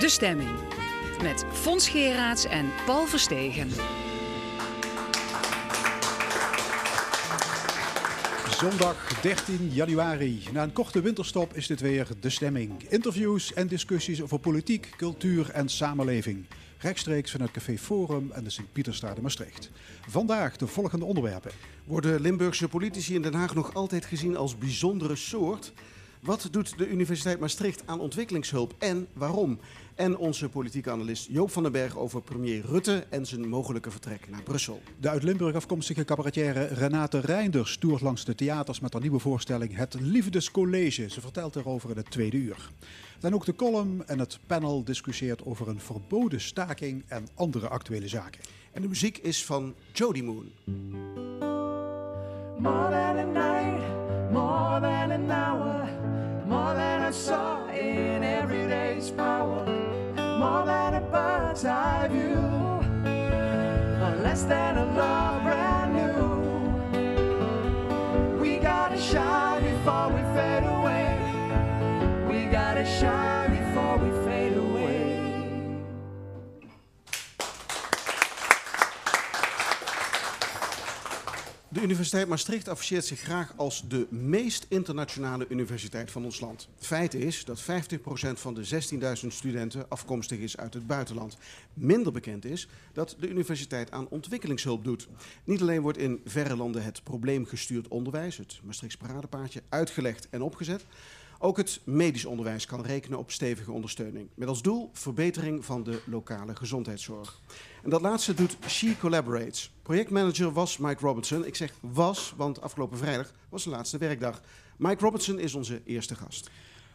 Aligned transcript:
De 0.00 0.08
Stemming. 0.08 0.50
Met 1.22 1.44
Fons 1.52 1.88
Geraerts 1.88 2.44
en 2.44 2.66
Paul 2.86 3.06
Verstegen. 3.06 3.68
Zondag 8.50 9.20
13 9.20 9.68
januari. 9.72 10.42
Na 10.52 10.62
een 10.62 10.72
korte 10.72 11.00
winterstop 11.00 11.54
is 11.54 11.66
dit 11.66 11.80
weer 11.80 12.08
De 12.20 12.30
Stemming. 12.30 12.82
Interviews 12.88 13.52
en 13.52 13.66
discussies 13.66 14.22
over 14.22 14.38
politiek, 14.38 14.90
cultuur 14.96 15.50
en 15.50 15.68
samenleving. 15.68 16.46
Rechtstreeks 16.78 17.30
vanuit 17.30 17.50
Café 17.50 17.78
Forum 17.78 18.30
en 18.32 18.44
de 18.44 18.50
Sint-Pieterstraat 18.50 19.16
in 19.16 19.22
Maastricht. 19.22 19.70
Vandaag 20.08 20.56
de 20.56 20.66
volgende 20.66 21.04
onderwerpen. 21.04 21.50
Worden 21.84 22.20
Limburgse 22.20 22.68
politici 22.68 23.14
in 23.14 23.22
Den 23.22 23.34
Haag 23.34 23.54
nog 23.54 23.74
altijd 23.74 24.04
gezien 24.04 24.36
als 24.36 24.58
bijzondere 24.58 25.16
soort? 25.16 25.72
Wat 26.20 26.48
doet 26.50 26.78
de 26.78 26.88
Universiteit 26.88 27.40
Maastricht 27.40 27.82
aan 27.86 28.00
ontwikkelingshulp 28.00 28.74
en 28.78 29.08
waarom? 29.12 29.58
En 30.00 30.16
onze 30.16 30.48
politieke 30.48 30.90
analist 30.90 31.28
Joop 31.30 31.50
van 31.50 31.62
den 31.62 31.72
Berg 31.72 31.96
over 31.96 32.22
premier 32.22 32.64
Rutte 32.66 33.06
en 33.10 33.26
zijn 33.26 33.48
mogelijke 33.48 33.90
vertrek 33.90 34.28
naar 34.30 34.42
Brussel. 34.42 34.80
De 35.00 35.08
uit 35.08 35.22
Limburg 35.22 35.54
afkomstige 35.54 36.04
cabaretière 36.04 36.64
Renate 36.64 37.18
Reinders 37.18 37.76
toert 37.76 38.00
langs 38.00 38.24
de 38.24 38.34
theaters 38.34 38.80
met 38.80 38.92
haar 38.92 39.02
nieuwe 39.02 39.18
voorstelling 39.18 39.76
Het 39.76 39.96
Liefdescollege. 40.00 41.10
Ze 41.10 41.20
vertelt 41.20 41.56
erover 41.56 41.90
in 41.90 41.96
het 41.96 42.10
tweede 42.10 42.36
uur. 42.36 42.70
Dan 43.18 43.34
ook 43.34 43.44
de 43.44 43.54
column 43.54 44.06
en 44.06 44.18
het 44.18 44.38
panel 44.46 44.84
discussieert 44.84 45.44
over 45.44 45.68
een 45.68 45.80
verboden 45.80 46.40
staking 46.40 47.04
en 47.08 47.28
andere 47.34 47.68
actuele 47.68 48.08
zaken. 48.08 48.40
En 48.72 48.82
de 48.82 48.88
muziek 48.88 49.18
is 49.18 49.44
van 49.44 49.74
Jody 49.92 50.20
Moon. 50.20 50.52
More 52.58 52.90
than 52.90 53.16
a 53.16 53.24
night, 53.24 53.82
more 54.32 54.80
than 54.80 55.10
an 55.10 55.30
hour, 55.30 55.88
more 56.46 56.74
than 56.74 57.08
I 57.08 57.12
saw 57.12 57.68
in 57.68 58.22
every 58.22 58.66
day's 58.66 59.10
power, 59.10 59.79
more 60.40 60.64
than 60.64 60.94
a 60.94 61.00
bird's 61.02 61.66
eye 61.66 62.08
view, 62.08 62.40
less 64.22 64.44
than 64.44 64.78
a 64.78 64.86
love 64.96 65.42
brand 65.42 65.92
new. 66.00 66.24
We 68.40 68.56
gotta 68.56 68.98
shine 68.98 69.62
before 69.62 70.08
we 70.08 70.22
fade 70.34 70.64
away. 70.64 71.18
We 72.26 72.46
gotta 72.50 72.86
shine 72.86 73.39
De 81.80 81.86
Universiteit 81.86 82.28
Maastricht 82.28 82.68
afficheert 82.68 83.04
zich 83.04 83.20
graag 83.20 83.52
als 83.56 83.88
de 83.88 84.06
meest 84.10 84.66
internationale 84.68 85.46
universiteit 85.48 86.10
van 86.10 86.24
ons 86.24 86.40
land. 86.40 86.68
Feit 86.78 87.14
is 87.14 87.44
dat 87.44 87.62
50% 87.62 87.64
van 88.32 88.54
de 88.54 88.68
16.000 89.22 89.26
studenten 89.26 89.88
afkomstig 89.88 90.38
is 90.38 90.56
uit 90.56 90.74
het 90.74 90.86
buitenland. 90.86 91.36
Minder 91.74 92.12
bekend 92.12 92.44
is 92.44 92.68
dat 92.92 93.16
de 93.18 93.28
universiteit 93.28 93.90
aan 93.90 94.08
ontwikkelingshulp 94.08 94.84
doet. 94.84 95.08
Niet 95.44 95.60
alleen 95.60 95.80
wordt 95.80 95.98
in 95.98 96.20
verre 96.24 96.56
landen 96.56 96.82
het 96.82 97.02
probleemgestuurd 97.02 97.88
onderwijs, 97.88 98.36
het 98.36 98.60
Maastrichts 98.64 98.96
paradepaardje, 98.96 99.62
uitgelegd 99.68 100.28
en 100.30 100.42
opgezet. 100.42 100.84
Ook 101.38 101.56
het 101.56 101.80
medisch 101.84 102.24
onderwijs 102.24 102.66
kan 102.66 102.82
rekenen 102.82 103.18
op 103.18 103.30
stevige 103.30 103.72
ondersteuning. 103.72 104.28
Met 104.34 104.48
als 104.48 104.62
doel 104.62 104.90
verbetering 104.92 105.64
van 105.64 105.82
de 105.82 106.00
lokale 106.04 106.56
gezondheidszorg. 106.56 107.40
En 107.82 107.90
dat 107.90 108.00
laatste 108.00 108.34
doet 108.34 108.56
She 108.66 108.96
Collaborates. 108.98 109.72
Projectmanager 109.82 110.52
was 110.52 110.76
Mike 110.76 111.06
Robertson. 111.06 111.46
Ik 111.46 111.56
zeg 111.56 111.72
was, 111.80 112.34
want 112.36 112.60
afgelopen 112.60 112.98
vrijdag 112.98 113.32
was 113.48 113.64
de 113.64 113.70
laatste 113.70 113.98
werkdag. 113.98 114.40
Mike 114.76 115.04
Robertson 115.04 115.38
is 115.38 115.54
onze 115.54 115.80
eerste 115.84 116.14
gast. 116.14 116.50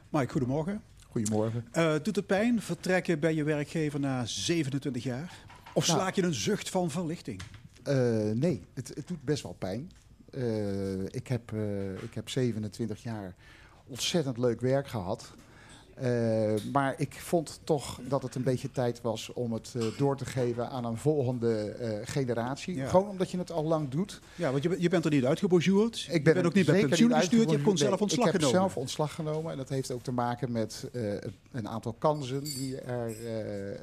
Mike, 0.10 0.32
goedemorgen. 0.32 0.82
Goedemorgen. 1.10 1.68
Uh, 1.74 1.94
doet 2.04 2.16
het 2.16 2.26
pijn 2.26 2.62
vertrekken 2.62 3.20
bij 3.20 3.34
je 3.34 3.44
werkgever 3.44 4.00
na 4.00 4.26
27 4.26 5.04
jaar? 5.04 5.34
Of 5.74 5.88
Nou. 5.88 6.00
slaak 6.00 6.16
je 6.16 6.24
een 6.24 6.34
zucht 6.34 6.70
van 6.70 6.92
verlichting? 6.92 7.42
Eh, 7.84 7.96
nee, 8.34 8.62
het, 8.74 8.88
het 8.88 9.08
doet 9.08 9.24
best 9.24 9.44
wel 9.44 9.56
pijn. 9.60 9.92
Eh, 10.32 11.04
ik, 11.04 11.28
heb, 11.28 11.54
eh, 11.54 12.04
ik 12.04 12.14
heb 12.14 12.30
27 12.30 13.04
jaar 13.04 13.36
ontzettend 13.88 14.38
leuk 14.38 14.62
werk 14.62 14.88
gehad. 14.88 15.34
Eh, 15.96 16.54
maar 16.72 16.94
ik 16.98 17.14
vond 17.14 17.60
toch 17.64 18.00
dat 18.08 18.24
het 18.24 18.36
een 18.36 18.44
beetje 18.44 18.72
tijd 18.72 19.02
was 19.02 19.34
om 19.34 19.54
het 19.54 19.74
eh, 19.78 19.84
door 19.98 20.18
te 20.18 20.26
geven 20.26 20.70
aan 20.70 20.86
een 20.86 20.98
volgende 20.98 21.56
eh, 21.70 22.00
generatie. 22.04 22.76
Ja. 22.76 22.88
Gewoon 22.88 23.10
omdat 23.10 23.32
je 23.32 23.38
het 23.38 23.52
al 23.52 23.64
lang 23.64 23.90
doen. 23.90 24.10
Ja, 24.36 24.52
want 24.52 24.64
je, 24.64 24.70
bent- 24.70 24.82
je 24.82 24.90
bent 24.90 25.06
er 25.06 25.12
niet 25.12 25.26
uitgebonjourd. 25.26 25.96
Ik 25.96 26.14
je 26.14 26.22
ben 26.22 26.34
bent 26.34 26.46
ook 26.46 26.54
niet 26.54 26.66
bij 26.66 26.86
pensioen 26.86 27.12
gestuurd. 27.12 27.32
Je 27.32 27.38
hebt 27.38 27.50
uitgevoerd. 27.50 27.80
zelf 27.80 28.02
ontslag 28.02 28.26
ik 28.26 28.32
heb 28.32 28.42
genomen. 28.42 28.60
zelf 28.62 28.78
ontslag 28.78 29.14
genomen. 29.14 29.52
En 29.52 29.58
dat 29.58 29.70
heeft 29.70 29.92
ook 29.92 30.04
te 30.04 30.12
maken 30.12 30.52
met 30.52 30.90
een 31.52 31.68
aantal 31.68 31.94
kansen 31.94 32.44
die 32.44 32.78
er, 32.78 33.16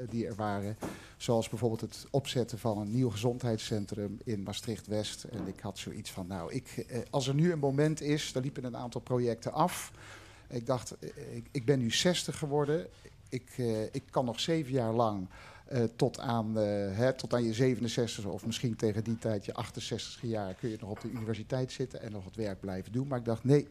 die 0.08 0.26
er 0.26 0.34
waren. 0.34 0.76
Zoals 1.16 1.48
bijvoorbeeld 1.48 1.80
het 1.80 2.06
opzetten 2.10 2.58
van 2.58 2.78
een 2.78 2.90
nieuw 2.90 3.10
gezondheidscentrum 3.10 4.18
in 4.24 4.42
Maastricht-West. 4.42 5.24
En 5.24 5.46
ik 5.46 5.60
had 5.60 5.78
zoiets 5.78 6.10
van, 6.10 6.26
nou, 6.26 6.52
ik, 6.52 6.86
als 7.10 7.28
er 7.28 7.34
nu 7.34 7.52
een 7.52 7.58
moment 7.58 8.00
is, 8.00 8.32
dan 8.32 8.42
liepen 8.42 8.64
een 8.64 8.76
aantal 8.76 9.00
projecten 9.00 9.52
af. 9.52 9.92
Ik 10.52 10.66
dacht, 10.66 10.96
eh, 10.98 11.36
ik, 11.36 11.46
ik 11.50 11.64
ben 11.64 11.78
nu 11.78 11.90
60 11.90 12.38
geworden. 12.38 12.86
Ik, 13.28 13.50
eh, 13.56 13.82
ik 13.82 14.02
kan 14.10 14.24
nog 14.24 14.40
zeven 14.40 14.72
jaar 14.72 14.92
lang 14.92 15.28
eh, 15.66 15.82
tot, 15.96 16.18
aan, 16.18 16.56
hè, 16.56 17.12
tot 17.12 17.34
aan 17.34 17.44
je 17.44 17.54
67 17.54 18.24
of 18.24 18.46
misschien 18.46 18.76
tegen 18.76 19.04
die 19.04 19.18
tijd 19.18 19.44
je 19.44 19.54
68 19.54 20.22
jaar 20.22 20.54
kun 20.54 20.68
je 20.68 20.76
nog 20.80 20.90
op 20.90 21.00
de 21.00 21.10
universiteit 21.10 21.72
zitten 21.72 22.02
en 22.02 22.12
nog 22.12 22.24
het 22.24 22.36
werk 22.36 22.60
blijven 22.60 22.92
doen. 22.92 23.06
Maar 23.06 23.18
ik 23.18 23.24
dacht, 23.24 23.44
nee, 23.44 23.68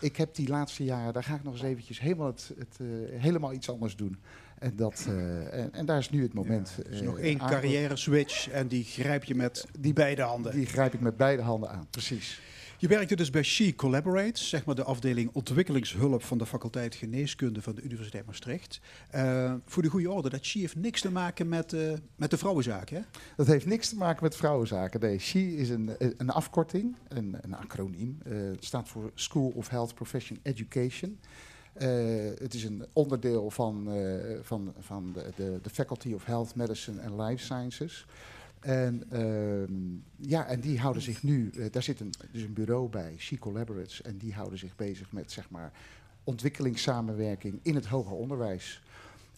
ik 0.00 0.16
heb 0.16 0.34
die 0.34 0.48
laatste 0.48 0.84
jaren, 0.84 1.12
daar 1.12 1.24
ga 1.24 1.34
ik 1.34 1.42
nog 1.42 1.52
eens 1.52 1.62
eventjes 1.62 2.00
helemaal, 2.00 2.26
het, 2.26 2.52
het, 2.58 2.78
helemaal 3.12 3.52
iets 3.52 3.70
anders 3.70 3.96
doen. 3.96 4.18
En, 4.58 4.76
dat, 4.76 5.06
en, 5.50 5.72
en 5.72 5.86
daar 5.86 5.98
is 5.98 6.10
nu 6.10 6.22
het 6.22 6.34
moment. 6.34 6.76
Er 6.86 6.92
is 6.92 7.00
nog 7.00 7.18
één 7.18 7.38
carrière 7.38 7.96
switch 7.96 8.50
en 8.50 8.68
die 8.68 8.84
grijp 8.84 9.24
je 9.24 9.34
met 9.34 9.66
die 9.78 9.92
beide 9.92 10.22
handen. 10.22 10.52
Die 10.52 10.66
grijp 10.66 10.94
ik 10.94 11.00
met 11.00 11.16
beide 11.16 11.42
handen 11.42 11.70
aan, 11.70 11.86
precies. 11.90 12.40
Je 12.78 12.88
werkte 12.88 13.16
dus 13.16 13.30
bij 13.30 13.42
She 13.42 13.74
Collaborates, 13.74 14.48
zeg 14.48 14.64
maar 14.64 14.74
de 14.74 14.84
afdeling 14.84 15.30
ontwikkelingshulp 15.32 16.22
van 16.22 16.38
de 16.38 16.46
faculteit 16.46 16.94
geneeskunde 16.94 17.62
van 17.62 17.74
de 17.74 17.82
Universiteit 17.82 18.26
Maastricht. 18.26 18.80
Eh, 19.10 19.54
voor 19.66 19.82
de 19.82 19.88
goede 19.88 20.10
orde, 20.10 20.30
dat 20.30 20.44
She 20.44 20.58
heeft 20.58 20.76
niks 20.76 21.00
te 21.00 21.10
maken 21.10 21.48
met, 21.48 21.72
eh, 21.72 21.92
met 22.16 22.30
de 22.30 22.36
vrouwenzaak, 22.36 22.88
hè? 22.88 23.00
Dat 23.36 23.46
heeft 23.46 23.66
niks 23.66 23.88
te 23.88 23.96
maken 23.96 24.22
met 24.22 24.36
vrouwenzaken. 24.36 25.00
Nee, 25.00 25.18
SHE 25.18 25.56
is 25.56 25.68
een, 25.68 25.90
een 25.98 26.30
afkorting, 26.30 26.96
een, 27.08 27.36
een 27.40 27.54
acroniem. 27.54 28.18
Eh, 28.24 28.32
het 28.36 28.64
staat 28.64 28.88
voor 28.88 29.10
School 29.14 29.52
of 29.54 29.68
Health 29.68 29.94
Profession 29.94 30.38
Education. 30.42 31.18
Eh, 31.72 31.88
het 32.38 32.54
is 32.54 32.64
een 32.64 32.86
onderdeel 32.92 33.50
van, 33.50 33.92
eh, 33.92 34.38
van, 34.42 34.74
van 34.78 35.12
de, 35.36 35.58
de 35.62 35.70
Faculty 35.70 36.12
of 36.12 36.24
Health 36.24 36.54
Medicine 36.54 37.02
and 37.02 37.20
Life 37.20 37.44
Sciences. 37.44 38.06
En, 38.60 39.04
ehm, 39.10 40.28
ja, 40.28 40.46
en 40.46 40.60
die 40.60 40.78
houden 40.78 41.02
zich 41.02 41.22
nu, 41.22 41.50
eh, 41.50 41.64
daar 41.70 41.82
zit 41.82 42.00
een, 42.00 42.12
dus 42.32 42.42
een 42.42 42.52
bureau 42.52 42.88
bij, 42.88 43.14
SHE 43.16 43.38
Collaborates, 43.38 44.02
en 44.02 44.16
die 44.16 44.34
houden 44.34 44.58
zich 44.58 44.76
bezig 44.76 45.12
met 45.12 45.32
zeg 45.32 45.50
maar, 45.50 45.72
ontwikkelingssamenwerking 46.24 47.58
in 47.62 47.74
het 47.74 47.86
hoger 47.86 48.16
onderwijs. 48.16 48.82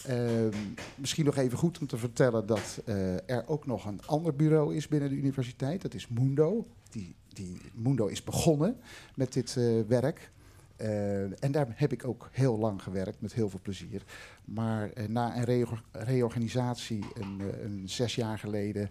Ehm, 0.06 0.56
misschien 0.94 1.24
nog 1.24 1.36
even 1.36 1.58
goed 1.58 1.78
om 1.78 1.86
te 1.86 1.96
vertellen 1.96 2.46
dat 2.46 2.82
eh, 2.84 3.30
er 3.30 3.44
ook 3.46 3.66
nog 3.66 3.84
een 3.84 4.00
ander 4.06 4.36
bureau 4.36 4.74
is 4.74 4.88
binnen 4.88 5.08
de 5.08 5.14
universiteit. 5.14 5.82
Dat 5.82 5.94
is 5.94 6.08
Mundo. 6.08 6.66
Die, 6.90 7.14
die 7.28 7.60
Mundo 7.74 8.06
is 8.06 8.24
begonnen 8.24 8.76
met 9.14 9.32
dit 9.32 9.56
eh, 9.56 9.80
werk. 9.88 10.30
Eh, 10.78 11.42
en 11.44 11.52
daar 11.52 11.66
heb 11.74 11.92
ik 11.92 12.06
ook 12.06 12.28
heel 12.32 12.58
lang 12.58 12.82
gewerkt, 12.82 13.20
met 13.20 13.32
heel 13.32 13.48
veel 13.48 13.60
plezier. 13.62 14.02
Maar 14.44 14.90
eh, 14.90 15.08
na 15.08 15.36
een 15.36 15.44
reor- 15.44 15.82
reorganisatie, 15.92 17.04
een, 17.14 17.40
eh, 17.40 17.64
een 17.64 17.82
zes 17.84 18.14
jaar 18.14 18.38
geleden, 18.38 18.90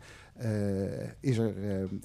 is, 1.20 1.38
er, 1.38 1.53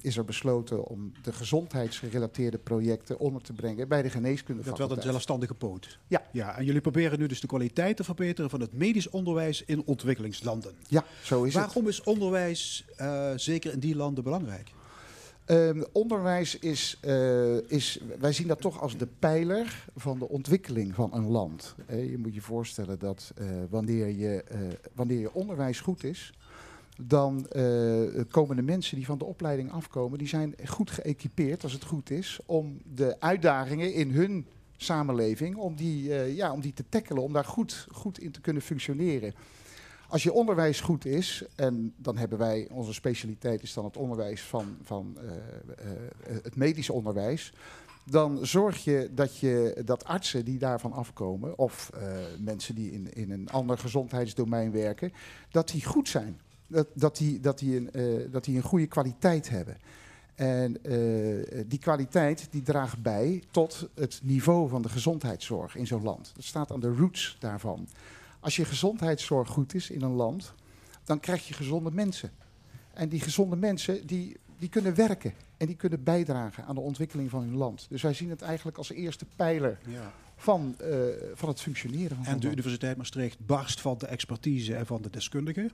is 0.01 0.17
er 0.17 0.25
besloten 0.25 0.85
om 0.85 1.11
de 1.21 1.33
gezondheidsgerelateerde 1.33 2.57
projecten 2.57 3.19
onder 3.19 3.41
te 3.41 3.53
brengen 3.53 3.87
bij 3.87 3.97
de 3.97 4.03
Dat 4.03 4.11
geneeskundefaculteit. 4.11 4.89
werd 4.89 5.03
een 5.03 5.09
zelfstandige 5.11 5.53
poot. 5.53 5.99
Ja. 6.07 6.21
ja. 6.31 6.57
En 6.57 6.65
jullie 6.65 6.81
proberen 6.81 7.19
nu 7.19 7.27
dus 7.27 7.41
de 7.41 7.47
kwaliteit 7.47 7.97
te 7.97 8.03
verbeteren 8.03 8.49
van 8.49 8.61
het 8.61 8.73
medisch 8.73 9.09
onderwijs 9.09 9.63
in 9.65 9.83
ontwikkelingslanden. 9.85 10.73
Ja, 10.87 11.03
zo 11.23 11.43
is 11.43 11.53
het. 11.53 11.63
Waarom 11.63 11.87
is 11.87 12.03
onderwijs 12.03 12.85
zeker 13.35 13.71
in 13.73 13.79
die 13.79 13.95
landen 13.95 14.23
belangrijk? 14.23 14.71
Ehm, 15.45 15.81
onderwijs 15.91 16.59
is, 16.59 16.97
eh, 17.01 17.71
is, 17.71 17.99
wij 18.19 18.33
zien 18.33 18.47
dat 18.47 18.61
toch 18.61 18.81
als 18.81 18.97
de 18.97 19.07
pijler 19.19 19.85
van 19.95 20.19
de 20.19 20.29
ontwikkeling 20.29 20.95
van 20.95 21.13
een 21.13 21.27
land. 21.27 21.75
Eh, 21.85 22.09
je 22.09 22.17
moet 22.17 22.33
je 22.33 22.41
voorstellen 22.41 22.99
dat 22.99 23.31
eh, 23.35 23.45
wanneer, 23.69 24.07
je, 24.07 24.43
wanneer 24.93 25.19
je 25.19 25.33
onderwijs 25.33 25.79
goed 25.79 26.03
is, 26.03 26.33
dan 27.01 27.47
komen 28.29 28.55
de 28.55 28.61
mensen 28.61 28.95
die 28.95 29.05
van 29.05 29.17
de 29.17 29.25
opleiding 29.25 29.71
afkomen, 29.71 30.17
die 30.17 30.27
zijn 30.27 30.55
goed 30.65 30.91
geëquipeerd, 30.91 31.63
als 31.63 31.73
het 31.73 31.83
goed 31.83 32.09
is, 32.09 32.39
om 32.45 32.81
de 32.95 33.19
uitdagingen 33.19 33.93
in 33.93 34.11
hun 34.11 34.45
samenleving, 34.77 35.55
om 35.55 35.75
die, 35.75 36.03
ja, 36.35 36.51
om 36.51 36.61
die 36.61 36.73
te 36.73 36.83
tackelen, 36.89 37.23
om 37.23 37.33
daar 37.33 37.45
goed, 37.45 37.87
goed 37.91 38.19
in 38.19 38.31
te 38.31 38.41
kunnen 38.41 38.61
functioneren. 38.61 39.33
Als 40.13 40.23
je 40.23 40.33
onderwijs 40.33 40.81
goed 40.81 41.05
is, 41.05 41.43
en 41.55 41.93
dan 41.97 42.17
hebben 42.17 42.37
wij, 42.37 42.67
onze 42.71 42.93
specialiteit 42.93 43.63
is 43.63 43.73
dan 43.73 43.85
het 43.85 43.97
onderwijs 43.97 44.41
van, 44.41 44.77
van 44.83 45.17
eh, 45.17 45.25
eh, 45.27 46.43
het 46.43 46.55
medisch 46.55 46.89
onderwijs. 46.89 47.53
dan 48.05 48.45
zorg 48.45 48.83
je 48.83 49.09
dat, 49.13 49.37
je 49.37 49.81
dat 49.85 50.05
artsen 50.05 50.45
die 50.45 50.57
daarvan 50.57 50.91
afkomen, 50.91 51.57
of 51.57 51.89
eh, 51.93 52.01
mensen 52.39 52.75
die 52.75 52.91
in, 52.91 53.13
in 53.13 53.31
een 53.31 53.49
ander 53.49 53.77
gezondheidsdomein 53.77 54.71
werken, 54.71 55.13
dat 55.51 55.67
die 55.67 55.85
goed 55.85 56.09
zijn. 56.09 56.39
Dat, 56.67 56.87
dat, 56.93 57.17
die, 57.17 57.39
dat, 57.39 57.59
die 57.59 57.75
een, 57.77 58.31
dat 58.31 58.43
die 58.43 58.55
een 58.55 58.63
goede 58.63 58.87
kwaliteit 58.87 59.49
hebben. 59.49 59.77
En 60.35 60.77
die 61.67 61.79
kwaliteit 61.79 62.47
die 62.51 62.61
draagt 62.61 63.01
bij 63.01 63.43
tot 63.51 63.89
het 63.95 64.19
niveau 64.23 64.69
van 64.69 64.81
de 64.81 64.89
gezondheidszorg 64.89 65.75
in 65.75 65.87
zo'n 65.87 66.03
land. 66.03 66.31
Dat 66.35 66.43
staat 66.43 66.71
aan 66.71 66.79
de 66.79 66.95
roots 66.95 67.37
daarvan. 67.39 67.87
Als 68.43 68.55
je 68.55 68.65
gezondheidszorg 68.65 69.49
goed 69.49 69.73
is 69.73 69.89
in 69.89 70.01
een 70.01 70.11
land, 70.11 70.53
dan 71.03 71.19
krijg 71.19 71.47
je 71.47 71.53
gezonde 71.53 71.91
mensen. 71.91 72.31
En 72.93 73.09
die 73.09 73.19
gezonde 73.19 73.55
mensen 73.55 74.07
die, 74.07 74.37
die 74.57 74.69
kunnen 74.69 74.95
werken 74.95 75.33
en 75.57 75.67
die 75.67 75.75
kunnen 75.75 76.03
bijdragen 76.03 76.65
aan 76.65 76.75
de 76.75 76.81
ontwikkeling 76.81 77.29
van 77.29 77.41
hun 77.43 77.55
land. 77.55 77.85
Dus 77.89 78.01
wij 78.01 78.13
zien 78.13 78.29
het 78.29 78.41
eigenlijk 78.41 78.77
als 78.77 78.91
eerste 78.91 79.25
pijler 79.35 79.79
Ja. 79.87 80.13
van, 80.35 80.75
eh, 80.79 80.97
van 81.33 81.49
het 81.49 81.61
functioneren 81.61 82.17
van 82.17 82.25
En 82.25 82.39
de. 82.39 82.51
Universiteit 82.51 82.97
Maastricht 82.97 83.45
barst 83.45 83.81
van 83.81 83.97
de 83.97 84.07
expertise 84.07 84.75
en 84.75 84.85
van 84.85 85.01
de 85.01 85.09
deskundigen. 85.09 85.71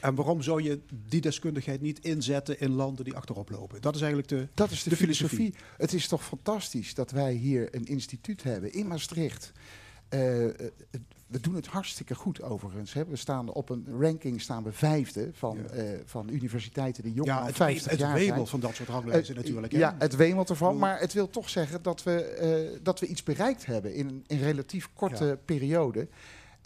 En 0.00 0.14
waarom 0.14 0.42
zou 0.42 0.62
je 0.62 0.80
die 1.08 1.20
deskundigheid 1.20 1.80
niet 1.80 1.98
inzetten 1.98 2.60
in 2.60 2.70
landen 2.70 3.04
die 3.04 3.14
achterop 3.14 3.50
lopen? 3.50 3.80
Dat 3.80 3.94
is 3.94 4.00
eigenlijk 4.00 4.30
de. 4.30 4.48
Dat 4.54 4.70
is 4.70 4.82
de, 4.82 4.90
de 4.90 4.96
filosofie. 4.96 5.36
filosofie. 5.38 5.64
Het 5.76 5.92
is 5.92 6.08
toch 6.08 6.24
fantastisch 6.24 6.94
dat 6.94 7.10
wij 7.10 7.32
hier 7.32 7.74
een 7.74 7.86
instituut 7.86 8.42
hebben 8.42 8.72
in 8.72 8.86
Maastricht. 8.86 9.52
Eh, 10.08 10.44
eh, 10.44 10.70
we 11.28 11.40
doen 11.40 11.54
het 11.54 11.66
hartstikke 11.66 12.14
goed 12.14 12.42
overigens. 12.42 12.92
Hè. 12.92 13.04
We 13.06 13.16
staan 13.16 13.52
op 13.52 13.68
een 13.70 13.86
ranking 14.00 14.40
staan 14.40 14.62
we 14.64 14.72
vijfde 14.72 15.30
van, 15.32 15.56
Ja. 15.62 15.68
eh, 15.74 15.98
van 16.04 16.28
universiteiten 16.30 17.02
die 17.02 17.12
jonger 17.12 17.30
Ja, 17.32 17.36
dan 17.38 17.46
het, 17.46 17.56
50 17.56 17.90
het 17.90 18.00
jaar 18.00 18.12
wemelt 18.14 18.34
zijn. 18.34 18.46
van 18.46 18.60
dat 18.60 18.74
soort 18.74 18.88
ranglijsten 18.88 19.34
Eh, 19.36 19.40
natuurlijk. 19.40 19.72
hè? 19.72 19.78
Ja, 19.78 19.94
het 19.98 20.16
wemelt 20.16 20.50
ervan. 20.50 20.78
Maar 20.78 21.00
het 21.00 21.12
wil 21.12 21.30
toch 21.30 21.48
zeggen 21.48 21.82
dat 21.82 22.02
we, 22.02 22.22
eh, 22.22 22.78
dat 22.82 23.00
we 23.00 23.06
iets 23.06 23.22
bereikt 23.22 23.66
hebben 23.66 23.94
in 23.94 24.08
een, 24.08 24.24
in 24.26 24.38
relatief 24.38 24.88
korte 24.94 25.38
periode. 25.44 26.08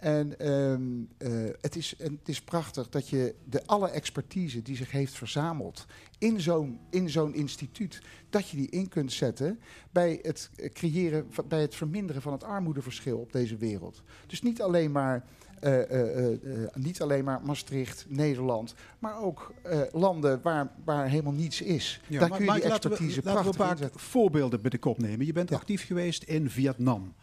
En 0.03 0.39
ehm, 0.39 0.81
eh, 1.17 1.31
het, 1.61 1.75
is, 1.75 1.95
en 1.97 2.11
het 2.19 2.29
is 2.29 2.41
prachtig 2.41 2.89
dat 2.89 3.09
je 3.09 3.35
de 3.49 3.65
alle 3.65 3.89
expertise 3.89 4.61
die 4.61 4.75
zich 4.75 4.91
heeft 4.91 5.13
verzameld 5.13 5.85
in 6.17 6.41
zo'n, 6.41 6.79
in 6.89 7.09
zo'n 7.09 7.33
instituut, 7.33 8.01
dat 8.29 8.49
je 8.49 8.57
die 8.57 8.69
in 8.69 8.87
kunt 8.89 9.11
zetten 9.11 9.59
bij 9.91 10.19
het 10.21 10.49
creëren, 10.73 11.27
bij 11.47 11.61
het 11.61 11.75
verminderen 11.75 12.21
van 12.21 12.31
het 12.31 12.43
armoedeverschil 12.43 13.17
op 13.17 13.31
deze 13.31 13.57
wereld. 13.57 14.01
Dus 14.27 14.41
niet 14.41 14.61
alleen 14.61 14.91
maar. 14.91 15.23
eh, 15.59 16.31
eh, 16.31 16.39
niet 16.73 17.01
alleen 17.01 17.23
maar 17.23 17.41
Maastricht, 17.45 18.05
Nederland, 18.09 18.73
maar 18.99 19.21
ook 19.21 19.53
landen 19.91 20.39
waar, 20.41 20.71
waar 20.85 21.09
helemaal 21.09 21.33
niets 21.33 21.61
is. 21.61 22.01
Ja, 22.07 22.19
Daar 22.19 22.29
maar- 22.29 22.37
kun 22.37 22.47
je 22.47 22.53
die 22.53 22.69
laten 22.69 22.89
we- 22.89 22.95
expertise 22.95 23.21
Laten 23.23 23.23
we 23.23 23.29
een 23.29 23.33
prachtig 23.43 23.65
paar 23.65 23.71
inzetten. 23.77 23.99
voorbeelden 23.99 24.61
bij 24.61 24.69
de 24.69 24.77
kop 24.77 24.97
nemen. 24.97 25.25
Je 25.25 25.33
bent 25.33 25.49
Ja. 25.49 25.55
actief 25.55 25.85
geweest 25.85 26.23
in 26.23 26.49
Vietnam. 26.49 27.13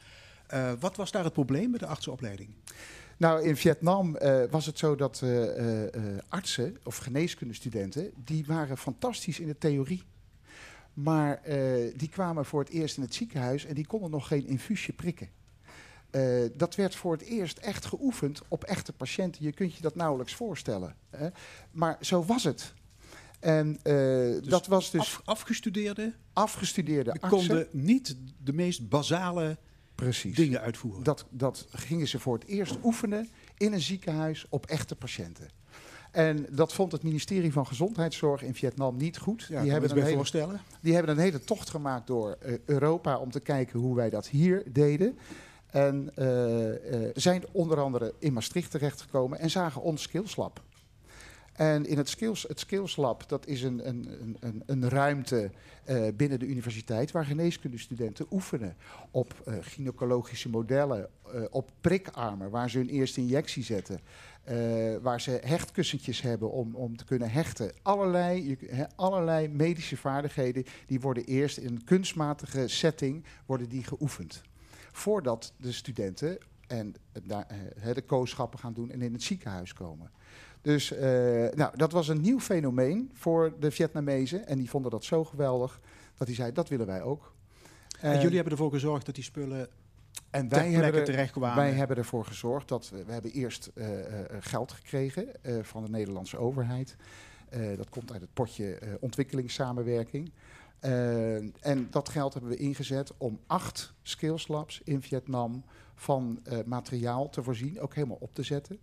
Eh, 0.51 0.73
wat 0.81 0.97
was 0.97 1.11
daar 1.11 1.25
het 1.25 1.33
probleem 1.33 1.71
met 1.71 1.81
de 1.81 1.87
artsenopleiding? 1.87 2.51
Nou, 3.17 3.43
in 3.43 3.57
Vietnam 3.57 4.17
eh, 4.17 4.43
was 4.51 4.67
het 4.67 4.79
zo 4.79 4.97
dat 4.97 5.23
eh, 5.23 5.39
artsen 6.29 6.77
of 6.85 6.97
geneeskundestudenten, 6.97 8.11
die 8.25 8.45
waren 8.47 8.77
fantastisch 8.77 9.41
in 9.41 9.47
de 9.47 9.59
theorie. 9.59 10.03
Maar 10.95 11.43
die 11.97 12.09
kwamen 12.09 12.45
voor 12.45 12.61
het 12.61 12.69
eerst 12.69 12.97
in 12.97 13.03
het 13.03 13.15
ziekenhuis 13.15 13.65
en 13.65 13.75
die 13.75 13.87
konden 13.87 14.11
nog 14.11 14.27
geen 14.29 14.47
infuusje 14.47 14.93
prikken. 14.93 15.29
Dat 16.57 16.75
werd 16.75 16.95
voor 16.95 17.13
het 17.13 17.23
eerst 17.23 17.59
echt 17.59 17.87
geoefend 17.87 18.43
op 18.49 18.65
echte 18.65 18.93
patiënten. 18.93 19.45
Je 19.45 19.53
kunt 19.53 19.75
je 19.75 19.83
dat 19.83 19.95
nauwelijks 19.95 20.35
voorstellen. 20.35 20.97
Hè? 21.11 21.29
Maar 21.71 21.97
zo 22.01 22.25
was 22.25 22.45
het. 22.45 22.75
En 23.41 23.79
eh, 23.83 24.51
dat 24.51 24.67
was 24.67 24.91
dus 24.91 25.01
Af, 25.01 25.21
afgestudeerde 25.25 27.13
die 27.13 27.23
artsen. 27.23 27.39
konden 27.39 27.69
niet 27.71 28.17
de 28.45 28.53
meest 28.53 28.89
basale 28.89 29.59
Precies. 30.01 30.37
dingen 30.37 30.61
uitvoeren. 30.61 31.03
Dat, 31.03 31.27
dat 31.31 31.67
gingen 31.71 32.09
ze 32.09 32.19
voor 32.19 32.35
het 32.35 32.47
eerst 32.47 32.79
oefenen 32.83 33.29
in 33.57 33.73
een 33.73 33.81
ziekenhuis 33.81 34.47
op 34.49 34.67
echte 34.67 34.97
patiënten. 34.97 35.49
En 36.11 36.47
dat 36.51 36.73
vond 36.73 36.93
het 36.93 37.03
ministerie 37.03 37.53
van 37.53 37.67
Gezondheidszorg 37.67 38.43
in 38.43 38.55
Vietnam 38.55 38.97
niet 38.97 39.19
goed. 39.19 39.47
ja, 39.49 39.63
die, 39.63 39.71
hebben 39.71 39.91
een 39.91 40.03
hele, 40.03 40.17
voorstellen? 40.17 40.61
die 40.81 40.95
hebben 40.95 41.11
een 41.11 41.23
hele 41.23 41.45
tocht 41.45 41.71
gemaakt 41.71 42.07
door 42.07 42.37
eh, 42.41 42.55
Europa 42.65 43.19
om 43.19 43.31
te 43.31 43.41
kijken 43.41 43.79
hoe 43.79 43.97
wij 43.97 44.11
dat 44.11 44.29
hier 44.29 44.63
deden. 44.73 45.19
En 45.67 46.11
eh, 46.15 47.05
eh, 47.05 47.11
zijn 47.15 47.45
onder 47.53 47.81
andere 47.81 48.15
in 48.19 48.33
Maastricht 48.33 48.71
terechtgekomen 48.71 49.39
en 49.39 49.51
zagen 49.51 49.83
ons 49.83 50.03
Skills 50.03 50.37
Lab. 50.37 50.63
En 51.61 51.87
in 51.87 51.97
het 51.97 52.09
Skills, 52.09 52.43
het 52.49 52.61
Skills 52.61 52.97
Lab, 52.97 53.29
dat 53.29 53.47
is 53.47 53.63
een, 53.63 53.89
een, 53.89 54.37
een- 54.41 54.63
een, 54.67 54.89
ruimte 54.89 55.51
eh, 55.85 56.07
binnen 56.15 56.39
de 56.39 56.47
universiteit 56.47 57.11
waar 57.11 57.25
geneeskundestudenten 57.25 58.27
oefenen 58.31 58.77
op 59.11 59.35
eh, 59.45 59.55
gynaecologische 59.61 60.49
modellen, 60.49 61.09
eh, 61.35 61.43
op 61.51 61.71
prikarmen 61.81 62.51
waar 62.51 62.71
ze 62.71 62.79
hun 62.79 62.89
eerste 62.89 63.21
injectie 63.21 63.63
zetten, 63.63 64.01
waar 65.03 65.21
ze 65.21 65.41
hechtkussentjes 65.45 66.21
hebben 66.21 66.51
om, 66.51 66.75
om 66.75 66.97
te 66.97 67.05
kunnen 67.05 67.31
hechten. 67.31 67.73
Allerlei, 67.83 68.49
je, 68.49 68.87
allerlei 68.97 69.49
medische 69.49 69.97
vaardigheden 69.97 70.65
die 70.87 71.01
worden 71.01 71.25
eerst 71.25 71.57
in 71.57 71.67
een 71.67 71.85
kunstmatige 71.85 72.69
setting 72.69 73.25
worden 73.47 73.69
die 73.69 73.85
geoefend. 73.85 74.43
Voordat 74.93 75.53
de 75.57 75.73
studenten 75.73 76.39
en 76.67 76.95
de 77.95 78.03
kooschappen 78.07 78.59
gaan 78.59 78.73
doen 78.73 78.91
en 78.91 79.03
in 79.03 79.13
het 79.13 79.23
ziekenhuis 79.23 79.73
komen. 79.73 80.11
Dus 80.63 80.93
eh, 80.93 81.09
nou, 81.55 81.77
dat 81.77 81.93
was 81.93 82.09
een 82.09 82.21
nieuw 82.21 82.41
fenomeen 82.41 83.11
voor 83.15 83.53
de 83.61 83.71
Vietnamezen. 83.71 84.47
En 84.47 84.59
die 84.59 84.71
vonden 84.71 84.91
dat 84.91 85.05
zo 85.05 85.25
geweldig 85.25 85.81
dat 86.17 86.27
die 86.27 86.37
zeiden, 86.37 86.57
dat 86.57 86.69
willen 86.69 86.87
wij 86.87 87.03
ook. 87.03 87.33
En 88.01 88.21
jullie 88.21 88.35
hebben 88.35 88.53
ervoor 88.53 88.73
gezorgd 88.73 89.07
dat 89.07 89.15
die 89.15 89.25
spullen 89.25 89.69
en 90.31 90.49
wij 90.49 90.71
hebben, 90.71 91.07
er, 91.07 91.55
wij 91.55 91.73
hebben 91.73 91.97
ervoor 91.97 92.25
gezorgd 92.25 92.69
dat 92.69 92.91
we, 92.91 93.05
we 93.05 93.13
hebben 93.13 93.31
eerst 93.31 93.71
eh, 93.75 94.01
eh, 94.01 94.27
geld 94.41 94.73
gekregen 94.73 95.43
eh, 95.43 95.55
van 95.63 95.83
de 95.83 95.91
Nederlandse 95.91 96.37
overheid. 96.37 96.97
Eh, 97.49 97.77
dat 97.77 97.89
komt 97.89 98.13
uit 98.13 98.21
het 98.21 98.33
potje 98.33 98.79
ontwikkelingssamenwerking. 99.01 100.33
En 101.61 101.89
dat 101.91 102.09
geld 102.09 102.33
hebben 102.33 102.51
we 102.51 102.57
ingezet 102.57 103.13
om 103.19 103.41
acht 103.47 103.93
skills 104.03 104.49
labs 104.49 104.81
in 104.85 105.03
Vietnam 105.03 105.65
van 105.95 106.43
materiaal 106.65 107.29
te 107.29 107.43
voorzien, 107.43 107.81
ook 107.81 107.95
helemaal 107.95 108.17
op 108.21 108.35
te 108.35 108.43
zetten. 108.43 108.79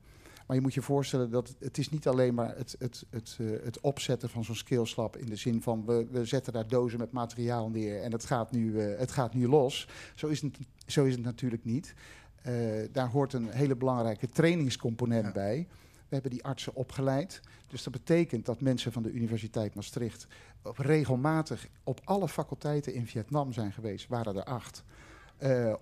Maar 0.48 0.56
je 0.56 0.62
moet 0.62 0.74
je 0.74 0.82
voorstellen 0.82 1.32
dat 1.32 1.56
het, 1.60 1.78
is 1.78 1.90
niet 1.90 2.08
alleen 2.08 2.34
maar 2.34 2.58
het, 2.58 2.76
het, 2.80 3.06
het, 3.10 3.38
eh, 3.40 3.48
het 3.64 3.80
opzetten 3.80 4.30
van 4.30 4.44
zo'n 4.44 4.56
skills 4.56 4.96
lab 4.96 5.18
in 5.18 5.26
de 5.26 5.36
zin 5.36 5.62
van 5.62 5.86
we, 5.86 6.08
we 6.12 6.26
zetten 6.26 6.54
daar 6.54 6.68
dozen 6.68 7.00
met 7.00 7.12
materiaal 7.12 7.70
neer 7.70 8.02
en 8.02 8.12
het 8.12 8.26
gaat 8.26 8.52
nu, 8.52 8.80
eh, 8.80 9.00
het 9.00 9.12
gaat 9.12 9.34
nu 9.34 9.48
los. 9.48 9.88
Zo 10.16 10.28
is 10.28 10.42
het, 10.42 10.58
zo 10.86 11.06
is 11.06 11.14
het 11.14 11.24
natuurlijk 11.24 11.66
niet. 11.66 11.94
Eh, 12.42 12.54
daar 12.92 13.10
hoort 13.10 13.34
een 13.34 13.50
hele 13.50 13.76
belangrijke 13.76 14.28
trainingscomponent 14.28 15.26
Ja. 15.26 15.32
bij. 15.32 15.68
We 16.08 16.14
hebben 16.14 16.32
die 16.32 16.44
artsen 16.44 16.76
opgeleid. 16.76 17.42
Dus 17.68 17.84
dat 17.84 17.94
betekent 17.94 18.46
dat 18.46 18.62
mensen 18.62 18.92
van 18.92 19.04
de 19.04 19.12
Universiteit 19.12 19.76
Maastricht 19.76 20.28
op 20.64 20.78
regelmatig 20.78 21.68
op 21.84 22.02
alle 22.04 22.28
faculteiten 22.28 22.94
in 22.94 23.08
Vietnam 23.08 23.54
zijn 23.54 23.72
geweest, 23.72 24.08
waren 24.08 24.36
er 24.36 24.44
acht, 24.44 24.84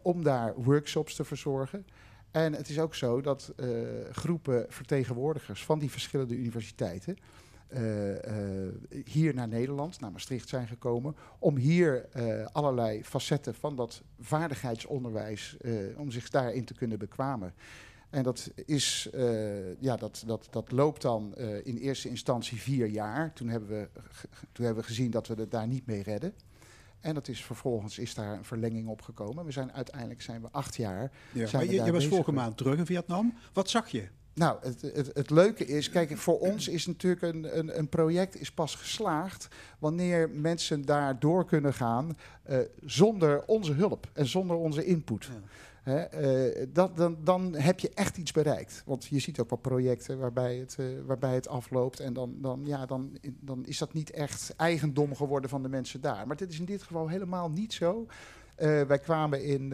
om 0.02 0.24
daar 0.24 0.56
workshops 0.56 1.16
te 1.16 1.24
verzorgen. 1.24 1.86
En 2.36 2.54
het 2.54 2.70
is 2.70 2.80
ook 2.80 2.96
zo 2.96 3.22
dat 3.22 3.54
eh, 3.56 3.68
groepen 4.12 4.66
vertegenwoordigers 4.70 5.66
van 5.66 5.80
die 5.80 5.92
verschillende 5.92 6.36
universiteiten 6.36 7.18
eh, 7.68 8.66
eh, 8.68 8.74
hier 9.06 9.34
naar 9.34 9.48
Nederland, 9.48 10.00
naar 10.00 10.12
Maastricht 10.12 10.50
zijn 10.50 10.68
gekomen, 10.68 11.16
om 11.40 11.58
hier 11.58 12.06
allerlei 12.52 13.04
facetten 13.04 13.56
van 13.56 13.76
dat 13.76 14.02
vaardigheidsonderwijs, 14.20 15.58
om 15.98 16.12
zich 16.12 16.30
daarin 16.30 16.66
te 16.66 16.74
kunnen 16.74 17.00
bekwamen. 17.00 17.54
En 18.10 18.24
dat, 18.24 18.52
is, 18.66 19.10
ja, 19.80 19.96
dat, 19.96 20.24
dat, 20.26 20.48
dat 20.50 20.72
loopt 20.72 21.02
dan 21.02 21.36
in 21.64 21.78
eerste 21.78 22.10
instantie 22.10 22.62
vier 22.62 22.88
jaar. 22.88 23.34
Toen 23.34 23.48
hebben, 23.48 23.70
we, 23.70 23.90
toen 24.52 24.66
hebben 24.66 24.84
we 24.84 24.90
gezien 24.90 25.12
dat 25.12 25.28
we 25.28 25.34
het 25.34 25.52
daar 25.52 25.68
niet 25.68 25.86
mee 25.86 26.04
redden. 26.04 26.34
En 27.06 27.14
dat 27.14 27.28
is, 27.28 27.44
vervolgens 27.44 27.98
is 28.00 28.14
daar 28.14 28.38
een 28.38 28.46
verlenging 28.46 28.88
op 28.88 29.02
gekomen. 29.02 29.46
We 29.46 29.52
zijn, 29.52 29.74
uiteindelijk 29.74 30.22
zijn 30.22 30.42
we 30.42 30.48
acht 30.52 30.76
jaar. 30.76 31.12
Ja, 31.32 31.46
zijn 31.46 31.66
maar 31.66 31.76
je, 31.76 31.84
je 31.84 31.92
was 31.92 32.08
vorige 32.08 32.32
maand 32.32 32.58
terug 32.58 32.78
in 32.78 32.86
Vietnam. 32.86 33.34
Wat 33.54 33.70
zag 33.70 33.90
je? 33.90 34.08
Nou, 34.34 34.58
het, 34.62 34.82
het, 34.82 35.12
het 35.14 35.30
leuke 35.30 35.66
is, 35.66 35.90
kijk, 35.90 36.18
voor 36.18 36.40
ons 36.40 36.68
is 36.68 36.86
natuurlijk 36.86 37.22
een, 37.22 37.58
een, 37.58 37.78
een 37.78 37.90
project 37.90 38.40
is 38.40 38.52
pas 38.52 38.76
geslaagd 38.76 39.48
wanneer 39.80 40.30
mensen 40.30 40.82
daar 40.82 41.20
door 41.20 41.46
kunnen 41.46 41.74
gaan 41.74 42.18
eh, 42.44 42.58
zonder 42.86 43.46
onze 43.46 43.74
hulp 43.74 44.10
en 44.14 44.26
zonder 44.28 44.58
onze 44.58 44.86
input. 44.86 45.30
Hè, 45.86 46.00
eh, 46.00 46.68
dat, 46.74 46.98
dan, 46.98 47.18
dan 47.24 47.56
heb 47.56 47.80
je 47.80 47.92
echt 47.94 48.18
iets 48.18 48.32
bereikt. 48.32 48.84
Want 48.86 49.06
je 49.06 49.20
ziet 49.20 49.40
ook 49.40 49.50
wel 49.50 49.60
projecten 49.60 50.20
waarbij 50.20 50.56
het, 50.56 50.76
eh, 50.80 50.86
waarbij 51.06 51.34
het 51.34 51.48
afloopt. 51.48 52.00
En 52.00 52.14
dan, 52.14 52.36
dan, 52.42 52.62
ja, 52.64 52.86
dan, 52.86 53.18
dan 53.40 53.66
is 53.66 53.78
dat 53.78 53.94
niet 53.94 54.12
echt 54.12 54.54
eigendom 54.58 55.16
geworden 55.16 55.50
van 55.50 55.62
de 55.62 55.70
mensen 55.70 56.02
daar. 56.02 56.28
Maar 56.28 56.36
dit 56.36 56.52
is 56.52 56.60
in 56.60 56.66
dit 56.66 56.84
geval 56.84 57.08
helemaal 57.08 57.50
niet 57.50 57.74
zo. 57.74 58.08
Eh, 58.56 58.82
wij 58.82 59.00
kwamen 59.00 59.44
in, 59.44 59.72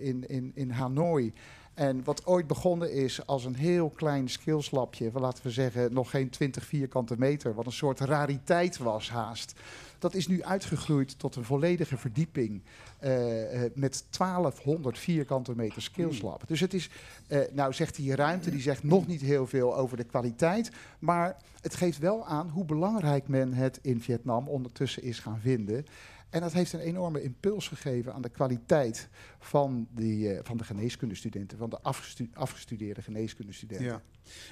in, 0.00 0.28
in, 0.28 0.52
in 0.54 0.70
Hanoi. 0.70 1.32
En 1.74 2.04
wat 2.04 2.26
ooit 2.26 2.46
begonnen 2.46 2.92
is 2.92 3.26
als 3.26 3.44
een 3.44 3.54
heel 3.54 3.90
klein 3.90 4.28
skillslabje, 4.28 5.10
laten 5.14 5.44
we 5.44 5.50
zeggen 5.50 5.92
nog 5.92 6.10
geen 6.10 6.30
20 6.30 6.64
vierkante 6.64 7.14
meter, 7.18 7.54
wat 7.54 7.66
een 7.66 7.72
soort 7.72 8.00
rariteit 8.00 8.78
was 8.78 9.10
haast. 9.10 9.54
Dat 9.98 10.14
is 10.14 10.26
nu 10.26 10.42
uitgegroeid 10.42 11.18
tot 11.18 11.36
een 11.36 11.44
volledige 11.44 11.96
verdieping 11.96 12.62
eh, 12.98 13.64
eh, 13.64 13.70
met 13.74 14.04
1200 14.10 14.98
vierkante 14.98 15.52
meter 15.56 15.82
skillslab. 15.82 16.42
Dus 16.46 16.60
het 16.60 16.74
is, 16.74 16.90
eh, 17.26 17.40
nou 17.52 17.72
zegt 17.72 17.96
die 17.96 18.14
ruimte, 18.14 18.50
die 18.50 18.60
zegt 18.60 18.82
nog 18.82 19.06
niet 19.06 19.20
heel 19.20 19.46
veel 19.46 19.76
over 19.76 19.96
de 19.96 20.04
kwaliteit, 20.04 20.70
maar 20.98 21.36
het 21.60 21.74
geeft 21.74 21.98
wel 21.98 22.26
aan 22.26 22.48
hoe 22.48 22.64
belangrijk 22.64 23.28
men 23.28 23.52
het 23.52 23.78
in 23.82 24.00
Vietnam 24.00 24.48
ondertussen 24.48 25.02
is 25.02 25.18
gaan 25.18 25.40
vinden. 25.40 25.86
En 26.32 26.40
dat 26.40 26.52
heeft 26.52 26.72
een 26.72 26.80
enorme 26.80 27.22
impuls 27.22 27.68
gegeven 27.68 28.14
aan 28.14 28.22
de 28.22 28.28
kwaliteit 28.28 29.08
van, 29.38 29.88
die, 29.90 30.32
eh, 30.34 30.40
van 30.44 30.56
de 30.56 30.64
geneeskundestudenten, 30.64 31.58
van 31.58 31.70
de 31.70 31.80
afgestu- 31.80 32.30
afgestudeerde 32.34 33.02
geneeskundestudenten. 33.02 33.86
Ja. 33.86 34.02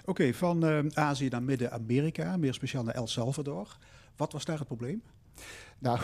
Oké, 0.04 0.34
van 0.34 0.64
eh, 0.66 0.78
Azië 0.92 1.28
naar 1.28 1.42
Midden-Amerika, 1.42 2.36
meer 2.36 2.54
speciaal 2.54 2.82
naar 2.82 2.94
El 2.94 3.06
Salvador. 3.06 3.78
Wat 4.16 4.32
was 4.32 4.44
daar 4.44 4.58
het 4.58 4.66
probleem? 4.66 5.02
Nou, 5.78 5.98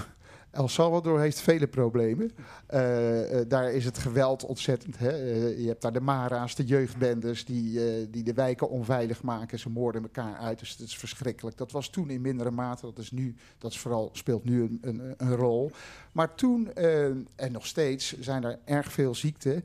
El 0.50 0.68
Salvador 0.68 1.20
heeft 1.20 1.40
vele 1.40 1.66
problemen. 1.66 2.30
Eh, 2.66 3.40
eh, 3.40 3.48
daar 3.48 3.72
is 3.72 3.84
het 3.84 3.98
geweld 3.98 4.44
ontzettend. 4.44 4.98
Hè? 4.98 5.10
Eh, 5.10 5.58
je 5.58 5.66
hebt 5.66 5.82
daar 5.82 5.92
de 5.92 6.00
Mara's, 6.00 6.54
de 6.54 6.64
jeugdbendes, 6.64 7.44
die, 7.44 8.10
die 8.10 8.22
de 8.22 8.32
wijken 8.32 8.70
onveilig 8.70 9.22
maken. 9.22 9.58
Ze 9.58 9.70
moorden 9.70 10.02
elkaar 10.02 10.36
uit, 10.36 10.58
dus 10.58 10.70
het 10.70 10.80
is 10.80 10.98
verschrikkelijk. 10.98 11.56
Dat 11.56 11.72
was 11.72 11.88
toen 11.88 12.10
in 12.10 12.20
mindere 12.20 12.50
mate, 12.50 12.86
dat, 12.86 12.98
is 12.98 13.10
nu, 13.10 13.34
dat 13.58 13.70
is 13.70 13.78
vooral, 13.78 14.10
speelt 14.12 14.44
nu 14.44 14.62
een, 14.62 14.78
een, 14.80 15.14
een 15.16 15.36
rol. 15.36 15.70
Maar 16.12 16.34
toen, 16.34 16.72
en 16.74 17.52
nog 17.52 17.66
steeds, 17.66 18.20
zijn 18.20 18.44
er 18.44 18.58
erg 18.64 18.92
veel 18.92 19.14
ziekten 19.14 19.64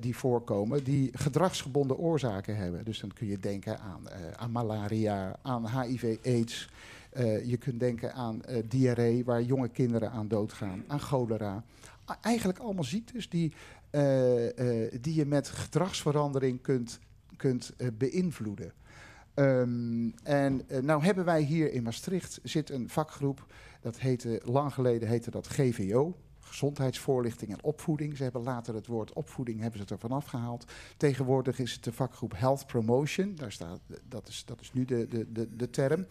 die 0.00 0.16
voorkomen, 0.16 0.84
die 0.84 1.10
gedragsgebonden 1.12 1.98
oorzaken 1.98 2.56
hebben. 2.56 2.84
Dus 2.84 3.00
dan 3.00 3.12
kun 3.12 3.26
je 3.26 3.38
denken 3.38 3.78
aan, 3.78 4.08
aan 4.36 4.50
malaria, 4.50 5.38
aan 5.42 5.80
HIV-AIDS. 5.80 6.68
Eh, 7.10 7.44
je 7.44 7.56
kunt 7.56 7.80
denken 7.80 8.14
aan 8.14 8.44
eh, 8.44 8.62
diarree, 8.68 9.24
waar 9.24 9.42
jonge 9.42 9.68
kinderen 9.68 10.10
aan 10.10 10.28
doodgaan, 10.28 10.84
aan 10.86 11.00
cholera. 11.00 11.64
Eigenlijk 12.20 12.58
allemaal 12.58 12.84
ziektes 12.84 13.28
die, 13.28 13.52
eh, 13.90 14.02
die 15.00 15.14
je 15.14 15.26
met 15.26 15.48
gedragsverandering 15.48 16.60
kunt, 16.62 16.98
kunt 17.36 17.72
beïnvloeden. 17.98 18.72
Ehm, 19.34 20.08
en 20.22 20.66
nou 20.80 21.02
hebben 21.02 21.24
wij 21.24 21.42
hier 21.42 21.72
in 21.72 21.82
Maastricht 21.82 22.40
zit 22.42 22.70
een 22.70 22.88
vakgroep, 22.88 23.46
dat 23.80 23.98
heette, 23.98 24.40
lang 24.44 24.74
geleden 24.74 25.08
heette 25.08 25.30
dat 25.30 25.46
GVO, 25.46 26.16
gezondheidsvoorlichting 26.50 27.52
en 27.52 27.62
opvoeding. 27.62 28.16
Ze 28.16 28.22
hebben 28.22 28.42
later 28.42 28.74
het 28.74 28.86
woord 28.86 29.12
opvoeding 29.12 29.60
hebben 29.60 29.80
ze 29.80 29.94
er 29.94 29.98
vanaf 29.98 30.24
gehaald. 30.24 30.64
Tegenwoordig 30.96 31.58
is 31.58 31.72
het 31.72 31.84
de 31.84 31.92
vakgroep 31.92 32.32
Health 32.36 32.66
Promotion. 32.66 33.34
Daar 33.34 33.52
staat, 33.52 33.80
dat, 34.08 34.28
is, 34.28 34.44
dat 34.44 34.60
is 34.60 34.72
nu 34.72 34.84
de, 34.84 35.08
de, 35.08 35.32
de, 35.32 35.56
de 35.56 35.70
term. 35.70 36.06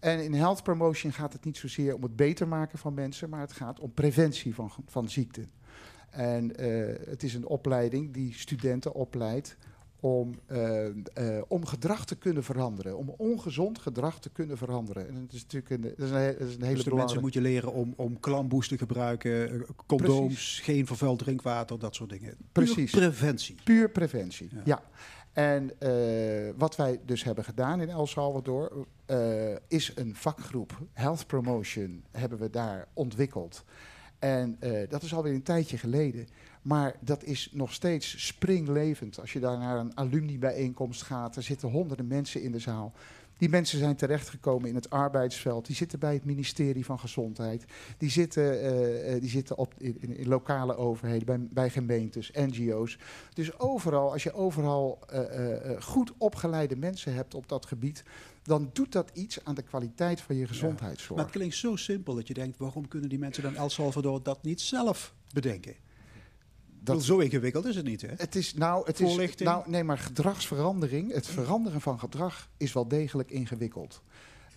En 0.00 0.24
in 0.24 0.34
Health 0.34 0.62
Promotion 0.62 1.12
gaat 1.12 1.32
het 1.32 1.44
niet 1.44 1.56
zozeer 1.56 1.94
om 1.94 2.02
het 2.02 2.16
beter 2.16 2.48
maken 2.48 2.78
van 2.78 2.94
mensen, 2.94 3.28
maar 3.28 3.40
het 3.40 3.52
gaat 3.52 3.80
om 3.80 3.92
preventie 3.92 4.54
van, 4.54 4.70
van 4.86 5.08
ziekten. 5.08 5.50
En 6.10 6.56
eh, 6.56 7.08
het 7.08 7.22
is 7.22 7.34
een 7.34 7.46
opleiding 7.46 8.12
die 8.12 8.34
studenten 8.34 8.94
opleidt 8.94 9.56
om, 10.04 10.34
eh, 10.46 10.86
eh, 10.86 10.94
om 11.48 11.66
gedrag 11.66 12.04
te 12.06 12.14
kunnen 12.16 12.44
veranderen, 12.44 12.96
om 12.98 13.08
ongezond 13.16 13.78
gedrag 13.78 14.20
te 14.20 14.30
kunnen 14.30 14.56
veranderen. 14.56 15.08
En 15.08 15.14
dat 15.14 15.32
is 15.32 15.42
natuurlijk 15.42 15.70
een, 15.70 15.80
dat 15.96 16.06
is 16.06 16.10
een, 16.10 16.16
he- 16.16 16.36
dat 16.38 16.48
is 16.48 16.54
een 16.54 16.62
hele 16.62 16.74
Dus 16.74 16.84
de 16.84 16.90
mensen 16.90 16.90
belangrijke... 16.90 17.20
moet 17.20 17.34
je 17.34 17.40
leren 17.40 17.72
om, 17.72 17.92
om 17.96 18.20
klamboes 18.20 18.68
te 18.68 18.78
gebruiken, 18.78 19.50
eh, 19.52 19.60
condooms, 19.86 20.60
geen 20.62 20.86
vervuild 20.86 21.18
drinkwater, 21.18 21.78
dat 21.78 21.94
soort 21.94 22.10
dingen. 22.10 22.30
Puur 22.36 22.64
Precies. 22.64 22.90
preventie. 22.90 23.54
Puur 23.64 23.90
preventie, 23.90 24.48
Ja. 24.52 24.60
ja. 24.64 24.82
En 25.32 25.70
wat 26.56 26.76
wij 26.76 27.00
dus 27.06 27.24
hebben 27.24 27.44
gedaan 27.44 27.80
in 27.80 27.88
El 27.88 28.06
Salvador 28.06 28.86
is 29.68 29.92
een 29.94 30.14
vakgroep 30.14 30.78
Health 30.92 31.26
Promotion 31.26 32.04
hebben 32.10 32.38
we 32.38 32.50
daar 32.50 32.88
ontwikkeld. 32.92 33.64
En 34.18 34.58
dat 34.88 35.02
is 35.02 35.14
alweer 35.14 35.32
een 35.34 35.42
tijdje 35.42 35.78
geleden. 35.78 36.26
Maar 36.62 36.96
dat 37.00 37.24
is 37.24 37.48
nog 37.52 37.72
steeds 37.72 38.26
springlevend. 38.26 39.20
Als 39.20 39.32
je 39.32 39.40
daar 39.40 39.58
naar 39.58 39.78
een 39.78 39.96
alumni-bijeenkomst 39.96 41.02
gaat, 41.02 41.36
er 41.36 41.42
zitten 41.42 41.68
honderden 41.68 42.06
mensen 42.06 42.42
in 42.42 42.52
de 42.52 42.58
zaal. 42.58 42.92
Die 43.42 43.50
mensen 43.50 43.78
zijn 43.78 43.96
terechtgekomen 43.96 44.68
in 44.68 44.74
het 44.74 44.90
arbeidsveld. 44.90 45.66
Die 45.66 45.76
zitten 45.76 45.98
bij 45.98 46.14
het 46.14 46.24
ministerie 46.24 46.84
van 46.84 46.98
Gezondheid. 46.98 47.64
Die 47.98 48.10
zitten, 48.10 48.60
eh, 48.60 49.14
eh, 49.14 49.20
die 49.20 49.30
zitten 49.30 49.56
op, 49.56 49.74
in, 49.78 50.28
lokale 50.28 50.76
overheden, 50.76 51.26
bij, 51.26 51.38
bij 51.50 51.70
gemeentes, 51.70 52.30
NGO's. 52.30 52.98
Dus 53.34 53.58
overal, 53.58 54.12
als 54.12 54.22
je 54.22 54.32
overal 54.32 54.98
eh, 55.08 55.82
goed 55.82 56.12
opgeleide 56.18 56.76
mensen 56.76 57.14
hebt 57.14 57.34
op 57.34 57.48
dat 57.48 57.66
gebied, 57.66 58.04
dan 58.42 58.70
doet 58.72 58.92
dat 58.92 59.10
iets 59.12 59.44
aan 59.44 59.54
de 59.54 59.62
kwaliteit 59.62 60.20
van 60.20 60.36
je 60.36 60.46
gezondheidszorg. 60.46 61.16
Maar 61.16 61.24
het 61.24 61.36
klinkt 61.36 61.56
zo 61.56 61.76
simpel 61.76 62.14
dat 62.14 62.28
je 62.28 62.34
denkt, 62.34 62.58
waarom 62.58 62.88
kunnen 62.88 63.08
die 63.08 63.18
mensen 63.18 63.42
dan 63.42 63.56
El 63.56 63.70
Salvador 63.70 64.22
dat 64.22 64.42
niet 64.42 64.60
zelf 64.60 65.14
bedenken? 65.32 65.74
Dat- 66.84 67.04
Zo 67.04 67.18
ingewikkeld 67.18 67.64
is 67.64 67.76
het 67.76 67.84
niet, 67.84 68.00
hè? 68.00 68.08
Het 68.16 68.34
is 68.36 68.54
nou, 68.54 68.86
het 68.86 69.00
is, 69.00 69.08
Voorlichting? 69.08 69.48
nou, 69.48 69.70
nee, 69.70 69.84
maar 69.84 69.98
gedragsverandering, 69.98 71.12
het 71.12 71.26
veranderen 71.26 71.80
van 71.80 71.98
gedrag 71.98 72.48
is 72.56 72.72
wel 72.72 72.88
degelijk 72.88 73.30
ingewikkeld. 73.30 74.02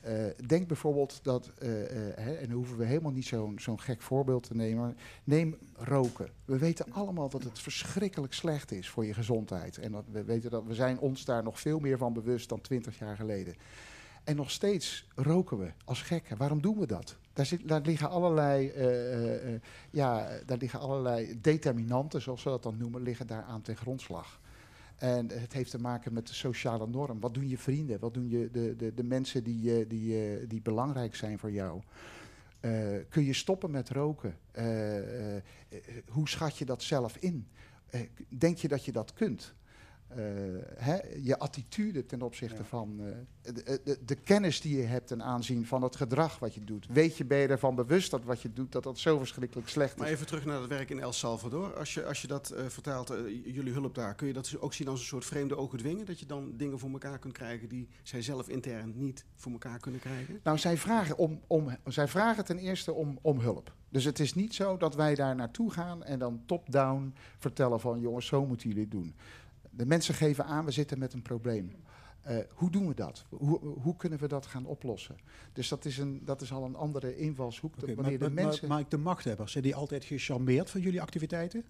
Eh, 0.01 0.13
denk 0.47 0.67
bijvoorbeeld 0.67 1.19
dat, 1.23 1.51
eh, 1.57 1.83
eh, 2.09 2.15
hè, 2.17 2.33
en 2.33 2.47
dan 2.47 2.55
hoeven 2.57 2.77
we 2.77 2.85
helemaal 2.85 3.11
niet 3.11 3.25
zo'n 3.25 3.59
zo'n 3.59 3.79
gek 3.79 4.01
voorbeeld 4.01 4.43
te 4.43 4.55
nemen, 4.55 4.97
neem 5.23 5.57
roken. 5.75 6.29
We 6.45 6.57
weten 6.57 6.85
allemaal 6.91 7.29
dat 7.29 7.43
het 7.43 7.59
verschrikkelijk 7.59 8.33
slecht 8.33 8.71
is 8.71 8.89
voor 8.89 9.05
je 9.05 9.13
gezondheid. 9.13 9.77
En 9.77 9.91
dat 9.91 10.03
we 10.11 10.23
weten 10.23 10.51
dat 10.51 10.63
we 10.65 10.73
zijn 10.73 10.99
ons 10.99 11.25
daar 11.25 11.43
nog 11.43 11.59
veel 11.59 11.79
meer 11.79 11.97
van 11.97 12.13
bewust 12.13 12.49
dan 12.49 12.61
twintig 12.61 12.99
jaar 12.99 13.15
geleden. 13.15 13.55
En 14.23 14.35
nog 14.35 14.51
steeds 14.51 15.07
roken 15.15 15.57
we 15.57 15.71
als 15.85 16.01
gekken. 16.01 16.37
Waarom 16.37 16.61
doen 16.61 16.79
we 16.79 16.87
dat? 16.87 17.15
Daar, 17.63 17.81
liggen 17.81 18.09
allerlei, 18.09 18.69
eh, 18.69 19.13
eh, 19.13 19.53
eh, 19.53 19.61
ja, 19.89 20.29
daar 20.45 20.57
liggen 20.57 20.79
allerlei 20.79 21.41
determinanten, 21.41 22.21
zoals 22.21 22.43
we 22.43 22.49
dat 22.49 22.63
dan 22.63 22.77
noemen, 22.77 23.01
liggen 23.01 23.27
daar 23.27 23.43
aan 23.43 23.61
ten 23.61 23.75
grondslag. 23.75 24.39
En 24.95 25.29
het 25.29 25.53
heeft 25.53 25.71
te 25.71 25.79
maken 25.79 26.13
met 26.13 26.27
de 26.27 26.33
sociale 26.33 26.87
norm. 26.87 27.19
Wat 27.19 27.33
doen 27.33 27.49
je 27.49 27.57
vrienden? 27.57 27.99
Wat 27.99 28.13
doen 28.13 28.29
je 28.29 28.49
de, 28.51 28.75
de, 28.75 28.93
de 28.93 29.03
mensen 29.03 29.43
die, 29.43 29.87
die, 29.87 30.47
die 30.47 30.61
belangrijk 30.61 31.15
zijn 31.15 31.39
voor 31.39 31.51
jou? 31.51 31.81
Kun 33.09 33.23
je 33.23 33.33
stoppen 33.33 33.71
met 33.71 33.89
roken? 33.89 34.37
Hoe 36.07 36.29
schat 36.29 36.57
je 36.57 36.65
dat 36.65 36.83
zelf 36.83 37.17
in? 37.17 37.47
Denk 38.29 38.57
je 38.57 38.67
dat 38.67 38.85
je 38.85 38.91
dat 38.91 39.13
kunt? 39.13 39.53
Eh, 40.07 40.17
hè, 40.75 40.97
je 41.23 41.39
attitude 41.39 42.05
ten 42.05 42.21
opzichte 42.21 42.57
Ja. 42.57 42.63
van 42.63 42.99
eh, 42.99 43.53
de, 43.53 43.79
de, 43.83 43.97
de 44.05 44.15
kennis 44.15 44.61
die 44.61 44.77
je 44.77 44.83
hebt 44.83 45.07
ten 45.07 45.23
aanzien 45.23 45.65
van 45.65 45.81
het 45.81 45.95
gedrag 45.95 46.39
wat 46.39 46.53
je 46.53 46.63
doet. 46.63 46.87
Weet 46.87 47.17
je, 47.17 47.25
ben 47.25 47.37
je 47.37 47.47
ervan 47.47 47.75
bewust 47.75 48.11
dat 48.11 48.23
wat 48.23 48.41
je 48.41 48.53
doet, 48.53 48.71
dat 48.71 48.83
dat 48.83 48.99
zo 48.99 49.17
verschrikkelijk 49.17 49.69
slecht 49.69 49.97
Maar 49.97 50.07
is? 50.07 50.13
even 50.13 50.25
terug 50.25 50.45
naar 50.45 50.59
het 50.59 50.69
werk 50.69 50.89
in 50.89 50.99
El 50.99 51.13
Salvador. 51.13 51.77
Als 51.77 51.93
je, 51.93 52.05
als 52.05 52.21
je 52.21 52.27
dat 52.27 52.49
eh, 52.49 52.65
vertaalt, 52.65 53.09
eh, 53.09 53.17
jullie 53.45 53.73
hulp 53.73 53.95
daar, 53.95 54.15
kun 54.15 54.27
je 54.27 54.33
dat 54.33 54.55
ook 54.59 54.73
zien 54.73 54.87
als 54.87 54.99
een 54.99 55.05
soort 55.05 55.25
vreemde 55.25 55.57
ogen 55.57 55.77
dwingen? 55.77 56.05
Dat 56.05 56.19
je 56.19 56.25
dan 56.25 56.53
dingen 56.57 56.79
voor 56.79 56.89
elkaar 56.91 57.19
kunt 57.19 57.33
krijgen 57.33 57.69
die 57.69 57.87
zij 58.03 58.21
zelf 58.21 58.49
intern 58.49 58.93
niet 58.95 59.25
voor 59.35 59.51
elkaar 59.51 59.79
kunnen 59.79 60.01
krijgen? 60.01 60.39
Nou, 60.43 60.57
zij 60.57 60.77
vragen, 60.77 61.17
om, 61.17 61.41
om, 61.47 61.69
zij 61.85 62.07
vragen 62.07 62.45
ten 62.45 62.57
eerste 62.57 62.93
om, 62.93 63.19
om 63.21 63.39
hulp. 63.39 63.73
Dus 63.89 64.03
het 64.03 64.19
is 64.19 64.33
niet 64.33 64.53
zo 64.53 64.77
dat 64.77 64.95
wij 64.95 65.15
daar 65.15 65.35
naartoe 65.35 65.71
gaan 65.71 66.03
en 66.03 66.19
dan 66.19 66.41
top-down 66.45 67.13
vertellen 67.37 67.79
van 67.79 67.99
jongens, 67.99 68.25
zo 68.25 68.45
moeten 68.45 68.67
jullie 68.67 68.83
het 68.83 68.91
doen. 68.91 69.15
De 69.75 69.85
mensen 69.85 70.13
geven 70.13 70.45
aan, 70.45 70.65
we 70.65 70.71
zitten 70.71 70.99
met 70.99 71.13
een 71.13 71.21
probleem. 71.21 71.71
Eh, 72.21 72.37
hoe 72.49 72.69
doen 72.69 72.87
we 72.87 72.93
dat? 72.93 73.25
Hoe, 73.29 73.59
hoe 73.59 73.95
kunnen 73.95 74.19
we 74.19 74.27
dat 74.27 74.45
gaan 74.45 74.65
oplossen? 74.65 75.15
Dus 75.53 75.67
dat 75.67 75.85
is, 75.85 75.97
een, 75.97 76.21
dat 76.23 76.41
is 76.41 76.51
al 76.51 76.63
een 76.63 76.75
andere 76.75 77.17
invalshoek. 77.17 77.75
wanneer 77.75 78.19
maar, 78.19 78.29
de 78.29 78.29
mensen... 78.29 78.67
maar 78.67 78.83
de 78.89 78.97
machthebbers, 78.97 79.51
zijn 79.51 79.63
die 79.63 79.75
altijd 79.75 80.03
gecharmeerd 80.03 80.69
van 80.69 80.81
jullie 80.81 81.01
activiteiten? 81.01 81.63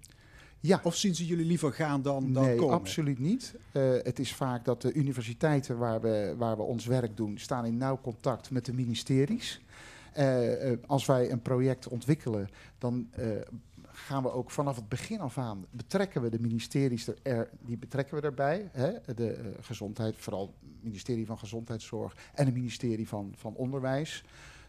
ja, 0.59 0.79
Of 0.83 0.95
zien 0.95 1.15
ze 1.15 1.25
jullie 1.25 1.45
liever 1.45 1.73
gaan 1.73 2.01
dan, 2.01 2.33
dan 2.33 2.43
nee, 2.43 2.55
komen? 2.55 2.73
absoluut 2.73 3.19
niet. 3.19 3.55
Eh, 3.71 3.83
het 4.03 4.19
is 4.19 4.33
vaak 4.33 4.65
dat 4.65 4.81
de 4.81 4.93
universiteiten 4.93 5.77
waar 5.77 6.01
we, 6.01 6.35
waar 6.37 6.57
we 6.57 6.63
ons 6.63 6.85
werk 6.85 7.17
doen, 7.17 7.37
staan 7.37 7.65
in 7.65 7.77
nauw 7.77 7.99
contact 8.01 8.51
met 8.51 8.65
de 8.65 8.73
ministeries. 8.73 9.61
Eh, 10.13 10.71
als 10.85 11.05
wij 11.05 11.31
een 11.31 11.41
project 11.41 11.87
ontwikkelen, 11.87 12.49
dan 12.77 13.09
gaan 13.95 14.23
we 14.23 14.31
ook 14.31 14.51
vanaf 14.51 14.75
het 14.75 14.89
begin 14.89 15.19
af 15.19 15.37
aan 15.37 15.65
betrekken 15.69 16.21
we 16.21 16.29
de 16.29 16.39
ministeries 16.39 17.09
er, 17.23 17.49
die 17.61 17.77
betrekken 17.77 18.15
we 18.15 18.21
erbij. 18.21 18.69
Hè? 18.71 19.13
De 19.15 19.31
eh, 19.31 19.45
gezondheid, 19.61 20.15
vooral 20.17 20.45
het 20.45 20.83
ministerie 20.83 21.25
van 21.25 21.37
Gezondheidszorg 21.37 22.15
en 22.33 22.45
het 22.45 22.53
ministerie 22.53 23.07
van, 23.07 23.33
van 23.35 23.53
Onderwijs. 23.53 24.23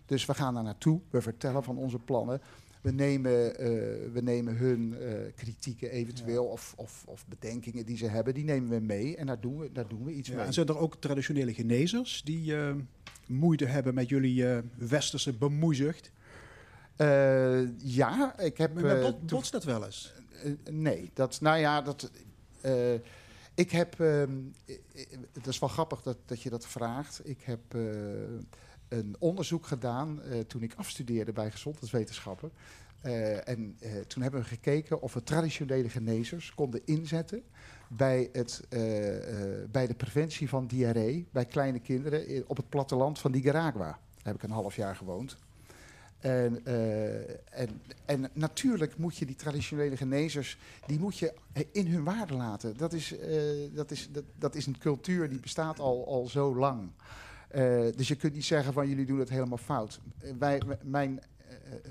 Dus 0.06 0.26
we 0.26 0.34
gaan 0.34 0.54
daar 0.54 0.62
naartoe, 0.62 1.00
we 1.10 1.20
vertellen 1.20 1.62
van 1.62 1.76
onze 1.76 1.98
plannen. 1.98 2.40
We 2.80 2.92
nemen, 2.92 3.58
eh, 3.58 3.68
we 4.12 4.20
nemen 4.22 4.56
hun 4.56 4.98
eh, 4.98 5.12
kritieken 5.34 5.90
eventueel 5.90 6.44
of, 6.44 6.74
of, 6.76 7.04
of 7.06 7.26
bedenkingen 7.26 7.86
die 7.86 7.96
ze 7.96 8.06
hebben, 8.06 8.34
die 8.34 8.44
nemen 8.44 8.70
we 8.70 8.80
mee 8.80 9.16
en 9.16 9.26
daar 9.26 9.40
doen 9.40 9.58
we, 9.58 9.72
daar 9.72 9.88
doen 9.88 10.04
we 10.04 10.12
iets 10.12 10.28
Ja, 10.28 10.36
mee. 10.36 10.44
en 10.44 10.52
zijn 10.52 10.66
er 10.66 10.78
ook 10.78 10.96
traditionele 10.96 11.54
genezers 11.54 12.22
die 12.22 12.54
moeite 13.26 13.64
hebben 13.64 13.94
met 13.94 14.08
jullie 14.08 14.44
westerse 14.76 15.32
bemoeizucht? 15.32 16.10
Eh, 16.96 17.78
ja, 17.78 18.38
ik 18.38 18.58
heb... 18.58 18.74
Maar 18.74 18.96
eh, 18.96 19.02
bot, 19.02 19.26
botst 19.26 19.52
dat 19.52 19.64
wel 19.64 19.84
eens? 19.84 20.12
Eh, 20.42 20.52
nee, 20.70 21.10
dat, 21.14 21.40
nou 21.40 21.58
ja, 21.58 21.82
dat, 21.82 22.10
ik 23.54 23.70
heb, 23.70 24.00
ehm, 24.00 24.38
het 25.32 25.46
is 25.46 25.58
wel 25.58 25.68
grappig 25.68 26.02
dat, 26.02 26.16
dat 26.24 26.42
je 26.42 26.50
dat 26.50 26.66
vraagt. 26.66 27.28
Ik 27.28 27.42
heb 27.42 27.60
een 28.88 29.16
onderzoek 29.18 29.66
gedaan 29.66 30.20
toen 30.46 30.62
ik 30.62 30.74
afstudeerde 30.76 31.32
bij 31.32 31.50
gezondheidswetenschappen. 31.50 32.50
En 33.44 33.78
toen 34.06 34.22
hebben 34.22 34.40
we 34.40 34.46
gekeken 34.46 35.00
of 35.02 35.14
we 35.14 35.22
traditionele 35.22 35.88
genezers 35.88 36.54
konden 36.54 36.80
inzetten 36.84 37.42
bij, 37.88 38.28
het, 38.32 38.60
bij 39.70 39.86
de 39.86 39.94
preventie 39.96 40.48
van 40.48 40.66
diarree 40.66 41.26
bij 41.32 41.44
kleine 41.44 41.78
kinderen 41.78 42.44
op 42.48 42.56
het 42.56 42.68
platteland 42.68 43.18
van 43.18 43.30
Nicaragua. 43.30 43.90
Daar 43.90 43.98
heb 44.22 44.34
ik 44.34 44.42
een 44.42 44.50
half 44.50 44.76
jaar 44.76 44.96
gewoond. 44.96 45.36
En, 46.18 46.64
eh, 46.64 47.60
en, 47.60 47.80
en 48.04 48.30
natuurlijk 48.32 48.96
moet 48.98 49.16
je 49.16 49.26
die 49.26 49.34
traditionele 49.34 49.96
genezers, 49.96 50.58
die 50.86 50.98
moet 50.98 51.18
je 51.18 51.34
in 51.72 51.86
hun 51.86 52.04
waarde 52.04 52.34
laten. 52.34 52.76
Dat 52.76 52.92
is, 52.92 53.18
eh, 53.18 53.40
dat 53.72 53.90
is, 53.90 54.08
dat, 54.12 54.24
dat 54.38 54.54
is 54.54 54.66
een 54.66 54.78
cultuur 54.78 55.28
die 55.28 55.40
bestaat 55.40 55.78
al, 55.80 56.06
al 56.06 56.26
zo 56.28 56.56
lang. 56.56 56.90
Eh, 57.48 57.84
dus 57.96 58.08
je 58.08 58.14
kunt 58.16 58.34
niet 58.34 58.44
zeggen 58.44 58.72
van 58.72 58.88
jullie 58.88 59.06
doen 59.06 59.18
het 59.18 59.28
helemaal 59.28 59.58
fout. 59.58 60.00
Wij, 60.38 60.62
mijn, 60.82 61.20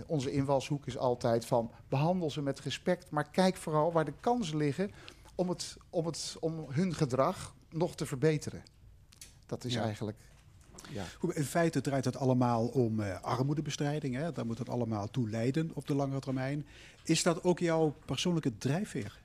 onze 0.07 0.31
invalshoek 0.31 0.85
is 0.85 0.97
altijd 0.97 1.45
van 1.45 1.71
behandel 1.89 2.31
ze 2.31 2.41
met 2.41 2.59
respect, 2.59 3.09
maar 3.09 3.29
kijk 3.29 3.55
vooral 3.55 3.91
waar 3.91 4.05
de 4.05 4.13
kansen 4.19 4.57
liggen 4.57 4.91
om, 5.35 5.49
het, 5.49 5.77
om, 5.89 6.05
het, 6.05 6.35
om 6.39 6.65
hun 6.69 6.93
gedrag 6.93 7.55
nog 7.69 7.95
te 7.95 8.05
verbeteren. 8.05 8.63
Dat 9.45 9.63
is 9.63 9.73
Ja. 9.73 9.83
eigenlijk. 9.83 10.17
Ja. 10.91 11.03
In 11.33 11.43
feite 11.43 11.81
draait 11.81 12.05
het 12.05 12.17
allemaal 12.17 12.65
om 12.67 12.99
eh, 12.99 13.21
armoedebestrijding. 13.21 14.15
Hè? 14.15 14.31
Daar 14.31 14.45
moet 14.45 14.57
het 14.57 14.69
allemaal 14.69 15.11
toe 15.11 15.29
leiden 15.29 15.71
op 15.73 15.87
de 15.87 15.95
langere 15.95 16.19
termijn. 16.19 16.65
Is 17.03 17.23
dat 17.23 17.43
ook 17.43 17.59
jouw 17.59 17.95
persoonlijke 18.05 18.57
drijfveer? 18.57 19.19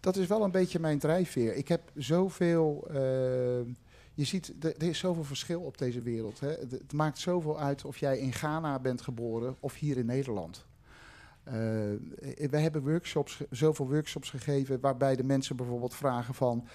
Dat 0.00 0.16
is 0.16 0.26
wel 0.26 0.44
een 0.44 0.50
beetje 0.50 0.78
mijn 0.78 0.98
drijfveer. 0.98 1.54
Ik 1.54 1.68
heb 1.68 1.90
zoveel. 1.96 2.84
eh, 2.88 2.96
je 4.14 4.24
ziet, 4.24 4.54
er 4.64 4.82
is 4.82 4.98
zoveel 4.98 5.24
verschil 5.24 5.60
op 5.60 5.78
deze 5.78 6.00
wereld. 6.00 6.40
Hè. 6.40 6.48
Het, 6.48 6.92
maakt 6.92 7.18
zoveel 7.18 7.60
uit 7.60 7.84
of 7.84 7.96
jij 7.98 8.18
in 8.18 8.32
Ghana 8.32 8.78
bent 8.78 9.02
geboren 9.02 9.56
of 9.60 9.74
hier 9.74 9.96
in 9.96 10.06
Nederland. 10.06 10.64
Eh, 11.44 11.54
we 12.50 12.58
hebben 12.58 12.82
workshops, 12.82 13.40
zoveel 13.50 13.88
workshops 13.88 14.30
gegeven 14.30 14.80
waarbij 14.80 15.16
de 15.16 15.24
mensen 15.24 15.56
bijvoorbeeld 15.56 15.94
vragen 15.94 16.34
van 16.34 16.68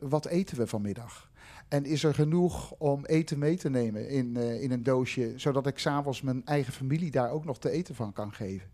wat 0.00 0.26
eten 0.26 0.56
we 0.56 0.66
vanmiddag? 0.66 1.27
En 1.68 1.84
is 1.84 2.04
er 2.04 2.14
genoeg 2.14 2.72
om 2.72 3.04
eten 3.04 3.38
mee 3.38 3.56
te 3.56 3.70
nemen 3.70 4.08
in, 4.08 4.36
eh, 4.36 4.62
in 4.62 4.70
een 4.70 4.82
doosje, 4.82 5.32
zodat 5.36 5.66
ik 5.66 5.78
s'avonds 5.78 6.22
mijn 6.22 6.46
eigen 6.46 6.72
familie 6.72 7.10
daar 7.10 7.30
ook 7.30 7.44
nog 7.44 7.58
te 7.58 7.70
eten 7.70 7.94
van 7.94 8.12
kan 8.12 8.32
geven? 8.32 8.68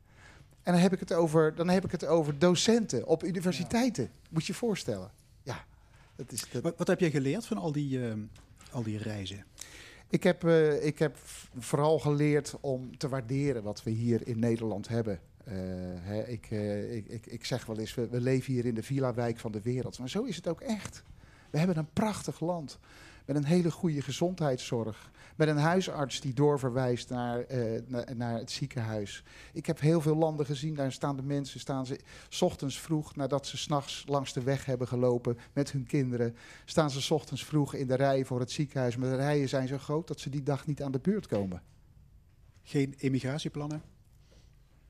En 0.62 0.72
dan 0.72 0.82
heb 0.82 0.92
ik 0.92 1.00
het 1.00 1.12
over, 1.12 1.54
dan 1.54 1.68
heb 1.68 1.84
ik 1.84 1.90
het 1.90 2.06
over 2.06 2.38
docenten 2.38 3.06
op 3.06 3.24
universiteiten. 3.24 4.10
Moet 4.30 4.46
je 4.46 4.52
je 4.52 4.58
voorstellen. 4.58 5.10
Ja, 5.42 5.64
dat 6.16 6.32
is, 6.32 6.50
dat, 6.50 6.62
Wat, 6.62 6.74
wat 6.76 6.86
heb 6.86 7.00
jij 7.00 7.10
geleerd 7.10 7.46
van 7.46 7.56
al 7.56 7.72
die, 7.72 8.08
eh, 8.08 8.14
al 8.70 8.82
die 8.82 8.98
reizen? 8.98 9.44
ik 10.14 10.22
heb, 10.22 10.44
eh, 10.44 10.86
ik 10.86 10.98
heb 10.98 11.16
vooral 11.58 11.98
geleerd 11.98 12.54
om 12.60 12.98
te 12.98 13.08
waarderen 13.08 13.62
wat 13.62 13.82
we 13.82 13.90
hier 13.90 14.28
in 14.28 14.38
Nederland 14.38 14.88
hebben. 14.88 15.20
Eh, 15.44 15.54
hè, 16.00 16.26
ik, 16.26 16.50
ik, 16.90 17.06
ik, 17.06 17.26
ik 17.26 17.44
zeg 17.44 17.66
wel 17.66 17.78
eens, 17.78 17.94
we, 17.94 18.08
we 18.08 18.20
leven 18.20 18.52
hier 18.52 18.66
in 18.66 18.74
de 18.74 18.82
villa-wijk 18.82 19.38
van 19.38 19.52
de 19.52 19.60
wereld. 19.62 19.98
Maar 19.98 20.08
zo 20.08 20.22
is 20.22 20.36
het 20.36 20.48
ook 20.48 20.60
echt. 20.60 21.02
We 21.54 21.60
hebben 21.60 21.78
een 21.78 21.92
prachtig 21.92 22.40
land. 22.40 22.78
Met 23.26 23.36
een 23.36 23.44
hele 23.44 23.70
goede 23.70 24.02
gezondheidszorg. 24.02 25.10
Met 25.36 25.48
een 25.48 25.56
huisarts 25.56 26.20
die 26.20 26.32
doorverwijst 26.32 27.10
naar, 27.10 27.40
eh, 27.40 27.80
naar, 28.14 28.38
het 28.38 28.50
ziekenhuis. 28.50 29.22
Ik 29.52 29.66
heb 29.66 29.80
heel 29.80 30.00
veel 30.00 30.16
landen 30.16 30.46
gezien. 30.46 30.74
Daar 30.74 30.92
staan 30.92 31.16
de 31.16 31.22
mensen 31.22 31.60
staan 31.60 31.86
ze, 31.86 32.00
s 32.28 32.42
ochtends 32.42 32.80
vroeg, 32.80 33.16
nadat 33.16 33.46
ze 33.46 33.56
s'nachts 33.56 34.04
langs 34.06 34.32
de 34.32 34.42
weg 34.42 34.64
hebben 34.64 34.88
gelopen 34.88 35.38
met 35.52 35.72
hun 35.72 35.86
kinderen. 35.86 36.36
Staan 36.64 36.90
ze 36.90 37.00
's 37.00 37.10
ochtends 37.10 37.44
vroeg 37.44 37.74
in 37.74 37.86
de 37.86 37.94
rij 37.94 38.24
voor 38.24 38.40
het 38.40 38.50
ziekenhuis. 38.50 38.96
Maar 38.96 39.10
de 39.10 39.16
rijen 39.16 39.48
zijn 39.48 39.68
zo 39.68 39.78
groot 39.78 40.06
dat 40.06 40.20
ze 40.20 40.30
die 40.30 40.42
dag 40.42 40.66
niet 40.66 40.82
aan 40.82 40.92
de 40.92 41.00
beurt 41.00 41.26
komen. 41.26 41.62
Geen 42.62 42.94
emigratieplannen? 42.98 43.93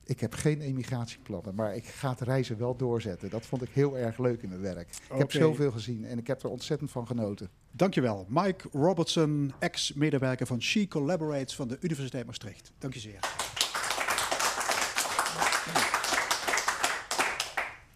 Ik 0.05 0.19
heb 0.19 0.33
geen 0.33 0.61
emigratieplannen, 0.61 1.55
maar 1.55 1.75
ik 1.75 1.85
ga 1.85 2.09
het 2.09 2.21
reizen 2.21 2.57
wel 2.57 2.75
doorzetten. 2.75 3.29
Dat 3.29 3.45
vond 3.45 3.61
ik 3.61 3.69
heel 3.73 3.97
erg 3.97 4.17
leuk 4.17 4.41
in 4.41 4.49
mijn 4.49 4.61
werk. 4.61 4.89
Ik 4.89 5.17
heb 5.17 5.31
zoveel 5.31 5.71
gezien 5.71 6.05
en 6.05 6.17
ik 6.17 6.27
heb 6.27 6.43
er 6.43 6.49
ontzettend 6.49 6.91
van 6.91 7.07
genoten. 7.07 7.49
Dankjewel. 7.71 8.25
Mike 8.29 8.67
Robertson, 8.71 9.53
ex-medewerker 9.59 10.47
van 10.47 10.61
She 10.61 10.87
Collaborates 10.87 11.55
van 11.55 11.67
de 11.67 11.77
Universiteit 11.81 12.25
Maastricht. 12.25 12.71
Dank 12.77 12.93
je 12.93 12.99
zeer. 12.99 13.44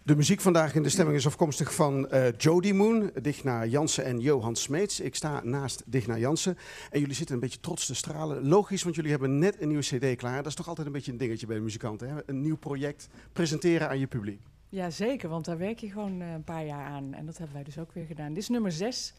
De 0.02 0.16
muziek 0.16 0.40
vandaag 0.40 0.74
in 0.74 0.82
de 0.82 0.88
stemming 0.88 1.16
is 1.16 1.26
afkomstig 1.26 1.74
van 1.74 2.08
eh 2.08 2.32
Jody 2.36 2.72
Moon, 2.72 3.10
Digna 3.22 3.64
Jansen 3.64 4.04
en 4.04 4.20
Johan 4.20 4.56
Smeets. 4.56 5.00
Ik 5.00 5.14
sta 5.14 5.40
naast 5.44 5.82
Digna 5.86 6.18
Jansen 6.18 6.56
en 6.90 7.00
jullie 7.00 7.14
zitten 7.14 7.34
een 7.34 7.40
beetje 7.40 7.60
trots 7.60 7.86
te 7.86 7.94
stralen. 7.94 8.48
Logisch, 8.48 8.82
want 8.82 8.94
jullie 8.94 9.10
hebben 9.10 9.38
net 9.38 9.60
een 9.60 9.68
nieuwe 9.68 9.82
cd 9.82 10.16
klaar. 10.16 10.36
Dat 10.36 10.46
is 10.46 10.54
toch 10.54 10.68
altijd 10.68 10.86
een 10.86 10.92
beetje 10.92 11.12
een 11.12 11.18
dingetje 11.18 11.46
bij 11.46 11.56
de 11.56 11.62
muzikanten. 11.62 12.08
Hè? 12.08 12.20
Een 12.26 12.40
nieuw 12.40 12.56
project 12.56 13.08
presenteren 13.32 13.88
aan 13.88 13.98
je 13.98 14.06
publiek. 14.06 14.40
Ja, 14.68 14.90
zeker, 14.90 15.28
want 15.28 15.44
daar 15.44 15.58
werk 15.58 15.78
je 15.78 15.90
gewoon 15.90 16.20
eh, 16.20 16.32
een 16.32 16.44
paar 16.44 16.64
jaar 16.64 16.84
aan. 16.86 17.14
En 17.14 17.26
dat 17.26 17.36
hebben 17.36 17.54
wij 17.54 17.64
dus 17.64 17.78
ook 17.78 17.92
weer 17.92 18.06
gedaan. 18.06 18.28
Dit 18.28 18.42
is 18.42 18.48
nummer 18.48 18.72
zes 18.72 19.14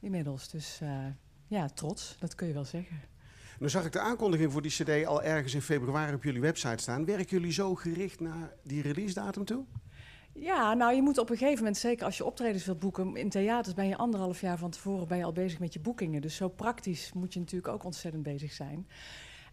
inmiddels. 0.00 0.50
Dus 0.50 0.78
eh, 0.82 1.06
ja, 1.46 1.68
trots, 1.68 2.16
dat 2.18 2.34
kun 2.34 2.46
je 2.46 2.52
wel 2.52 2.64
zeggen. 2.64 3.00
Nu 3.58 3.68
zag 3.68 3.84
ik 3.84 3.92
de 3.92 4.00
aankondiging 4.00 4.52
voor 4.52 4.62
die 4.62 4.70
cd 4.70 5.06
al 5.06 5.22
ergens 5.22 5.54
in 5.54 5.62
februari 5.62 6.14
op 6.14 6.22
jullie 6.24 6.40
website 6.40 6.82
staan. 6.82 7.04
Werken 7.04 7.26
jullie 7.36 7.52
zo 7.52 7.74
gericht 7.74 8.20
naar 8.20 8.52
die 8.62 8.82
release 8.82 9.14
datum 9.14 9.44
toe? 9.44 9.64
Ja, 10.34 10.74
nou 10.74 10.94
je 10.94 11.02
moet 11.02 11.18
op 11.18 11.30
een 11.30 11.36
gegeven 11.36 11.58
moment, 11.58 11.76
zeker 11.76 12.04
als 12.04 12.16
je 12.16 12.24
optredens 12.24 12.64
wilt 12.64 12.78
boeken, 12.78 13.16
in 13.16 13.28
theaters 13.28 13.74
ben 13.74 13.86
je 13.86 13.96
anderhalf 13.96 14.40
jaar 14.40 14.58
van 14.58 14.70
tevoren 14.70 15.08
ben 15.08 15.18
je 15.18 15.24
al 15.24 15.32
bezig 15.32 15.58
met 15.58 15.72
je 15.72 15.80
boekingen. 15.80 16.22
Dus 16.22 16.36
zo 16.36 16.48
praktisch 16.48 17.12
moet 17.12 17.32
je 17.32 17.40
natuurlijk 17.40 17.72
ook 17.72 17.84
ontzettend 17.84 18.22
bezig 18.22 18.52
zijn. 18.52 18.86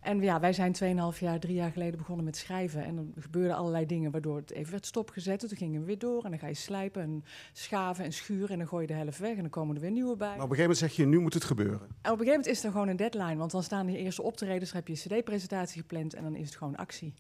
En 0.01 0.21
ja, 0.21 0.39
wij 0.39 0.53
zijn 0.53 0.75
2,5 1.13 1.19
jaar, 1.19 1.39
drie 1.39 1.55
jaar 1.55 1.71
geleden 1.71 1.97
begonnen 1.97 2.25
met 2.25 2.37
schrijven. 2.37 2.83
En 2.83 3.13
er 3.15 3.21
gebeurden 3.21 3.55
allerlei 3.55 3.85
dingen 3.85 4.11
waardoor 4.11 4.35
het 4.35 4.51
even 4.51 4.71
werd 4.71 4.85
stopgezet. 4.85 5.39
Toen 5.39 5.57
gingen 5.57 5.79
we 5.79 5.85
weer 5.85 5.99
door 5.99 6.23
en 6.23 6.29
dan 6.29 6.39
ga 6.39 6.47
je 6.47 6.53
slijpen 6.53 7.01
en 7.01 7.23
schaven 7.53 8.05
en 8.05 8.13
schuren. 8.13 8.49
En 8.49 8.57
dan 8.57 8.67
gooi 8.67 8.81
je 8.81 8.87
de 8.87 8.93
helft 8.93 9.19
weg 9.19 9.35
en 9.35 9.41
dan 9.41 9.49
komen 9.49 9.75
er 9.75 9.81
weer 9.81 9.91
nieuwe 9.91 10.15
bij. 10.15 10.27
Maar 10.27 10.35
op 10.35 10.49
een 10.49 10.55
gegeven 10.55 10.61
moment 10.61 10.77
zeg 10.77 10.95
je, 10.95 11.05
nu 11.05 11.19
moet 11.19 11.33
het 11.33 11.43
gebeuren. 11.43 11.79
En 11.79 11.87
op 11.87 11.89
een 11.89 12.01
gegeven 12.01 12.25
moment 12.25 12.47
is 12.47 12.63
er 12.63 12.71
gewoon 12.71 12.87
een 12.87 12.95
deadline. 12.95 13.35
Want 13.35 13.51
dan 13.51 13.63
staan 13.63 13.85
de 13.85 13.97
eerste 13.97 14.21
optredens, 14.21 14.71
dan 14.71 14.83
heb 14.85 14.87
je 14.87 14.93
een 14.93 15.19
cd-presentatie 15.19 15.81
gepland 15.81 16.13
en 16.13 16.23
dan 16.23 16.35
is 16.35 16.45
het 16.45 16.55
gewoon 16.55 16.75
actie. 16.75 17.13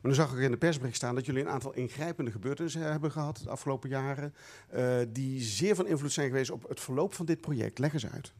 Maar 0.00 0.10
nu 0.10 0.14
zag 0.16 0.32
ik 0.32 0.38
in 0.38 0.50
de 0.50 0.56
persbericht 0.56 0.96
staan 0.96 1.14
dat 1.14 1.26
jullie 1.26 1.42
een 1.42 1.48
aantal 1.48 1.72
ingrijpende 1.74 2.30
gebeurtenissen 2.30 2.90
hebben 2.90 3.10
gehad 3.12 3.40
de 3.44 3.50
afgelopen 3.50 3.88
jaren. 3.88 4.34
eh, 4.68 4.96
die 5.08 5.40
zeer 5.40 5.74
van 5.74 5.86
invloed 5.86 6.12
zijn 6.12 6.26
geweest 6.28 6.50
op 6.50 6.68
het 6.68 6.80
verloop 6.80 7.14
van 7.14 7.26
dit 7.26 7.40
project. 7.40 7.78
Leg 7.78 7.92
eens 7.92 8.06
uit. 8.10 8.32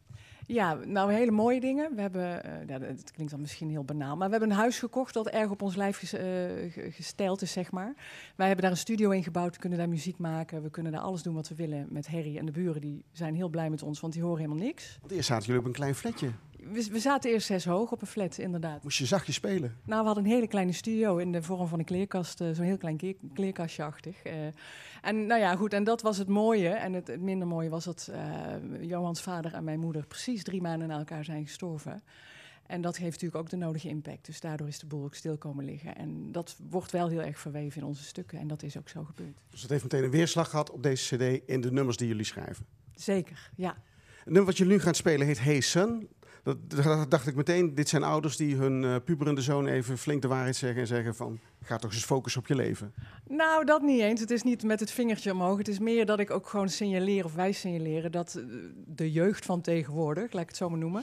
Ja, 0.46 0.74
nou 0.74 1.12
hele 1.12 1.30
mooie 1.30 1.60
dingen. 1.60 1.94
We 1.94 2.00
hebben, 2.00 2.44
eh, 2.44 2.52
ja, 2.66 2.80
het 2.80 3.10
klinkt 3.10 3.32
dan 3.32 3.40
misschien 3.40 3.70
heel 3.70 3.84
banaal, 3.84 4.16
maar 4.16 4.26
we 4.26 4.32
hebben 4.32 4.50
een 4.50 4.56
huis 4.56 4.78
gekocht 4.78 5.14
dat 5.14 5.28
erg 5.28 5.50
op 5.50 5.62
ons 5.62 5.76
lijf 5.76 5.96
ges, 5.98 6.12
eh, 6.12 6.20
ge- 6.22 6.88
gesteld 6.90 7.42
is, 7.42 7.52
zeg 7.52 7.70
maar. 7.70 7.94
Wij 8.36 8.46
hebben 8.46 8.62
daar 8.64 8.72
een 8.72 8.80
studio 8.80 9.10
in 9.10 9.22
gebouwd, 9.22 9.54
we 9.54 9.60
kunnen 9.60 9.78
daar 9.78 9.88
muziek 9.88 10.18
maken, 10.18 10.62
we 10.62 10.70
kunnen 10.70 10.92
daar 10.92 11.00
alles 11.00 11.22
doen 11.22 11.34
wat 11.34 11.48
we 11.48 11.54
willen 11.54 11.86
met 11.90 12.08
Harry. 12.08 12.36
En 12.36 12.46
de 12.46 12.52
buren 12.52 12.80
die 12.80 13.04
zijn 13.12 13.34
heel 13.34 13.48
blij 13.48 13.70
met 13.70 13.82
ons, 13.82 14.00
want 14.00 14.12
die 14.12 14.22
horen 14.22 14.38
helemaal 14.40 14.64
niks. 14.64 14.96
Want 15.00 15.12
eerst 15.12 15.26
zaten 15.28 15.46
jullie 15.46 15.60
op 15.60 15.66
een 15.66 15.72
klein 15.72 15.94
flatje. 15.94 16.30
We, 16.72 16.88
we 16.90 16.98
zaten 16.98 17.30
eerst 17.30 17.46
zes 17.46 17.64
hoog 17.64 17.92
op 17.92 18.00
een 18.00 18.06
flat, 18.06 18.38
inderdaad. 18.38 18.82
Moest 18.82 18.98
je 18.98 19.06
zachtjes 19.06 19.34
spelen. 19.34 19.76
Nou, 19.84 20.00
we 20.00 20.06
hadden 20.06 20.24
een 20.24 20.30
hele 20.30 20.46
kleine 20.46 20.72
studio 20.72 21.16
in 21.16 21.32
de 21.32 21.42
vorm 21.42 21.66
van 21.66 21.78
een 21.78 21.84
kleerkast, 21.84 22.40
eh, 22.40 22.48
zo'n 22.52 22.64
heel 22.64 22.78
klein 22.78 23.16
kleerkastje-achtig. 23.34 24.22
Eh, 24.22 24.34
en 25.02 25.26
nou 25.26 25.40
ja, 25.40 25.56
goed, 25.56 25.72
en 25.72 25.84
dat 25.84 26.02
was 26.02 26.18
het 26.18 26.28
mooie. 26.28 26.68
En 26.68 26.92
het, 26.92 27.06
het 27.06 27.20
minder 27.20 27.48
mooie 27.48 27.68
was 27.68 27.84
dat 27.84 28.10
eh, 28.12 28.88
Johans 28.88 29.22
vader 29.22 29.54
en 29.54 29.64
mijn 29.64 29.80
moeder 29.80 30.06
precies 30.06 30.42
drie 30.42 30.60
maanden 30.60 30.88
na 30.88 30.98
elkaar 30.98 31.24
zijn 31.24 31.46
gestorven. 31.46 32.02
En 32.66 32.80
dat 32.80 32.96
heeft 32.96 33.12
natuurlijk 33.12 33.40
ook 33.40 33.50
de 33.50 33.56
nodige 33.56 33.88
impact. 33.88 34.26
Dus 34.26 34.40
daardoor 34.40 34.68
is 34.68 34.78
de 34.78 34.86
boel 34.86 35.04
ook 35.04 35.14
stil 35.14 35.36
komen 35.36 35.64
liggen. 35.64 35.96
En 35.96 36.32
dat 36.32 36.56
wordt 36.70 36.92
wel 36.92 37.08
heel 37.08 37.22
erg 37.22 37.38
verweven 37.38 37.80
in 37.80 37.86
onze 37.86 38.04
stukken. 38.04 38.38
En 38.38 38.48
dat 38.48 38.62
is 38.62 38.78
ook 38.78 38.88
zo 38.88 39.04
gebeurd. 39.04 39.38
Dus 39.50 39.60
dat 39.60 39.70
heeft 39.70 39.82
meteen 39.82 40.04
een 40.04 40.10
weerslag 40.10 40.50
gehad 40.50 40.70
op 40.70 40.82
deze 40.82 41.16
cd 41.16 41.48
in 41.48 41.60
de 41.60 41.72
nummers 41.72 41.96
die 41.96 42.08
jullie 42.08 42.24
schrijven. 42.24 42.66
Zeker, 42.94 43.50
ja. 43.56 43.76
Het 44.16 44.24
nummer 44.24 44.44
wat 44.44 44.56
jullie 44.58 44.72
nu 44.72 44.80
gaan 44.80 44.94
spelen 44.94 45.26
heet 45.26 45.40
Hey 45.40 45.60
Son. 45.60 46.08
Dat, 46.42 46.57
daar 46.70 47.09
dacht 47.09 47.26
ik 47.26 47.35
meteen, 47.35 47.74
dit 47.74 47.88
zijn 47.88 48.03
ouders 48.03 48.37
die 48.37 48.57
hun 48.57 48.85
eh, 48.85 48.96
puberende 49.05 49.40
zoon 49.40 49.66
even 49.66 49.98
flink 49.98 50.22
de 50.22 50.29
waarheid 50.29 50.57
zeggen 50.57 50.81
en 50.81 50.87
zeggen 50.87 51.14
van, 51.14 51.38
ga 51.62 51.76
toch 51.76 51.92
eens 51.92 52.05
focussen 52.05 52.40
op 52.40 52.46
je 52.46 52.55
leven. 52.55 52.94
Nou, 53.29 53.64
dat 53.64 53.83
niet 53.83 54.00
eens. 54.00 54.20
Het 54.20 54.31
is 54.31 54.42
niet 54.42 54.62
met 54.62 54.81
het 54.81 54.90
vingertje 54.90 55.33
omhoog. 55.33 55.59
Het 55.59 55.68
is 55.68 55.79
meer 55.79 56.07
dat 56.07 56.20
ik 56.20 56.31
ook 56.31 56.48
gewoon 56.48 56.68
signaleer, 56.68 57.24
of 57.24 57.35
wij 57.35 57.53
signaleren, 57.53 58.12
dat 58.12 58.35
eh, 58.35 58.44
de 58.87 59.12
jeugd 59.12 59.44
van 59.44 59.61
tegenwoordig, 59.61 60.33
laat 60.33 60.42
ik 60.42 60.48
het 60.48 60.57
zo 60.57 60.70
maar 60.70 60.79
noemen, 60.79 61.03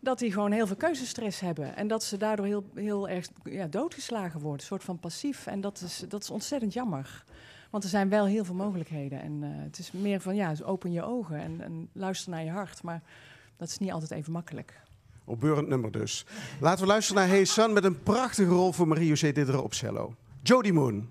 dat 0.00 0.18
die 0.18 0.32
gewoon 0.32 0.52
heel 0.52 0.66
veel 0.66 0.76
keuzestress 0.76 1.40
hebben. 1.40 1.76
En 1.76 1.88
dat 1.88 2.04
ze 2.04 2.16
daardoor 2.16 2.46
heel, 2.46 2.64
heel 2.74 3.08
erg 3.08 3.28
ja, 3.44 3.66
doodgeslagen 3.66 4.40
worden, 4.40 4.60
een 4.60 4.66
soort 4.66 4.84
van 4.84 4.98
passief. 4.98 5.46
En 5.46 5.60
dat 5.60 5.80
is, 5.80 6.04
dat 6.08 6.22
is 6.22 6.30
ontzettend 6.30 6.72
jammer. 6.72 7.24
Want 7.70 7.84
er 7.84 7.90
zijn 7.90 8.08
wel 8.08 8.26
heel 8.26 8.44
veel 8.44 8.54
mogelijkheden. 8.54 9.20
En 9.20 9.42
eh, 9.42 9.48
het 9.52 9.78
is 9.78 9.92
meer 9.92 10.20
van, 10.20 10.34
ja, 10.34 10.50
dus 10.50 10.62
open 10.62 10.92
je 10.92 11.02
ogen 11.02 11.40
en, 11.40 11.60
en 11.60 11.88
luister 11.92 12.30
naar 12.30 12.44
je 12.44 12.50
hart. 12.50 12.82
Maar 12.82 13.02
dat 13.56 13.68
is 13.68 13.78
niet 13.78 13.92
altijd 13.92 14.10
even 14.10 14.32
makkelijk. 14.32 14.80
Opbeurend 15.24 15.68
nummer 15.68 15.90
dus. 15.90 16.26
Laten 16.60 16.80
we 16.80 16.86
luisteren 16.86 17.22
naar 17.22 17.30
Hey 17.30 17.44
Son 17.44 17.72
met 17.72 17.84
een 17.84 18.02
prachtige 18.02 18.50
rol 18.50 18.72
voor 18.72 18.88
Marie-José 18.88 19.32
Didderen 19.32 19.62
op 19.62 19.74
cello. 19.74 20.14
Jody 20.42 20.70
Moon. 20.70 21.08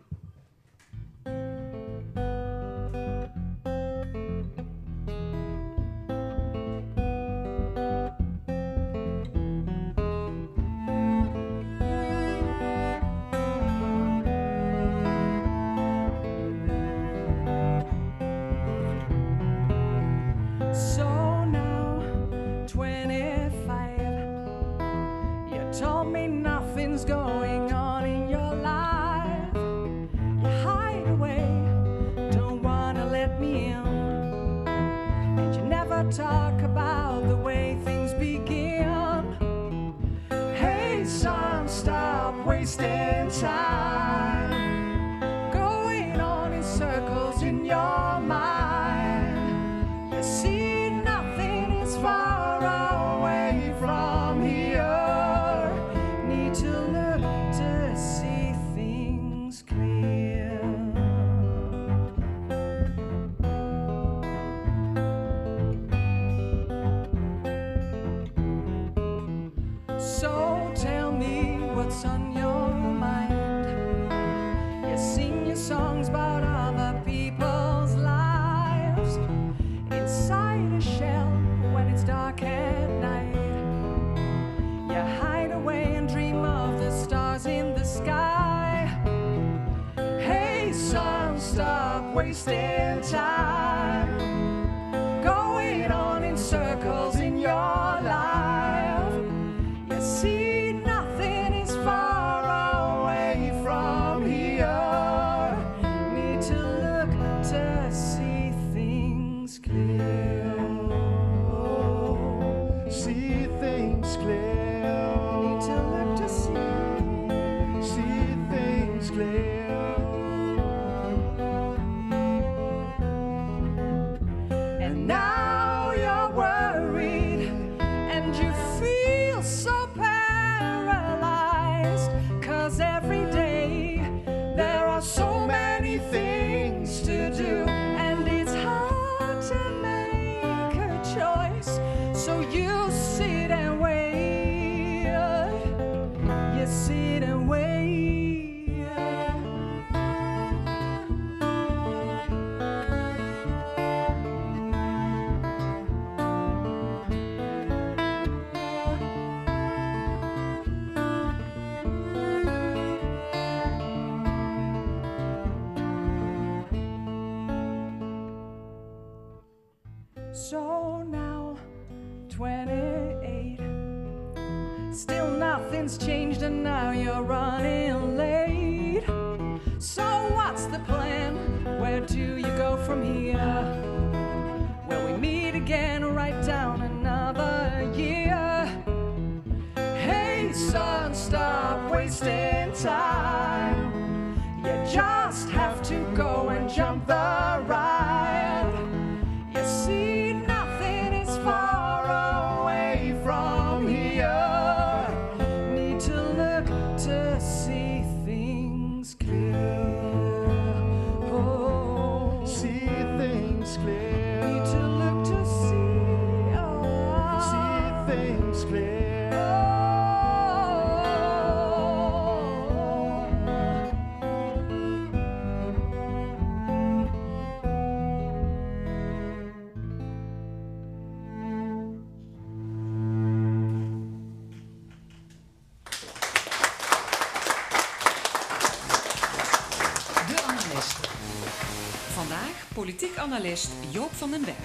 Analist 243.25 243.71
Joop 243.91 244.13
van 244.13 244.31
den 244.31 244.41
Berg. 244.41 244.55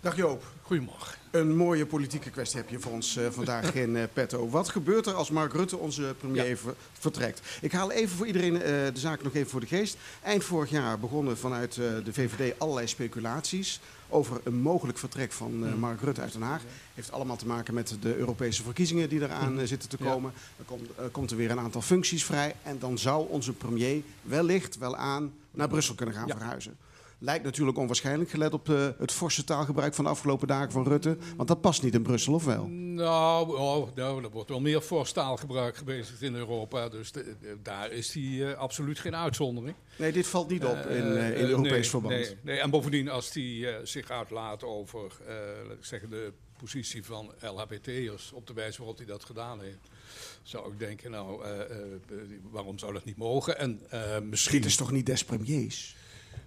Dag 0.00 0.16
Joop. 0.16 0.42
Goedemorgen. 0.62 1.03
Een 1.34 1.56
mooie 1.56 1.86
politieke 1.86 2.30
kwestie 2.30 2.58
heb 2.58 2.68
je 2.68 2.78
voor 2.80 2.92
ons 2.92 3.16
eh, 3.16 3.26
vandaag 3.30 3.74
in 3.84 3.96
eh, 3.96 4.02
petto. 4.12 4.48
Wat 4.48 4.68
gebeurt 4.68 5.06
er 5.06 5.12
als 5.14 5.30
Mark 5.30 5.52
Rutte, 5.52 5.76
onze 5.76 6.14
premier, 6.18 6.56
ver- 6.56 6.74
vertrekt? 6.92 7.40
Ik 7.60 7.72
haal 7.72 7.90
even 7.90 8.16
voor 8.16 8.26
iedereen 8.26 8.54
eh, 8.54 8.60
de 8.62 8.90
zaak 8.94 9.22
nog 9.22 9.34
even 9.34 9.50
voor 9.50 9.60
de 9.60 9.66
geest. 9.66 9.96
Eind 10.22 10.44
vorig 10.44 10.70
jaar 10.70 10.98
begonnen 10.98 11.36
vanuit 11.38 11.74
de 11.74 12.12
VVD 12.12 12.58
allerlei 12.58 12.86
speculaties 12.86 13.80
over 14.08 14.40
een 14.44 14.54
mogelijk 14.60 14.98
vertrek 14.98 15.32
van 15.32 15.66
eh, 15.66 15.74
Mark 15.74 16.00
Rutte 16.00 16.20
uit 16.20 16.32
Den 16.32 16.42
Haag. 16.42 16.62
Heeft 16.94 17.12
allemaal 17.12 17.36
te 17.36 17.46
maken 17.46 17.74
met 17.74 17.96
de 18.00 18.16
Europese 18.16 18.62
verkiezingen 18.62 19.08
die 19.08 19.20
eraan 19.22 19.58
eh, 19.60 19.66
zitten 19.66 19.88
te 19.88 19.96
komen. 19.96 20.32
Dan 20.56 20.66
komt, 20.66 20.90
komt 21.12 21.30
er 21.30 21.36
weer 21.36 21.50
een 21.50 21.58
aantal 21.60 21.82
functies 21.82 22.24
vrij. 22.24 22.54
En 22.62 22.78
dan 22.78 22.98
zou 22.98 23.28
onze 23.28 23.52
premier 23.52 24.02
wellicht 24.22 24.78
wel 24.78 24.96
aan 24.96 25.32
naar 25.50 25.68
Brussel 25.68 25.94
kunnen 25.94 26.14
gaan 26.14 26.26
Ja. 26.26 26.36
verhuizen. 26.36 26.76
Lijkt 27.18 27.44
natuurlijk 27.44 27.78
onwaarschijnlijk, 27.78 28.30
gelet 28.30 28.52
op 28.52 28.68
eh, 28.68 28.88
het 28.98 29.12
forse 29.12 29.44
taalgebruik 29.44 29.94
van 29.94 30.04
de 30.04 30.10
afgelopen 30.10 30.48
dagen 30.48 30.72
van 30.72 30.88
Rutte. 30.88 31.16
Want 31.36 31.48
dat 31.48 31.60
past 31.60 31.82
niet 31.82 31.94
in 31.94 32.02
Brussel, 32.02 32.34
of 32.34 32.44
wel? 32.44 32.66
Nou, 32.66 33.58
oh, 33.58 33.88
nou, 33.94 34.24
er 34.24 34.30
wordt 34.30 34.48
wel 34.48 34.60
meer 34.60 34.82
voorstaalgebruik 34.82 35.76
gebezigd 35.76 36.22
in 36.22 36.34
Europa. 36.34 36.88
Dus 36.88 37.12
de- 37.12 37.34
de- 37.40 37.56
daar 37.62 37.90
is 37.92 38.12
hij 38.12 38.50
eh, 38.52 38.58
absoluut 38.58 38.98
geen 38.98 39.16
uitzondering. 39.16 39.76
Nee, 39.96 40.12
dit 40.12 40.26
valt 40.26 40.48
niet 40.50 40.64
op 40.64 40.76
in, 40.76 41.16
eh, 41.16 41.40
in 41.40 41.46
Europees 41.48 41.70
nee, 41.70 41.84
verband. 41.84 42.14
Nee, 42.14 42.36
nee, 42.42 42.58
en 42.60 42.70
bovendien, 42.70 43.08
als 43.08 43.32
hij 43.32 43.42
eh, 43.78 43.84
zich 43.84 44.10
uitlaat 44.10 44.62
over 44.64 45.12
laat 45.68 45.76
ik 45.78 45.84
zeggen, 45.84 46.10
de 46.10 46.32
positie 46.56 47.04
van 47.04 47.32
LHBT'ers 47.40 48.32
op 48.32 48.46
de 48.46 48.52
wijze 48.52 48.78
waarop 48.78 48.96
hij 48.96 49.06
dat 49.06 49.24
gedaan 49.24 49.60
heeft, 49.60 49.88
zou 50.42 50.72
ik 50.72 50.78
denken, 50.78 51.10
nou, 51.10 51.42
waarom 52.50 52.78
zou 52.78 52.92
dat 52.92 53.04
niet 53.04 53.16
mogen? 53.16 53.58
En 53.58 53.80
misschien. 54.28 54.60
Dit 54.60 54.70
is 54.70 54.76
toch 54.76 54.90
niet 54.90 55.06
des 55.06 55.24
premiers? 55.24 55.96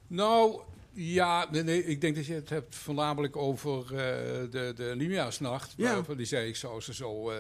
Nou, 0.08 0.62
Ja, 1.00 1.48
nee, 1.52 1.64
nee, 1.64 1.86
ik 1.86 2.02
denk 2.02 2.16
dat 2.16 2.26
je 2.26 2.34
het 2.34 2.50
hebt 2.50 2.76
voornamelijk 2.76 3.36
over 3.36 3.84
eh, 3.84 3.92
de, 4.52 4.74
de 4.76 4.94
nieuwjaarsnacht. 4.98 5.74
Ja. 5.78 5.94
Waarvan 5.94 6.18
die 6.18 6.26
zei, 6.26 6.48
ik 6.48 6.56
zou 6.56 6.82
ze 6.82 6.94
zo... 6.94 7.30
eh, 7.30 7.38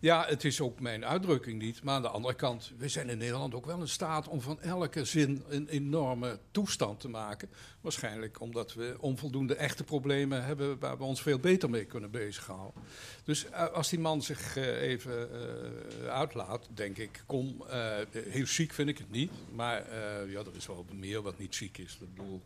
ja, 0.00 0.24
het 0.26 0.44
is 0.44 0.60
ook 0.60 0.80
mijn 0.80 1.04
uitdrukking 1.04 1.62
niet. 1.62 1.82
Maar 1.82 1.94
aan 1.94 2.02
de 2.02 2.08
andere 2.08 2.34
kant, 2.34 2.72
we 2.78 2.88
zijn 2.88 3.08
in 3.08 3.18
Nederland 3.18 3.54
ook 3.54 3.66
wel 3.66 3.80
in 3.80 3.88
staat 3.88 4.28
om 4.28 4.40
van 4.40 4.60
elke 4.60 5.04
zin 5.04 5.42
een 5.48 5.68
enorme 5.68 6.38
toestand 6.50 7.00
te 7.00 7.08
maken. 7.08 7.48
Waarschijnlijk 7.80 8.40
omdat 8.40 8.74
we 8.74 8.96
onvoldoende 9.00 9.54
echte 9.54 9.84
problemen 9.84 10.44
hebben 10.44 10.78
waar 10.78 10.98
we 10.98 11.04
ons 11.04 11.22
veel 11.22 11.38
beter 11.38 11.70
mee 11.70 11.84
kunnen 11.84 12.10
bezighouden. 12.10 12.82
Dus 13.24 13.50
eh, 13.50 13.68
als 13.72 13.88
die 13.88 13.98
man 13.98 14.22
zich 14.22 14.56
eh, 14.56 14.82
even 14.82 15.28
eh, 15.32 16.08
uitlaat, 16.08 16.68
denk 16.74 16.98
ik, 16.98 17.22
kom, 17.26 17.64
heel 18.12 18.46
ziek 18.46 18.72
vind 18.72 18.88
ik 18.88 18.98
het 18.98 19.10
niet. 19.10 19.30
Maar 19.54 19.84
ja, 20.28 20.40
er 20.40 20.56
is 20.56 20.66
wel 20.66 20.86
meer 20.92 21.22
wat 21.22 21.38
niet 21.38 21.54
ziek 21.54 21.78
is. 21.78 21.98
Ik 22.00 22.14
bedoel, 22.14 22.42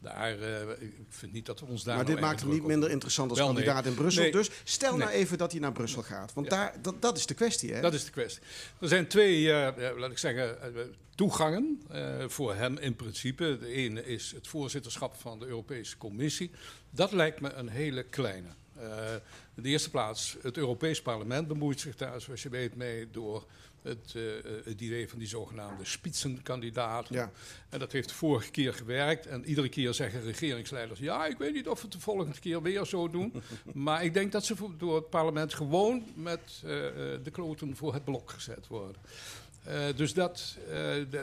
daar, 0.00 0.30
ik 0.78 1.06
vind 1.08 1.32
niet 1.32 1.46
dat 1.46 1.60
we 1.60 1.66
ons 1.66 1.84
daar 1.84 1.96
Maar 1.96 2.04
nou 2.04 2.16
dit 2.16 2.24
maakt 2.24 2.40
hem 2.40 2.50
niet 2.50 2.64
minder 2.64 2.90
interessant 2.90 3.30
als 3.30 3.38
Wel, 3.38 3.52
nee. 3.52 3.56
kandidaat 3.56 3.86
in 3.86 3.94
Brussel. 3.94 4.22
Nee. 4.22 4.32
Dus 4.32 4.50
stel 4.64 4.96
nou 4.96 5.10
even 5.10 5.38
dat 5.38 5.52
hij 5.52 5.60
naar 5.60 5.72
Brussel 5.72 6.02
gaat. 6.02 6.32
Want 6.32 6.50
daar, 6.50 6.74
dat, 6.82 6.91
dat 7.00 7.16
is 7.16 7.26
de 7.26 7.34
kwestie, 7.34 7.72
hè? 7.72 7.80
Dat 7.80 7.94
is 7.94 8.04
de 8.04 8.10
kwestie. 8.10 8.42
Er 8.80 8.88
zijn 8.88 9.06
twee, 9.06 9.50
eh, 9.50 9.88
eh, 9.88 9.98
laat 9.98 10.10
ik 10.10 10.18
zeggen, 10.18 10.62
eh, 10.62 10.82
toegangen 11.14 11.82
voor 12.26 12.54
hem 12.54 12.78
in 12.78 12.96
principe. 12.96 13.58
De 13.60 13.66
ene 13.66 14.04
is 14.04 14.32
het 14.34 14.48
voorzitterschap 14.48 15.14
van 15.14 15.38
de 15.38 15.46
Europese 15.46 15.96
Commissie. 15.96 16.50
Dat 16.90 17.12
lijkt 17.12 17.40
me 17.40 17.52
een 17.52 17.68
hele 17.68 18.02
kleine. 18.02 18.48
In 19.54 19.62
de 19.62 19.68
eerste 19.68 19.90
plaats, 19.90 20.36
het 20.42 20.56
Europees 20.56 21.02
Parlement 21.02 21.48
bemoeit 21.48 21.80
zich 21.80 21.96
daar, 21.96 22.20
zoals 22.20 22.42
je 22.42 22.48
weet, 22.48 22.76
mee 22.76 23.10
door 23.10 23.46
het, 23.82 24.14
eh, 24.16 24.22
het 24.64 24.80
idee 24.80 25.08
van 25.08 25.18
die 25.18 25.28
zogenaamde 25.28 25.84
spitsenkandidaat. 25.84 27.08
Ja. 27.08 27.30
En 27.68 27.78
dat 27.78 27.92
heeft 27.92 28.08
de 28.08 28.14
vorige 28.14 28.50
keer 28.50 28.74
gewerkt. 28.74 29.26
En 29.26 29.44
iedere 29.44 29.68
keer 29.68 29.94
zeggen 29.94 30.22
regeringsleiders: 30.22 30.98
ja, 31.00 31.26
ik 31.26 31.38
weet 31.38 31.52
niet 31.52 31.68
of 31.68 31.76
we 31.78 31.82
het 31.82 31.92
de 31.92 32.00
volgende 32.00 32.38
keer 32.38 32.62
weer 32.62 32.86
zo 32.86 33.10
doen. 33.10 33.42
maar 33.72 34.04
ik 34.04 34.14
denk 34.14 34.32
dat 34.32 34.44
ze 34.44 34.54
door 34.78 34.94
het 34.94 35.10
parlement 35.10 35.54
gewoon 35.54 36.04
met 36.14 36.40
eh, 36.40 36.62
de 37.22 37.30
kloten 37.32 37.76
voor 37.76 37.94
het 37.94 38.04
blok 38.04 38.30
gezet 38.30 38.66
worden. 38.66 39.02
Dus 39.96 40.14
dat, 40.14 40.56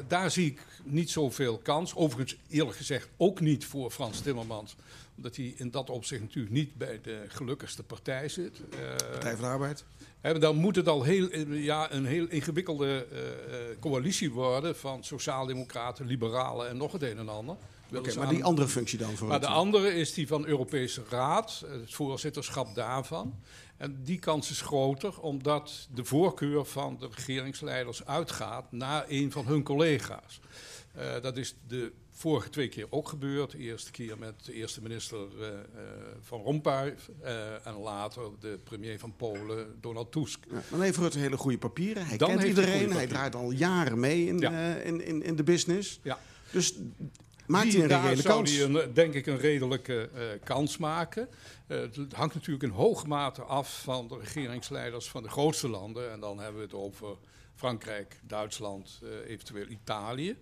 daar 0.07 0.31
zie 0.31 0.45
ik 0.45 0.61
niet 0.83 1.09
zoveel 1.09 1.57
kans. 1.57 1.95
Overigens, 1.95 2.39
eerlijk 2.49 2.77
gezegd, 2.77 3.09
ook 3.17 3.39
niet 3.39 3.65
voor 3.65 3.91
Frans 3.91 4.21
Timmermans. 4.21 4.75
Omdat 5.15 5.35
hij 5.35 5.53
in 5.57 5.71
dat 5.71 5.89
opzicht 5.89 6.21
natuurlijk 6.21 6.53
niet 6.53 6.75
bij 6.75 6.99
de 7.01 7.23
gelukkigste 7.27 7.83
partij 7.83 8.29
zit. 8.29 8.61
Partij 9.11 9.31
van 9.31 9.41
de 9.41 9.47
Arbeid. 9.47 9.85
Dan 10.21 10.55
moet 10.55 10.75
het 10.75 10.87
al 10.87 11.03
heel, 11.03 11.29
eh, 11.29 11.63
ja, 11.63 11.91
een 11.91 12.05
heel 12.05 12.27
ingewikkelde 12.27 13.07
eh, 13.11 13.19
eh, 13.19 13.79
coalitie 13.79 14.31
worden 14.31 14.75
van 14.75 15.03
sociaaldemocraten, 15.03 16.05
liberalen 16.05 16.69
en 16.69 16.77
nog 16.77 16.91
het 16.91 17.01
een 17.01 17.17
en 17.17 17.29
ander. 17.29 17.55
Oké, 17.95 18.13
maar 18.15 18.27
aan- 18.27 18.33
die 18.33 18.43
andere 18.43 18.67
functie 18.67 18.97
dan 18.97 19.15
voor 19.15 19.27
maar 19.27 19.39
de 19.39 19.47
andere 19.47 19.93
is 19.93 20.13
die 20.13 20.27
van 20.27 20.45
Europese 20.45 21.01
Raad, 21.09 21.65
het 21.67 21.93
voorzitterschap 21.93 22.75
daarvan. 22.75 23.33
En 23.77 23.99
die 24.03 24.19
kans 24.19 24.49
is 24.49 24.61
groter 24.61 25.19
omdat 25.19 25.87
de 25.95 26.05
voorkeur 26.05 26.65
van 26.65 26.97
de 26.99 27.09
regeringsleiders 27.15 28.05
uitgaat 28.05 28.71
naar 28.71 29.05
een 29.07 29.31
van 29.31 29.45
hun 29.45 29.63
collega's. 29.63 30.39
Eh, 30.99 31.21
dat 31.21 31.37
is 31.37 31.55
de 31.67 31.91
vorige 32.11 32.49
twee 32.49 32.67
keer 32.67 32.85
ook 32.89 33.07
gebeurd. 33.09 33.51
De 33.51 33.57
eerste 33.57 33.91
keer 33.91 34.17
met 34.17 34.45
de 34.45 34.53
eerste 34.53 34.81
minister 34.81 35.17
eh, 35.39 35.47
eh, 35.47 35.53
van 36.21 36.41
Rompuy 36.41 36.95
en 37.63 37.73
later 37.77 38.23
de 38.39 38.59
premier 38.63 38.99
van 38.99 39.15
Polen, 39.15 39.77
Donald 39.81 40.11
Tusk. 40.11 40.43
Ja, 40.51 40.61
dan 40.69 40.81
heeft 40.81 40.97
Rutte 40.97 41.19
hele 41.19 41.37
goede 41.37 41.57
papieren. 41.57 42.05
Hij 42.05 42.17
Dan 42.17 42.29
kent 42.29 42.43
iedereen. 42.43 42.91
Hij 42.91 43.07
draait 43.07 43.35
al 43.35 43.51
jaren 43.51 43.99
mee 43.99 44.25
in, 44.25 44.39
Ja. 44.39 44.75
in, 44.75 45.05
in, 45.05 45.23
in 45.23 45.35
de 45.35 45.43
business. 45.43 45.99
Ja. 46.03 46.19
Dus 46.51 46.73
maakt 47.47 47.63
Die- 47.63 47.73
hij 47.73 47.81
een 47.83 47.89
daar 47.89 48.03
reële 48.05 48.21
zou 48.21 48.35
kans. 48.35 48.51
hij 48.57 48.63
een, 48.65 48.93
denk 48.93 49.13
ik 49.13 49.25
een 49.25 49.37
redelijke 49.39 50.09
kans 50.43 50.77
maken. 50.77 51.29
Het 51.67 52.13
hangt 52.13 52.33
natuurlijk 52.33 52.63
in 52.63 52.69
hoge 52.69 53.07
mate 53.07 53.41
af 53.41 53.81
van 53.83 54.07
de 54.07 54.17
regeringsleiders 54.19 55.09
van 55.09 55.23
de 55.23 55.29
grootste 55.29 55.67
landen. 55.69 56.11
En 56.11 56.19
dan 56.19 56.39
hebben 56.39 56.57
we 56.57 56.63
het 56.67 56.73
over 56.75 57.17
Frankrijk, 57.55 58.19
Duitsland, 58.27 58.99
eventueel 59.27 59.67
Italië. 59.67 60.37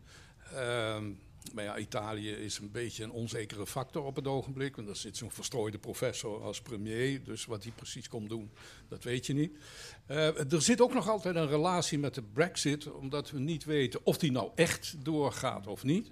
Ehm, 0.56 1.12
maar 1.54 1.64
ja, 1.64 1.78
Italië 1.78 2.32
is 2.32 2.58
een 2.58 2.72
beetje 2.72 3.04
een 3.04 3.12
onzekere 3.12 3.68
factor 3.68 4.04
op 4.04 4.16
het 4.16 4.28
ogenblik. 4.28 4.76
Want 4.76 4.88
daar 4.88 4.96
zit 4.96 5.18
zo'n 5.18 5.32
verstrooide 5.32 5.78
professor 5.78 6.44
als 6.44 6.62
premier. 6.62 7.24
Dus 7.24 7.46
wat 7.46 7.64
hij 7.64 7.72
precies 7.76 8.10
komt 8.10 8.30
doen, 8.30 8.52
dat 8.88 9.04
weet 9.04 9.26
je 9.26 9.34
niet. 9.34 9.58
Eh, 10.06 10.52
er 10.52 10.62
zit 10.62 10.82
ook 10.82 10.94
nog 10.94 11.10
altijd 11.10 11.36
een 11.36 11.48
relatie 11.48 12.00
met 12.00 12.14
de 12.14 12.22
brexit. 12.22 12.92
Omdat 12.92 13.32
we 13.32 13.40
niet 13.40 13.66
weten 13.66 14.00
of 14.04 14.18
die 14.18 14.32
nou 14.32 14.52
echt 14.56 14.96
doorgaat 15.00 15.68
of 15.68 15.84
niet. 15.84 16.12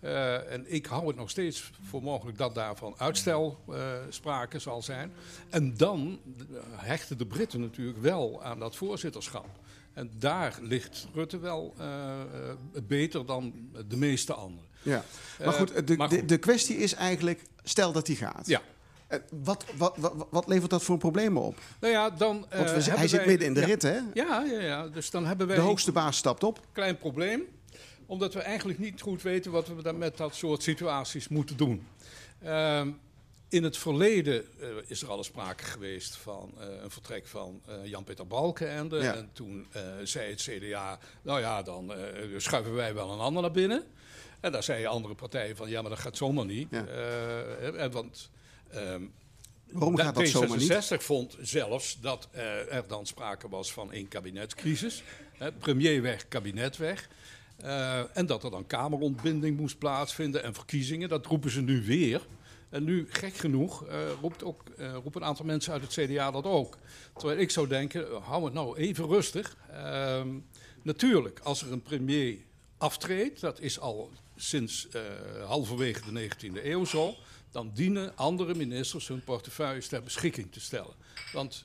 Eh, 0.00 0.52
en 0.52 0.72
ik 0.72 0.86
hou 0.86 1.06
het 1.06 1.16
nog 1.16 1.30
steeds 1.30 1.70
voor 1.82 2.02
mogelijk 2.02 2.38
dat 2.38 2.54
daarvan 2.54 2.94
uitstel 2.98 3.58
eh, 3.68 3.92
sprake 4.08 4.58
zal 4.58 4.82
zijn. 4.82 5.12
En 5.50 5.76
dan 5.76 6.20
hechten 6.70 7.18
de 7.18 7.26
Britten 7.26 7.60
natuurlijk 7.60 7.98
wel 7.98 8.42
aan 8.42 8.58
dat 8.58 8.76
voorzitterschap. 8.76 9.48
En 9.96 10.10
daar 10.18 10.58
ligt 10.60 11.06
Rutte 11.14 11.38
wel 11.38 11.74
eh, 11.78 12.20
eh, 12.20 12.26
beter 12.82 13.26
dan 13.26 13.54
de 13.88 13.96
meeste 13.96 14.34
anderen. 14.34 14.68
Ja. 14.82 15.04
Maar 15.38 15.48
Eh, 15.48 15.54
goed, 15.54 15.86
de, 15.86 15.96
maar 15.96 16.08
de, 16.08 16.18
goed. 16.18 16.28
de 16.28 16.38
kwestie 16.38 16.76
is 16.76 16.94
eigenlijk, 16.94 17.42
stel 17.62 17.92
dat 17.92 18.06
hij 18.06 18.16
gaat. 18.16 18.46
Ja. 18.46 18.60
Wat, 19.30 19.64
wat, 19.76 19.96
wat, 19.96 20.26
wat 20.30 20.46
levert 20.46 20.70
dat 20.70 20.82
voor 20.82 20.98
problemen 20.98 21.42
op? 21.42 21.58
Nou 21.80 21.92
ja, 21.92 22.10
dan. 22.10 22.36
Want 22.38 22.50
we, 22.50 22.58
hebben 22.58 22.92
hij 22.98 23.08
zit 23.08 23.26
midden 23.26 23.46
in 23.46 23.54
de 23.54 23.60
ja. 23.60 23.66
rit, 23.66 23.82
hè? 23.82 23.98
Ja, 24.14 24.42
ja, 24.42 24.60
ja, 24.60 24.88
dus 24.88 25.10
dan 25.10 25.26
hebben 25.26 25.46
wij 25.46 25.56
De 25.56 25.62
hoogste 25.62 25.92
baas 25.92 26.16
stapt 26.16 26.42
op. 26.44 26.60
klein 26.72 26.98
probleem. 26.98 27.42
Omdat 28.06 28.34
we 28.34 28.40
eigenlijk 28.40 28.78
niet 28.78 29.00
goed 29.00 29.22
weten 29.22 29.50
wat 29.50 29.68
we 29.68 29.82
dan 29.82 29.98
met 29.98 30.16
dat 30.16 30.34
soort 30.34 30.62
situaties 30.62 31.28
moeten 31.28 31.56
doen. 31.56 31.86
Ehm, 32.42 32.90
in 33.48 33.64
het 33.64 33.76
verleden 33.76 34.44
eh, 34.60 34.68
is 34.86 35.02
er 35.02 35.08
al 35.08 35.16
eens 35.16 35.26
sprake 35.26 35.64
geweest 35.64 36.16
van 36.16 36.54
eh, 36.58 36.82
een 36.82 36.90
vertrek 36.90 37.26
van 37.26 37.62
eh, 37.66 37.74
Jan-Peter 37.84 38.26
Balkenende. 38.26 38.96
Ja. 38.96 39.14
En 39.14 39.30
toen 39.32 39.66
zei 40.02 40.30
het 40.30 40.42
CDA, 40.42 40.98
nou 41.22 41.40
ja, 41.40 41.62
dan 41.62 41.92
schuiven 42.36 42.74
wij 42.74 42.94
wel 42.94 43.12
een 43.12 43.18
ander 43.18 43.42
naar 43.42 43.50
binnen. 43.50 43.84
En 44.40 44.52
daar 44.52 44.62
zeiden 44.62 44.90
andere 44.90 45.14
partijen 45.14 45.56
van, 45.56 45.68
ja, 45.68 45.80
maar 45.80 45.90
dat 45.90 45.98
gaat 45.98 46.16
zomaar 46.16 46.44
niet. 46.44 46.68
Ja. 46.70 47.90
Want 47.90 48.30
ehm, 48.70 49.02
Waarom 49.72 49.96
gaat 49.96 50.14
dat 50.14 50.28
zomaar 50.28 50.58
niet? 50.58 50.72
D66 50.72 51.02
vond 51.02 51.36
zelfs 51.40 52.00
dat 52.00 52.28
er 52.70 52.84
dan 52.88 53.06
sprake 53.06 53.48
was 53.48 53.72
van 53.72 53.92
een 53.92 54.08
kabinetscrisis. 54.08 55.02
Premier 55.58 56.02
weg, 56.02 56.28
kabinet 56.28 56.76
weg. 56.76 57.08
En 58.12 58.26
dat 58.26 58.44
er 58.44 58.50
dan 58.50 58.66
kamerontbinding 58.66 59.56
moest 59.56 59.78
plaatsvinden 59.78 60.42
en 60.42 60.54
verkiezingen. 60.54 61.08
Dat 61.08 61.26
roepen 61.26 61.50
ze 61.50 61.60
nu 61.60 61.82
weer. 61.84 62.26
En 62.76 62.84
nu, 62.84 63.06
gek 63.08 63.36
genoeg, 63.36 63.86
eh, 63.86 63.98
roept, 64.20 64.44
ook, 64.44 64.62
eh, 64.76 64.92
roepen 64.92 65.20
een 65.20 65.26
aantal 65.26 65.44
mensen 65.44 65.72
uit 65.72 65.82
het 65.82 65.92
CDA 65.92 66.30
dat 66.30 66.44
ook. 66.44 66.78
Terwijl 67.14 67.38
ik 67.38 67.50
zou 67.50 67.68
denken, 67.68 68.10
eh, 68.10 68.26
hou 68.26 68.44
het 68.44 68.54
nou 68.54 68.76
even 68.76 69.06
rustig. 69.06 69.56
Ehm, 69.70 70.28
natuurlijk, 70.82 71.40
als 71.42 71.62
er 71.62 71.72
een 71.72 71.82
premier 71.82 72.38
aftreedt, 72.78 73.40
dat 73.40 73.60
is 73.60 73.80
al 73.80 74.10
sinds 74.36 74.88
halverwege 75.46 76.04
de 76.04 76.12
19e 76.12 76.70
eeuw 76.70 76.84
zo, 76.84 77.14
dan 77.50 77.70
dienen 77.74 78.16
andere 78.16 78.54
ministers 78.54 79.08
hun 79.08 79.24
portefeuilles 79.24 79.88
ter 79.88 80.02
beschikking 80.02 80.52
te 80.52 80.60
stellen. 80.60 80.94
Want 81.32 81.64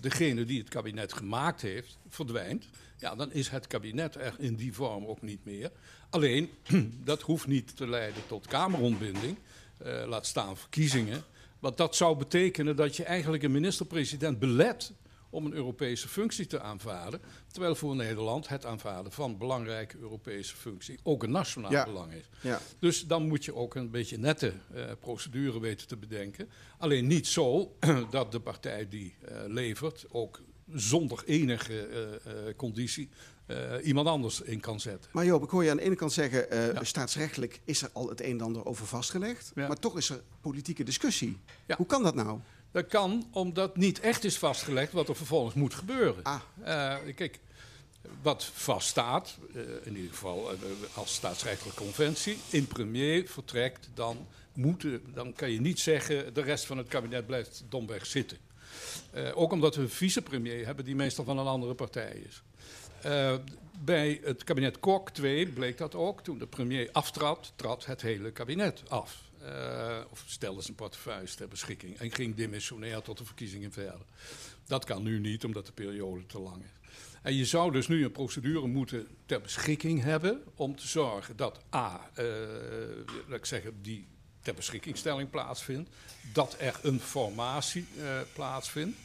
degene 0.00 0.44
die 0.44 0.58
het 0.58 0.68
kabinet 0.68 1.12
gemaakt 1.12 1.60
heeft, 1.60 1.98
verdwijnt. 2.08 2.68
Ja, 2.96 3.14
dan 3.14 3.32
is 3.32 3.48
het 3.48 3.66
kabinet 3.66 4.14
er 4.14 4.34
in 4.38 4.54
die 4.54 4.72
vorm 4.72 5.06
ook 5.06 5.22
niet 5.22 5.44
meer. 5.44 5.70
Alleen, 6.10 6.50
dat 7.04 7.22
hoeft 7.22 7.46
niet 7.46 7.76
te 7.76 7.88
leiden 7.88 8.22
tot 8.26 8.46
kamerontbinding, 8.46 9.36
eh, 9.84 10.02
laat 10.06 10.26
staan 10.26 10.56
verkiezingen. 10.56 11.22
Want 11.58 11.76
dat 11.76 11.96
zou 11.96 12.16
betekenen 12.16 12.76
dat 12.76 12.96
je 12.96 13.04
eigenlijk 13.04 13.42
een 13.42 13.50
minister-president 13.50 14.38
belet 14.38 14.92
om 15.30 15.46
een 15.46 15.52
Europese 15.52 16.08
functie 16.08 16.46
te 16.46 16.60
aanvaarden. 16.60 17.20
Terwijl 17.52 17.74
voor 17.74 17.96
Nederland 17.96 18.48
het 18.48 18.66
aanvaarden 18.66 19.12
van 19.12 19.38
belangrijke 19.38 19.98
Europese 19.98 20.56
functie 20.56 20.98
ook 21.02 21.22
een 21.22 21.30
nationaal 21.30 21.70
Ja. 21.70 21.84
belang 21.84 22.12
is. 22.12 22.28
Ja. 22.40 22.60
Dus 22.78 23.06
dan 23.06 23.28
moet 23.28 23.44
je 23.44 23.54
ook 23.54 23.74
een 23.74 23.90
beetje 23.90 24.18
nette 24.18 24.52
eh, 24.74 24.84
procedure 25.00 25.60
weten 25.60 25.86
te 25.86 25.96
bedenken. 25.96 26.48
Alleen 26.78 27.06
niet 27.06 27.26
zo 27.26 27.76
dat 28.10 28.32
de 28.32 28.40
partij 28.40 28.88
die 28.88 29.14
eh, 29.24 29.36
levert 29.46 30.06
ook 30.08 30.40
zonder 30.74 31.22
enige 31.26 31.88
conditie 32.56 33.08
iemand 33.82 34.06
anders 34.06 34.40
in 34.40 34.60
kan 34.60 34.80
zetten. 34.80 35.10
Maar 35.12 35.24
Joop, 35.24 35.42
ik 35.42 35.50
hoor 35.50 35.64
je 35.64 35.70
aan 35.70 35.76
de 35.76 35.82
ene 35.82 35.94
kant 35.94 36.12
zeggen, 36.12 36.50
eh, 36.50 36.72
Ja. 36.72 36.84
staatsrechtelijk 36.84 37.60
is 37.64 37.82
er 37.82 37.90
al 37.92 38.08
het 38.08 38.20
een 38.20 38.30
en 38.30 38.40
ander 38.40 38.64
over 38.66 38.86
vastgelegd. 38.86 39.52
Ja. 39.54 39.66
Maar 39.66 39.78
toch 39.78 39.96
is 39.96 40.08
er 40.10 40.22
politieke 40.40 40.84
discussie. 40.84 41.38
Ja. 41.66 41.76
Hoe 41.76 41.86
kan 41.86 42.02
dat 42.02 42.14
nou? 42.14 42.38
Dat 42.72 42.86
kan 42.86 43.26
omdat 43.32 43.76
niet 43.76 44.00
echt 44.00 44.24
is 44.24 44.38
vastgelegd 44.38 44.92
wat 44.92 45.08
er 45.08 45.16
vervolgens 45.16 45.54
moet 45.54 45.74
gebeuren. 45.74 46.22
Ah. 46.22 46.40
Eh, 46.62 47.14
kijk, 47.14 47.38
wat 48.22 48.44
vaststaat, 48.44 49.36
eh, 49.54 49.60
in 49.82 49.96
ieder 49.96 50.10
geval 50.10 50.50
eh, 50.52 50.56
als 50.94 51.14
staatsrechtelijke 51.14 51.82
conventie, 51.82 52.38
in 52.50 52.66
premier 52.66 53.28
vertrekt, 53.28 53.88
dan, 53.94 54.26
moeten, 54.52 55.02
dan 55.14 55.32
kan 55.32 55.50
je 55.50 55.60
niet 55.60 55.80
zeggen 55.80 56.34
de 56.34 56.42
rest 56.42 56.64
van 56.66 56.78
het 56.78 56.88
kabinet 56.88 57.26
blijft 57.26 57.64
domweg 57.68 58.06
zitten. 58.06 58.38
Eh, 59.10 59.30
ook 59.34 59.52
omdat 59.52 59.74
we 59.74 59.82
een 59.82 59.90
vicepremier 59.90 60.66
hebben 60.66 60.84
die 60.84 60.94
meestal 60.94 61.24
van 61.24 61.38
een 61.38 61.46
andere 61.46 61.74
partij 61.74 62.22
is. 62.28 62.42
Eh, 63.02 63.34
bij 63.78 64.20
het 64.24 64.44
kabinet 64.44 64.80
Kok 64.80 65.10
2 65.10 65.46
bleek 65.46 65.78
dat 65.78 65.94
ook. 65.94 66.22
Toen 66.22 66.38
de 66.38 66.46
premier 66.46 66.88
aftrad, 66.92 67.52
trad 67.56 67.86
het 67.86 68.02
hele 68.02 68.30
kabinet 68.30 68.82
af. 68.88 69.28
eh, 69.40 70.00
of 70.10 70.24
stelde 70.26 70.62
zijn 70.62 70.76
portefeuille 70.76 71.28
ter 71.28 71.48
beschikking 71.48 71.98
en 71.98 72.12
ging 72.12 72.34
demissionair 72.34 73.02
tot 73.02 73.18
de 73.18 73.24
verkiezingen 73.24 73.72
verder. 73.72 74.00
Dat 74.66 74.84
kan 74.84 75.02
nu 75.02 75.18
niet, 75.18 75.44
omdat 75.44 75.66
de 75.66 75.72
periode 75.72 76.26
te 76.26 76.40
lang 76.40 76.62
is. 76.62 76.90
En 77.22 77.34
je 77.34 77.44
zou 77.44 77.72
dus 77.72 77.88
nu 77.88 78.04
een 78.04 78.12
procedure 78.12 78.66
moeten 78.66 79.08
ter 79.26 79.40
beschikking 79.40 80.02
hebben 80.02 80.42
om 80.54 80.76
te 80.76 80.88
zorgen 80.88 81.36
dat 81.36 81.60
A, 81.74 82.10
eh, 82.14 82.24
laat 83.26 83.38
ik 83.38 83.46
zeggen, 83.46 83.82
die 83.82 84.06
ter 84.42 84.54
beschikkingstelling 84.54 85.30
plaatsvindt, 85.30 85.90
dat 86.32 86.56
er 86.58 86.80
een 86.82 87.00
formatie 87.00 87.86
plaatsvindt. 88.32 88.98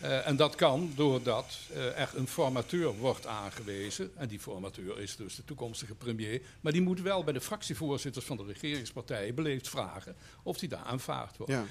Eh, 0.00 0.26
en 0.26 0.36
dat 0.36 0.54
kan 0.54 0.92
doordat 0.96 1.58
eh, 1.72 2.00
er 2.00 2.10
een 2.14 2.26
formateur 2.26 2.96
wordt 2.96 3.26
aangewezen. 3.26 4.10
En 4.16 4.28
die 4.28 4.40
formateur 4.40 4.98
is 5.00 5.16
dus 5.16 5.34
de 5.36 5.44
toekomstige 5.44 5.94
premier. 5.94 6.42
Maar 6.60 6.72
die 6.72 6.82
moet 6.82 7.00
wel 7.00 7.24
bij 7.24 7.32
de 7.32 7.40
fractievoorzitters 7.40 8.24
van 8.24 8.36
de 8.36 8.44
regeringspartijen 8.44 9.34
beleefd 9.34 9.68
vragen 9.68 10.16
of 10.42 10.58
die 10.58 10.68
daar 10.68 10.84
aanvaard 10.84 11.36
wordt. 11.36 11.52
Ja. 11.52 11.64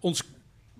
Ons 0.00 0.22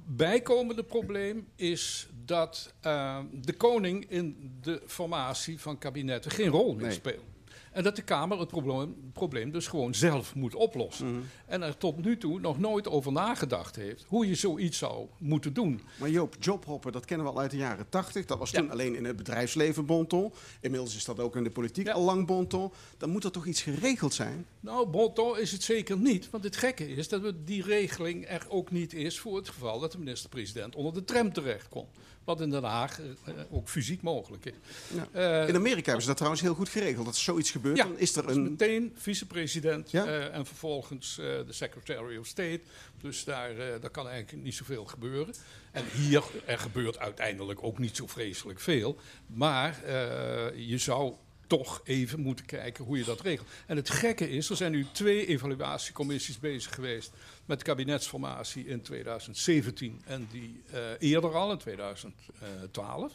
bijkomende 0.05 0.83
probleem 0.85 1.49
is 1.57 2.07
dat 2.25 2.73
eh, 2.81 3.19
de 3.33 3.53
koning 3.53 4.11
in 4.11 4.59
de 4.63 4.83
formatie 4.87 5.61
van 5.61 5.79
kabinetten 5.79 6.31
geen 6.31 6.49
rol 6.49 6.75
meer 6.75 6.87
Nee. 6.87 6.95
speelt. 6.95 7.25
En 7.71 7.83
dat 7.83 7.97
de 7.97 8.03
Kamer 8.03 8.39
het 8.39 8.49
probleem, 8.49 8.95
probleem 9.13 9.51
dus 9.51 9.67
gewoon 9.67 9.95
zelf 9.95 10.35
moet 10.35 10.55
oplossen. 10.55 11.13
Mhm. 11.15 11.21
En 11.47 11.63
er 11.63 11.77
tot 11.77 12.05
nu 12.05 12.17
toe 12.19 12.41
nog 12.41 12.59
nooit 12.59 12.89
over 12.89 13.13
nagedacht 13.13 13.77
heeft 13.77 14.05
hoe 14.09 14.29
je 14.29 14.35
zoiets 14.35 14.79
zou 14.79 15.07
moeten 15.19 15.53
doen. 15.55 15.81
Maar 15.99 16.11
Joop, 16.11 16.37
jobhoppen, 16.41 16.93
dat 16.93 17.05
kennen 17.05 17.27
we 17.27 17.33
al 17.33 17.41
uit 17.41 17.51
de 17.51 17.57
jaren 17.57 17.89
80. 17.89 18.27
Dat 18.27 18.39
was 18.39 18.51
Ja. 18.51 18.61
toen 18.61 18.71
alleen 18.71 18.95
in 18.97 19.05
het 19.05 19.17
bedrijfsleven 19.17 19.87
bonton. 19.87 20.33
Inmiddels 20.61 20.97
is 20.97 21.05
dat 21.05 21.21
ook 21.21 21.37
in 21.37 21.45
de 21.45 21.51
politiek 21.51 21.87
Ja. 21.87 21.93
al 21.93 22.03
lang 22.03 22.27
bonton. 22.27 22.73
Dan 22.99 23.11
moet 23.11 23.25
er 23.25 23.31
toch 23.31 23.47
iets 23.47 23.63
geregeld 23.63 24.15
zijn? 24.15 24.47
Nou, 24.61 24.87
Bonton 24.89 25.39
is 25.39 25.53
het 25.53 25.63
zeker 25.63 25.97
niet. 25.99 26.31
Want 26.31 26.45
het 26.45 26.57
gekke 26.57 26.89
is 26.95 27.09
dat 27.09 27.35
die 27.45 27.63
regeling 27.63 28.29
er 28.29 28.47
ook 28.49 28.71
niet 28.71 28.93
is 28.95 29.19
voor 29.19 29.37
het 29.37 29.49
geval 29.49 29.81
dat 29.81 29.93
de 29.93 29.99
minister-president 29.99 30.77
onder 30.77 30.93
de 30.95 31.05
tram 31.05 31.33
terechtkomt. 31.33 31.89
Wat 32.25 32.41
in 32.41 32.51
Den 32.51 32.65
Haag 32.65 33.01
eh, 33.01 33.07
eh, 33.25 33.35
ook 33.51 33.69
fysiek 33.69 34.03
mogelijk 34.03 34.45
is. 34.45 34.53
Ja. 34.95 35.09
Eh, 35.43 35.49
In 35.49 35.55
Amerika 35.55 35.83
hebben 35.85 36.01
ze 36.01 36.07
dat 36.07 36.17
trouwens 36.17 36.43
heel 36.43 36.55
goed 36.55 36.69
geregeld. 36.69 36.97
Dat 37.05 37.07
als 37.15 37.25
zoiets 37.25 37.51
gebeurt, 37.51 37.77
Ja, 37.77 37.85
dan 37.85 37.99
is 37.99 38.17
er 38.17 38.29
een... 38.29 38.43
meteen 38.43 38.93
vicepresident 38.97 39.91
Ja? 39.91 40.05
eh, 40.07 40.35
en 40.35 40.47
vervolgens 40.47 41.19
eh, 41.19 41.25
de 41.27 41.45
Secretary 41.53 42.17
of 42.17 42.27
State. 42.27 42.61
Dus 43.01 43.25
daar, 43.25 43.51
eh, 43.51 43.81
daar 43.81 43.91
kan 43.91 44.09
eigenlijk 44.09 44.45
niet 44.45 44.55
zoveel 44.55 44.85
gebeuren. 44.85 45.35
En 45.73 45.85
hier, 45.95 46.23
er 46.47 46.59
gebeurt 46.59 46.99
uiteindelijk 46.99 47.63
ook 47.63 47.79
niet 47.79 47.97
zo 47.97 48.07
vreselijk 48.07 48.61
veel. 48.61 48.97
Maar 49.27 49.83
eh, 49.85 50.69
je 50.69 50.79
zou 50.79 51.15
toch 51.51 51.81
even 51.85 52.21
moeten 52.21 52.45
kijken 52.45 52.85
hoe 52.85 52.99
je 52.99 53.05
dat 53.05 53.21
regelt. 53.21 53.49
En 53.67 53.77
het 53.77 53.91
gekke 53.91 54.31
is, 54.31 54.51
er 54.51 54.57
zijn 54.57 54.73
nu 54.73 54.87
twee 54.93 55.27
evaluatiecommissies 55.27 56.39
bezig 56.39 56.75
geweest 56.75 57.11
met 57.47 57.63
kabinetsformatie 57.63 58.67
in 58.67 58.83
2017 58.83 60.03
en 60.07 60.29
die 60.31 60.63
eh, 60.71 60.81
eerder 60.99 61.35
al 61.35 61.51
in 61.51 61.59
2012. 61.59 63.13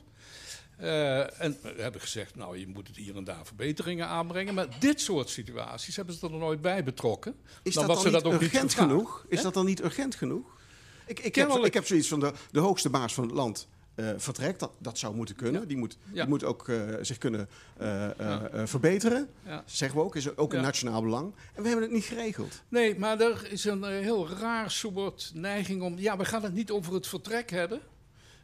Eh, 0.77 1.41
en 1.41 1.57
we 1.61 1.81
hebben 1.81 2.01
gezegd, 2.01 2.35
nou, 2.35 2.57
je 2.57 2.67
moet 2.67 2.87
het 2.87 2.97
hier 2.97 3.15
en 3.15 3.23
daar 3.23 3.45
verbeteringen 3.45 4.07
aanbrengen. 4.07 4.53
Maar 4.53 4.67
dit 4.79 5.01
soort 5.01 5.29
situaties 5.29 5.95
hebben 5.95 6.15
ze 6.15 6.25
er 6.25 6.31
nooit 6.31 6.61
bij 6.61 6.83
betrokken. 6.83 7.35
Is 7.63 7.73
Dan 7.73 7.87
dat 7.87 7.95
dan 7.95 8.03
niet 8.05 8.13
dat 8.13 8.23
ook 8.25 8.31
niet 8.31 8.41
urgent 8.41 8.71
gevraagd. 8.71 8.91
genoeg? 8.91 9.25
Is 9.27 9.41
dat 9.41 9.53
dan 9.53 9.65
niet 9.65 9.83
urgent 9.83 10.15
genoeg? 10.15 10.57
Ik, 11.05 11.19
ik, 11.19 11.35
heb, 11.35 11.49
ik 11.49 11.73
heb 11.73 11.85
zoiets 11.85 12.07
van 12.07 12.19
de, 12.19 12.33
de 12.51 12.59
hoogste 12.59 12.89
baas 12.89 13.13
van 13.13 13.23
het 13.23 13.33
land 13.33 13.67
eh, 13.95 14.09
vertrekt. 14.17 14.59
Dat, 14.59 14.71
dat 14.77 14.97
zou 14.97 15.15
moeten 15.15 15.35
kunnen. 15.35 15.61
Ja. 15.61 15.67
Die, 15.67 15.77
moet, 15.77 15.97
Ja. 16.11 16.21
die 16.21 16.27
moet 16.29 16.43
ook 16.43 16.69
eh, 16.69 16.77
zich 17.01 17.17
kunnen 17.17 17.49
eh, 17.77 18.03
eh, 18.05 18.11
Ja. 18.17 18.47
eh, 18.47 18.61
verbeteren. 18.65 19.29
Ja. 19.45 19.63
Zeggen 19.65 19.97
we 19.99 20.03
ook. 20.05 20.15
Is 20.15 20.37
ook 20.37 20.53
een 20.53 20.61
nationaal 20.61 21.01
belang. 21.01 21.33
En 21.53 21.61
we 21.61 21.67
hebben 21.67 21.85
het 21.85 21.93
niet 21.95 22.03
geregeld. 22.05 22.61
Nee, 22.67 22.99
maar 22.99 23.19
er 23.21 23.51
is 23.51 23.65
een 23.65 23.83
heel 23.83 24.29
raar 24.29 24.71
soort 24.71 25.31
neiging 25.33 25.81
om... 25.81 25.97
Ja, 25.97 26.17
we 26.17 26.25
gaan 26.25 26.43
het 26.43 26.53
niet 26.53 26.71
over 26.71 26.93
het 26.93 27.07
vertrek 27.07 27.49
hebben. 27.49 27.79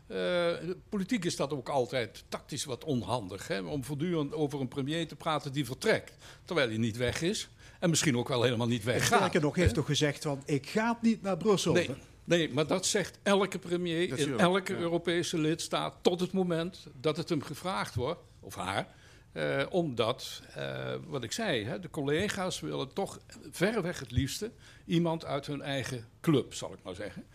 Eh, 0.08 0.48
politiek 0.90 1.26
is 1.26 1.36
dat 1.36 1.54
ook 1.54 1.70
altijd 1.70 2.24
tactisch 2.30 2.66
wat 2.66 2.84
onhandig. 2.84 3.48
Hè? 3.48 3.60
Om 3.62 3.84
voortdurend 3.84 4.34
over 4.34 4.60
een 4.62 4.68
premier 4.68 5.08
te 5.08 5.16
praten 5.16 5.52
die 5.52 5.66
vertrekt. 5.66 6.14
Terwijl 6.46 6.68
hij 6.68 6.78
niet 6.78 6.98
weg 6.98 7.22
is. 7.22 7.50
En 7.80 7.90
misschien 7.90 8.18
ook 8.18 8.28
wel 8.28 8.44
helemaal 8.44 8.68
niet 8.68 8.84
weggaat. 8.84 9.18
Sterker 9.20 9.42
nog, 9.42 9.56
heeft 9.56 9.74
toch 9.74 9.86
gezegd 9.86 10.24
van 10.24 10.42
ik 10.46 10.68
ga 10.70 10.98
niet 11.02 11.22
naar 11.22 11.38
Brussel. 11.38 11.74
Nee, 11.74 11.90
nee, 12.38 12.54
maar 12.54 12.68
dat 12.68 12.86
zegt 12.86 13.20
elke 13.24 13.60
premier 13.60 14.20
in 14.20 14.40
elke 14.40 14.74
ja. 14.74 14.80
Europese 14.80 15.38
lidstaat 15.38 15.96
tot 16.02 16.20
het 16.20 16.32
moment 16.32 16.88
dat 17.02 17.18
het 17.18 17.30
hem 17.30 17.42
gevraagd 17.42 17.96
wordt, 17.96 18.22
of 18.40 18.56
haar. 18.56 18.88
eh, 19.32 19.66
omdat, 19.70 20.42
eh, 20.56 20.94
wat 21.08 21.24
ik 21.24 21.32
zei, 21.32 21.66
hè, 21.66 21.80
de 21.80 21.90
collega's 21.90 22.60
willen 22.60 22.94
toch 22.94 23.20
verreweg 23.52 24.00
het 24.00 24.12
liefste 24.12 24.52
iemand 24.86 25.26
uit 25.26 25.46
hun 25.46 25.62
eigen 25.62 26.06
club, 26.22 26.54
zal 26.54 26.74
ik 26.74 26.80
maar 26.84 26.96
zeggen. 26.96 27.26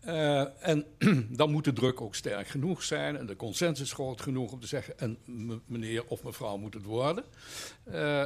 Eh, 0.00 0.68
en 0.68 0.84
dan 1.40 1.50
moet 1.50 1.64
de 1.64 1.72
druk 1.72 2.00
ook 2.00 2.14
sterk 2.14 2.46
genoeg 2.48 2.82
zijn 2.82 3.16
en 3.16 3.26
de 3.26 3.36
consensus 3.36 3.92
groot 3.92 4.20
genoeg 4.20 4.52
om 4.52 4.60
te 4.60 4.66
zeggen: 4.66 4.98
en 4.98 5.18
meneer 5.66 6.04
of 6.06 6.22
mevrouw 6.22 6.56
moet 6.56 6.74
het 6.74 6.84
worden. 6.84 7.24
Eh, 7.84 8.24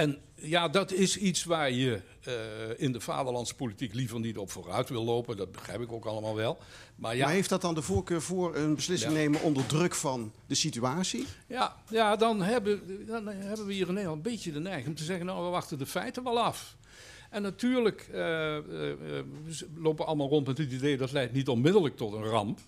en 0.00 0.18
ja, 0.34 0.68
dat 0.68 0.92
is 0.92 1.16
iets 1.16 1.44
waar 1.44 1.70
je 1.70 2.00
eh, 2.22 2.34
in 2.76 2.92
de 2.92 3.00
vaderlandse 3.00 3.54
politiek 3.54 3.94
liever 3.94 4.20
niet 4.20 4.38
op 4.38 4.50
vooruit 4.50 4.88
wil 4.88 5.04
lopen. 5.04 5.36
Dat 5.36 5.52
begrijp 5.52 5.80
ik 5.80 5.92
ook 5.92 6.04
allemaal 6.04 6.34
wel. 6.34 6.58
Maar 6.96 7.16
ja, 7.16 7.24
Maar 7.24 7.34
heeft 7.34 7.48
dat 7.48 7.60
dan 7.60 7.74
de 7.74 7.82
voorkeur 7.82 8.22
voor 8.22 8.56
een 8.56 8.74
beslissing 8.74 9.12
Ja. 9.12 9.18
nemen 9.18 9.42
onder 9.42 9.66
druk 9.66 9.94
van 9.94 10.32
de 10.46 10.54
situatie? 10.54 11.26
ja, 11.46 11.76
ja 11.88 12.16
dan, 12.16 12.42
hebben, 12.42 13.06
dan 13.06 13.26
hebben 13.26 13.66
we 13.66 13.72
hier 13.72 13.88
in 13.88 13.94
Nederland 13.94 14.26
een 14.26 14.32
beetje 14.32 14.52
de 14.52 14.60
neiging 14.60 14.88
om 14.88 14.94
te 14.94 15.04
zeggen... 15.04 15.26
nou, 15.26 15.44
we 15.44 15.50
wachten 15.50 15.78
de 15.78 15.86
feiten 15.86 16.24
wel 16.24 16.40
af. 16.40 16.76
En 17.30 17.42
natuurlijk 17.42 18.08
eh, 18.12 18.56
eh, 18.56 18.90
eh, 18.90 18.98
we 19.44 19.66
lopen 19.76 20.06
allemaal 20.06 20.28
rond 20.28 20.46
met 20.46 20.58
het 20.58 20.72
idee... 20.72 20.96
dat 20.96 21.12
leidt 21.12 21.32
niet 21.32 21.48
onmiddellijk 21.48 21.96
tot 21.96 22.12
een 22.12 22.24
ramp. 22.24 22.58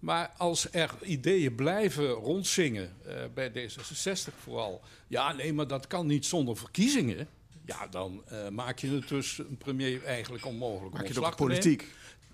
Maar 0.00 0.32
als 0.36 0.72
er 0.72 0.90
ideeën 1.02 1.54
blijven 1.54 2.08
rondzingen, 2.08 2.92
eh, 3.06 3.14
bij 3.34 3.50
D66 3.50 4.34
vooral... 4.42 4.80
ja, 5.06 5.32
nee, 5.32 5.52
maar 5.52 5.66
dat 5.66 5.86
kan 5.86 6.06
niet 6.06 6.26
zonder 6.26 6.56
verkiezingen... 6.56 7.28
ja, 7.64 7.86
dan 7.86 8.22
eh, 8.26 8.48
maak 8.48 8.78
je 8.78 8.88
het 8.88 9.08
dus 9.08 9.38
een 9.38 9.58
premier 9.58 10.04
eigenlijk 10.04 10.46
onmogelijk 10.46 10.94
Maak 10.94 11.06
je 11.06 11.14
nemen. 11.14 11.34
politiek? 11.34 11.86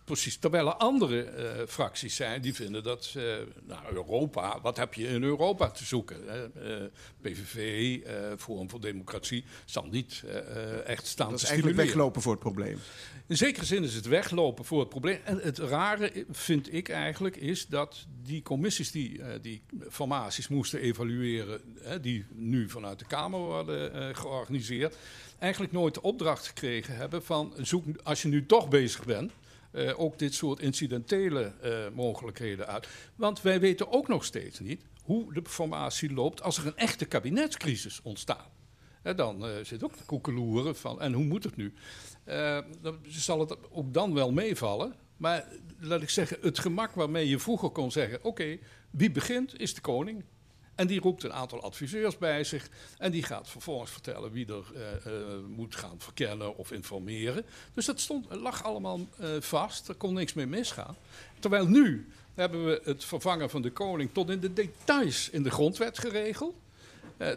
Precies, 0.06 0.36
terwijl 0.36 0.66
er 0.66 0.74
andere 0.74 1.22
eh, 1.22 1.66
fracties 1.68 2.16
zijn 2.16 2.42
die 2.42 2.54
vinden 2.54 2.82
dat 2.82 3.12
eh, 3.16 3.22
nou, 3.66 3.94
Europa, 3.94 4.60
wat 4.60 4.76
heb 4.76 4.94
je 4.94 5.08
in 5.08 5.22
Europa 5.22 5.70
te 5.70 5.84
zoeken? 5.84 6.16
Hè? 6.26 6.44
Eh, 6.44 6.86
PVV, 7.20 7.98
Forum 8.38 8.70
voor 8.70 8.80
Democratie, 8.80 9.44
zal 9.64 9.86
niet 9.90 10.24
echt 10.84 11.06
staan 11.06 11.30
Dat 11.30 11.40
is 11.40 11.48
eigenlijk 11.48 11.76
weglopen 11.76 12.22
voor 12.22 12.32
het 12.32 12.40
probleem. 12.40 12.78
In 13.26 13.36
zekere 13.36 13.64
zin 13.64 13.84
is 13.84 13.94
het 13.94 14.06
weglopen 14.06 14.64
voor 14.64 14.80
het 14.80 14.88
probleem. 14.88 15.18
En 15.24 15.38
het 15.42 15.58
rare 15.58 16.26
vind 16.30 16.72
ik 16.72 16.88
eigenlijk 16.88 17.36
is 17.36 17.66
dat 17.66 18.06
die 18.22 18.42
commissies 18.42 18.90
die 18.90 19.20
die 19.40 19.62
formaties 19.90 20.48
moesten 20.48 20.80
evalueren, 20.80 21.60
die 22.00 22.26
nu 22.34 22.68
vanuit 22.68 22.98
de 22.98 23.06
Kamer 23.06 23.40
worden 23.40 24.14
georganiseerd, 24.16 24.96
eigenlijk 25.38 25.72
nooit 25.72 25.94
de 25.94 26.02
opdracht 26.02 26.46
gekregen 26.46 26.96
hebben 26.96 27.24
van 27.24 27.52
zoek, 27.56 27.84
als 28.02 28.22
je 28.22 28.28
nu 28.28 28.46
toch 28.46 28.68
bezig 28.68 29.04
bent, 29.04 29.32
eh, 29.76 30.00
ook 30.00 30.18
dit 30.18 30.34
soort 30.34 30.60
incidentele 30.60 31.42
eh, 31.42 31.94
mogelijkheden 31.94 32.66
uit. 32.66 32.88
Want 33.16 33.42
wij 33.42 33.60
weten 33.60 33.92
ook 33.92 34.08
nog 34.08 34.24
steeds 34.24 34.60
niet 34.60 34.82
hoe 35.02 35.32
de 35.32 35.42
formatie 35.44 36.12
loopt 36.12 36.42
als 36.42 36.58
er 36.58 36.66
een 36.66 36.76
echte 36.76 37.04
kabinetscrisis 37.04 38.00
ontstaat. 38.02 38.50
Hè, 39.06 39.14
dan 39.14 39.46
eh, 39.46 39.50
zit 39.62 39.84
ook 39.84 39.96
de 39.98 40.04
koekeloeren 40.04 40.76
van, 40.76 41.00
en 41.00 41.12
hoe 41.12 41.24
moet 41.24 41.44
het 41.44 41.56
nu? 41.56 41.72
Eh, 42.24 42.58
dan 42.80 42.98
zal 43.08 43.40
het 43.40 43.70
ook 43.70 43.94
dan 43.94 44.14
wel 44.14 44.32
meevallen. 44.32 44.94
Maar 45.16 45.48
laat 45.78 46.02
ik 46.02 46.10
zeggen, 46.10 46.38
het 46.40 46.58
gemak 46.58 46.94
waarmee 46.94 47.28
je 47.28 47.38
vroeger 47.38 47.70
kon 47.70 47.92
zeggen: 47.92 48.24
oké, 48.24 48.58
wie 48.90 49.10
begint 49.10 49.60
is 49.60 49.74
de 49.74 49.80
koning. 49.80 50.24
En 50.76 50.86
die 50.86 51.00
roept 51.00 51.22
een 51.22 51.32
aantal 51.32 51.62
adviseurs 51.62 52.18
bij 52.18 52.44
zich. 52.44 52.68
En 52.98 53.10
die 53.10 53.22
gaat 53.22 53.48
vervolgens 53.48 53.90
vertellen 53.90 54.32
wie 54.32 54.46
er 54.46 54.64
eh, 54.74 55.12
eh, 55.12 55.38
moet 55.48 55.74
gaan 55.74 55.96
verkennen 55.98 56.56
of 56.56 56.72
informeren. 56.72 57.44
Dus 57.74 57.86
dat 57.86 58.00
stond, 58.00 58.34
lag 58.34 58.64
allemaal 58.64 59.00
eh, 59.18 59.28
vast. 59.40 59.88
Er 59.88 59.94
kon 59.94 60.14
niks 60.14 60.32
meer 60.32 60.48
misgaan. 60.48 60.96
Terwijl 61.38 61.66
nu 61.66 62.08
hebben 62.34 62.66
we 62.66 62.80
het 62.84 63.04
vervangen 63.04 63.50
van 63.50 63.62
de 63.62 63.70
koning 63.70 64.10
tot 64.12 64.30
in 64.30 64.40
de 64.40 64.52
details 64.52 65.30
in 65.30 65.42
de 65.42 65.50
grondwet 65.50 65.98
geregeld. 65.98 66.54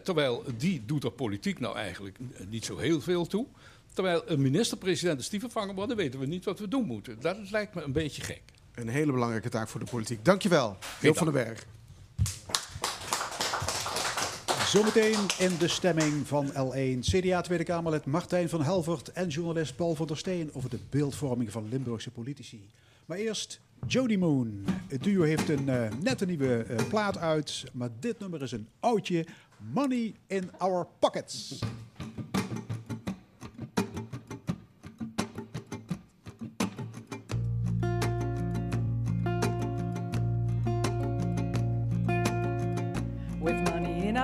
Terwijl 0.04 0.44
die 0.58 0.86
doet 0.86 1.04
er 1.04 1.12
politiek 1.12 1.60
nou 1.60 1.76
eigenlijk 1.76 2.18
niet 2.48 2.66
zo 2.66 2.78
heel 2.78 3.02
veel 3.02 3.26
toe. 3.26 3.46
Terwijl 3.94 4.24
een 4.26 4.42
minister-president 4.42 5.20
is 5.20 5.30
die 5.30 5.40
vervangen 5.40 5.76
wordt, 5.76 5.90
dan 5.90 5.98
weten 5.98 6.20
we 6.20 6.26
niet 6.26 6.46
wat 6.46 6.60
we 6.60 6.68
doen 6.68 6.86
moeten. 6.86 7.20
Dat 7.20 7.52
lijkt 7.52 7.76
me 7.76 7.82
een 7.82 7.92
beetje 7.92 8.22
gek. 8.22 8.42
Een 8.74 8.88
hele 8.88 9.12
belangrijke 9.12 9.50
taak 9.50 9.68
voor 9.68 9.80
de 9.80 9.86
politiek. 9.86 10.26
Dankjewel, 10.26 10.78
Joop 11.02 11.18
van 11.18 11.26
den 11.26 11.44
Berg. 11.44 11.66
Zometeen 14.70 15.20
in 15.40 15.58
de 15.58 15.68
stemming 15.68 16.28
van 16.28 16.52
L1 16.52 17.00
CDA 17.00 17.42
Tweede 17.42 17.64
Kamerlid 17.64 18.06
Martijn 18.06 18.50
van 18.50 18.62
Helvert 18.62 19.12
en 19.12 19.28
journalist 19.28 19.76
Paul 19.76 19.96
van 19.96 20.08
der 20.08 20.18
Steen 20.18 20.50
over 20.54 20.70
de 20.70 20.80
beeldvorming 20.90 21.52
van 21.52 21.70
Limburgse 21.70 22.12
politici. 22.12 22.70
Maar 23.06 23.18
eerst 23.18 23.62
Jody 23.88 24.16
Moon. 24.16 24.66
Het 24.88 25.04
duo 25.04 25.24
heeft 25.24 25.50
een 25.50 25.70
eh, 25.70 25.92
net 26.02 26.22
een 26.22 26.28
nieuwe 26.28 26.64
eh, 26.64 26.88
plaat 26.88 27.18
uit, 27.18 27.64
maar 27.74 27.90
dit 28.00 28.20
nummer 28.20 28.42
is 28.42 28.52
een 28.52 28.68
oudje. 28.80 29.26
Money 29.74 30.14
in 30.28 30.52
our 30.58 30.88
pockets. 31.00 31.60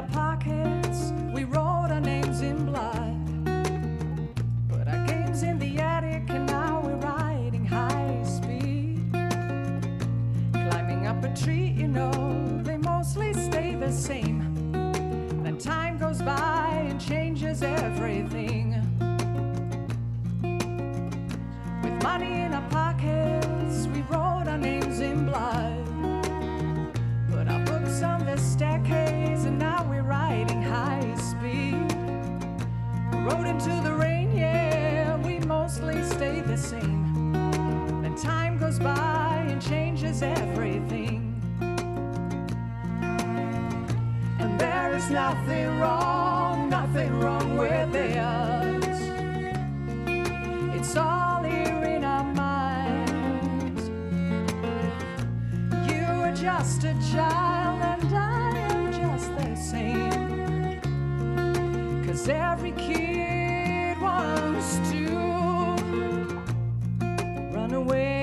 Our 0.06 0.36
pockets, 0.36 1.14
we 1.34 1.44
wrote 1.44 1.88
our 1.90 2.02
names 2.02 2.42
in 2.42 2.66
blood. 2.66 3.16
Put 4.70 4.88
our 4.88 5.06
games 5.06 5.44
in 5.44 5.60
the 5.60 5.78
attic, 5.78 6.24
and 6.30 6.46
now 6.48 6.82
we're 6.84 6.96
riding 6.96 7.66
high 7.66 8.24
speed. 8.24 9.00
Climbing 10.52 11.08
up 11.08 11.24
a 11.24 11.34
tree, 11.36 11.74
you 11.78 11.88
know, 11.88 12.12
they 12.64 12.78
mostly 12.78 13.34
stay 13.34 13.76
the 13.76 13.92
same. 13.92 14.72
Then 15.44 15.58
time 15.58 15.98
goes 15.98 16.22
by 16.22 16.86
and 16.90 17.00
changes 17.00 17.64
everything. 17.64 18.76
With 21.84 22.04
money 22.04 22.42
in 22.42 22.54
our 22.54 22.70
pockets, 22.70 23.88
we 23.88 24.02
wrote 24.04 24.48
our 24.48 24.58
names 24.58 25.00
in 25.00 25.26
blood. 25.26 25.86
Put 27.30 27.48
our 27.48 27.64
books 27.66 28.02
on 28.02 28.26
the 28.26 28.38
staircase, 28.38 29.25
Rode 33.26 33.48
into 33.48 33.70
the 33.82 33.92
rain, 33.92 34.38
yeah, 34.38 35.18
we 35.26 35.40
mostly 35.40 36.04
stay 36.04 36.42
the 36.42 36.56
same. 36.56 37.32
Then 38.04 38.16
time 38.16 38.60
goes 38.60 38.78
by 38.78 39.48
and 39.50 39.60
changes 39.60 40.22
everything. 40.22 41.34
And 44.40 44.60
there 44.60 44.94
is 44.94 45.10
nothing 45.10 45.80
wrong, 45.80 46.70
nothing 46.70 47.20
wrong 47.20 47.58
with 47.58 47.92
this. 47.94 49.00
It's 50.80 50.96
all 50.96 51.42
here 51.42 51.84
in 51.84 52.04
our 52.04 52.32
minds. 52.36 53.90
You 55.90 56.04
are 56.06 56.36
just 56.36 56.84
a 56.84 56.94
child, 57.12 57.82
and 57.82 58.16
I 58.16 58.56
am 58.70 58.94
just 58.94 59.36
the 59.36 59.56
same. 59.56 60.80
Cause 62.06 62.30
every 62.30 62.74
kid 62.74 63.05
to 64.92 65.04
run 67.54 67.74
away, 67.74 68.15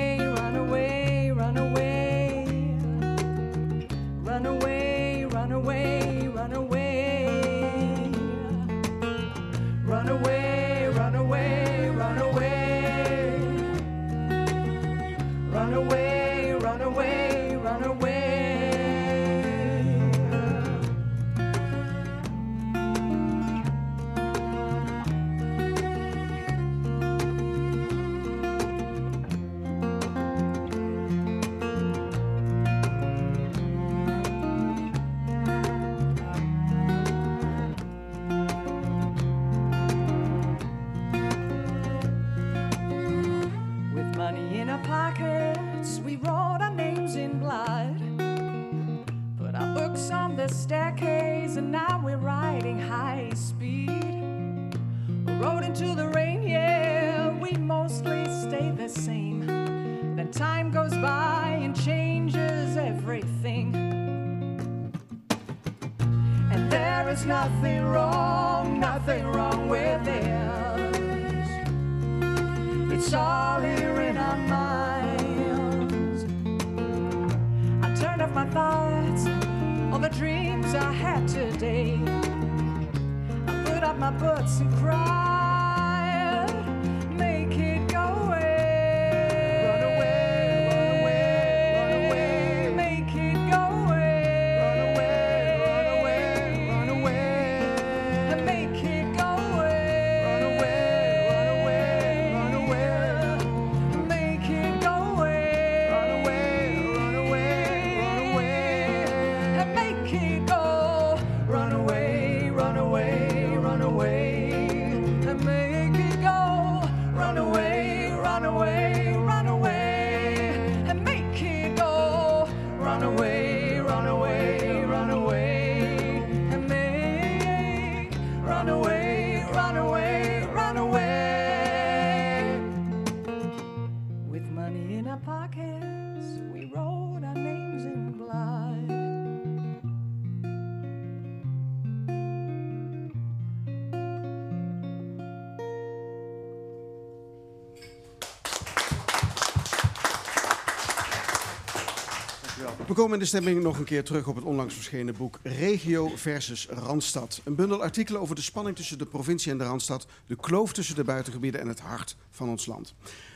We 152.93 152.99
komen 152.99 153.15
in 153.15 153.21
de 153.23 153.27
stemming 153.27 153.63
nog 153.63 153.79
een 153.79 153.85
keer 153.85 154.05
terug 154.05 154.27
op 154.27 154.35
het 154.35 154.45
onlangs 154.45 154.75
verschenen 154.75 155.17
boek 155.17 155.39
Regio 155.43 156.09
versus 156.15 156.67
Randstad. 156.71 157.41
Een 157.45 157.55
bundel 157.55 157.83
artikelen 157.83 158.21
over 158.21 158.35
de 158.35 158.43
spanning 158.43 158.77
tussen 158.77 158.99
de 158.99 159.07
provincie 159.07 159.53
en 159.53 159.59
de 159.59 159.65
Randstad, 159.65 160.07
de 160.27 160.37
kloof 160.37 160.73
tussen 160.73 160.95
de 160.95 161.05
buitengebieden 161.05 161.61
en 161.61 161.69
het 161.69 161.81
hart 161.81 162.17
van 162.31 162.49
ons 162.49 162.67
land. 162.67 162.95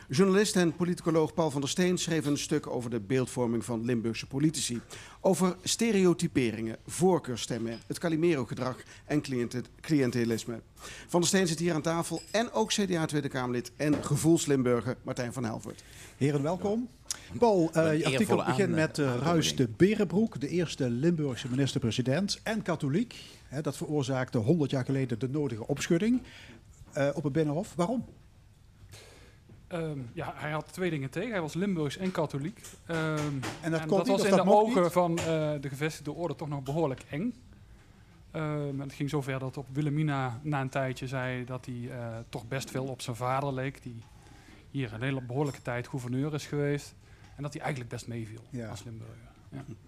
Journalist 0.08 0.56
en 0.56 0.76
politicoloog 0.76 1.34
Paul 1.34 1.50
van 1.50 1.60
der 1.60 1.70
Steen 1.70 1.98
schreef 1.98 2.26
een 2.26 2.38
stuk 2.38 2.66
over 2.66 2.90
de 2.90 3.00
beeldvorming 3.00 3.64
van 3.64 3.84
Limburgse 3.84 4.26
politici. 4.26 4.80
Over 5.20 5.56
stereotyperingen, 5.62 6.76
voorkeurstemmen, 6.86 7.78
het 7.86 7.98
Calimero-gedrag 7.98 8.76
en 9.04 9.20
cliënte- 9.20 9.62
cliëntelisme. 9.80 10.60
Van 11.08 11.20
der 11.20 11.28
Steen 11.28 11.46
zit 11.46 11.58
hier 11.58 11.74
aan 11.74 11.82
tafel 11.82 12.22
en 12.30 12.52
ook 12.52 12.72
CDA 12.72 13.06
Tweede 13.06 13.28
Kamerlid 13.28 13.72
en 13.76 14.04
gevoelslimburger 14.04 14.96
Martijn 15.02 15.32
van 15.32 15.44
Helvoort. 15.44 15.82
Heren, 16.16 16.42
welkom. 16.42 16.88
Paul, 17.38 17.70
eh, 17.72 17.98
je 17.98 18.06
artikel 18.06 18.36
begint 18.44 18.70
met 18.70 18.98
uh, 18.98 19.16
Ruis 19.16 19.56
de 19.56 19.68
Berenbroek, 19.76 20.40
de 20.40 20.48
eerste 20.48 20.90
Limburgse 20.90 21.48
minister-president 21.50 22.40
en 22.42 22.62
katholiek. 22.62 23.14
Hè, 23.48 23.60
dat 23.60 23.76
veroorzaakte 23.76 24.38
100 24.38 24.70
jaar 24.70 24.84
geleden 24.84 25.18
de 25.18 25.28
nodige 25.28 25.66
opschudding 25.66 26.22
eh, 26.92 27.08
op 27.14 27.22
het 27.22 27.32
Binnenhof. 27.32 27.74
Waarom? 27.74 28.04
Ehm, 29.68 29.98
ja, 30.12 30.32
hij 30.36 30.50
had 30.50 30.72
twee 30.72 30.90
dingen 30.90 31.10
tegen. 31.10 31.30
Hij 31.30 31.40
was 31.40 31.54
Limburgs 31.54 31.96
en 31.96 32.10
katholiek. 32.10 32.60
Ehm, 32.86 33.18
En 33.60 33.70
dat 33.70 33.80
en 33.80 33.86
kon 33.86 33.96
dat 33.96 34.06
niet, 34.06 34.16
was 34.16 34.24
in 34.24 34.36
dat 34.36 34.44
de 34.44 34.52
ogen 34.52 34.82
niet? 34.82 34.92
van 34.92 35.18
eh, 35.18 35.24
de 35.60 35.68
gevestigde 35.68 36.12
orde 36.12 36.34
toch 36.34 36.48
nog 36.48 36.62
behoorlijk 36.62 37.04
eng. 37.10 37.34
En 38.30 38.80
het 38.80 38.92
ging 38.92 39.10
zover 39.10 39.38
dat 39.38 39.56
op 39.56 39.66
Wilhelmina 39.72 40.40
na 40.42 40.60
een 40.60 40.68
tijdje 40.68 41.06
zei 41.06 41.44
dat 41.44 41.66
hij 41.66 41.90
eh, 41.90 42.16
toch 42.28 42.48
best 42.48 42.70
veel 42.70 42.84
op 42.84 43.00
zijn 43.02 43.16
vader 43.16 43.54
leek. 43.54 43.82
Die 43.82 44.02
hier 44.76 44.92
een 44.92 45.02
hele 45.02 45.20
behoorlijke 45.20 45.62
tijd 45.62 45.88
gouverneur 45.88 46.34
is 46.34 46.46
geweest. 46.46 46.94
En 47.36 47.42
dat 47.42 47.52
hij 47.52 47.62
eigenlijk 47.62 47.90
best 47.90 48.06
meeviel 48.06 48.40
Ja. 48.50 48.68
als 48.68 48.84
Limburger. 48.84 49.16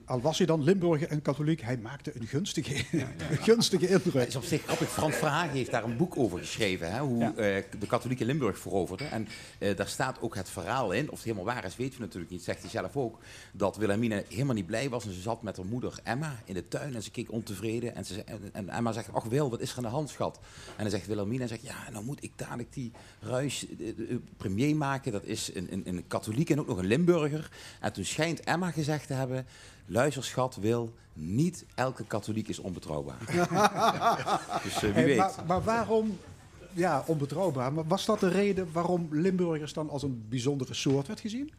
Al 0.08 0.20
was 0.20 0.38
hij 0.38 0.46
dan 0.46 0.62
Limburger 0.62 1.08
en 1.08 1.22
katholiek, 1.22 1.60
hij 1.60 1.76
maakte 1.76 2.12
een 2.20 2.26
gunstige, 2.26 2.74
een 3.30 3.36
gunstige 3.36 3.86
Het 3.86 4.04
indruk. 4.04 4.26
is 4.28 4.36
op 4.36 4.44
zich 4.44 4.62
grappig. 4.62 4.88
Frans 4.88 5.16
Verhagen 5.16 5.56
heeft 5.56 5.70
daar 5.70 5.84
een 5.84 5.96
boek 5.96 6.16
over 6.16 6.38
geschreven. 6.38 6.92
Hè, 6.92 7.00
hoe 7.00 7.18
Ja. 7.18 7.34
eh, 7.34 7.62
de 7.80 7.86
katholieke 7.86 8.24
Limburg 8.24 8.58
veroverde. 8.58 9.04
En 9.04 9.28
eh, 9.58 9.76
daar 9.76 9.88
staat 9.88 10.20
ook 10.20 10.34
het 10.34 10.50
verhaal 10.50 10.92
in. 10.92 11.10
Of 11.10 11.14
het 11.16 11.24
helemaal 11.24 11.44
waar 11.54 11.64
is, 11.64 11.76
weten 11.76 11.98
we 11.98 12.04
natuurlijk 12.04 12.30
niet. 12.32 12.42
Zegt 12.42 12.60
hij 12.60 12.70
zelf 12.70 12.96
ook. 12.96 13.18
Dat 13.52 13.76
Wilhelmine 13.76 14.24
helemaal 14.28 14.54
niet 14.54 14.66
blij 14.66 14.88
was. 14.88 15.04
En 15.06 15.12
ze 15.12 15.20
zat 15.20 15.42
met 15.42 15.56
haar 15.56 15.66
moeder 15.66 15.98
Emma 16.04 16.36
in 16.44 16.54
de 16.54 16.68
tuin. 16.68 16.94
En 16.94 17.02
ze 17.02 17.10
keek 17.10 17.32
ontevreden. 17.32 17.94
En, 17.94 18.04
ze, 18.04 18.22
en, 18.24 18.40
en 18.52 18.68
Emma 18.68 18.92
zegt, 18.92 19.12
ach 19.12 19.24
Wil, 19.24 19.50
wat 19.50 19.60
is 19.60 19.70
er 19.70 19.76
aan 19.76 19.82
de 19.82 19.88
hand, 19.88 20.08
schat? 20.10 20.38
En 20.76 20.82
dan 20.82 20.90
zegt 20.90 21.06
Wilhelmine, 21.06 21.46
zegt, 21.46 21.62
ja, 21.62 21.90
nou 21.92 22.04
moet 22.04 22.22
ik 22.22 22.32
dadelijk 22.36 22.72
die 22.72 22.92
Ruis 23.20 23.66
eh, 23.80 23.92
premier 24.36 24.76
maken. 24.76 25.12
Dat 25.12 25.24
is 25.24 25.50
een, 25.54 25.68
een, 25.72 25.82
een 25.88 26.04
katholiek 26.06 26.50
en 26.50 26.60
ook 26.60 26.66
nog 26.66 26.78
een 26.78 26.86
Limburger. 26.86 27.50
En 27.80 27.92
toen 27.92 28.04
schijnt 28.04 28.40
Emma 28.40 28.70
gezegd 28.70 29.06
te 29.06 29.12
hebben... 29.14 29.46
Luister, 29.90 30.24
schat, 30.24 30.56
Wil, 30.56 30.94
niet 31.12 31.64
elke 31.74 32.04
katholiek 32.04 32.48
is 32.48 32.58
onbetrouwbaar. 32.58 33.18
dus 34.64 34.74
eh, 34.74 34.80
wie 34.80 34.92
Hey, 34.92 35.04
weet. 35.04 35.16
maar, 35.16 35.34
maar 35.46 35.62
waarom, 35.62 36.18
ja, 36.72 37.02
onbetrouwbaar, 37.06 37.72
maar 37.72 37.86
was 37.86 38.04
dat 38.04 38.20
de 38.20 38.28
reden 38.28 38.68
waarom 38.72 39.08
Limburgers 39.10 39.72
dan 39.72 39.90
als 39.90 40.02
een 40.02 40.26
bijzondere 40.28 40.74
soort 40.74 41.06
werd 41.06 41.20
gezien? 41.20 41.52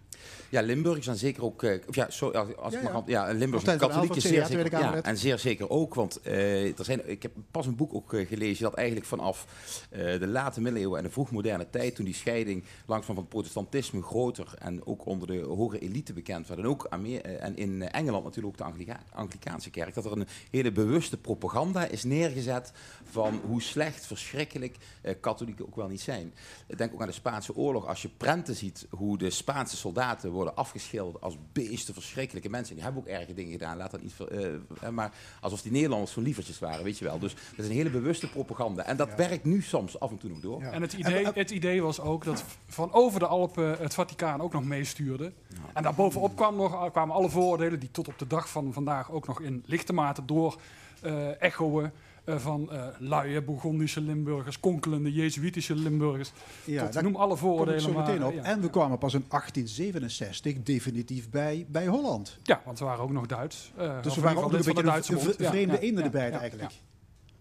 Ja, 0.49 0.61
Limburgers 0.61 1.07
en 1.07 1.15
zeker 1.15 1.43
ook. 1.43 1.63
eh, 1.63 1.79
of 1.87 1.95
ja, 1.95 2.09
sorry, 2.09 2.37
als, 2.37 2.55
als 2.55 2.73
Ja, 2.73 2.79
ik 2.79 2.83
mag 2.83 2.93
ja. 2.93 2.97
aan- 2.99 3.03
ja, 3.27 3.33
Limburgers 3.37 3.41
en 3.41 3.49
Martijn 3.49 3.79
van 3.79 3.87
katholieken 3.87 4.15
Alphen, 4.15 4.29
zeer 4.31 4.45
zeker. 4.63 4.79
Ja, 4.79 5.01
en 5.03 5.17
zeer 5.17 5.39
zeker 5.39 5.69
ook, 5.69 5.93
want 5.93 6.21
eh, 6.21 6.79
er 6.79 6.85
zijn, 6.85 7.09
ik 7.09 7.21
heb 7.21 7.31
pas 7.51 7.65
een 7.65 7.75
boek 7.75 7.93
ook 7.93 8.13
eh, 8.13 8.27
gelezen 8.27 8.63
dat 8.63 8.73
eigenlijk 8.73 9.07
vanaf 9.07 9.45
de 9.91 10.27
late 10.27 10.61
middeleeuwen 10.61 10.97
en 10.97 11.03
de 11.03 11.09
vroegmoderne 11.11 11.69
tijd, 11.69 11.95
toen 11.95 12.05
die 12.05 12.13
scheiding 12.13 12.63
langzaam 12.85 13.13
van 13.15 13.23
het 13.23 13.29
protestantisme 13.33 14.01
groter 14.01 14.53
en 14.59 14.85
ook 14.85 15.05
onder 15.05 15.27
de 15.27 15.39
hogere 15.39 15.81
elite 15.81 16.13
bekend 16.13 16.47
werd, 16.47 16.59
en 16.59 16.67
ook 16.67 16.83
en 16.83 17.55
in 17.57 17.81
Engeland 17.89 18.23
natuurlijk 18.23 18.53
ook 18.53 18.57
de 18.67 18.71
Anglica- 18.73 19.03
Anglikaanse 19.13 19.69
kerk, 19.69 19.93
dat 19.93 20.05
er 20.05 20.11
een 20.11 20.27
hele 20.51 20.71
bewuste 20.71 21.17
propaganda 21.17 21.85
is 21.87 22.03
neergezet 22.03 22.71
van 23.11 23.41
hoe 23.47 23.61
slecht, 23.61 24.05
verschrikkelijk 24.05 24.77
katholieken 25.19 25.65
ook 25.65 25.75
wel 25.75 25.87
niet 25.87 26.01
zijn. 26.01 26.33
Ik 26.67 26.77
denk 26.77 26.93
ook 26.93 27.01
aan 27.01 27.07
de 27.07 27.13
Spaanse 27.13 27.55
oorlog. 27.55 27.87
Als 27.87 28.01
je 28.01 28.09
prenten 28.17 28.55
ziet 28.55 28.85
hoe 28.89 29.17
de 29.17 29.29
Spaanse 29.29 29.77
soldaten 29.77 30.08
worden 30.23 30.55
afgeschilderd 30.55 31.23
als 31.23 31.37
beesten, 31.53 31.93
verschrikkelijke 31.93 32.49
mensen. 32.49 32.75
Die 32.75 32.83
hebben 32.83 33.01
ook 33.01 33.07
erge 33.07 33.33
dingen 33.33 33.51
gedaan. 33.51 33.77
Laat 33.77 33.91
dat 33.91 34.01
niet, 34.01 34.13
ver- 34.13 34.27
eh, 34.31 34.53
eh, 34.81 34.89
maar 34.89 35.11
alsof 35.41 35.61
die 35.61 35.71
Nederlanders 35.71 36.11
zo'n 36.11 36.23
lievertjes 36.23 36.59
waren, 36.59 36.83
weet 36.83 36.97
je 36.97 37.05
wel. 37.05 37.19
Dus 37.19 37.33
dat 37.33 37.65
is 37.65 37.67
een 37.67 37.75
hele 37.77 37.89
bewuste 37.89 38.29
propaganda. 38.29 38.83
En 38.83 38.97
dat 38.97 39.07
Ja. 39.07 39.15
werkt 39.15 39.43
nu 39.45 39.61
soms 39.61 39.99
af 39.99 40.09
en 40.11 40.17
toe 40.17 40.29
nog 40.29 40.39
door. 40.39 40.61
Ja. 40.61 40.71
En 40.71 40.81
het 40.81 40.93
idee, 40.93 41.25
het 41.33 41.51
idee 41.51 41.81
was 41.81 41.99
ook 41.99 42.23
dat 42.23 42.43
van 42.67 42.93
over 42.93 43.19
de 43.19 43.27
Alpen 43.27 43.77
het 43.79 43.93
Vaticaan 43.93 44.41
ook 44.41 44.53
nog 44.53 44.63
meestuurde. 44.63 45.31
En 45.73 45.83
daarbovenop 45.83 46.35
kwam 46.35 46.55
nog, 46.55 46.91
kwamen 46.91 47.15
alle 47.15 47.29
vooroordelen 47.29 47.79
die 47.79 47.91
tot 47.91 48.07
op 48.07 48.19
de 48.19 48.27
dag 48.27 48.49
van 48.49 48.73
vandaag 48.73 49.11
ook 49.11 49.27
nog 49.27 49.41
in 49.41 49.63
lichte 49.65 49.93
mate 49.93 50.25
door 50.25 50.57
eh 51.01 51.41
echoen. 51.41 51.91
Eh, 52.29 52.37
van 52.39 52.71
eh 52.71 52.87
luie 52.99 53.41
Bourgondische 53.41 54.01
Limburgers, 54.01 54.59
konkelende 54.59 55.11
Jezuïtische 55.13 55.75
Limburgers. 55.75 56.31
Ja, 56.65 56.87
tot, 56.87 57.01
noem 57.01 57.15
alle 57.15 57.27
kom 57.27 57.33
ik 57.35 57.39
vooroordelen 57.39 57.81
zo 57.81 57.91
maar. 57.93 58.05
meteen 58.05 58.25
op. 58.25 58.33
ja. 58.33 58.43
En 58.43 58.61
we 58.61 58.69
kwamen 58.69 58.97
pas 58.97 59.13
in 59.13 59.25
1867 59.29 60.63
definitief 60.63 61.29
bij, 61.29 61.65
bij 61.69 61.87
Holland. 61.87 62.37
Ja, 62.43 62.61
want 62.65 62.77
ze 62.77 62.83
waren 62.83 63.03
ook 63.03 63.11
nog 63.11 63.25
Duits. 63.25 63.71
eh, 63.77 64.01
Dus 64.01 64.15
we 64.15 64.21
waren 64.21 64.43
ook 64.43 64.51
geval 64.53 64.77
een 64.77 65.01
beetje 65.03 65.13
een 65.13 65.49
vreemde 65.49 65.73
ja, 65.73 65.79
eenden 65.79 66.03
erbij 66.03 66.31
eigenlijk. 66.31 66.71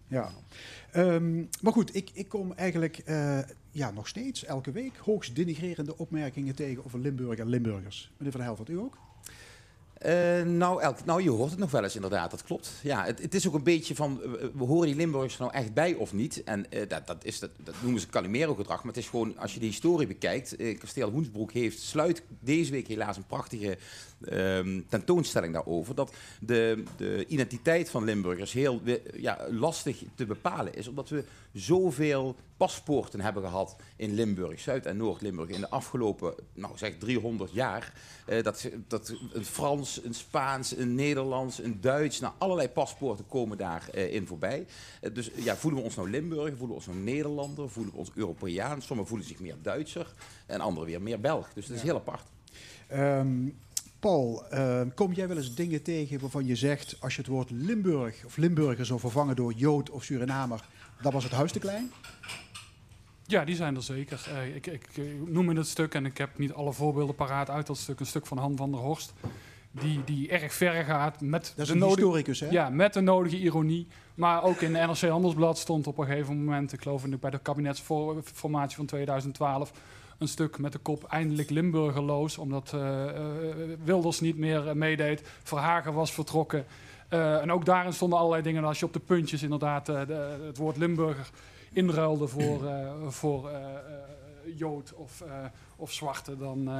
ja. 0.08 0.30
Ehm, 0.92 1.44
maar 1.60 1.72
goed, 1.72 1.94
ik, 1.96 2.10
ik 2.12 2.28
kom 2.28 2.52
eigenlijk 2.52 3.02
ja, 3.70 3.90
nog 3.90 4.08
steeds 4.08 4.44
elke 4.44 4.70
week 4.72 4.96
hoogst 4.96 5.34
denigrerende 5.36 5.98
opmerkingen 5.98 6.54
tegen 6.54 6.84
over 6.84 6.98
Limburg 6.98 7.38
en 7.38 7.48
Limburgers. 7.48 8.10
Meneer 8.16 8.32
Van 8.32 8.40
Helvert, 8.40 8.68
u 8.68 8.78
ook? 8.78 8.98
Eh, 9.98 10.42
nou, 10.42 10.82
elk, 10.82 11.04
nou, 11.04 11.22
je 11.22 11.30
hoort 11.30 11.50
het 11.50 11.58
nog 11.58 11.70
wel 11.70 11.82
eens 11.82 11.94
inderdaad, 11.94 12.30
dat 12.30 12.42
klopt. 12.42 12.70
Ja, 12.82 13.04
het, 13.04 13.22
het 13.22 13.34
is 13.34 13.46
ook 13.46 13.54
een 13.54 13.62
beetje 13.62 13.94
van, 13.94 14.20
we 14.54 14.64
horen 14.64 14.86
die 14.86 14.96
Limburgers 14.96 15.34
er 15.34 15.40
nou 15.40 15.52
echt 15.52 15.74
bij 15.74 15.94
of 15.94 16.12
niet? 16.12 16.42
En 16.44 16.70
eh, 16.70 16.88
dat, 16.88 17.06
dat, 17.06 17.24
is, 17.24 17.38
dat 17.38 17.50
noemen 17.80 18.00
ze 18.00 18.06
Calimero-gedrag, 18.06 18.78
maar 18.78 18.92
het 18.94 19.02
is 19.02 19.08
gewoon, 19.08 19.38
als 19.38 19.54
je 19.54 19.60
de 19.60 19.66
historie 19.66 20.06
bekijkt, 20.06 20.56
eh, 20.56 20.78
Kasteel 20.78 21.10
Hoensbroek 21.10 21.52
heeft, 21.52 21.80
sluit 21.80 22.22
deze 22.40 22.70
week 22.70 22.88
helaas 22.88 23.16
een 23.16 23.26
prachtige 23.26 23.78
ehm, 24.24 24.80
tentoonstelling 24.88 25.52
daarover, 25.52 25.94
dat 25.94 26.12
de, 26.40 26.82
de 26.96 27.26
identiteit 27.26 27.90
van 27.90 28.04
Limburgers 28.04 28.52
heel 28.52 28.80
ja, 29.14 29.46
lastig 29.50 30.02
te 30.14 30.26
bepalen 30.26 30.74
is, 30.74 30.88
omdat 30.88 31.08
we 31.08 31.24
zoveel 31.52 32.36
paspoorten 32.58 33.20
hebben 33.20 33.42
gehad 33.42 33.76
in 33.96 34.14
Limburg, 34.14 34.60
Zuid- 34.60 34.86
en 34.86 34.96
Noord-Limburg, 34.96 35.48
in 35.48 35.60
de 35.60 35.70
afgelopen, 35.70 36.34
nou 36.54 36.78
zeg 36.78 36.98
300 36.98 37.52
jaar. 37.52 37.92
Eh, 38.26 38.42
dat, 38.42 38.70
dat 38.86 39.14
een 39.32 39.44
Frans, 39.44 40.04
een 40.04 40.14
Spaans, 40.14 40.76
een 40.76 40.94
Nederlands, 40.94 41.62
een 41.62 41.80
Duits, 41.80 42.20
nou, 42.20 42.32
allerlei 42.38 42.68
paspoorten 42.68 43.26
komen 43.26 43.58
daarin 43.58 44.12
in 44.12 44.26
voorbij. 44.26 44.66
Eh, 45.00 45.14
dus 45.14 45.30
ja, 45.34 45.56
voelen 45.56 45.80
we 45.80 45.86
ons 45.86 45.96
nou 45.96 46.10
Limburger, 46.10 46.56
voelen 46.56 46.68
we 46.68 46.74
ons 46.74 46.86
nou 46.86 46.98
Nederlander, 46.98 47.70
voelen 47.70 47.92
we 47.92 47.98
ons 47.98 48.10
Europeaan. 48.14 48.82
Sommigen 48.82 49.10
voelen 49.10 49.28
zich 49.28 49.40
meer 49.40 49.56
Duitser 49.62 50.14
en 50.46 50.60
anderen 50.60 50.88
weer 50.88 51.02
meer 51.02 51.20
Belg. 51.20 51.52
Dus 51.54 51.66
dat 51.66 51.76
is 51.76 51.82
heel 51.82 51.96
apart. 51.96 52.26
Ehm, 52.86 53.48
Paul, 54.00 54.46
ehm, 54.50 54.88
kom 54.94 55.12
jij 55.12 55.28
wel 55.28 55.36
eens 55.36 55.54
dingen 55.54 55.82
tegen 55.82 56.20
waarvan 56.20 56.46
je 56.46 56.56
zegt, 56.56 56.96
als 57.00 57.14
je 57.14 57.20
het 57.20 57.30
woord 57.30 57.50
Limburg 57.50 58.24
of 58.24 58.36
Limburger 58.36 58.86
zou 58.86 59.00
vervangen 59.00 59.36
door 59.36 59.52
Jood 59.52 59.90
of 59.90 60.04
Surinamer, 60.04 60.64
dan 61.02 61.12
was 61.12 61.24
het 61.24 61.32
huis 61.32 61.52
te 61.52 61.58
klein? 61.58 61.90
Ja, 63.26 63.44
die 63.44 63.54
zijn 63.54 63.76
er 63.76 63.82
zeker. 63.82 64.28
Eh, 64.34 64.54
ik, 64.54 64.66
ik, 64.66 64.88
noem 65.26 65.50
in 65.50 65.56
het 65.56 65.66
stuk, 65.66 65.94
en 65.94 66.06
ik 66.06 66.18
heb 66.18 66.38
niet 66.38 66.52
alle 66.52 66.72
voorbeelden 66.72 67.14
paraat 67.14 67.50
uit 67.50 67.66
dat 67.66 67.76
stuk, 67.76 68.00
een 68.00 68.06
stuk 68.06 68.26
van 68.26 68.38
Han 68.38 68.56
van 68.56 68.70
der 68.70 68.80
Horst, 68.80 69.12
die, 69.70 70.04
die 70.04 70.28
erg 70.28 70.52
ver 70.52 70.84
gaat 70.84 71.20
met 71.20 71.42
Dat 71.42 71.58
is 71.58 71.66
de 71.66 71.72
een 71.72 71.78
nodige... 71.78 72.00
historicus, 72.00 72.40
hè? 72.40 72.48
Ja, 72.48 72.70
met 72.70 72.92
de 72.92 73.00
nodige 73.00 73.38
ironie. 73.38 73.86
Maar 74.14 74.42
ook 74.42 74.60
in 74.60 74.72
de 74.72 74.78
NRC 74.78 75.00
Handelsblad 75.00 75.58
stond 75.58 75.86
op 75.86 75.98
een 75.98 76.06
gegeven 76.06 76.44
moment, 76.44 76.72
ik 76.72 76.82
geloof 76.82 77.04
in 77.04 77.10
de, 77.10 77.16
bij 77.16 77.30
de 77.30 77.38
kabinetsformatie 77.38 78.76
van 78.76 78.86
2012, 78.86 79.72
een 80.18 80.28
stuk 80.28 80.58
met 80.58 80.72
de 80.72 80.78
kop 80.78 81.04
eindelijk 81.04 81.50
Limburgerloos, 81.50 82.38
omdat 82.38 82.72
eh, 82.74 83.08
eh, 83.08 83.14
Wilders 83.84 84.20
niet 84.20 84.38
meer 84.38 84.68
eh, 84.68 84.74
meedeed. 84.74 85.22
Verhagen 85.42 85.92
was 85.92 86.12
vertrokken. 86.12 86.64
En 87.08 87.52
ook 87.52 87.64
daarin 87.64 87.92
stonden 87.92 88.18
allerlei 88.18 88.42
dingen. 88.42 88.64
Als 88.64 88.78
je 88.78 88.84
op 88.86 88.92
de 88.92 88.98
puntjes 89.00 89.42
inderdaad 89.42 89.86
de- 89.86 90.38
het 90.46 90.56
woord 90.56 90.76
Limburger 90.76 91.30
inruilde 91.72 92.26
voor, 92.28 92.60
voor 93.08 93.50
Jood 94.56 94.94
of, 94.94 95.24
of 95.76 95.92
Zwarte, 95.92 96.36
dan... 96.36 96.70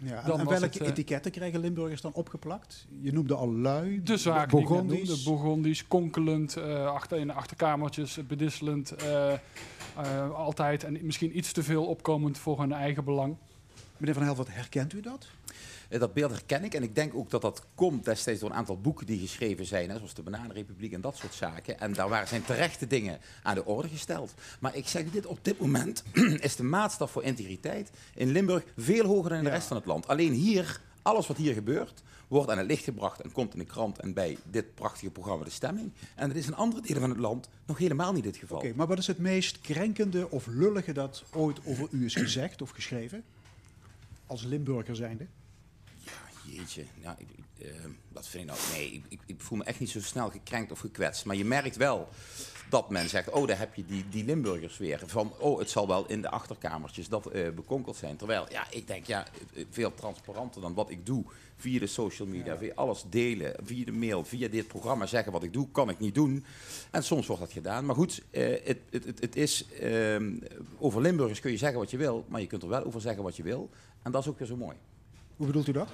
Ja, 0.00 0.22
en 0.24 0.36
welke 0.48 0.64
het, 0.64 0.80
etiketten 0.80 1.30
krijgen 1.30 1.60
Limburgers 1.60 2.00
dan 2.00 2.12
opgeplakt? 2.12 2.86
Je 3.00 3.12
noemde 3.12 3.34
al 3.34 3.52
lui, 3.52 4.02
De 4.02 4.16
zaken 4.16 4.48
die 4.48 4.58
ik 4.60 4.68
net 4.68 4.76
Bourgondisch. 4.78 5.08
noemde, 5.08 5.22
Bourgondisch, 5.24 5.86
konkelend, 5.86 6.56
eh, 6.56 6.86
achter, 6.86 7.18
in 7.18 7.26
de 7.26 7.32
achterkamertjes, 7.32 8.18
bedisselend, 8.26 8.94
eh, 9.98 10.30
altijd 10.34 10.84
en 10.84 10.98
misschien 11.06 11.36
iets 11.36 11.52
te 11.52 11.62
veel 11.62 11.84
opkomend 11.86 12.38
voor 12.38 12.58
hun 12.60 12.72
eigen 12.72 13.04
belang. 13.04 13.36
Meneer 13.96 14.14
Van 14.14 14.22
Helvert, 14.22 14.48
herkent 14.54 14.92
u 14.92 15.00
dat? 15.00 15.26
Eh, 15.88 16.00
Dat 16.00 16.14
beeld 16.14 16.30
herken 16.30 16.64
ik 16.64 16.74
en 16.74 16.82
ik 16.82 16.94
denk 16.94 17.14
ook 17.14 17.30
dat 17.30 17.42
dat 17.42 17.62
komt 17.74 18.04
destijds 18.04 18.40
door 18.40 18.50
een 18.50 18.56
aantal 18.56 18.80
boeken 18.80 19.06
die 19.06 19.18
geschreven 19.18 19.66
zijn, 19.66 19.90
hè, 19.90 19.96
zoals 19.96 20.14
de 20.14 20.22
Bananenrepubliek 20.22 20.92
en 20.92 21.00
dat 21.00 21.16
soort 21.16 21.34
zaken. 21.34 21.80
En 21.80 21.92
daar 21.92 22.08
waren 22.08 22.28
zijn 22.28 22.44
terechte 22.44 22.86
dingen 22.86 23.18
aan 23.42 23.54
de 23.54 23.64
orde 23.64 23.88
gesteld. 23.88 24.34
Maar 24.60 24.76
ik 24.76 24.88
zeg 24.88 25.10
dit, 25.10 25.26
op 25.26 25.38
dit 25.42 25.60
moment 25.60 26.02
is 26.40 26.56
de 26.56 26.62
maatstaf 26.62 27.10
voor 27.10 27.22
integriteit 27.22 27.90
in 28.14 28.28
Limburg 28.30 28.64
veel 28.76 29.04
hoger 29.06 29.28
dan 29.28 29.38
in 29.38 29.44
de 29.44 29.50
Ja. 29.50 29.54
rest 29.56 29.68
van 29.68 29.76
het 29.76 29.86
land. 29.86 30.08
Alleen 30.08 30.32
hier, 30.32 30.80
alles 31.08 31.26
wat 31.26 31.36
hier 31.36 31.54
gebeurt, 31.54 32.02
wordt 32.28 32.50
aan 32.50 32.58
het 32.58 32.66
licht 32.66 32.84
gebracht 32.84 33.20
en 33.20 33.32
komt 33.32 33.52
in 33.52 33.58
de 33.58 33.64
krant 33.64 33.98
en 33.98 34.12
bij 34.12 34.38
dit 34.50 34.74
prachtige 34.74 35.10
programma 35.10 35.44
De 35.44 35.50
Stemming. 35.50 35.92
En 36.14 36.28
dat 36.28 36.36
is 36.36 36.46
in 36.46 36.54
andere 36.54 36.82
delen 36.82 37.00
van 37.00 37.10
het 37.10 37.18
land 37.18 37.48
nog 37.66 37.78
helemaal 37.78 38.12
niet 38.12 38.24
het 38.24 38.36
geval. 38.36 38.58
Oké, 38.58 38.72
maar 38.76 38.86
wat 38.86 38.98
is 38.98 39.06
het 39.06 39.18
meest 39.18 39.60
krenkende 39.60 40.30
of 40.30 40.46
lullige 40.46 40.92
dat 40.92 41.24
ooit 41.32 41.58
over 41.64 41.88
u 41.90 42.04
is 42.04 42.14
gezegd 42.14 42.62
of 42.62 42.70
geschreven? 42.70 43.24
Als 44.26 44.42
Limburger 44.44 44.96
zijnde? 44.96 45.26
Jeetje, 46.44 46.84
ja, 47.00 47.16
ik, 47.18 47.28
ik, 47.36 47.66
eh, 47.66 47.72
dat 48.08 48.28
vind 48.28 48.42
ik 48.42 48.50
nou. 48.50 48.60
Nee, 48.72 49.02
ik, 49.08 49.20
ik 49.26 49.40
voel 49.40 49.58
me 49.58 49.64
echt 49.64 49.80
niet 49.80 49.90
zo 49.90 50.00
snel 50.00 50.30
gekrenkt 50.30 50.72
of 50.72 50.78
gekwetst. 50.78 51.24
Maar 51.24 51.36
je 51.36 51.44
merkt 51.44 51.76
wel 51.76 52.08
dat 52.68 52.90
men 52.90 53.08
zegt: 53.08 53.30
Oh, 53.30 53.46
daar 53.46 53.58
heb 53.58 53.74
je 53.74 53.84
die, 53.86 54.04
die 54.10 54.24
Limburgers 54.24 54.78
weer. 54.78 55.00
Van 55.06 55.32
oh, 55.38 55.58
het 55.58 55.70
zal 55.70 55.86
wel 55.88 56.06
in 56.06 56.22
de 56.22 56.30
achterkamertjes 56.30 57.08
dat 57.08 57.26
eh, 57.26 57.50
bekonkeld 57.50 57.96
zijn. 57.96 58.16
Terwijl, 58.16 58.46
ja, 58.50 58.66
ik 58.70 58.86
denk 58.86 59.06
ja, 59.06 59.26
eh, 59.54 59.64
veel 59.70 59.94
transparanter 59.94 60.60
dan 60.60 60.74
wat 60.74 60.90
ik 60.90 61.06
doe. 61.06 61.24
Via 61.56 61.78
de 61.78 61.86
social 61.86 62.28
media, 62.28 62.56
via 62.56 62.72
alles 62.74 63.04
delen, 63.10 63.54
via 63.64 63.84
de 63.84 63.92
mail, 63.92 64.24
via 64.24 64.48
dit 64.48 64.66
programma 64.66 65.06
zeggen 65.06 65.32
wat 65.32 65.42
ik 65.42 65.52
doe, 65.52 65.68
kan 65.72 65.88
ik 65.90 65.98
niet 65.98 66.14
doen. 66.14 66.44
En 66.90 67.04
soms 67.04 67.26
wordt 67.26 67.42
dat 67.42 67.52
gedaan. 67.52 67.84
Maar 67.84 67.94
goed, 67.94 68.22
eh, 68.30 68.48
het, 68.64 68.78
het, 68.90 69.04
het, 69.04 69.20
het 69.20 69.36
is. 69.36 69.66
ehm, 69.80 70.32
over 70.78 71.00
Limburgers 71.00 71.40
kun 71.40 71.50
je 71.50 71.56
zeggen 71.56 71.78
wat 71.78 71.90
je 71.90 71.96
wil, 71.96 72.24
maar 72.28 72.40
je 72.40 72.46
kunt 72.46 72.62
er 72.62 72.68
wel 72.68 72.84
over 72.84 73.00
zeggen 73.00 73.22
wat 73.22 73.36
je 73.36 73.42
wil. 73.42 73.70
En 74.02 74.12
dat 74.12 74.22
is 74.22 74.28
ook 74.28 74.38
weer 74.38 74.48
zo 74.48 74.56
mooi. 74.56 74.76
Hoe 75.36 75.46
bedoelt 75.46 75.68
u 75.68 75.72
dat? 75.72 75.88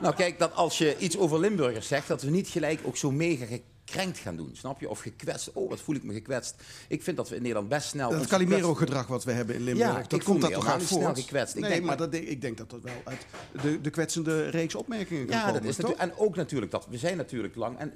Nou, 0.00 0.14
kijk, 0.14 0.38
dat 0.38 0.54
als 0.54 0.78
je 0.78 0.98
iets 0.98 1.18
over 1.18 1.40
Limburgers 1.40 1.88
zegt, 1.88 2.08
dat 2.08 2.22
we 2.22 2.30
niet 2.30 2.48
gelijk 2.48 2.80
ook 2.84 2.96
zo 2.96 3.10
mega 3.10 3.44
gekrenkt 3.86 4.18
gaan 4.18 4.36
doen, 4.36 4.50
snap 4.52 4.80
je? 4.80 4.88
Of 4.88 5.00
gekwetst. 5.00 5.52
Oh, 5.52 5.68
wat 5.68 5.80
voel 5.80 5.94
ik 5.94 6.02
me 6.02 6.12
gekwetst. 6.12 6.62
Ik 6.88 7.02
vind 7.02 7.16
dat 7.16 7.28
we 7.28 7.34
in 7.34 7.40
Nederland 7.42 7.68
best 7.68 7.88
snel... 7.88 8.10
Dat 8.10 8.26
Calimero-gedrag 8.26 9.06
wat 9.06 9.24
we 9.24 9.32
hebben 9.32 9.54
in 9.54 9.62
Limburg, 9.62 9.96
Ja, 9.96 10.02
dat 10.08 10.22
komt 10.24 10.40
dat 10.40 10.52
toch 10.52 10.78
niet 10.78 10.86
snel 10.88 11.14
gekwetst. 11.14 11.54
Ik 11.54 11.60
nee, 11.60 11.70
denk 11.70 11.84
maar 11.84 11.96
dat- 11.96 12.14
ik 12.14 12.40
denk 12.40 12.56
dat 12.56 12.70
dat 12.70 12.82
wel 12.82 13.00
uit 13.04 13.26
de, 13.62 13.80
de 13.80 13.90
kwetsende 13.90 14.48
reeks 14.48 14.74
opmerkingen 14.74 15.26
kan 15.26 15.36
Ja, 15.36 15.44
komen, 15.44 15.60
dat 15.62 15.70
is 15.70 15.76
natuurlijk, 15.76 16.10
en 16.10 16.16
ook 16.16 16.36
natuurlijk 16.36 16.72
dat 16.72 16.86
we 16.90 16.98
zijn 16.98 17.16
natuurlijk 17.16 17.54
lang. 17.54 17.78
En 17.78 17.92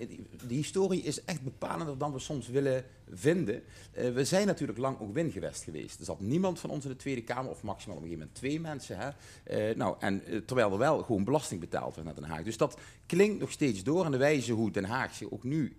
de 0.47 0.55
historie 0.55 1.03
is 1.03 1.25
echt 1.25 1.43
bepalender 1.43 1.99
dan 1.99 2.13
we 2.13 2.19
soms 2.19 2.49
willen 2.49 2.85
vinden. 3.13 3.63
Eh, 3.93 4.11
we 4.13 4.25
zijn 4.25 4.47
natuurlijk 4.47 4.79
lang 4.79 5.01
ook 5.01 5.15
wingewest 5.15 5.63
geweest. 5.63 5.99
Er 5.99 6.05
zat 6.05 6.21
niemand 6.21 6.61
van 6.61 6.71
ons 6.71 6.85
in 6.85 6.91
de 6.91 6.97
Tweede 6.97 7.23
Kamer, 7.23 7.51
of 7.51 7.63
maximaal 7.63 7.97
op 7.97 8.03
een 8.03 8.09
gegeven 8.09 8.29
moment 8.29 8.35
twee 8.35 8.61
mensen. 8.61 8.97
Hè? 8.99 9.09
Eh, 9.45 9.77
nou, 9.77 9.97
en, 9.99 10.25
eh, 10.27 10.37
terwijl 10.47 10.73
er 10.73 10.79
wel 10.79 11.03
gewoon 11.03 11.25
belasting 11.25 11.61
betaald 11.61 11.95
werd 11.95 12.07
naar 12.07 12.15
Den 12.17 12.25
Haag. 12.25 12.43
Dus 12.43 12.57
dat 12.57 12.79
klinkt 13.07 13.41
nog 13.41 13.51
steeds 13.51 13.83
door. 13.83 14.05
En 14.05 14.11
de 14.11 14.17
wijze 14.17 14.53
hoe 14.53 14.71
Den 14.71 14.85
Haag 14.85 15.15
zich 15.15 15.31
ook 15.31 15.45
nu, 15.45 15.77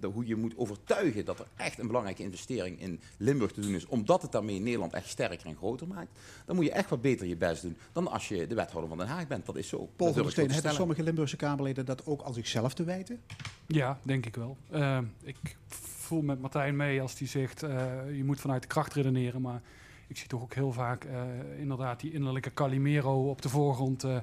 de- 0.00 0.06
hoe 0.12 0.26
je 0.26 0.36
moet 0.36 0.56
overtuigen 0.56 1.24
dat 1.24 1.38
er 1.38 1.46
echt 1.56 1.78
een 1.78 1.86
belangrijke 1.86 2.22
investering 2.22 2.80
in 2.80 3.00
Limburg 3.16 3.52
te 3.52 3.60
doen 3.60 3.74
is, 3.74 3.86
omdat 3.86 4.22
het 4.22 4.32
daarmee 4.32 4.60
Nederland 4.60 4.92
echt 4.92 5.08
sterker 5.08 5.46
en 5.46 5.56
groter 5.56 5.86
maakt, 5.88 6.18
dan 6.46 6.56
moet 6.56 6.64
je 6.64 6.70
echt 6.72 6.90
wat 6.90 7.00
beter 7.00 7.26
je 7.26 7.36
best 7.36 7.62
doen 7.62 7.76
dan 7.92 8.08
als 8.10 8.28
je 8.28 8.46
de 8.46 8.54
wethouder 8.54 8.88
van 8.88 8.98
Den 8.98 9.06
Haag 9.06 9.26
bent. 9.26 9.46
Dat 9.46 9.56
is 9.56 9.68
zo. 9.68 9.88
Paul 9.96 10.12
van 10.12 10.30
Steen, 10.30 10.50
hebben 10.50 10.72
sommige 10.74 11.02
Limburgse 11.02 11.36
Kamerleden 11.36 11.84
dat 11.86 12.06
ook 12.06 12.22
aan 12.22 12.34
zichzelf 12.34 12.74
te 12.74 12.84
wijten? 12.84 13.20
Ja, 13.66 13.98
denk 14.02 14.26
ik 14.26 14.36
wel. 14.36 14.56
Eh, 14.70 14.98
ik 15.22 15.56
voel 15.68 16.22
met 16.22 16.40
Martijn 16.40 16.76
mee 16.76 17.00
als 17.00 17.14
die 17.16 17.28
zegt, 17.28 17.62
eh, 17.62 17.86
je 18.16 18.24
moet 18.24 18.40
vanuit 18.40 18.62
de 18.62 18.68
kracht 18.68 18.94
redeneren. 18.94 19.40
Maar 19.40 19.62
ik 20.06 20.16
zie 20.16 20.28
toch 20.28 20.42
ook 20.42 20.54
heel 20.54 20.72
vaak 20.72 21.04
eh, 21.04 21.22
inderdaad 21.58 22.00
die 22.00 22.12
innerlijke 22.12 22.54
Calimero 22.54 23.30
op 23.30 23.42
de 23.42 23.48
voorgrond 23.48 24.04
eh, 24.04 24.16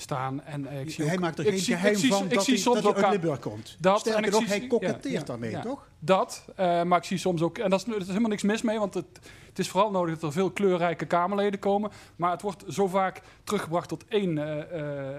staan. 0.00 0.44
En, 0.44 0.66
eh, 0.66 0.80
ik 0.80 0.90
zie 0.90 1.04
hij 1.04 1.14
ook- 1.14 1.20
maakt 1.20 1.38
er 1.38 1.44
ik 1.44 1.50
geen 1.50 1.60
zie- 1.60 1.74
geheim 1.74 1.94
zie- 1.96 2.10
van 2.12 2.24
ik 2.24 2.34
dat, 2.34 2.44
zie 2.44 2.54
hij, 2.54 2.82
dat 2.82 2.94
hij 2.94 3.02
uit 3.04 3.12
Limburg 3.12 3.38
komt. 3.38 3.76
Dat, 3.80 3.94
en 3.94 4.00
Sterker 4.00 4.24
ik 4.24 4.30
nog, 4.30 4.40
zie- 4.40 4.48
hij 4.50 4.66
koketteert 4.66 5.26
daarmee, 5.26 5.60
toch? 5.60 5.88
Dat, 5.98 6.44
eh, 6.56 6.82
maar 6.82 6.98
ik 6.98 7.04
zie 7.04 7.18
soms 7.18 7.42
ook, 7.42 7.58
en 7.58 7.70
dat 7.70 7.80
is, 7.86 7.94
er 7.94 8.00
is 8.00 8.06
helemaal 8.06 8.28
niks 8.30 8.42
mis 8.42 8.62
mee, 8.62 8.78
want 8.78 8.94
het, 8.94 9.06
het 9.58 9.66
is 9.66 9.72
vooral 9.72 9.90
nodig 9.90 10.14
dat 10.14 10.22
er 10.22 10.32
veel 10.32 10.50
kleurrijke 10.50 11.06
Kamerleden 11.06 11.60
komen. 11.60 11.90
Maar 12.16 12.30
het 12.30 12.42
wordt 12.42 12.64
zo 12.68 12.86
vaak 12.86 13.20
teruggebracht 13.44 13.88
tot 13.88 14.04
één 14.08 14.38
eh, 14.38 14.60
eh, 14.60 15.16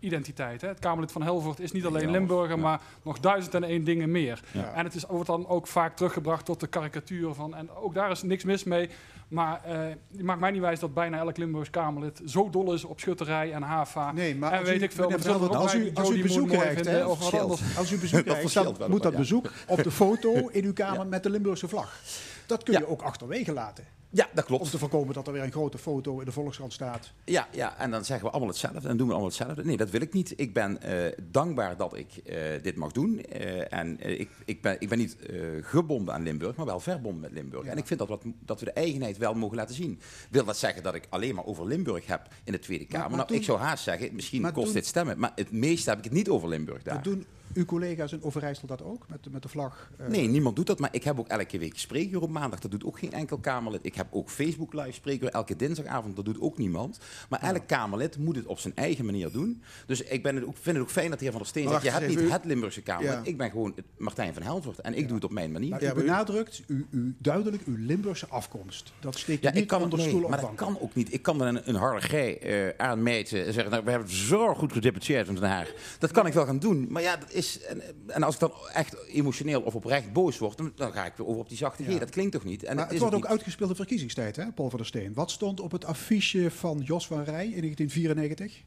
identiteit. 0.00 0.60
Hè. 0.60 0.68
Het 0.68 0.78
Kamerlid 0.78 1.12
van 1.12 1.22
Helvoort 1.22 1.60
is 1.60 1.72
niet 1.72 1.84
alleen 1.84 2.10
Limburger, 2.10 2.56
ja. 2.56 2.62
maar 2.62 2.80
nog 3.02 3.20
duizend 3.20 3.54
en 3.54 3.64
één 3.64 3.84
dingen 3.84 4.10
meer. 4.10 4.40
Ja. 4.50 4.72
En 4.72 4.84
het 4.84 4.94
is, 4.94 5.04
wordt 5.04 5.26
dan 5.26 5.48
ook 5.48 5.66
vaak 5.66 5.96
teruggebracht 5.96 6.44
tot 6.44 6.60
de 6.60 6.66
karikatuur 6.66 7.34
van, 7.34 7.54
en 7.54 7.70
ook 7.70 7.94
daar 7.94 8.10
is 8.10 8.22
niks 8.22 8.44
mis 8.44 8.64
mee. 8.64 8.90
Maar 9.28 9.60
eh 9.64 9.80
je 10.10 10.24
maakt 10.24 10.40
mij 10.40 10.50
niet 10.50 10.60
wijs 10.60 10.80
dat 10.80 10.94
bijna 10.94 11.18
elk 11.18 11.36
Limburgs 11.36 11.70
Kamerlid 11.70 12.20
zo 12.26 12.50
dol 12.50 12.72
is 12.72 12.84
op 12.84 13.00
schutterij 13.00 13.52
en 13.52 13.62
HAVA. 13.62 14.12
Nee, 14.12 14.36
maar 14.36 14.52
en 14.52 14.64
weet 14.64 14.80
u, 14.80 14.84
ik 14.84 14.92
veel, 14.92 15.08
meneer 15.08 15.56
als 15.56 15.74
u, 15.74 15.90
als 15.94 16.10
u 16.10 16.22
bezoek 16.22 16.48
krijgt, 16.48 16.86
hè, 16.86 17.04
of 17.06 17.30
wat 17.30 17.40
anders. 17.40 17.76
als 17.76 17.92
u 17.92 17.98
bezoek 17.98 18.24
krijgt, 18.30 18.88
moet 18.88 19.02
dat 19.02 19.12
ja. 19.12 19.18
bezoek 19.18 19.50
op 19.66 19.82
de 19.82 19.90
foto 19.90 20.48
in 20.48 20.64
uw 20.64 20.72
kamer 20.72 20.98
Ja. 20.98 21.04
met 21.04 21.22
de 21.22 21.30
Limburgse 21.30 21.68
vlag. 21.68 22.00
Dat 22.46 22.62
kun 22.62 22.72
je 22.74 22.80
Ja. 22.80 22.86
ook 22.86 23.02
achterwege 23.02 23.52
laten. 23.52 23.86
Ja, 24.14 24.28
dat 24.34 24.44
klopt. 24.44 24.62
Om 24.62 24.68
te 24.70 24.78
voorkomen 24.78 25.14
dat 25.14 25.26
er 25.26 25.32
weer 25.32 25.42
een 25.42 25.50
grote 25.52 25.78
foto 25.78 26.18
in 26.18 26.24
de 26.24 26.32
Volkskrant 26.32 26.72
staat. 26.72 27.12
Ja, 27.24 27.48
ja, 27.52 27.78
en 27.78 27.90
dan 27.90 28.04
zeggen 28.04 28.26
we 28.26 28.30
allemaal 28.32 28.50
hetzelfde 28.50 28.88
en 28.88 28.96
doen 28.96 29.06
we 29.06 29.12
allemaal 29.12 29.30
hetzelfde. 29.30 29.64
Nee, 29.64 29.76
dat 29.76 29.90
wil 29.90 30.00
ik 30.00 30.12
niet. 30.12 30.32
Ik 30.36 30.52
ben 30.54 30.82
eh, 30.82 31.12
dankbaar 31.30 31.76
dat 31.76 31.96
ik 31.96 32.16
eh, 32.16 32.62
dit 32.62 32.76
mag 32.76 32.92
doen. 32.92 33.20
Eh, 33.24 33.72
en 33.72 34.20
ik, 34.20 34.28
ik, 34.44 34.62
ben, 34.62 34.76
ik 34.78 34.88
ben 34.88 34.98
niet 34.98 35.16
eh, 35.26 35.40
gebonden 35.62 36.14
aan 36.14 36.22
Limburg, 36.22 36.56
maar 36.56 36.66
wel 36.66 36.80
verbonden 36.80 37.20
met 37.20 37.32
Limburg. 37.32 37.64
Ja. 37.64 37.70
En 37.70 37.78
ik 37.78 37.86
vind 37.86 37.98
dat, 37.98 38.08
wat, 38.08 38.22
dat 38.40 38.58
we 38.58 38.64
de 38.64 38.72
eigenheid 38.72 39.16
wel 39.18 39.34
mogen 39.34 39.56
laten 39.56 39.74
zien. 39.74 40.00
Wil 40.30 40.44
dat 40.44 40.56
zeggen 40.56 40.82
dat 40.82 40.94
ik 40.94 41.06
alleen 41.08 41.34
maar 41.34 41.44
over 41.44 41.66
Limburg 41.66 42.06
heb 42.06 42.28
in 42.44 42.52
de 42.52 42.58
Tweede 42.58 42.84
Kamer? 42.86 43.06
maar 43.08 43.16
nou, 43.16 43.28
doen- 43.28 43.36
ik 43.38 43.44
zou 43.44 43.58
haast 43.58 43.84
zeggen, 43.84 44.14
misschien 44.14 44.52
kost 44.52 44.64
doen- 44.64 44.74
dit 44.74 44.86
stemmen. 44.86 45.18
Maar 45.18 45.32
het 45.34 45.52
meeste 45.52 45.88
heb 45.88 45.98
ik 45.98 46.04
het 46.04 46.12
niet 46.12 46.28
over 46.28 46.48
Limburg 46.48 46.82
daar. 46.82 47.02
Doen 47.02 47.26
uw 47.54 47.64
collega's 47.64 48.12
in 48.12 48.22
Overijssel 48.22 48.66
dat 48.66 48.82
ook? 48.82 49.04
Met, 49.08 49.24
de- 49.24 49.30
met 49.30 49.42
de 49.42 49.48
vlag? 49.48 49.90
Nee, 50.08 50.28
niemand 50.28 50.56
doet 50.56 50.66
dat. 50.66 50.78
Maar 50.78 50.94
ik 50.94 51.04
heb 51.04 51.18
ook 51.18 51.28
elke 51.28 51.58
week 51.58 51.78
spreekuur 51.78 52.22
op 52.22 52.30
maandag. 52.30 52.60
Dat 52.60 52.70
doet 52.70 52.84
ook 52.84 52.98
geen 52.98 53.12
enkel 53.12 53.38
Kamerlid. 53.38 53.80
Ik 53.82 53.94
heb 54.02 54.14
ook 54.14 54.30
Facebook 54.30 54.72
live 54.72 54.92
spreekuur 54.92 55.28
elke 55.28 55.56
dinsdagavond. 55.56 56.16
Dat 56.16 56.24
doet 56.24 56.40
ook 56.40 56.58
niemand. 56.58 56.98
Maar 57.28 57.42
elk 57.42 57.66
Kamerlid 57.66 58.18
moet 58.18 58.36
het 58.36 58.46
op 58.46 58.58
zijn 58.58 58.76
eigen 58.76 59.04
manier 59.04 59.30
doen. 59.30 59.62
Dus 59.86 60.02
ik 60.02 60.22
ben 60.22 60.34
het 60.34 60.44
ook, 60.44 60.56
vind 60.60 60.76
het 60.76 60.84
ook 60.84 60.90
fijn 60.90 61.10
dat 61.10 61.18
de 61.18 61.24
heer 61.24 61.32
Van 61.32 61.42
der 61.42 61.50
Steen 61.50 61.68
zegt... 61.68 61.82
Je 61.82 61.90
hebt 61.90 62.08
niet 62.08 62.30
het 62.32 62.44
Limburgse 62.44 62.82
Kamerlid. 62.82 63.12
Ja. 63.12 63.30
Ik 63.30 63.36
ben 63.36 63.50
gewoon 63.50 63.74
Martijn 63.96 64.34
van 64.34 64.42
Helvoort. 64.42 64.80
En 64.80 64.94
ik 64.94 65.06
doe 65.06 65.14
het 65.14 65.24
op 65.24 65.32
mijn 65.32 65.52
manier. 65.52 65.70
Maar 65.70 65.82
u 65.82 65.92
benadrukt 65.92 66.62
u, 66.66 66.86
u 66.90 67.14
duidelijk 67.18 67.62
uw 67.66 67.76
Limburgse 67.78 68.26
afkomst. 68.28 68.92
Dat 69.00 69.18
steekt 69.18 69.42
u 69.44 69.46
Ja, 69.46 69.52
niet 69.52 69.62
ik 69.62 69.68
kan, 69.68 69.82
onder 69.82 69.98
nee, 69.98 70.08
stoel 70.08 70.28
maar 70.28 70.40
dat 70.40 70.54
kan 70.54 70.78
ook 70.80 70.94
niet. 70.94 71.12
Ik 71.12 71.22
kan 71.22 71.40
er 71.40 71.46
een, 71.46 71.68
een 71.68 71.74
harderij 71.74 72.38
eh 72.38 72.86
aanmeten 72.86 73.46
en 73.46 73.52
zeggen... 73.52 73.70
Nou, 73.70 73.84
we 73.84 73.90
hebben 73.90 74.08
het 74.08 74.18
zo 74.18 74.54
goed 74.54 74.72
gedeputeerd 74.72 75.28
in 75.28 75.34
Den 75.34 75.48
Haag. 75.48 75.72
Dat 75.98 76.10
kan 76.10 76.26
ik 76.26 76.32
wel 76.32 76.46
gaan 76.46 76.58
doen. 76.58 76.86
Maar 76.90 77.02
ja, 77.02 77.16
dat 77.16 77.32
is... 77.32 77.60
En, 77.60 77.82
en 78.06 78.22
als 78.22 78.34
ik 78.34 78.40
dan 78.40 78.52
echt 78.72 78.96
emotioneel 79.06 79.60
of 79.60 79.74
oprecht 79.74 80.12
boos 80.12 80.38
word... 80.38 80.56
dan, 80.56 80.72
dan 80.74 80.92
ga 80.92 81.04
ik 81.04 81.12
weer 81.16 81.26
over 81.26 81.40
op 81.40 81.48
die 81.48 81.58
zachte 81.58 81.84
G. 81.84 81.88
Ja. 81.88 81.98
Dat 81.98 82.10
klinkt 82.10 82.32
toch 82.32 82.44
niet? 82.44 82.64
En 82.64 82.76
Maar 82.76 82.84
het 82.84 82.94
is 82.94 83.00
wordt 83.00 83.14
ook 83.14 83.22
niet. 83.22 83.30
uitgespeeld 83.30 83.70
in 83.70 83.76
verkiezingstijd, 83.98 84.36
hè, 84.36 84.52
Paul 84.52 84.68
van 84.70 84.78
der 84.78 84.86
Steen. 84.88 85.14
Wat 85.14 85.30
stond 85.30 85.60
op 85.60 85.72
het 85.72 85.84
affiche 85.84 86.50
van 86.50 86.78
Jos 86.78 87.06
van 87.06 87.22
Rij 87.22 87.44
in 87.48 87.60
1994? 87.60 88.62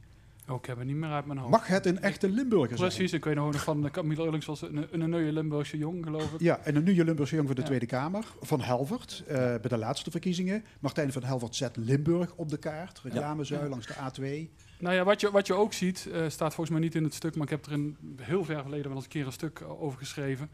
Oh, 0.50 0.56
ik 0.56 0.66
heb 0.66 0.78
het 0.78 0.88
niet 0.88 0.96
meer 0.96 1.10
uit 1.10 1.26
mijn 1.26 1.40
hoofd. 1.40 1.52
Mag 1.52 1.68
het 1.68 1.86
een 1.86 2.02
echte 2.02 2.30
Limburger 2.30 2.78
zijn? 2.78 2.90
Precies, 2.90 3.14
ik 3.14 3.24
weet 3.26 3.36
nog 3.36 3.64
van 3.64 3.86
uh, 3.86 3.92
Camille 3.92 4.22
Eurlings 4.24 4.46
was 4.46 4.62
een, 4.62 4.78
een, 4.78 5.02
een 5.02 5.10
nieuwe 5.10 5.32
Limburgse 5.32 5.78
jong, 5.78 6.04
geloof 6.04 6.34
ik. 6.34 6.40
Ja, 6.40 6.60
en 6.64 6.76
een 6.76 6.84
nieuwe 6.84 7.04
Limburgse 7.04 7.36
jong 7.36 7.48
voor 7.48 7.56
de 7.56 7.62
Ja. 7.62 7.68
Tweede 7.68 7.86
Kamer. 7.86 8.26
Van 8.42 8.62
Helvert, 8.62 9.24
eh, 9.28 9.36
bij 9.38 9.60
de 9.70 9.78
laatste 9.78 10.12
verkiezingen. 10.12 10.64
Martijn 10.80 11.12
van 11.12 11.24
Helvert 11.24 11.56
zet 11.56 11.76
Limburg 11.78 12.34
op 12.36 12.50
de 12.50 12.58
kaart. 12.58 13.00
Reclamezuil 13.04 13.62
Ja. 13.62 13.68
langs 13.70 13.88
de 13.88 13.94
A2. 13.94 14.50
Nou 14.80 14.96
ja, 14.96 15.04
wat 15.04 15.22
je, 15.22 15.32
wat 15.32 15.48
je 15.48 15.54
ook 15.54 15.74
ziet, 15.74 16.08
eh, 16.14 16.22
staat 16.28 16.54
volgens 16.54 16.70
mij 16.70 16.80
niet 16.80 16.96
in 16.96 17.04
het 17.04 17.14
stuk, 17.14 17.36
maar 17.36 17.44
ik 17.44 17.50
heb 17.52 17.66
er 17.66 17.72
in 17.72 17.98
heel 18.22 18.44
ver 18.44 18.62
verleden 18.62 18.86
wel 18.88 18.96
eens 18.96 19.04
een 19.04 19.10
keer 19.12 19.26
een 19.26 19.32
stuk 19.32 19.60
eh, 19.60 19.82
over 19.82 19.98
geschreven. 20.00 20.50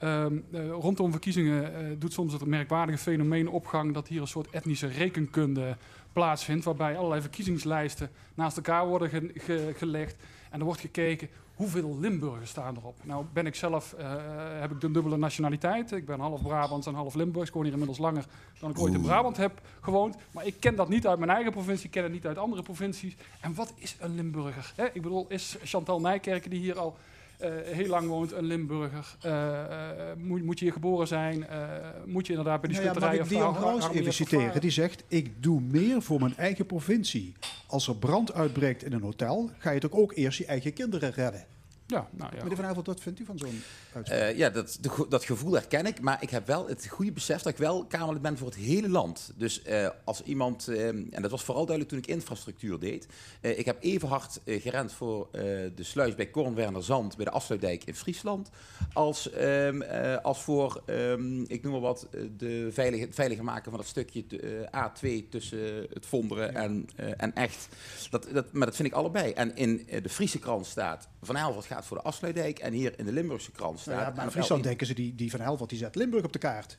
Ehm, 0.00 0.38
eh, 0.52 0.68
rondom 0.70 1.10
verkiezingen 1.10 1.74
eh, 1.74 1.86
doet 1.98 2.12
soms 2.12 2.32
het 2.32 2.44
merkwaardige 2.46 2.98
fenomeen 2.98 3.48
opgang 3.48 3.94
dat 3.94 4.08
hier 4.08 4.20
een 4.20 4.26
soort 4.26 4.50
etnische 4.50 4.86
rekenkunde 4.86 5.76
plaatsvindt, 6.12 6.64
waarbij 6.64 6.96
allerlei 6.96 7.20
verkiezingslijsten 7.20 8.10
naast 8.34 8.56
elkaar 8.56 8.86
worden 8.86 9.08
ge- 9.08 9.30
ge- 9.34 9.72
gelegd 9.76 10.16
en 10.50 10.58
er 10.58 10.64
wordt 10.64 10.80
gekeken 10.80 11.28
hoeveel 11.54 11.98
Limburgers 11.98 12.50
staan 12.50 12.76
erop. 12.76 12.94
Nou 13.02 13.24
ben 13.32 13.46
ik 13.46 13.54
zelf, 13.54 13.92
eh, 13.92 14.12
heb 14.60 14.70
ik 14.70 14.80
de 14.80 14.90
dubbele 14.90 15.16
nationaliteit. 15.16 15.92
Ik 15.92 16.06
ben 16.06 16.20
half 16.20 16.42
Brabants 16.42 16.86
en 16.86 16.94
half 16.94 17.14
Limburgs. 17.14 17.48
Ik 17.48 17.54
woon 17.54 17.62
hier 17.62 17.72
inmiddels 17.72 17.98
langer 17.98 18.24
dan 18.60 18.70
ik 18.70 18.78
ooit 18.78 18.94
in 18.94 19.00
Brabant 19.02 19.36
heb 19.36 19.60
gewoond. 19.80 20.16
Maar 20.30 20.46
ik 20.46 20.54
ken 20.60 20.74
dat 20.76 20.88
niet 20.88 21.06
uit 21.06 21.18
mijn 21.18 21.30
eigen 21.30 21.52
provincie, 21.52 21.84
ik 21.86 21.90
ken 21.90 22.02
het 22.02 22.12
niet 22.12 22.26
uit 22.26 22.38
andere 22.38 22.62
provincies. 22.62 23.16
En 23.40 23.54
wat 23.54 23.72
is 23.76 23.96
een 24.00 24.14
Limburger? 24.14 24.72
Hè? 24.76 24.84
Ik 24.92 25.02
bedoel, 25.02 25.26
is 25.28 25.56
Chantal 25.64 26.00
Nijkerken, 26.00 26.50
die 26.50 26.60
hier 26.60 26.78
al 26.78 26.96
heel 27.64 27.86
lang 27.86 28.08
woont, 28.08 28.32
een 28.32 28.44
Limburger? 28.44 29.16
Eh, 29.20 29.60
eh, 29.60 30.16
moet, 30.16 30.42
moet 30.42 30.58
je 30.58 30.64
hier 30.64 30.74
geboren 30.74 31.06
zijn? 31.06 31.46
Eh, 31.46 31.68
moet 32.06 32.26
je 32.26 32.32
inderdaad 32.32 32.60
bij 32.60 32.70
die 32.70 32.80
Nou 32.80 33.00
ja, 33.00 33.06
mag 33.06 33.14
ik 33.14 33.28
Dion 33.28 33.54
Graus 33.54 33.88
even 33.88 34.12
citeren? 34.12 34.60
Die 34.60 34.70
zegt, 34.70 35.04
ik 35.08 35.42
doe 35.42 35.60
meer 35.60 36.02
voor 36.02 36.20
mijn 36.20 36.36
eigen 36.36 36.66
provincie. 36.66 37.34
Als 37.66 37.88
er 37.88 37.96
brand 37.96 38.32
uitbreekt 38.32 38.84
in 38.84 38.92
een 38.92 39.02
hotel, 39.02 39.50
ga 39.58 39.70
je 39.70 39.80
toch 39.80 39.92
ook 39.92 40.12
eerst 40.14 40.38
je 40.38 40.46
eigen 40.46 40.72
kinderen 40.72 41.10
redden. 41.10 41.44
Ja, 41.90 42.08
nou 42.10 42.30
ja. 42.36 42.42
Meneer 42.42 42.56
Van 42.56 42.64
Helvert, 42.64 42.86
wat 42.86 43.00
vindt 43.00 43.20
u 43.20 43.24
van 43.24 43.38
zo'n 43.38 43.62
uitspraak? 43.94 44.20
Eh, 44.20 44.36
ja, 44.36 44.50
dat, 44.50 44.78
dat 45.08 45.24
gevoel 45.24 45.52
herken 45.52 45.86
ik. 45.86 46.00
Maar 46.00 46.22
ik 46.22 46.30
heb 46.30 46.46
wel 46.46 46.68
het 46.68 46.86
goede 46.88 47.12
besef 47.12 47.42
dat 47.42 47.52
ik 47.52 47.58
wel 47.58 47.86
Kamerlid 47.86 48.22
ben 48.22 48.38
voor 48.38 48.46
het 48.48 48.56
hele 48.56 48.88
land. 48.88 49.32
Dus 49.36 49.62
eh, 49.62 49.88
als 50.04 50.22
iemand, 50.22 50.68
eh, 50.68 50.88
en 50.88 51.22
dat 51.22 51.30
was 51.30 51.44
vooral 51.44 51.66
duidelijk 51.66 51.88
toen 51.96 52.04
ik 52.04 52.16
infrastructuur 52.16 52.78
deed. 52.78 53.06
eh, 53.40 53.58
ik 53.58 53.64
heb 53.64 53.76
even 53.82 54.08
hard 54.08 54.40
gerend 54.46 54.92
voor 54.92 55.28
eh, 55.32 55.42
de 55.74 55.82
sluis 55.82 56.14
bij 56.14 56.26
Kornwerner 56.26 56.82
Zand, 56.82 57.16
bij 57.16 57.24
de 57.24 57.30
afsluitdijk 57.30 57.84
in 57.84 57.94
Friesland. 57.94 58.50
Als, 58.92 59.30
ehm, 59.30 59.82
eh, 59.82 60.16
als 60.16 60.42
voor, 60.42 60.82
ehm, 60.86 61.42
ik 61.42 61.62
noem 61.62 61.72
maar 61.72 61.80
wat, 61.80 62.08
de 62.36 62.68
veilige, 62.72 63.04
het 63.04 63.14
veiliger 63.14 63.44
maken 63.44 63.70
van 63.70 63.80
dat 63.80 63.88
stukje 63.88 64.24
eh, 64.70 64.84
A2 64.84 65.28
tussen 65.28 65.86
het 65.92 66.06
Vonderen 66.06 66.54
en, 66.54 66.86
eh, 66.96 67.08
en 67.16 67.34
Echt. 67.34 67.68
Dat, 68.10 68.26
dat, 68.32 68.52
maar 68.52 68.66
dat 68.66 68.76
vind 68.76 68.88
ik 68.88 68.94
allebei. 68.94 69.32
En 69.32 69.56
in 69.56 69.86
de 70.02 70.08
Friese 70.08 70.38
krant 70.38 70.66
staat, 70.66 71.08
Van 71.22 71.36
Helvert 71.36 71.66
gaat 71.66 71.79
voor 71.86 71.96
de 71.96 72.02
afsluitdijk. 72.02 72.58
En 72.58 72.72
hier 72.72 72.98
in 72.98 73.04
de 73.04 73.12
Limburgse 73.12 73.50
krant 73.50 73.80
staat... 73.80 73.94
Nou 73.94 74.06
ja, 74.06 74.14
maar 74.14 74.24
in 74.24 74.30
Friesland 74.30 74.62
denken 74.62 74.86
ze, 74.86 74.94
die, 74.94 75.14
die 75.14 75.30
Van 75.30 75.40
Helvert 75.40 75.70
die 75.70 75.78
zet 75.78 75.94
Limburg 75.94 76.24
op 76.24 76.32
de 76.32 76.38
kaart. 76.38 76.78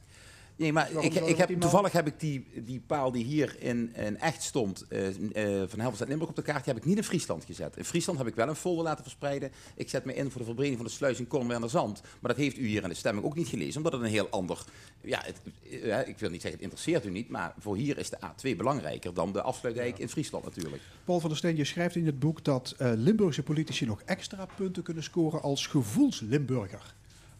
Nee, 0.62 0.74
maar 0.74 0.90
Waarom 0.94 1.12
ik, 1.12 1.26
ik 1.26 1.38
heb, 1.38 1.60
toevallig 1.60 1.92
heb 1.92 2.08
ik 2.08 2.20
die, 2.20 2.48
die 2.64 2.80
paal 2.80 3.12
die 3.12 3.26
hier 3.26 3.56
in, 3.60 3.96
in 3.96 4.20
echt 4.20 4.44
stond, 4.44 4.86
eh, 4.88 5.08
eh, 5.08 5.70
van 5.70 5.80
en 5.80 6.08
Limburg 6.08 6.30
op 6.30 6.36
de 6.36 6.42
kaart, 6.42 6.64
die 6.64 6.74
heb 6.74 6.84
ik 6.84 6.90
niet 6.90 6.98
in 6.98 7.04
Friesland 7.04 7.46
gezet. 7.46 7.78
In 7.78 7.86
Friesland 7.86 8.18
heb 8.18 8.28
ik 8.28 8.36
wel 8.36 8.48
een 8.48 8.56
folder 8.56 8.84
laten 8.84 9.04
verspreiden. 9.04 9.52
Ik 9.76 9.90
zet 9.90 10.06
me 10.06 10.14
in 10.14 10.32
voor 10.32 10.40
de 10.40 10.46
verbreding 10.46 10.78
van 10.78 10.86
de 10.86 10.92
sluis 10.92 11.20
in 11.20 11.28
Kornwerner 11.28 11.70
Zand. 11.70 12.02
Maar 12.02 12.32
dat 12.32 12.40
heeft 12.40 12.58
u 12.58 12.68
hier 12.68 12.84
in 12.84 12.90
de 12.90 12.96
stemming 12.96 13.26
ook 13.26 13.36
niet 13.36 13.48
gelezen, 13.48 13.78
omdat 13.78 13.92
het 13.92 14.02
een 14.02 14.08
heel 14.08 14.30
ander... 14.30 14.64
Ja, 15.02 15.22
het, 15.26 15.42
eh, 15.84 16.08
ik 16.08 16.20
wil 16.20 16.30
niet 16.30 16.42
zeggen, 16.42 16.60
het 16.60 16.62
interesseert 16.62 17.06
u 17.06 17.10
niet, 17.10 17.30
maar 17.30 17.54
voor 17.60 17.76
hier 17.76 17.98
is 17.98 18.10
de 18.10 18.18
A2 18.18 18.56
belangrijker 18.56 19.14
dan 19.14 19.34
de 19.34 19.42
afsluitdijk 19.42 20.00
in 20.00 20.10
Friesland 20.10 20.44
natuurlijk. 20.46 20.82
Paul 21.06 21.20
van 21.20 21.30
der 21.30 21.38
Steen, 21.38 21.56
je 21.56 21.66
schrijft 21.66 21.96
in 21.96 22.06
het 22.06 22.20
boek 22.20 22.44
dat 22.44 22.76
Limburgse 22.78 23.44
politici 23.44 23.86
nog 23.86 24.02
extra 24.06 24.48
punten 24.56 24.84
kunnen 24.84 25.04
scoren 25.04 25.42
als 25.42 25.68
gevoelslimburger. 25.68 26.96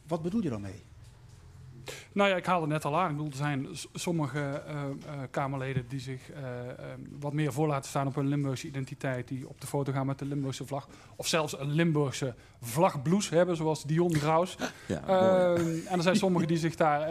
Wat 0.08 0.22
bedoel 0.22 0.44
je 0.44 0.50
daarmee? 0.50 0.91
Nou 2.12 2.30
ja, 2.30 2.36
ik 2.36 2.46
haalde 2.46 2.62
het 2.62 2.74
net 2.74 2.86
al 2.86 3.00
aan. 3.00 3.10
Ik 3.10 3.16
bedoel, 3.16 3.32
er 3.32 3.38
zijn 3.38 3.68
sommige 3.94 4.40
eh, 4.40 4.84
eh, 4.84 5.20
Kamerleden 5.32 5.86
die 5.88 6.00
zich 6.00 6.32
eh, 6.32 6.70
eh, 6.70 6.76
wat 7.20 7.34
meer 7.34 7.54
voor 7.54 7.68
laten 7.68 7.90
staan 7.90 8.08
op 8.08 8.16
hun 8.16 8.28
Limburgse 8.28 8.68
identiteit. 8.68 9.28
Die 9.28 9.50
op 9.50 9.62
de 9.62 9.68
foto 9.68 9.92
gaan 9.92 10.06
met 10.06 10.20
de 10.20 10.26
Limburgse 10.26 10.66
vlag. 10.66 10.88
Of 11.16 11.28
zelfs 11.28 11.60
een 11.60 11.72
Limburgse 11.72 12.36
vlagblouse 12.62 13.36
hebben, 13.36 13.56
zoals 13.56 13.84
Dion 13.84 14.16
Graus. 14.16 14.58
Ja. 14.88 15.08
Ehm, 15.08 15.88
en 15.88 15.98
er 15.98 16.02
zijn 16.02 16.16
sommigen 16.16 16.48
die 16.48 16.58
zich 16.58 16.76
daar 16.76 17.10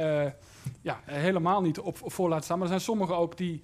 ja, 0.81 1.01
helemaal 1.05 1.63
niet 1.63 1.79
op, 1.79 1.99
voor 2.05 2.29
laten 2.29 2.45
staan. 2.45 2.59
Maar 2.59 2.67
er 2.67 2.73
zijn 2.73 2.85
sommigen 2.85 3.17
ook 3.17 3.37
die, 3.37 3.63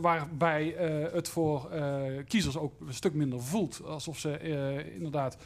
waarbij 0.00 0.74
het 1.12 1.28
voor 1.28 1.68
kiezers 2.26 2.56
ook 2.56 2.80
een 2.80 2.94
stuk 2.94 3.14
minder 3.14 3.42
voelt. 3.42 3.82
Alsof 3.84 4.18
ze 4.18 4.38
inderdaad 4.94 5.36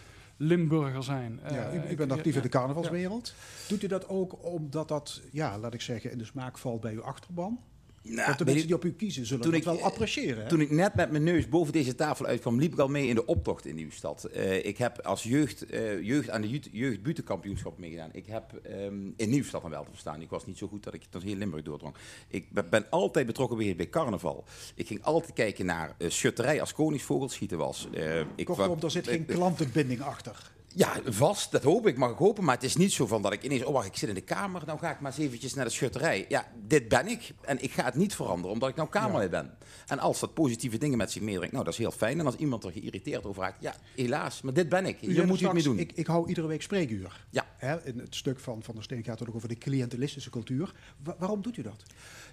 Limburger 0.41 1.03
zijn. 1.03 1.41
Ja, 1.43 1.68
Eh, 1.68 1.74
u, 1.74 1.78
u 1.78 1.91
ik- 1.91 1.97
bent 1.97 2.12
actief 2.12 2.36
in 2.36 2.43
de 2.43 2.49
carnavalswereld. 2.49 3.34
Doet 3.68 3.82
u 3.82 3.86
dat 3.86 4.09
ook 4.09 4.45
omdat 4.45 4.89
dat, 4.89 5.20
ja, 5.32 5.59
laat 5.59 5.74
ik 5.74 5.80
zeggen, 5.80 6.11
in 6.11 6.18
de 6.18 6.24
smaak 6.24 6.59
valt 6.59 6.80
bij 6.80 6.93
uw 6.93 7.03
achterban? 7.03 7.59
Nou, 8.03 8.27
Want 8.27 8.39
de 8.39 8.45
mensen 8.45 8.67
die 8.67 8.75
op 8.77 8.85
u 8.85 8.93
kiezen 8.93 9.27
zullen 9.27 9.43
Toen 9.43 9.51
dat 9.53 9.61
ik, 9.61 9.67
wel 9.67 9.81
appreciëren. 9.83 10.43
hè? 10.43 10.49
Toen 10.49 10.61
ik 10.61 10.71
net 10.71 10.95
met 10.95 11.11
mijn 11.11 11.23
neus 11.25 11.49
boven 11.49 11.73
deze 11.73 11.95
tafel 11.95 12.27
uitkwam, 12.27 12.59
liep 12.61 12.73
ik 12.73 12.79
al 12.79 12.89
mee 12.89 13.07
in 13.09 13.15
de 13.15 13.27
optocht 13.27 13.67
in 13.67 13.75
Nieuwstad. 13.75 14.25
Eh, 14.25 14.65
ik 14.67 14.79
heb 14.79 15.01
als 15.01 15.23
jeugd, 15.23 15.67
eh, 15.67 16.03
jeugd 16.03 16.31
aan 16.31 16.41
de 16.41 16.49
jeugd- 16.49 16.69
jeugdbutenkampioenschap 16.73 17.79
meegedaan. 17.79 18.09
Ik 18.13 18.27
heb 18.27 18.53
ehm, 18.63 18.95
in 19.17 19.29
Nieuwstad 19.31 19.63
dan 19.63 19.71
wel 19.71 19.85
te 19.85 19.91
verstaan. 19.91 20.21
Ik 20.21 20.31
was 20.31 20.47
niet 20.47 20.59
zo 20.59 20.67
goed 20.69 20.85
dat 20.85 20.95
ik 20.95 21.03
tot 21.11 21.23
heel 21.23 21.37
Limburg 21.37 21.63
doordrong. 21.63 21.95
Ik 22.29 22.71
ben, 22.71 22.91
altijd 22.91 23.27
betrokken 23.27 23.57
geweest 23.57 23.77
bij 23.77 23.89
carnaval. 23.89 24.45
Ik 24.75 24.87
ging 24.87 25.03
altijd 25.03 25.33
kijken 25.33 25.67
naar 25.67 25.95
eh, 25.99 26.11
schutterij 26.11 26.61
als 26.61 26.73
koningsvogel 26.73 27.29
schieten 27.29 27.59
was. 27.59 27.89
Ik 28.37 28.45
Kortom, 28.47 28.79
er 28.83 28.91
zit 28.91 29.09
geen 29.09 29.25
klantenbinding 29.27 30.01
achter. 30.01 30.57
Ja, 30.75 30.93
vast. 31.05 31.51
Dat 31.51 31.62
hoop 31.62 31.87
ik. 31.87 31.97
Mag 31.97 32.11
ik 32.11 32.16
hopen. 32.16 32.45
Maar 32.45 32.55
het 32.55 32.64
is 32.64 32.77
niet 32.77 32.93
zo 32.93 33.07
van 33.07 33.23
dat 33.23 33.33
ik 33.33 33.43
ineens... 33.43 33.64
Oh, 33.64 33.73
wacht, 33.73 33.87
ik 33.87 33.97
zit 33.97 34.09
in 34.09 34.14
de 34.14 34.21
kamer. 34.21 34.62
Nou 34.66 34.79
ga 34.79 34.91
ik 34.91 35.01
maar 35.01 35.11
eens 35.12 35.21
eventjes 35.21 35.55
naar 35.55 35.64
de 35.64 35.71
schutterij. 35.71 36.25
Ja, 36.29 36.47
dit 36.66 36.89
ben 36.89 37.07
ik. 37.07 37.35
En 37.41 37.62
ik 37.62 37.71
ga 37.73 37.85
het 37.85 37.95
niet 37.95 38.14
veranderen, 38.14 38.53
omdat 38.53 38.69
ik 38.69 38.77
nou 38.77 38.89
kamerlid 38.89 39.31
ben. 39.31 39.57
En 39.87 39.99
als 39.99 40.21
dat 40.21 40.35
positieve 40.35 40.79
dingen 40.79 40.99
met 40.99 41.12
zich 41.12 41.23
meebrengt, 41.23 41.53
nou, 41.53 41.64
dat 41.64 41.73
is 41.73 41.79
heel 41.79 41.91
fijn. 41.91 42.19
En 42.19 42.27
als 42.27 42.35
iemand 42.37 42.64
er 42.64 42.73
geïrriteerd 42.73 43.25
over 43.25 43.43
raakt, 43.43 43.62
ja, 43.62 43.75
helaas. 43.95 44.43
Maar 44.43 44.53
dit 44.53 44.69
ben 44.69 44.87
ik. 44.87 44.97
Hier 45.01 45.27
moet 45.27 45.39
je 45.39 45.45
het 45.45 45.55
mee 45.55 45.62
doen. 45.62 45.79
Ik, 45.79 45.93
ik 45.95 46.07
hou 46.07 46.29
iedere 46.29 46.47
week 46.47 46.62
spreekuur. 46.62 47.25
Ja. 47.31 47.47
Hè, 47.57 47.87
in 47.87 47.99
het 47.99 48.14
stuk 48.14 48.41
van 48.41 48.62
Van 48.62 48.75
der 48.75 48.85
Steen 48.85 49.05
gaat 49.05 49.19
het 49.19 49.29
ook 49.29 49.35
over 49.35 49.49
de 49.49 49.59
cliëntelistische 49.59 50.31
cultuur. 50.31 50.75
Wa- 51.05 51.16
waarom 51.19 51.43
doet 51.43 51.57
u 51.57 51.62
dat? 51.62 51.83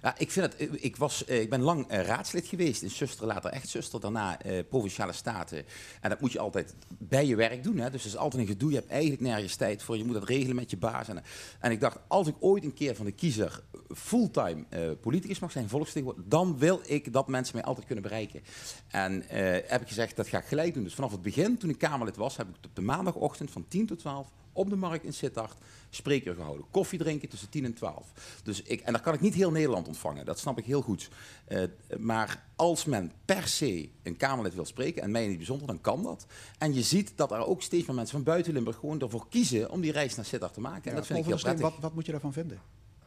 Ja, 0.02 0.14
ik, 0.18 0.30
vind 0.30 0.52
het, 0.52 0.82
ik, 0.82 0.96
was, 0.96 1.24
eh, 1.24 1.40
ik 1.40 1.50
ben 1.50 1.60
lang 1.60 1.88
eh, 1.88 2.04
raadslid 2.04 2.46
geweest 2.46 2.82
in 2.82 2.90
Zuster, 2.90 3.26
later 3.26 3.50
echt 3.50 3.68
Zuster, 3.68 4.00
daarna 4.00 4.40
eh, 4.40 4.58
Provinciale 4.68 5.12
Staten. 5.12 5.64
En 6.00 6.10
dat 6.10 6.20
moet 6.20 6.32
je 6.32 6.38
altijd 6.38 6.74
bij 6.88 7.26
je 7.26 7.36
werk 7.36 7.62
doen. 7.62 7.78
Hè? 7.78 7.90
Dus 7.90 8.02
het 8.02 8.12
is 8.12 8.18
altijd 8.18 8.42
een 8.42 8.48
gedoe. 8.48 8.70
Je 8.70 8.76
hebt 8.76 8.90
eigenlijk 8.90 9.22
nergens 9.22 9.56
tijd 9.56 9.82
voor. 9.82 9.96
Je 9.96 10.04
moet 10.04 10.14
dat 10.14 10.28
regelen 10.28 10.56
met 10.56 10.70
je 10.70 10.76
baas. 10.76 11.08
En, 11.08 11.22
en 11.60 11.70
ik 11.70 11.80
dacht, 11.80 11.98
als 12.08 12.26
ik 12.26 12.34
ooit 12.40 12.64
een 12.64 12.74
keer 12.74 12.96
van 12.96 13.04
de 13.04 13.12
kiezer 13.12 13.62
fulltime 13.94 14.64
eh, 14.68 14.80
politicus 15.00 15.38
mag 15.38 15.52
zijn, 15.52 15.68
volksvertegenwoordiger, 15.68 16.30
dan 16.30 16.58
wil 16.58 16.80
ik 16.86 17.12
dat 17.12 17.28
mensen 17.28 17.56
mij 17.56 17.64
altijd 17.64 17.86
kunnen 17.86 18.04
bereiken. 18.04 18.42
En 18.88 19.24
heb 19.66 19.80
ik 19.80 19.88
gezegd, 19.88 20.16
dat 20.16 20.28
ga 20.28 20.38
ik 20.38 20.44
gelijk 20.44 20.74
doen. 20.74 20.84
Dus 20.84 20.94
vanaf 20.94 21.10
het 21.10 21.22
begin, 21.22 21.58
toen 21.58 21.70
ik 21.70 21.78
Kamerlid 21.78 22.16
was, 22.16 22.36
heb 22.36 22.48
ik 22.48 22.54
op 22.64 22.74
de 22.76 22.82
maandagochtend 22.82 23.50
van 23.50 23.64
10 23.68 23.86
tot 23.86 23.98
12 23.98 24.28
op 24.56 24.70
de 24.70 24.76
markt 24.76 25.04
in 25.04 25.12
Sittard 25.12 25.54
spreker 25.96 26.34
gehouden. 26.34 26.66
Koffie 26.70 26.98
drinken 26.98 27.28
tussen 27.28 27.48
10 27.48 27.64
en 27.64 27.74
12. 27.74 28.40
Dus 28.44 28.62
ik, 28.62 28.80
en 28.80 28.92
dan 28.92 29.02
kan 29.02 29.14
ik 29.14 29.20
niet 29.20 29.34
heel 29.34 29.50
Nederland 29.50 29.86
ontvangen, 29.88 30.24
dat 30.24 30.38
snap 30.38 30.58
ik 30.58 30.64
heel 30.64 30.82
goed. 30.82 31.08
Eh, 31.44 31.62
maar 31.98 32.44
als 32.56 32.84
men 32.84 33.12
per 33.24 33.48
se 33.48 33.88
een 34.02 34.16
Kamerlid 34.16 34.54
wil 34.54 34.64
spreken, 34.64 35.02
en 35.02 35.10
mij 35.10 35.22
in 35.22 35.28
het 35.28 35.36
bijzonder, 35.36 35.66
dan 35.66 35.80
kan 35.80 36.02
dat. 36.02 36.26
En 36.58 36.74
je 36.74 36.82
ziet 36.82 37.12
dat 37.16 37.32
er 37.32 37.46
ook 37.46 37.62
steeds 37.62 37.86
meer 37.86 37.96
mensen 37.96 38.14
van 38.14 38.24
buiten 38.24 38.52
Limburg 38.52 38.76
gewoon 38.76 39.00
ervoor 39.00 39.26
kiezen 39.28 39.70
om 39.70 39.80
die 39.80 39.92
reis 39.92 40.14
naar 40.16 40.24
Sittard 40.24 40.54
te 40.54 40.60
maken. 40.60 40.90
En 40.90 40.96
dat 40.96 41.06
vind 41.06 41.18
ik 41.18 41.24
heel 41.24 41.36
prettig. 41.36 41.62
wat, 41.62 41.74
wat 41.80 41.94
moet 41.94 42.06
je 42.06 42.12
daarvan 42.12 42.32
vinden? 42.32 42.60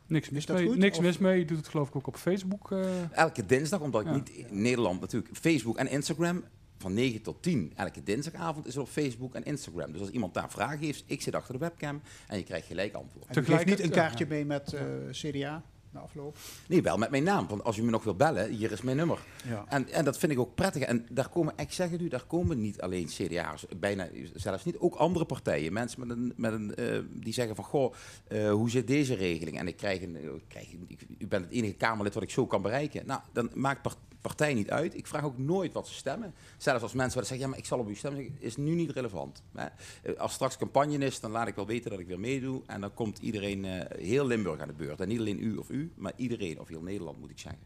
Niks 0.07 0.29
mis, 0.29 0.45
dat 0.45 0.57
mee, 0.57 0.67
goed, 0.67 0.77
niks 0.77 0.97
of- 0.97 1.03
mis 1.03 1.17
mee. 1.17 1.39
Je 1.39 1.45
doet 1.45 1.57
het 1.57 1.67
geloof 1.67 1.87
ik 1.87 1.95
ook 1.95 2.07
op 2.07 2.15
Facebook. 2.15 2.71
eh. 2.71 3.11
Elke 3.11 3.45
dinsdag, 3.45 3.79
omdat 3.79 4.01
ik 4.01 4.07
Ja. 4.07 4.13
niet 4.13 4.29
in 4.29 4.61
Nederland 4.61 4.99
natuurlijk 5.01 5.37
Facebook 5.37 5.77
en 5.77 5.87
Instagram 5.89 6.43
van 6.79 6.93
9 6.93 7.21
tot 7.21 7.43
10. 7.43 7.73
Elke 7.75 8.03
dinsdagavond 8.03 8.67
is 8.67 8.75
er 8.75 8.81
op 8.81 8.87
Facebook 8.89 9.35
en 9.35 9.43
Instagram. 9.43 9.91
Dus 9.91 10.01
als 10.01 10.09
iemand 10.09 10.33
daar 10.33 10.51
vragen 10.51 10.79
heeft, 10.79 11.03
ik 11.05 11.21
zit 11.21 11.35
achter 11.35 11.53
de 11.53 11.59
webcam 11.59 12.01
en 12.27 12.37
je 12.37 12.43
krijgt 12.43 12.67
gelijk 12.67 12.93
antwoord. 12.93 13.25
En 13.27 13.33
Tegelijk- 13.33 13.65
niet 13.65 13.79
een 13.79 13.89
kaartje 13.89 14.25
mee 14.25 14.45
met 14.45 14.73
eh, 14.73 14.81
CDA 15.11 15.63
na 15.91 15.99
afloop? 15.99 16.37
Nee, 16.67 16.81
wel 16.81 16.97
met 16.97 17.09
mijn 17.09 17.23
naam. 17.23 17.47
Want 17.47 17.63
als 17.63 17.77
u 17.77 17.83
me 17.83 17.89
nog 17.91 18.03
wil 18.03 18.15
bellen, 18.15 18.49
hier 18.51 18.71
is 18.71 18.81
mijn 18.81 18.97
nummer. 18.97 19.19
Ja. 19.47 19.65
En, 19.67 19.89
en 19.89 20.05
dat 20.05 20.17
vind 20.17 20.31
ik 20.31 20.39
ook 20.39 20.55
prettig. 20.55 20.83
En 20.83 21.05
daar 21.11 21.29
komen, 21.29 21.53
ik 21.57 21.71
zeg 21.71 21.89
het 21.89 22.01
u, 22.01 22.07
daar 22.07 22.25
komen 22.25 22.61
niet 22.61 22.81
alleen 22.81 23.05
CDA's, 23.05 23.65
bijna 23.79 24.07
zelfs 24.35 24.65
niet, 24.65 24.77
ook 24.77 24.95
andere 24.95 25.25
partijen. 25.25 25.73
Mensen 25.73 25.99
met 26.07 26.17
een, 26.17 26.33
met 26.35 26.53
een, 26.53 26.75
eh, 26.75 26.99
die 27.13 27.33
zeggen 27.33 27.55
van, 27.55 27.65
goh, 27.65 27.93
eh, 28.27 28.51
hoe 28.51 28.69
zit 28.69 28.87
deze 28.87 29.13
regeling? 29.15 29.57
En 29.59 29.67
ik 29.67 29.77
krijg 29.77 30.01
een, 30.01 30.15
ik 30.35 30.41
krijg, 30.47 30.67
ik- 30.87 31.05
u 31.17 31.27
bent 31.27 31.45
het 31.45 31.53
enige 31.53 31.73
Kamerlid 31.73 32.13
wat 32.13 32.23
ik 32.23 32.29
zo 32.29 32.45
kan 32.45 32.61
bereiken. 32.61 33.05
Nou, 33.05 33.21
dan 33.33 33.51
maakt 33.53 33.81
part- 33.81 33.97
partij 34.21 34.53
niet 34.53 34.69
uit. 34.69 34.95
Ik 34.95 35.07
vraag 35.07 35.23
ook 35.23 35.37
nooit 35.37 35.73
wat 35.73 35.87
ze 35.87 35.93
stemmen. 35.93 36.33
Zelfs 36.57 36.83
als 36.83 36.93
mensen 36.93 37.19
zeggen, 37.19 37.39
ja, 37.39 37.47
maar 37.47 37.57
ik 37.57 37.65
zal 37.65 37.79
op 37.79 37.89
u 37.89 37.95
stemmen, 37.95 38.35
is 38.39 38.57
nu 38.57 38.73
niet 38.75 38.91
relevant. 38.91 39.41
Eh, 39.53 39.65
Als 40.17 40.33
straks 40.33 40.57
campagne 40.57 40.97
is, 40.97 41.19
dan 41.19 41.31
laat 41.31 41.47
ik 41.47 41.55
wel 41.55 41.65
weten 41.65 41.91
dat 41.91 41.99
ik 41.99 42.07
weer 42.07 42.19
meedoe. 42.19 42.61
En 42.65 42.81
dan 42.81 42.93
komt 42.93 43.19
iedereen, 43.19 43.65
eh, 43.65 44.01
heel 44.01 44.25
Limburg 44.25 44.59
aan 44.59 44.67
de 44.67 44.73
beurt. 44.73 45.01
En 45.01 45.07
niet 45.07 45.19
alleen 45.19 45.43
u 45.43 45.55
of 45.55 45.69
u, 45.69 45.91
maar 45.95 46.13
iedereen, 46.15 46.59
of 46.59 46.67
heel 46.67 46.81
Nederland 46.81 47.19
moet 47.19 47.29
ik 47.29 47.39
zeggen. 47.39 47.61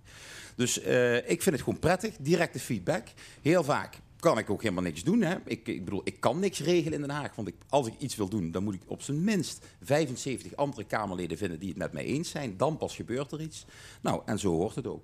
Dus 0.56 0.80
eh, 0.80 1.18
ik 1.18 1.41
vind 1.41 1.56
het 1.56 1.62
gewoon 1.62 1.80
prettig, 1.80 2.16
directe 2.20 2.60
feedback. 2.60 3.08
Heel 3.41 3.64
vaak 3.64 3.99
kan 4.20 4.38
ik 4.38 4.49
ook 4.49 4.62
helemaal 4.62 4.84
niks 4.84 5.04
doen. 5.04 5.22
Hè? 5.22 5.36
Ik, 5.45 5.68
ik 5.68 5.86
bedoel, 5.86 6.01
ik 6.04 6.20
kan 6.20 6.39
niks 6.39 6.60
regelen 6.60 6.93
in 6.93 7.01
Den 7.01 7.16
Haag. 7.16 7.36
Want 7.36 7.47
ik, 7.47 7.56
als 7.70 7.88
ik 7.88 7.93
iets 7.97 8.16
wil 8.16 8.30
doen, 8.30 8.51
dan 8.51 8.64
moet 8.64 8.74
ik 8.74 8.82
op 8.86 9.01
zijn 9.01 9.24
minst 9.24 9.66
75 9.82 10.56
andere 10.56 10.84
Kamerleden 10.84 11.38
vinden 11.38 11.60
die 11.60 11.70
het 11.70 11.78
met 11.78 11.93
mij 11.93 12.04
eens 12.04 12.30
zijn. 12.30 12.58
Dan 12.58 12.78
pas 12.78 12.95
gebeurt 12.95 13.32
er 13.32 13.41
iets. 13.41 13.66
Nou, 14.01 14.22
en 14.26 14.39
zo 14.39 14.51
hoort 14.51 14.76
het 14.76 14.88
ook. 14.88 15.04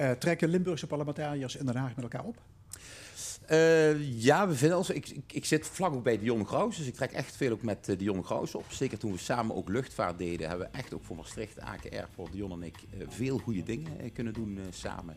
Eh, 0.00 0.10
trekken 0.10 0.48
Limburgse 0.48 0.86
parlementariërs 0.86 1.56
in 1.56 1.66
Den 1.66 1.76
Haag 1.76 1.94
met 1.94 2.04
elkaar 2.04 2.24
op? 2.24 2.36
Eh, 3.46 4.22
ja, 4.22 4.48
we 4.48 4.54
vinden 4.54 4.78
ons. 4.78 4.90
Ik, 4.90 5.14
ik, 5.32 5.44
zit 5.44 5.66
vlak 5.66 5.94
ook 5.94 6.02
bij 6.02 6.18
Dion 6.18 6.46
Graus, 6.46 6.76
dus 6.76 6.86
ik 6.86 6.94
trek 6.94 7.12
echt 7.12 7.36
veel 7.36 7.52
ook 7.52 7.62
met 7.62 7.88
uh, 7.88 7.98
Dion 7.98 8.24
Graus 8.24 8.54
op. 8.54 8.64
Zeker 8.68 8.98
toen 8.98 9.12
we 9.12 9.18
samen 9.18 9.56
ook 9.56 9.68
luchtvaart 9.68 10.18
deden, 10.18 10.48
hebben 10.48 10.70
we 10.72 10.78
echt 10.78 10.94
ook 10.94 11.04
voor 11.04 11.16
Maastricht, 11.16 11.60
Aken 11.60 11.90
Airport, 11.90 12.32
Dion 12.32 12.52
en 12.52 12.62
ik, 12.62 12.74
veel 13.08 13.38
goede 13.38 13.62
dingen 13.62 14.12
kunnen 14.12 14.32
doen 14.32 14.58
samen. 14.70 15.16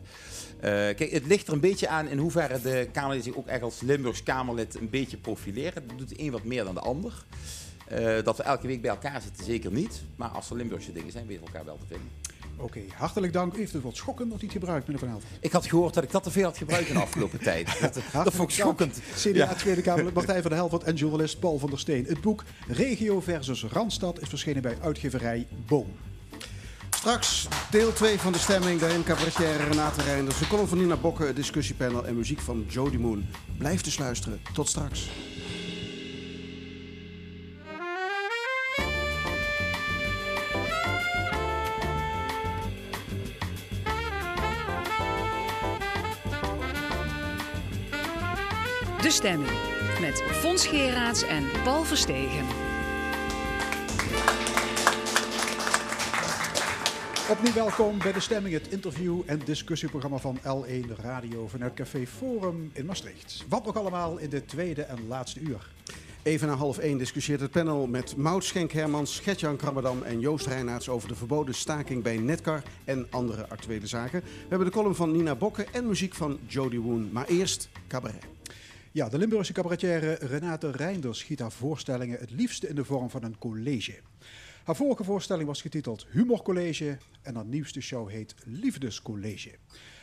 Eh, 0.60 0.70
kijk, 0.70 1.10
het 1.10 1.26
ligt 1.26 1.46
er 1.46 1.52
een 1.52 1.60
beetje 1.60 1.88
aan 1.88 2.08
in 2.08 2.18
hoeverre 2.18 2.60
de 2.60 2.88
Kamerlid 2.92 3.24
zich 3.24 3.36
ook 3.36 3.46
echt 3.46 3.62
als 3.62 3.80
Limburgs 3.80 4.22
Kamerlid 4.22 4.74
een 4.74 4.90
beetje 4.90 5.16
profileren. 5.16 5.88
Dat 5.88 5.98
doet 5.98 6.08
de 6.08 6.20
een 6.20 6.30
wat 6.30 6.44
meer 6.44 6.64
dan 6.64 6.74
de 6.74 6.80
ander. 6.80 7.24
Dat 8.24 8.36
we 8.36 8.42
elke 8.42 8.66
week 8.66 8.80
bij 8.80 8.90
elkaar 8.90 9.22
zitten, 9.22 9.44
zeker 9.44 9.72
niet. 9.72 10.02
Maar 10.16 10.28
als 10.28 10.50
er 10.50 10.56
Limburgse 10.56 10.92
dingen 10.92 11.12
zijn, 11.12 11.26
weten 11.26 11.44
we 11.44 11.50
elkaar 11.50 11.64
wel 11.64 11.78
te 11.78 11.86
vinden. 11.86 12.33
Oké, 12.56 12.64
okay, 12.64 12.86
hartelijk 12.96 13.32
dank. 13.32 13.54
U 13.54 13.58
heeft 13.58 13.72
het 13.72 13.82
wat 13.82 13.96
schokkend 13.96 14.28
nog 14.28 14.42
niet 14.42 14.52
gebruikt, 14.52 14.86
meneer 14.86 15.00
Van 15.00 15.08
Helft. 15.08 15.26
Ik 15.40 15.52
had 15.52 15.66
gehoord 15.66 15.94
dat 15.94 16.04
ik 16.04 16.10
dat 16.10 16.22
te 16.22 16.30
veel 16.30 16.44
had 16.44 16.56
gebruikt 16.56 16.88
in 16.88 16.94
de 16.94 17.00
afgelopen 17.00 17.40
tijd. 17.50 17.80
Dat, 17.80 17.94
dat 18.12 18.34
vond 18.34 18.50
ik 18.50 18.54
schokkend. 18.54 19.00
CDA 19.14 19.30
ja. 19.30 19.54
Tweede 19.54 19.82
Kamerlid 19.82 20.14
Martijn 20.14 20.42
van 20.42 20.50
der 20.50 20.60
Helvert 20.60 20.82
en 20.82 20.94
journalist 20.94 21.38
Paul 21.38 21.58
van 21.58 21.70
der 21.70 21.78
Steen. 21.78 22.04
Het 22.04 22.20
boek 22.20 22.44
Regio 22.68 23.20
versus 23.20 23.64
Randstad 23.64 24.20
is 24.20 24.28
verschenen 24.28 24.62
bij 24.62 24.76
uitgeverij 24.82 25.46
Boom. 25.66 25.86
Straks 26.90 27.48
deel 27.70 27.92
2 27.92 28.18
van 28.18 28.32
de 28.32 28.38
stemming. 28.38 28.80
Daarin 28.80 29.04
cabaretière 29.04 29.64
Renate 29.64 30.02
Reinders, 30.02 30.38
de 30.38 30.46
column 30.46 30.68
van 30.68 30.78
Nina 30.78 30.96
Bokke, 30.96 31.24
het 31.24 31.36
discussiepanel 31.36 32.06
en 32.06 32.16
muziek 32.16 32.40
van 32.40 32.64
Jody 32.68 32.96
Moon. 32.96 33.26
Blijf 33.58 33.82
dus 33.82 33.98
luisteren. 33.98 34.40
Tot 34.52 34.68
straks. 34.68 35.08
Stemming 49.24 49.58
met 50.00 50.22
Fons 50.22 50.66
Geraerts 50.66 51.22
en 51.22 51.44
Paul 51.62 51.84
Verstegen. 51.84 52.44
Opnieuw 57.30 57.52
welkom 57.52 57.98
bij 57.98 58.12
De 58.12 58.20
Stemming, 58.20 58.54
het 58.54 58.68
interview- 58.68 59.20
en 59.26 59.40
discussieprogramma 59.44 60.18
van 60.18 60.38
L1 60.38 61.02
Radio 61.02 61.46
vanuit 61.46 61.74
Café 61.74 62.06
Forum 62.06 62.70
in 62.72 62.86
Maastricht. 62.86 63.44
Wat 63.48 63.64
nog 63.64 63.76
allemaal 63.76 64.16
in 64.16 64.28
de 64.28 64.44
tweede 64.44 64.82
en 64.82 65.06
laatste 65.06 65.40
uur. 65.40 65.70
Even 66.22 66.48
na 66.48 66.54
half 66.54 66.78
één 66.78 66.98
discussieert 66.98 67.40
het 67.40 67.50
panel 67.50 67.86
met 67.86 68.16
Maud 68.16 68.44
Schenk 68.44 68.72
Hermans, 68.72 69.20
Gertjan 69.20 69.56
Krabberdam 69.56 70.02
en 70.02 70.20
Joost 70.20 70.46
Reinaerts 70.46 70.88
over 70.88 71.08
de 71.08 71.14
verboden 71.14 71.54
staking 71.54 72.02
bij 72.02 72.16
Netcar 72.16 72.62
en 72.84 73.06
andere 73.10 73.48
actuele 73.48 73.86
zaken. 73.86 74.20
We 74.20 74.48
hebben 74.48 74.66
de 74.66 74.74
column 74.74 74.94
van 74.94 75.12
Nina 75.12 75.34
Bokke 75.34 75.66
en 75.72 75.86
muziek 75.86 76.14
van 76.14 76.38
Jody 76.46 76.78
Woon. 76.78 77.12
Maar 77.12 77.26
eerst 77.26 77.68
cabaret. 77.88 78.33
Ja, 78.94 79.08
de 79.08 79.18
Limburgse 79.18 79.52
cabaretière 79.52 80.12
Renate 80.20 80.70
Reinders 80.70 81.18
schiet 81.18 81.40
haar 81.40 81.52
voorstellingen 81.52 82.18
het 82.18 82.30
liefste 82.30 82.68
in 82.68 82.74
de 82.74 82.84
vorm 82.84 83.10
van 83.10 83.22
een 83.22 83.38
college. 83.38 84.00
Haar 84.64 84.76
vorige 84.76 85.04
voorstelling 85.04 85.46
was 85.46 85.62
getiteld 85.62 86.06
Humorcollege 86.10 86.98
en 87.22 87.34
haar 87.34 87.44
nieuwste 87.44 87.80
show 87.80 88.08
heet 88.08 88.34
Liefdescollege. 88.44 89.50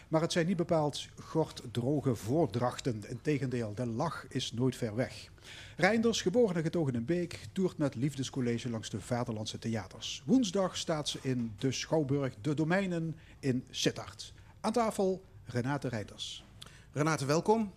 Maar 0.07 0.21
het 0.21 0.31
zijn 0.31 0.47
niet 0.47 0.57
bepaald 0.57 1.07
gorddroge 1.19 2.15
voordrachten. 2.15 3.03
Integendeel, 3.07 3.73
de 3.73 3.85
lach 3.85 4.25
is 4.29 4.53
nooit 4.53 4.75
ver 4.75 4.95
weg. 4.95 5.29
Reinders, 5.77 6.21
geboren 6.21 6.55
en 6.55 6.63
getogen 6.63 6.93
in 6.93 7.05
Beek, 7.05 7.39
toert 7.51 7.77
met 7.77 7.95
liefdescollege 7.95 8.69
langs 8.69 8.89
de 8.89 9.01
Vaderlandse 9.01 9.59
theaters. 9.59 10.23
Woensdag 10.25 10.77
staat 10.77 11.09
ze 11.09 11.19
in 11.21 11.53
de 11.57 11.71
Schouwburg 11.71 12.33
De 12.41 12.53
Domeinen 12.53 13.15
in 13.39 13.63
Sittard. 13.69 14.33
Aan 14.61 14.73
tafel 14.73 15.23
Renate 15.45 15.87
Reinders. 15.87 16.45
Renate, 16.91 17.25
welkom. 17.25 17.71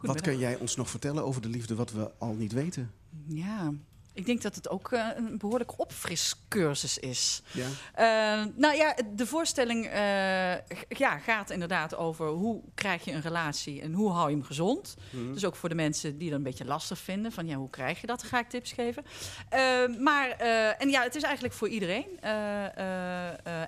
Wat 0.00 0.20
kun 0.20 0.38
jij 0.38 0.56
ons 0.56 0.76
nog 0.76 0.90
vertellen 0.90 1.24
over 1.24 1.42
de 1.42 1.48
liefde 1.48 1.74
wat 1.74 1.92
we 1.92 2.10
al 2.18 2.34
niet 2.34 2.52
weten? 2.52 2.90
Ja, 3.26 3.72
ik 4.16 4.26
denk 4.26 4.42
dat 4.42 4.54
het 4.54 4.68
ook 4.68 4.92
eh, 4.92 5.06
een 5.16 5.38
behoorlijk 5.38 5.78
opfriscursus 5.78 6.98
is. 6.98 7.42
Ja. 7.52 7.66
Eh, 7.94 8.46
nou 8.54 8.76
ja, 8.76 8.96
de 9.14 9.26
voorstelling 9.26 9.86
eh, 9.86 10.54
ja, 10.88 11.18
gaat 11.18 11.50
inderdaad 11.50 11.96
over 11.96 12.28
hoe 12.28 12.62
krijg 12.74 13.04
je 13.04 13.12
een 13.12 13.20
relatie 13.20 13.80
en 13.80 13.92
hoe 13.92 14.10
hou 14.10 14.28
je 14.28 14.36
hem 14.36 14.44
gezond. 14.44 14.96
Mhm. 15.10 15.32
Dus 15.32 15.44
ook 15.44 15.56
voor 15.56 15.68
de 15.68 15.74
mensen 15.74 16.18
die 16.18 16.28
dat 16.28 16.38
een 16.38 16.44
beetje 16.44 16.64
lastig 16.64 16.98
vinden, 16.98 17.32
van 17.32 17.46
ja, 17.46 17.56
hoe 17.56 17.70
krijg 17.70 18.00
je 18.00 18.06
dat? 18.06 18.20
Dan 18.20 18.28
ga 18.28 18.38
ik 18.38 18.48
tips 18.48 18.72
geven. 18.72 19.04
Maar, 19.98 20.30
en 20.78 20.88
ja, 20.90 21.02
het 21.02 21.14
is 21.14 21.22
eigenlijk 21.22 21.54
voor 21.54 21.68
iedereen. 21.68 22.20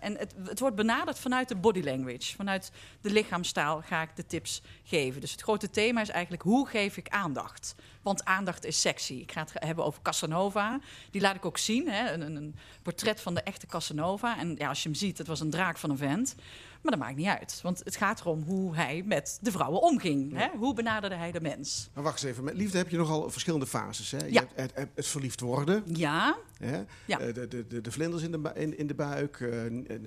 En 0.01 0.16
het, 0.18 0.34
het 0.44 0.61
wordt 0.61 0.76
benaderd 0.76 1.18
vanuit 1.18 1.49
de 1.49 1.57
body 1.57 1.82
language. 1.82 2.36
Vanuit 2.36 2.70
de 3.01 3.11
lichaamstaal 3.11 3.82
ga 3.82 4.03
ik 4.03 4.16
de 4.16 4.26
tips 4.26 4.62
geven. 4.84 5.20
Dus 5.20 5.32
het 5.32 5.40
grote 5.40 5.70
thema 5.70 6.01
is 6.01 6.09
eigenlijk, 6.09 6.42
hoe 6.42 6.68
geef 6.68 6.96
ik 6.96 7.09
aandacht? 7.09 7.74
Want 8.09 8.24
aandacht 8.24 8.64
is 8.64 8.80
sexy. 8.80 9.14
Ik 9.14 9.32
ga 9.32 9.40
het 9.40 9.52
hebben 9.54 9.84
over 9.84 10.02
Casanova. 10.02 10.80
Die 11.11 11.20
laat 11.20 11.34
ik 11.34 11.44
ook 11.44 11.59
zien. 11.59 11.88
Hè? 11.88 12.12
Een, 12.12 12.36
een, 12.36 12.54
portret 12.82 13.20
van 13.20 13.34
de 13.34 13.40
echte 13.42 13.66
Casanova. 13.66 14.38
En 14.38 14.54
ja, 14.59 14.68
als 14.68 14.82
je 14.82 14.88
hem 14.88 14.98
ziet, 14.98 15.18
het 15.18 15.26
was 15.26 15.40
een 15.40 15.50
draak 15.50 15.78
van 15.78 15.90
een 15.90 15.96
vent. 15.96 16.34
Maar 16.82 16.92
dat 16.92 17.00
maakt 17.00 17.16
niet 17.16 17.26
uit. 17.26 17.61
Want 17.62 17.80
het 17.84 17.96
gaat 17.96 18.20
erom 18.20 18.42
hoe 18.42 18.74
hij 18.74 19.02
met 19.06 19.38
de 19.40 19.50
vrouwen 19.50 19.82
omging. 19.82 20.36
Hè? 20.36 20.48
Hoe 20.56 20.74
benaderde 20.74 21.16
hij 21.16 21.32
de 21.32 21.40
mens? 21.40 21.88
Maar 21.94 22.04
wacht 22.04 22.22
eens 22.22 22.30
even, 22.32 22.44
met 22.44 22.54
liefde 22.54 22.78
heb 22.78 22.88
je 22.88 22.96
nogal 22.96 23.30
verschillende 23.30 23.66
fases. 23.66 24.11
Hè? 24.11 24.18
Je 24.24 24.32
Ja. 24.32 24.44
hebt 24.54 24.76
het, 24.76 24.88
het, 24.94 25.06
verliefd 25.06 25.40
worden, 25.40 25.82
Ja, 25.86 26.36
hè? 26.59 26.82
Ja. 27.04 27.18
Eh, 27.20 27.34
de, 27.34 27.48
de, 27.48 27.66
de, 27.66 27.80
de 27.80 27.90
vlinders 27.92 28.22
in 28.22 28.32
de, 28.32 28.50
in, 28.54 28.78
in 28.78 28.86
de 28.86 28.94
buik, 28.94 29.40
eh, 29.40 29.48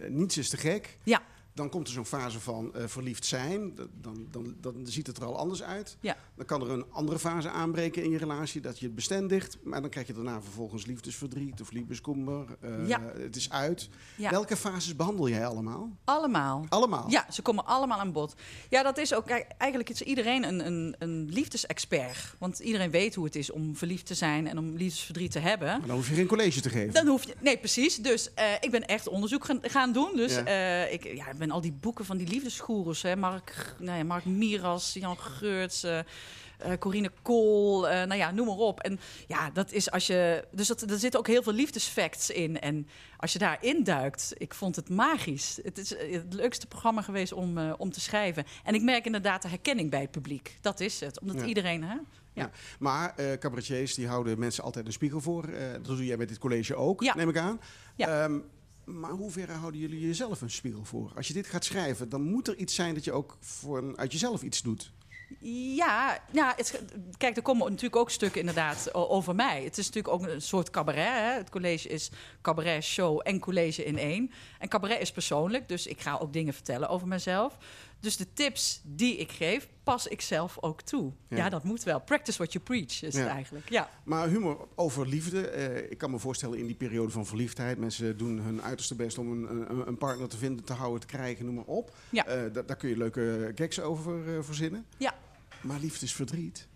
niets 0.10 0.38
is 0.38 0.50
te 0.50 0.58
gek. 0.58 0.98
ja, 1.04 1.22
Dan 1.54 1.70
komt 1.70 1.88
er 1.88 1.94
zo'n 1.94 2.06
fase 2.06 2.40
van 2.40 2.76
eh, 2.76 2.84
verliefd 2.88 3.26
zijn. 3.26 3.74
D- 3.76 3.78
Dan, 4.02 4.28
dan, 4.32 4.56
dan 4.62 4.76
ziet 4.84 5.08
het 5.08 5.18
er 5.18 5.26
al 5.26 5.38
anders 5.38 5.64
uit. 5.64 5.98
ja. 6.00 6.18
Dan 6.36 6.46
kan 6.46 6.62
er 6.62 6.70
een 6.70 6.86
andere 6.92 7.20
fase 7.20 7.50
aanbreken 7.50 8.04
in 8.04 8.10
je 8.10 8.18
relatie, 8.18 8.62
dat 8.62 8.80
je 8.80 8.86
het 8.86 8.96
bestendigt. 8.96 9.58
Maar 9.64 9.82
dan 9.82 9.90
krijg 9.90 10.08
je 10.08 10.14
daarna 10.14 10.42
vervolgens 10.42 10.86
liefdesverdriet 10.86 11.62
of 11.62 11.72
liefdeskomber. 11.72 12.46
Eh, 12.62 12.88
Ja. 12.88 13.02
Het 13.18 13.36
is 13.36 13.50
uit. 13.50 13.90
Ja. 14.18 14.30
Welke 14.30 14.58
fases 14.58 14.96
behandel 14.96 15.30
jij 15.30 15.46
allemaal? 15.46 15.90
Allemaal. 16.04 16.66
Allemaal? 16.70 17.10
Ja, 17.10 17.26
ze 17.32 17.42
komen 17.42 17.66
allemaal 17.66 18.00
aan 18.00 18.12
bod. 18.12 18.34
Ja, 18.70 18.84
dat 18.84 18.98
is 18.98 19.14
ook 19.14 19.30
eigenlijk 19.58 19.90
is 19.90 20.02
iedereen 20.02 20.44
een, 20.48 20.66
een, 20.66 20.96
een 21.00 21.28
liefdesexpert. 21.30 22.36
Want 22.40 22.60
iedereen 22.60 22.92
weet 22.92 23.16
hoe 23.16 23.26
het 23.26 23.36
is 23.36 23.52
om 23.52 23.76
verliefd 23.76 24.06
te 24.06 24.14
zijn 24.14 24.48
en 24.48 24.58
om 24.58 24.76
liefdesverdriet 24.78 25.32
te 25.32 25.40
hebben. 25.40 25.68
Maar 25.68 25.88
dan 25.88 25.96
hoef 25.96 26.10
je 26.10 26.16
geen 26.16 26.28
college 26.28 26.62
te 26.62 26.70
geven. 26.70 26.94
Dan 26.94 27.08
hoef 27.08 27.24
je. 27.24 27.34
Nee, 27.40 27.58
precies. 27.58 27.96
Dus 27.96 28.34
eh, 28.34 28.46
ik 28.60 28.72
ben 28.72 28.86
echt 28.86 29.08
onderzoek 29.08 29.46
gaan, 29.46 29.60
gaan 29.62 29.92
doen. 29.94 30.12
Dus 30.16 30.36
Ja. 30.36 30.84
ik, 30.86 31.04
ja, 31.16 31.26
ik 31.42 31.48
ben 31.48 31.56
al 31.56 31.62
die 31.62 31.72
boeken 31.82 32.06
van 32.06 32.18
die 32.18 32.28
liefdesgoeroes. 32.28 33.02
Hè, 33.02 33.16
Mark, 33.16 33.76
nou 33.80 33.98
ja, 33.98 34.04
Mark 34.04 34.26
Miras, 34.26 34.94
Jan 34.94 35.18
Geurts. 35.18 35.84
eh, 35.84 36.00
Corine 36.80 37.12
Kool, 37.22 37.90
eh, 37.90 37.96
nou 38.06 38.16
ja, 38.20 38.32
noem 38.32 38.46
maar 38.46 38.56
op. 38.56 38.80
En 38.80 39.00
ja, 39.28 39.50
dat 39.50 39.72
is 39.72 39.92
als 39.92 40.08
je. 40.08 40.48
Dus 40.52 40.68
dat, 40.68 40.82
er 40.82 41.00
zitten 41.00 41.20
ook 41.20 41.28
heel 41.28 41.44
veel 41.44 41.54
liefdesfacts 41.54 42.30
in. 42.30 42.60
En 42.60 42.88
als 43.18 43.34
je 43.34 43.40
daarin 43.40 43.84
duikt, 43.84 44.34
ik 44.38 44.54
vond 44.54 44.76
het 44.76 44.90
magisch. 44.90 45.60
Het 45.64 45.78
is 45.78 45.90
het 45.90 46.34
leukste 46.34 46.68
programma 46.68 47.02
geweest 47.02 47.34
om, 47.34 47.72
om 47.72 47.92
te 47.92 48.00
schrijven. 48.00 48.46
En 48.64 48.74
ik 48.76 48.82
merk 48.82 49.06
inderdaad 49.06 49.42
de 49.42 49.48
herkenning 49.48 49.90
bij 49.90 50.02
het 50.02 50.12
publiek. 50.12 50.58
Dat 50.62 50.80
is 50.80 51.00
het. 51.00 51.20
Omdat 51.20 51.40
Ja. 51.40 51.46
iedereen. 51.46 51.84
Hè? 51.84 51.96
Ja. 52.34 52.50
Maar 52.80 53.14
eh 53.16 53.38
cabaretiers 53.38 53.94
die 53.96 54.08
houden 54.08 54.40
mensen 54.40 54.64
altijd 54.64 54.86
een 54.86 54.92
spiegel 54.94 55.22
voor. 55.22 55.50
Dat 55.82 55.86
doe 55.98 56.06
jij 56.06 56.18
met 56.18 56.28
dit 56.28 56.38
college 56.38 56.76
ook, 56.76 57.02
Ja. 57.04 57.16
neem 57.16 57.30
ik 57.30 57.38
aan. 57.38 57.60
Ja. 57.96 58.24
Ehm, 58.24 58.40
maar 58.86 59.12
hoe 59.12 59.32
ver 59.32 59.52
houden 59.52 59.82
jullie 59.82 60.00
jezelf 60.00 60.42
een 60.42 60.50
spiegel 60.50 60.86
voor? 60.86 61.12
Als 61.16 61.28
je 61.28 61.34
dit 61.34 61.48
gaat 61.48 61.66
schrijven, 61.66 62.10
dan 62.10 62.22
moet 62.22 62.48
er 62.48 62.56
iets 62.56 62.76
zijn 62.76 62.94
dat 62.94 63.04
je 63.04 63.12
ook 63.12 63.38
voor, 63.40 63.96
uit 63.96 64.12
jezelf 64.12 64.42
iets 64.44 64.62
doet. 64.62 64.92
Ja, 65.76 66.24
ja 66.32 66.54
het, 66.56 66.84
kijk, 67.18 67.36
er 67.36 67.42
komen 67.42 67.66
natuurlijk 67.66 67.96
ook 67.96 68.10
stukken 68.10 68.40
inderdaad 68.40 68.94
over 68.94 69.36
mij. 69.36 69.64
Het 69.64 69.78
is 69.78 69.86
natuurlijk 69.86 70.14
ook 70.14 70.28
een 70.28 70.42
soort 70.42 70.70
cabaret. 70.70 71.08
Hè? 71.08 71.34
Het 71.34 71.50
college 71.50 71.90
is 71.90 72.12
cabaret, 72.42 72.84
show 72.84 73.22
en 73.24 73.40
college 73.40 73.84
in 73.84 73.98
één. 73.98 74.32
En 74.60 74.68
cabaret 74.68 75.02
is 75.02 75.12
persoonlijk, 75.12 75.68
dus 75.68 75.88
ik 75.88 76.02
ga 76.02 76.18
ook 76.18 76.34
dingen 76.34 76.54
vertellen 76.54 76.90
over 76.90 77.08
mezelf. 77.08 77.58
Dus 78.02 78.18
de 78.18 78.34
tips 78.34 78.82
die 78.84 79.18
ik 79.18 79.32
geef, 79.32 79.68
pas 79.84 80.08
ik 80.08 80.22
zelf 80.22 80.58
ook 80.62 80.82
toe. 80.82 81.12
Ja. 81.28 81.38
Ja, 81.38 81.50
dat 81.50 81.64
moet 81.64 81.84
wel. 81.84 82.00
Practice 82.00 82.38
what 82.38 82.54
you 82.54 82.64
preach 82.66 83.02
is 83.04 83.14
Ja. 83.16 83.20
het 83.20 83.28
eigenlijk. 83.30 83.70
Ja. 83.70 83.90
Maar 84.04 84.28
humor 84.28 84.68
over 84.76 85.08
liefde. 85.08 85.48
eh, 85.48 85.92
ik 85.92 85.98
kan 85.98 86.12
me 86.12 86.20
voorstellen 86.20 86.58
in 86.60 86.66
die 86.66 86.76
periode 86.76 87.12
van 87.12 87.26
verliefdheid. 87.26 87.78
Mensen 87.78 88.18
doen 88.18 88.40
hun 88.40 88.62
uiterste 88.62 88.96
best 88.96 89.18
om 89.18 89.32
een, 89.32 89.70
een, 89.72 89.88
een 89.88 89.98
partner 89.98 90.28
te 90.28 90.38
vinden, 90.38 90.66
te 90.66 90.74
houden, 90.74 91.00
te 91.00 91.08
krijgen, 91.08 91.46
noem 91.46 91.56
maar 91.56 91.64
op. 91.66 91.96
Ja. 92.10 92.26
Eh, 92.26 92.54
da- 92.54 92.62
daar 92.62 92.76
kun 92.78 92.90
je 92.90 92.98
leuke 92.98 93.52
gags 93.56 93.80
over 93.80 94.36
eh, 94.38 94.44
verzinnen. 94.44 94.86
Ja. 94.98 95.14
Maar 95.62 95.80
liefdesverdriet. 95.80 96.68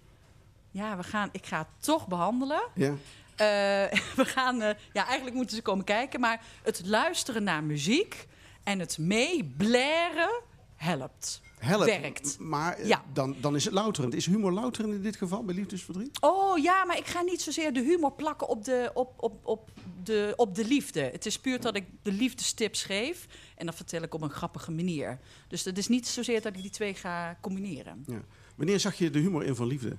ja, 0.71 0.97
we 0.97 1.03
gaan, 1.03 1.29
ik 1.31 1.45
ga 1.45 1.57
het 1.57 1.67
toch 1.85 2.07
behandelen. 2.07 2.67
Ja. 2.75 2.93
We 4.15 4.25
gaan, 4.25 4.57
ja, 4.93 5.05
eigenlijk 5.05 5.35
moeten 5.35 5.55
ze 5.55 5.61
komen 5.61 5.85
kijken, 5.85 6.19
maar 6.19 6.41
het 6.63 6.81
luisteren 6.85 7.43
naar 7.43 7.63
muziek 7.63 8.27
en 8.63 8.79
het 8.79 8.97
meeblaren 8.97 10.41
helpt. 10.75 11.41
Helpt. 11.59 11.85
Werkt. 11.85 12.39
Maar 12.39 12.73
eh, 12.77 12.87
Ja. 12.87 13.03
dan, 13.13 13.35
dan 13.41 13.55
is 13.55 13.65
het 13.65 13.73
louterend. 13.73 14.13
Is 14.13 14.25
humor 14.25 14.51
louterend 14.51 14.93
in 14.93 15.01
dit 15.01 15.15
geval 15.15 15.43
bij 15.43 15.55
liefdesverdriet? 15.55 16.21
Oh 16.21 16.57
ja, 16.57 16.85
maar 16.85 16.97
ik 16.97 17.05
ga 17.05 17.21
niet 17.21 17.41
zozeer 17.41 17.73
de 17.73 17.81
humor 17.81 18.11
plakken 18.11 18.47
op 18.47 18.63
de, 18.63 18.91
op, 18.93 19.13
op, 19.23 19.45
op 19.45 19.69
de, 20.03 20.33
op 20.35 20.55
de 20.55 20.65
liefde. 20.65 21.01
Het 21.01 21.25
is 21.25 21.39
puur 21.39 21.61
dat 21.61 21.75
ik 21.75 21.85
de 22.01 22.11
liefdestips 22.11 22.83
geef 22.83 23.27
en 23.57 23.65
dat 23.65 23.75
vertel 23.75 24.01
ik 24.01 24.13
op 24.13 24.21
een 24.21 24.29
grappige 24.29 24.71
manier. 24.71 25.19
Dus 25.47 25.63
het 25.63 25.77
is 25.77 25.87
niet 25.87 26.07
zozeer 26.07 26.41
dat 26.41 26.55
ik 26.55 26.61
die 26.61 26.71
twee 26.71 26.93
ga 26.93 27.37
combineren. 27.41 28.03
Ja. 28.07 28.21
Wanneer 28.55 28.79
zag 28.79 28.95
je 28.95 29.09
de 29.09 29.19
humor 29.19 29.43
in 29.43 29.55
van 29.55 29.67
liefde? 29.67 29.97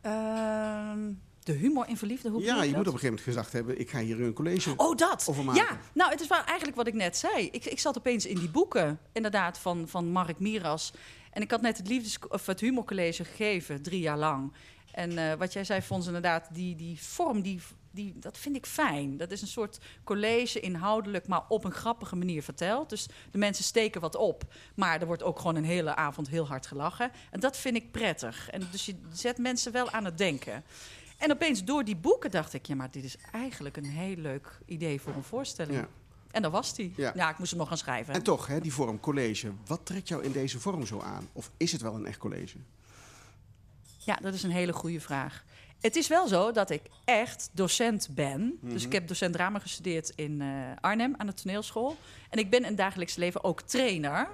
Ehm, 0.00 1.12
de 1.46 1.52
humor 1.52 1.88
in 1.88 1.96
verliefde, 1.96 2.28
hoe 2.28 2.42
ja, 2.42 2.62
je 2.62 2.70
je 2.70 2.76
moet 2.76 2.86
op 2.86 2.92
een 2.92 2.98
gegeven 2.98 3.06
moment 3.06 3.24
gezegd 3.24 3.52
hebben: 3.52 3.80
ik 3.80 3.90
ga 3.90 3.98
hier 3.98 4.20
een 4.20 4.32
college 4.32 4.74
Oh, 4.76 4.96
dat. 4.96 5.26
over 5.30 5.44
maken. 5.44 5.62
Ja, 5.62 5.78
nou, 5.94 6.10
het 6.10 6.20
is 6.20 6.26
wel 6.26 6.44
eigenlijk 6.44 6.76
wat 6.76 6.86
ik 6.86 6.94
net 6.94 7.16
zei. 7.16 7.48
Ik, 7.50 7.64
ik 7.64 7.78
zat 7.78 7.98
opeens 7.98 8.26
in 8.26 8.38
die 8.38 8.50
boeken, 8.50 8.98
inderdaad, 9.12 9.58
van, 9.58 9.88
van 9.88 10.06
Mark 10.06 10.38
Miras. 10.38 10.92
En 11.30 11.42
ik 11.42 11.50
had 11.50 11.60
net 11.60 11.76
het, 11.76 11.88
liefdes, 11.88 12.18
of 12.28 12.46
het 12.46 12.60
humorcollege 12.60 13.24
gegeven, 13.24 13.82
drie 13.82 14.00
jaar 14.00 14.18
lang. 14.18 14.52
En 14.92 15.18
eh, 15.18 15.38
wat 15.38 15.52
jij 15.52 15.64
zei, 15.64 15.80
Fons, 15.80 16.06
inderdaad, 16.06 16.48
die, 16.52 16.76
die 16.76 17.00
vorm, 17.02 17.42
die, 17.42 17.60
die, 17.90 18.18
dat 18.18 18.38
vind 18.38 18.56
ik 18.56 18.66
fijn. 18.66 19.16
Dat 19.16 19.30
is 19.30 19.42
een 19.42 19.48
soort 19.48 19.78
college, 20.04 20.60
inhoudelijk, 20.60 21.26
maar 21.26 21.42
op 21.48 21.64
een 21.64 21.72
grappige 21.72 22.16
manier 22.16 22.42
verteld. 22.42 22.90
Dus 22.90 23.08
de 23.30 23.38
mensen 23.38 23.64
steken 23.64 24.00
wat 24.00 24.16
op. 24.16 24.42
Maar 24.74 25.00
er 25.00 25.06
wordt 25.06 25.22
ook 25.22 25.38
gewoon 25.38 25.56
een 25.56 25.64
hele 25.64 25.94
avond 25.94 26.28
heel 26.28 26.46
hard 26.46 26.66
gelachen. 26.66 27.10
En 27.30 27.40
dat 27.40 27.56
vind 27.56 27.76
ik 27.76 27.90
prettig. 27.90 28.50
En 28.50 28.68
dus 28.70 28.86
je 28.86 28.94
zet 29.12 29.38
mensen 29.38 29.72
wel 29.72 29.90
aan 29.90 30.04
het 30.04 30.18
denken. 30.18 30.64
En 31.16 31.32
opeens 31.32 31.64
door 31.64 31.84
die 31.84 31.96
boeken 31.96 32.30
dacht 32.30 32.52
ik, 32.52 32.66
ja, 32.66 32.74
maar 32.74 32.90
dit 32.90 33.04
is 33.04 33.16
eigenlijk 33.32 33.76
een 33.76 33.84
heel 33.84 34.16
leuk 34.16 34.58
idee 34.66 35.00
voor 35.00 35.14
een 35.14 35.22
voorstelling. 35.22 35.76
Ja. 35.78 35.88
En 36.30 36.42
dat 36.42 36.52
was 36.52 36.74
die. 36.74 36.92
Ja. 36.96 37.12
Ja. 37.14 37.30
ik 37.30 37.38
moest 37.38 37.50
hem 37.50 37.58
nog 37.60 37.68
gaan 37.68 37.78
schrijven. 37.78 38.14
En 38.14 38.22
toch, 38.22 38.46
hè, 38.46 38.60
die 38.60 38.72
vorm 38.72 39.00
college. 39.00 39.52
Wat 39.66 39.80
trekt 39.86 40.08
jou 40.08 40.22
in 40.24 40.32
deze 40.32 40.60
vorm 40.60 40.86
zo 40.86 41.00
aan? 41.00 41.28
Of 41.32 41.50
is 41.56 41.72
het 41.72 41.80
wel 41.80 41.94
een 41.94 42.06
echt 42.06 42.18
college? 42.18 42.56
Ja, 43.98 44.14
dat 44.16 44.34
is 44.34 44.42
een 44.42 44.50
hele 44.50 44.72
goede 44.72 45.00
vraag. 45.00 45.44
Het 45.80 45.96
is 45.96 46.08
wel 46.08 46.28
zo 46.28 46.52
dat 46.52 46.70
ik 46.70 46.82
echt 47.04 47.50
docent 47.52 48.08
ben. 48.10 48.58
Dus 48.60 48.72
Mhm. 48.82 48.86
ik 48.86 48.92
heb 48.92 49.08
docent 49.08 49.32
drama 49.32 49.58
gestudeerd 49.58 50.12
in 50.14 50.40
eh, 50.40 50.48
Arnhem 50.80 51.14
aan 51.16 51.26
de 51.26 51.34
toneelschool. 51.34 51.96
En 52.30 52.38
ik 52.38 52.50
ben 52.50 52.64
in 52.64 52.74
dagelijks 52.74 53.14
leven 53.16 53.44
ook 53.44 53.60
trainer. 53.60 54.28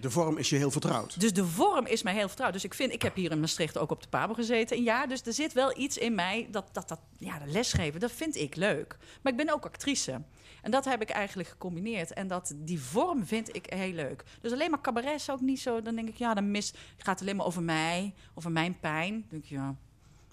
De 0.00 0.10
vorm 0.10 0.38
is 0.38 0.48
je 0.48 0.56
heel 0.56 0.70
vertrouwd. 0.70 1.20
Dus 1.20 1.32
de 1.32 1.46
vorm 1.46 1.86
is 1.86 2.02
mij 2.02 2.14
heel 2.14 2.28
vertrouwd. 2.28 2.52
Dus 2.52 2.64
ik 2.64 2.74
vind, 2.74 2.92
ik 2.92 3.02
heb 3.02 3.14
hier 3.14 3.30
in 3.30 3.40
Maastricht 3.40 3.78
ook 3.78 3.90
op 3.90 4.02
de 4.02 4.08
Pabo 4.08 4.34
gezeten 4.34 4.76
een 4.76 4.82
jaar. 4.82 5.08
Dus 5.08 5.22
er 5.22 5.32
zit 5.32 5.52
wel 5.52 5.78
iets 5.78 5.98
in 5.98 6.14
mij 6.14 6.48
dat, 6.50 6.68
dat, 6.72 6.88
dat 6.88 7.00
ja, 7.18 7.38
de 7.38 7.50
lesgeven, 7.50 8.00
dat 8.00 8.12
vind 8.12 8.36
ik 8.36 8.56
leuk. 8.56 8.96
Maar 9.22 9.32
ik 9.32 9.38
ben 9.38 9.52
ook 9.52 9.64
actrice. 9.64 10.22
En 10.62 10.70
dat 10.70 10.84
heb 10.84 11.02
ik 11.02 11.10
eigenlijk 11.10 11.48
gecombineerd. 11.48 12.12
En 12.12 12.28
dat, 12.28 12.52
die 12.56 12.80
vorm 12.80 13.26
vind 13.26 13.56
ik 13.56 13.66
heel 13.72 13.92
leuk. 13.92 14.24
Dus 14.40 14.52
alleen 14.52 14.70
maar 14.70 14.80
cabaret 14.80 15.14
is 15.14 15.30
ook 15.30 15.40
niet 15.40 15.60
zo. 15.60 15.82
Dan 15.82 15.94
denk 15.94 16.08
ik, 16.08 16.16
ja, 16.16 16.34
dan 16.34 16.50
mis, 16.50 16.74
gaat 16.96 17.18
het 17.18 17.20
alleen 17.20 17.36
maar 17.36 17.46
over 17.46 17.62
mij, 17.62 18.14
over 18.34 18.50
mijn 18.50 18.80
pijn. 18.80 19.26
Denk 19.28 19.44
ja, 19.44 19.76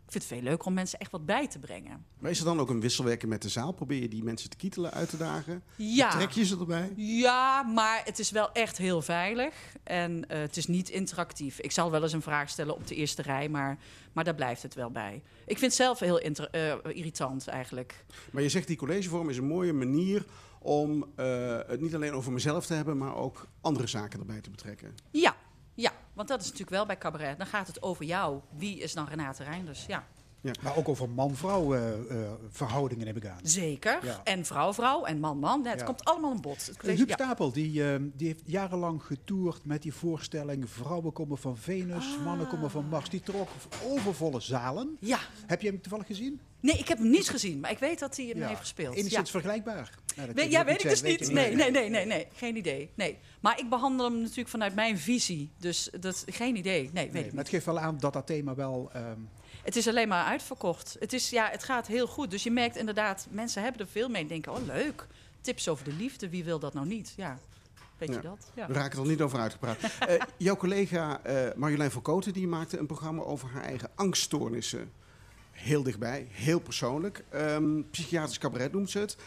Ik 0.07 0.13
vind 0.13 0.29
het 0.29 0.33
veel 0.33 0.43
leuker 0.49 0.67
om 0.67 0.73
mensen 0.73 0.99
echt 0.99 1.11
wat 1.11 1.25
bij 1.25 1.47
te 1.47 1.59
brengen. 1.59 2.05
Maar 2.19 2.31
is 2.31 2.39
er 2.39 2.45
dan 2.45 2.59
ook 2.59 2.69
een 2.69 2.79
wisselwerking 2.79 3.31
met 3.31 3.41
de 3.41 3.49
zaal? 3.49 3.71
Probeer 3.71 4.01
je 4.01 4.07
die 4.07 4.23
mensen 4.23 4.49
te 4.49 4.57
kietelen, 4.57 4.91
uit 4.91 5.09
te 5.09 5.17
dagen? 5.17 5.63
Ja. 5.75 6.09
Trek 6.09 6.29
je 6.29 6.45
ze 6.45 6.57
erbij? 6.59 6.93
Ja, 6.95 7.63
maar 7.63 8.01
het 8.05 8.19
is 8.19 8.31
wel 8.31 8.51
echt 8.51 8.77
heel 8.77 9.01
veilig. 9.01 9.53
En 9.83 10.29
eh, 10.29 10.39
het 10.39 10.57
is 10.57 10.67
niet 10.67 10.89
interactief. 10.89 11.59
Ik 11.59 11.71
zal 11.71 11.91
wel 11.91 12.03
eens 12.03 12.13
een 12.13 12.21
vraag 12.21 12.49
stellen 12.49 12.75
op 12.75 12.87
de 12.87 12.95
eerste 12.95 13.21
rij, 13.21 13.49
maar, 13.49 13.77
maar 14.13 14.23
daar 14.23 14.35
blijft 14.35 14.63
het 14.63 14.73
wel 14.73 14.91
bij. 14.91 15.21
Ik 15.45 15.57
vind 15.57 15.71
het 15.71 15.81
zelf 15.81 15.99
heel 15.99 16.19
eh, 16.19 16.73
irritant 16.83 17.47
eigenlijk. 17.47 18.05
Maar 18.31 18.43
je 18.43 18.49
zegt 18.49 18.67
die 18.67 18.77
collegevorm 18.77 19.29
is 19.29 19.37
een 19.37 19.47
mooie 19.47 19.73
manier 19.73 20.25
om 20.59 21.05
eh, 21.15 21.59
het 21.67 21.81
niet 21.81 21.95
alleen 21.95 22.13
over 22.13 22.31
mezelf 22.31 22.65
te 22.65 22.73
hebben, 22.73 22.97
maar 22.97 23.15
ook 23.15 23.47
andere 23.61 23.87
zaken 23.87 24.19
erbij 24.19 24.41
te 24.41 24.49
betrekken. 24.49 24.95
Ja, 25.11 25.35
want 26.17 26.29
dat 26.29 26.39
is 26.39 26.45
natuurlijk 26.45 26.71
wel 26.71 26.85
bij 26.85 26.97
cabaret. 26.97 27.37
Dan 27.37 27.47
gaat 27.47 27.67
het 27.67 27.81
over 27.81 28.05
jou. 28.05 28.41
Wie 28.49 28.79
is 28.79 28.93
dan 28.93 29.07
Renate 29.07 29.43
Reinders? 29.43 29.85
Ja, 29.85 30.03
Maar 30.61 30.77
ook 30.77 30.89
over 30.89 31.09
man-vrouw 31.09 31.73
eh, 31.75 31.89
eh, 31.89 32.31
verhoudingen 32.49 33.07
heb 33.07 33.17
ik 33.17 33.25
aan. 33.25 33.39
zeker. 33.43 33.99
Ja. 34.05 34.21
En 34.23 34.45
vrouw-vrouw 34.45 35.03
en 35.05 35.19
man-man. 35.19 35.65
Het 35.65 35.79
Ja. 35.79 35.85
komt 35.85 36.03
allemaal 36.05 36.31
aan 36.31 36.41
bod. 36.41 36.65
Het 36.65 36.77
college- 36.77 36.97
Huub 36.97 37.09
ja. 37.09 37.15
Stapel, 37.15 37.51
die, 37.51 37.83
eh, 37.93 37.99
die 38.15 38.27
heeft 38.27 38.41
jarenlang 38.45 39.03
getoerd 39.03 39.65
met 39.65 39.81
die 39.81 39.93
voorstelling 39.93 40.69
Vrouwen 40.69 41.13
komen 41.13 41.37
van 41.37 41.57
Venus, 41.57 42.15
Ah. 42.17 42.25
mannen 42.25 42.47
komen 42.47 42.71
van 42.71 42.85
Mars. 42.89 43.09
Die 43.09 43.21
trok 43.21 43.49
overvolle 43.83 44.39
zalen. 44.39 44.97
Ja, 44.99 45.19
Heb 45.47 45.61
je 45.61 45.67
hem 45.67 45.81
toevallig 45.81 46.07
gezien? 46.07 46.39
nee, 46.59 46.77
ik 46.77 46.87
heb 46.87 46.97
hem 46.97 47.09
niet 47.09 47.29
gezien, 47.29 47.59
maar 47.59 47.71
ik 47.71 47.79
weet 47.79 47.99
dat 47.99 48.15
hij 48.17 48.25
hem 48.25 48.37
Ja. 48.37 48.47
heeft 48.47 48.59
gespeeld. 48.59 48.95
Enigszins 48.95 49.25
Ja. 49.25 49.31
vergelijkbaar. 49.39 49.95
Nou, 50.15 50.27
We- 50.27 50.33
kun 50.33 50.43
je 50.43 50.49
ja, 50.51 50.65
weet 50.65 50.83
ik 50.83 50.89
dus 50.89 51.01
niet. 51.01 51.31
nee, 51.31 51.55
nee, 51.55 51.89
nee, 51.89 52.05
nee. 52.05 52.27
Geen 52.33 52.55
idee. 52.55 52.89
Nee. 52.95 53.17
Maar 53.41 53.59
ik 53.59 53.69
behandel 53.69 54.05
hem 54.05 54.19
natuurlijk 54.21 54.49
vanuit 54.49 54.75
mijn 54.75 54.97
visie. 54.97 55.51
Dus 55.57 55.89
dat, 55.99 56.23
geen 56.25 56.55
idee. 56.55 56.81
Nee, 56.81 56.91
weet 56.91 56.93
Nee, 56.93 57.05
ik 57.05 57.13
maar 57.13 57.23
niet. 57.23 57.37
het 57.37 57.49
geeft 57.49 57.65
wel 57.65 57.79
aan 57.79 57.97
dat 57.97 58.13
dat 58.13 58.27
thema 58.27 58.55
wel... 58.55 58.89
ehm, 58.93 59.19
Het 59.67 59.75
is 59.75 59.87
alleen 59.87 60.07
maar 60.07 60.25
uitverkocht. 60.25 60.95
Het, 60.99 61.13
is, 61.13 61.29
ja, 61.29 61.49
het 61.49 61.63
gaat 61.63 61.87
heel 61.87 62.07
goed. 62.07 62.31
Dus 62.31 62.43
je 62.43 62.51
merkt 62.51 62.75
inderdaad, 62.75 63.27
mensen 63.29 63.61
hebben 63.63 63.81
er 63.81 63.87
veel 63.87 64.09
mee. 64.09 64.21
En 64.21 64.27
denken, 64.27 64.51
oh 64.51 64.65
leuk. 64.65 65.07
Tips 65.41 65.67
over 65.67 65.85
de 65.85 65.93
liefde, 65.93 66.29
wie 66.29 66.43
wil 66.43 66.59
dat 66.59 66.73
nou 66.73 66.87
niet? 66.87 67.13
Ja, 67.17 67.39
weet 67.97 68.09
Ja. 68.09 68.15
je 68.15 68.21
dat? 68.21 68.51
Ja. 68.53 68.67
We 68.67 68.73
raken 68.73 68.99
er 68.99 69.07
niet 69.07 69.21
over 69.21 69.39
uitgepraat. 69.39 69.77
Eh, 70.07 70.21
jouw 70.37 70.55
collega 70.55 71.23
eh, 71.23 71.55
Marjolein 71.55 71.91
van 71.91 72.01
Koten 72.01 72.33
die 72.33 72.47
maakte 72.47 72.77
een 72.77 72.85
programma 72.85 73.21
over 73.23 73.49
haar 73.49 73.63
eigen 73.63 73.89
angststoornissen. 73.95 74.91
Heel 75.51 75.83
dichtbij, 75.83 76.27
heel 76.31 76.59
persoonlijk. 76.59 77.23
Ehm, 77.29 77.81
psychiatrisch 77.91 78.37
cabaret 78.37 78.71
noemt 78.71 78.89
ze 78.89 78.99
het. 78.99 79.17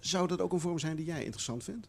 Zou 0.00 0.28
dat 0.28 0.40
ook 0.40 0.52
een 0.52 0.60
vorm 0.60 0.78
zijn 0.78 0.96
die 0.96 1.04
jij 1.06 1.22
interessant 1.24 1.64
vindt? 1.64 1.86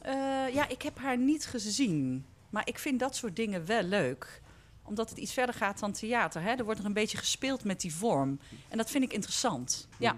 Eh, 0.00 0.12
ja, 0.54 0.68
ik 0.68 0.82
heb 0.82 0.98
haar 0.98 1.18
niet 1.18 1.46
gezien. 1.46 2.24
Maar 2.50 2.66
ik 2.68 2.78
vind 2.78 3.00
dat 3.00 3.16
soort 3.16 3.36
dingen 3.36 3.66
wel 3.66 3.82
leuk. 3.82 4.40
Omdat 4.90 5.08
het 5.08 5.18
iets 5.18 5.32
verder 5.32 5.54
gaat 5.54 5.78
dan 5.78 5.92
theater. 5.92 6.42
Hè? 6.42 6.50
Er 6.50 6.64
wordt 6.64 6.80
er 6.80 6.86
een 6.86 6.92
beetje 6.92 7.18
gespeeld 7.18 7.64
met 7.64 7.80
die 7.80 7.94
vorm. 7.94 8.40
En 8.68 8.76
dat 8.76 8.90
vind 8.90 9.04
ik 9.04 9.12
interessant. 9.12 9.88
Ja. 9.98 10.16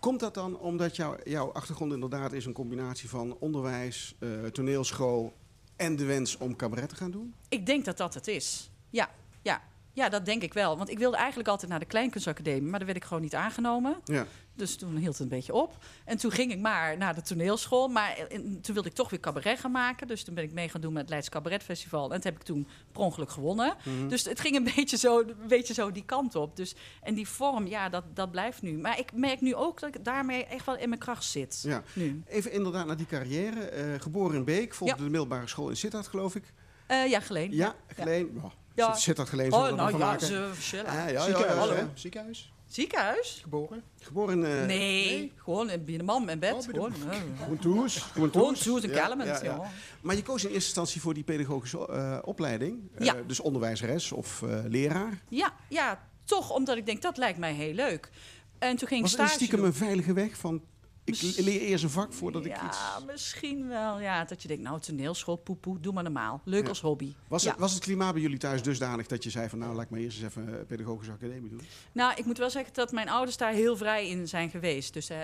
Komt 0.00 0.20
dat 0.20 0.34
dan 0.34 0.58
omdat 0.58 0.96
jouw 0.96 1.16
jouw 1.24 1.52
achtergrond 1.52 1.92
inderdaad 1.92 2.32
is 2.32 2.46
een 2.46 2.52
combinatie 2.52 3.08
van 3.08 3.36
onderwijs, 3.38 4.14
eh, 4.18 4.44
toneelschool 4.44 5.36
en 5.76 5.96
de 5.96 6.04
wens 6.04 6.36
om 6.36 6.56
cabaret 6.56 6.88
te 6.88 6.94
gaan 6.94 7.10
doen? 7.10 7.34
Ik 7.48 7.66
denk 7.66 7.84
dat 7.84 7.96
dat 7.96 8.14
het 8.14 8.26
is. 8.26 8.70
Ja, 8.90 9.10
ja. 9.42 9.62
Ja, 9.96 10.08
dat 10.08 10.24
denk 10.24 10.42
ik 10.42 10.54
wel. 10.54 10.76
Want 10.76 10.90
ik 10.90 10.98
wilde 10.98 11.16
eigenlijk 11.16 11.48
altijd 11.48 11.70
naar 11.70 11.80
de 11.80 11.86
Kleinkunstacademie, 11.86 12.62
maar 12.62 12.78
daar 12.78 12.86
werd 12.86 12.98
ik 12.98 13.04
gewoon 13.04 13.22
niet 13.22 13.34
aangenomen. 13.34 13.96
Ja. 14.04 14.26
Dus 14.54 14.76
toen 14.76 14.96
hield 14.96 15.12
het 15.12 15.22
een 15.22 15.28
beetje 15.28 15.52
op. 15.52 15.84
En 16.04 16.16
toen 16.16 16.30
ging 16.30 16.52
ik 16.52 16.58
maar 16.58 16.96
naar 16.96 17.14
de 17.14 17.22
toneelschool. 17.22 17.88
Maar 17.88 18.16
toen 18.62 18.74
wilde 18.74 18.88
ik 18.88 18.94
toch 18.94 19.10
weer 19.10 19.20
cabaret 19.20 19.58
gaan 19.60 19.70
maken. 19.70 20.06
Dus 20.06 20.24
toen 20.24 20.34
ben 20.34 20.44
ik 20.44 20.52
mee 20.52 20.68
gaan 20.68 20.80
doen 20.80 20.92
met 20.92 21.00
het 21.02 21.10
Leids 21.10 21.28
Cabaret 21.28 21.62
Festival. 21.62 22.04
En 22.04 22.10
dat 22.10 22.24
heb 22.24 22.34
ik 22.34 22.42
toen 22.42 22.68
per 22.92 23.00
ongeluk 23.02 23.30
gewonnen. 23.30 23.74
Mhm. 23.84 24.08
Dus 24.08 24.24
het 24.24 24.40
ging 24.40 24.56
een 24.56 24.64
beetje, 24.76 24.96
zo, 24.96 25.20
een 25.20 25.34
beetje 25.48 25.74
zo 25.74 25.92
die 25.92 26.04
kant 26.04 26.34
op. 26.34 26.56
Dus, 26.56 26.74
en 27.02 27.14
die 27.14 27.28
vorm, 27.28 27.66
ja, 27.66 27.88
dat, 27.88 28.04
dat 28.14 28.30
blijft 28.30 28.62
nu. 28.62 28.78
Maar 28.78 28.98
ik 28.98 29.12
merk 29.12 29.40
nu 29.40 29.54
ook 29.54 29.80
dat 29.80 29.94
ik 29.94 30.04
daarmee 30.04 30.44
echt 30.44 30.66
wel 30.66 30.76
in 30.76 30.88
mijn 30.88 31.00
kracht 31.00 31.24
zit. 31.24 31.60
Ja. 31.62 31.82
Nu. 31.92 32.22
Even 32.26 32.52
inderdaad 32.52 32.86
naar 32.86 32.96
die 32.96 33.06
carrière. 33.06 33.60
Eh, 33.60 34.00
geboren 34.00 34.36
in 34.36 34.44
Beek, 34.44 34.74
volgde 34.74 34.96
Ja. 34.96 35.04
de 35.04 35.10
middelbare 35.10 35.46
school 35.46 35.68
in 35.68 35.76
Sittard, 35.76 36.06
geloof 36.06 36.34
ik. 36.34 36.52
Eh, 36.86 37.06
ja, 37.10 37.20
Geleen. 37.20 37.52
Ja, 37.52 37.74
Geleen. 37.86 38.40
Oh, 38.42 38.50
Ja. 38.76 38.94
Sittard 38.94 39.28
Geleen 39.28 39.50
zullen 39.50 39.70
Oh, 39.70 39.76
nou 39.76 39.90
van 39.90 40.00
ja, 40.00 40.06
maken. 40.06 40.26
ze 40.26 40.50
chillen. 40.60 40.86
Ah, 40.86 40.94
ja, 40.94 41.06
ja, 41.08 41.24
ziekenhuis, 41.24 41.68
ja. 41.78 41.90
Ziekenhuis, 41.94 42.52
Ziekenhuis? 42.66 43.38
geboren. 43.42 43.82
Geboren 44.00 44.44
in... 44.44 44.60
eh, 44.60 44.66
Nee, 44.66 45.32
gewoon 45.36 45.70
in 45.70 45.84
binnen 45.84 46.06
man 46.06 46.28
en 46.28 46.38
bed. 46.38 46.52
Oh, 46.52 46.62
gewoon, 46.62 46.92
eh, 47.10 47.18
Gewoon 47.42 47.58
toes. 47.58 47.96
Gewoon 47.96 48.30
toes. 48.30 48.62
zoet 48.62 48.84
en 48.84 48.90
Ja, 48.90 49.06
Kelmen. 49.06 49.26
ja, 49.26 49.42
ja. 49.42 49.60
Maar 50.00 50.16
je 50.16 50.22
koos 50.22 50.42
in 50.44 50.48
eerste 50.50 50.64
instantie 50.66 51.00
voor 51.00 51.14
die 51.14 51.24
pedagogische 51.24 51.86
eh, 51.88 52.18
opleiding. 52.24 52.78
Eh, 52.94 53.06
Ja. 53.06 53.14
dus 53.26 53.40
onderwijzeres 53.40 54.12
of 54.12 54.42
eh, 54.42 54.58
leraar. 54.68 55.22
Ja, 55.28 55.52
ja, 55.68 56.08
toch 56.24 56.50
omdat 56.50 56.76
ik 56.76 56.86
denk, 56.86 57.02
dat 57.02 57.16
lijkt 57.16 57.38
mij 57.38 57.52
heel 57.52 57.72
leuk. 57.74 58.10
En 58.58 58.76
toen 58.76 58.88
ging 58.88 59.00
ik 59.04 59.06
Was 59.06 59.10
het 59.10 59.20
stage 59.20 59.34
stiekem 59.34 59.58
doen. 59.58 59.66
een 59.66 59.74
veilige 59.74 60.12
weg 60.12 60.36
van... 60.36 60.62
Ik 61.06 61.20
leer 61.36 61.60
eerst 61.60 61.84
een 61.84 61.90
vak 61.90 62.12
voordat 62.12 62.44
ik 62.44 62.50
ja, 62.56 62.66
iets... 62.66 62.78
misschien 63.06 63.68
wel. 63.68 64.00
Ja, 64.00 64.24
dat 64.24 64.42
je 64.42 64.48
denkt, 64.48 64.62
nou, 64.62 64.80
toneelschool, 64.80 65.36
poepoe, 65.36 65.80
doe 65.80 65.92
maar 65.92 66.02
normaal. 66.02 66.40
Leuk 66.44 66.62
Ja. 66.62 66.68
als 66.68 66.80
hobby. 66.80 67.12
Was, 67.28 67.42
Ja. 67.42 67.50
het, 67.50 67.58
was 67.60 67.72
het 67.72 67.82
klimaat 67.82 68.12
bij 68.12 68.22
jullie 68.22 68.38
thuis 68.38 68.62
dusdanig 68.62 69.06
dat 69.06 69.24
je 69.24 69.30
zei 69.30 69.48
van... 69.48 69.58
nou, 69.58 69.74
laat 69.74 69.84
ik 69.84 69.90
maar 69.90 70.00
eerst 70.00 70.22
eens 70.22 70.26
even 70.26 70.58
een 70.58 70.66
pedagogische 70.66 71.12
academie 71.12 71.50
doen? 71.50 71.60
Nou, 71.92 72.12
ik 72.16 72.24
moet 72.24 72.38
wel 72.38 72.50
zeggen 72.50 72.74
dat 72.74 72.92
mijn 72.92 73.08
ouders 73.08 73.36
daar 73.36 73.52
heel 73.52 73.76
vrij 73.76 74.08
in 74.08 74.28
zijn 74.28 74.50
geweest. 74.50 74.92
Dus 74.92 75.08
eh, 75.08 75.18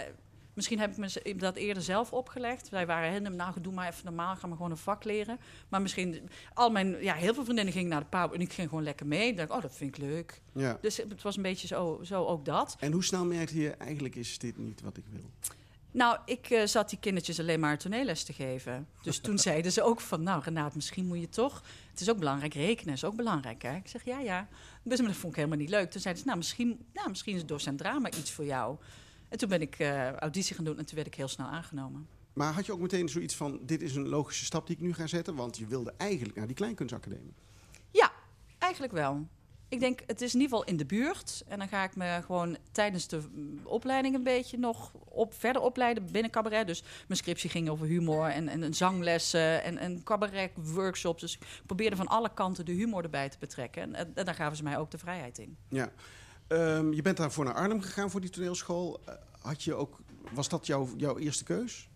misschien 0.55 0.79
heb 0.79 0.91
ik 0.91 0.97
me 0.97 1.35
dat 1.37 1.57
eerder 1.57 1.83
zelf 1.83 2.13
opgelegd. 2.13 2.69
Wij 2.69 2.87
waren 2.87 3.11
helemaal, 3.11 3.33
nou, 3.33 3.61
doe 3.61 3.73
maar 3.73 3.89
even 3.89 4.05
normaal, 4.05 4.37
ga 4.37 4.47
maar 4.47 4.57
gewoon 4.57 4.71
een 4.71 4.77
vak 4.77 5.05
leren. 5.05 5.39
Maar 5.69 5.83
misschien, 5.83 6.29
al 6.55 6.71
mijn, 6.71 6.97
ja, 7.03 7.15
heel 7.15 7.35
veel 7.35 7.43
vriendinnen 7.45 7.73
gingen 7.75 7.89
naar 7.91 8.01
de 8.01 8.07
pauw 8.07 8.33
en 8.33 8.41
ik 8.41 8.53
ging 8.53 8.69
gewoon 8.69 8.85
lekker 8.85 9.07
mee. 9.07 9.29
Ik 9.29 9.37
dacht, 9.37 9.51
oh, 9.51 9.63
dat 9.63 9.77
vind 9.77 9.97
ik 9.99 10.03
leuk. 10.05 10.41
Ja. 10.53 10.79
Dus 10.81 10.97
het 10.97 11.23
was 11.23 11.37
een 11.37 11.43
beetje 11.43 11.67
zo, 11.67 12.01
zo 12.03 12.25
ook 12.25 12.45
dat. 12.45 12.77
En 12.79 12.93
hoe 12.93 13.05
snel 13.05 13.25
merkte 13.25 13.61
je, 13.61 13.71
eigenlijk 13.71 14.15
is 14.15 14.39
dit 14.39 14.59
niet 14.59 14.81
wat 14.81 14.97
ik 14.97 15.05
wil? 15.11 15.31
Nou, 15.93 16.19
ik 16.25 16.51
eh, 16.51 16.67
zat 16.67 16.91
die 16.91 16.99
kindertjes 16.99 17.41
alleen 17.41 17.61
maar 17.61 17.79
toneelles 17.79 18.25
te 18.25 18.33
geven. 18.33 18.87
Dus 19.03 19.19
toen 19.19 19.39
zeiden 19.49 19.73
ze 19.73 19.83
ook 19.83 20.01
van, 20.01 20.23
nou 20.23 20.43
Renaat, 20.43 20.75
misschien 20.75 21.07
moet 21.07 21.21
je 21.21 21.29
toch... 21.29 21.63
Het 21.91 22.01
is 22.01 22.11
ook 22.11 22.19
belangrijk, 22.19 22.55
rekenen 22.55 22.95
is 22.95 23.05
ook 23.05 23.17
belangrijk, 23.17 23.63
hè? 23.63 23.77
Ik 23.77 23.89
zeg, 23.89 24.05
ja, 24.05 24.19
ja. 24.19 24.49
Dus 24.83 24.99
maar 24.99 25.09
dat 25.09 25.17
vond 25.17 25.33
ik 25.33 25.39
helemaal 25.39 25.59
niet 25.59 25.71
leuk. 25.71 25.91
Toen 25.91 26.01
zeiden 26.01 26.23
ze, 26.23 26.29
nou, 26.29 26.39
misschien, 26.39 26.85
nou, 26.93 27.09
misschien 27.09 27.37
is 27.37 27.47
docent 27.47 27.79
drama 27.79 28.11
iets 28.11 28.31
voor 28.31 28.45
jou. 28.45 28.77
En 29.29 29.39
toen 29.39 29.49
ben 29.49 29.61
ik 29.61 29.79
eh, 29.79 30.13
auditie 30.13 30.55
gaan 30.57 30.65
doen 30.65 30.79
en 30.79 30.85
toen 30.85 30.95
werd 30.95 31.07
ik 31.07 31.15
heel 31.15 31.29
snel 31.29 31.47
aangenomen. 31.47 32.09
Maar 32.33 32.53
had 32.53 32.67
je 32.67 32.73
ook 32.73 32.81
meteen 32.81 33.09
zoiets 33.09 33.37
van... 33.37 33.61
dit 33.63 33.83
is 33.83 33.95
een 33.95 34.09
logische 34.09 34.45
stap 34.45 34.67
die 34.67 34.77
ik 34.77 34.83
nu 34.83 34.95
ga 34.95 35.07
zetten? 35.07 35.35
Want 35.35 35.57
je 35.57 35.67
wilde 35.67 35.95
eigenlijk 35.97 36.37
naar 36.37 36.47
die 36.47 36.57
kleinkunstacademie. 36.57 37.35
Ja, 37.91 38.13
eigenlijk 38.59 38.93
wel. 38.93 39.27
Ik 39.73 39.81
denk, 39.81 40.01
het 40.07 40.21
is 40.21 40.35
in 40.35 40.41
ieder 40.41 40.57
geval 40.57 40.73
in 40.73 40.77
de 40.77 40.85
buurt. 40.85 41.43
En 41.49 41.59
dan 41.59 41.69
ga 41.69 41.85
ik 41.85 41.97
me 41.97 42.21
gewoon 42.25 42.57
tijdens 42.73 43.09
de 43.09 43.23
opleiding 43.63 44.15
een 44.15 44.23
beetje 44.23 44.59
nog 44.59 44.93
op, 44.95 45.35
verder 45.35 45.63
opleiden 45.63 46.11
binnen 46.11 46.31
cabaret. 46.31 46.67
Dus 46.67 46.83
mijn 47.07 47.19
scriptie 47.19 47.51
ging 47.51 47.69
over 47.69 47.87
humor 47.87 48.29
en, 48.29 48.49
en, 48.49 48.63
en 48.63 48.75
zanglessen 48.75 49.63
en, 49.63 49.79
en 49.79 50.03
cabaret-workshops. 50.03 51.21
Dus 51.21 51.35
ik 51.35 51.63
probeerde 51.67 51.97
van 51.97 52.07
alle 52.07 52.31
kanten 52.35 52.65
de 52.65 52.73
humor 52.73 53.03
erbij 53.03 53.29
te 53.29 53.37
betrekken. 53.39 53.83
En, 53.83 53.95
en, 53.95 54.13
en 54.15 54.25
daar 54.25 54.35
gaven 54.35 54.57
ze 54.57 54.63
mij 54.63 54.79
ook 54.79 54.91
de 54.91 54.99
vrijheid 54.99 55.39
in. 55.39 55.57
Ja. 55.69 55.93
Ehm, 56.47 56.93
je 56.93 57.03
bent 57.03 57.17
daarvoor 57.17 57.45
naar 57.45 57.55
Arnhem 57.55 57.81
gegaan 57.81 58.11
voor 58.11 58.21
die 58.21 58.31
toneelschool. 58.31 59.01
Eh, 59.05 59.15
had 59.39 59.63
je 59.63 59.75
ook, 59.75 59.99
was 60.33 60.49
dat 60.49 60.67
jouw, 60.67 60.89
jouw 60.97 61.19
eerste 61.19 61.45
keus? 61.45 61.89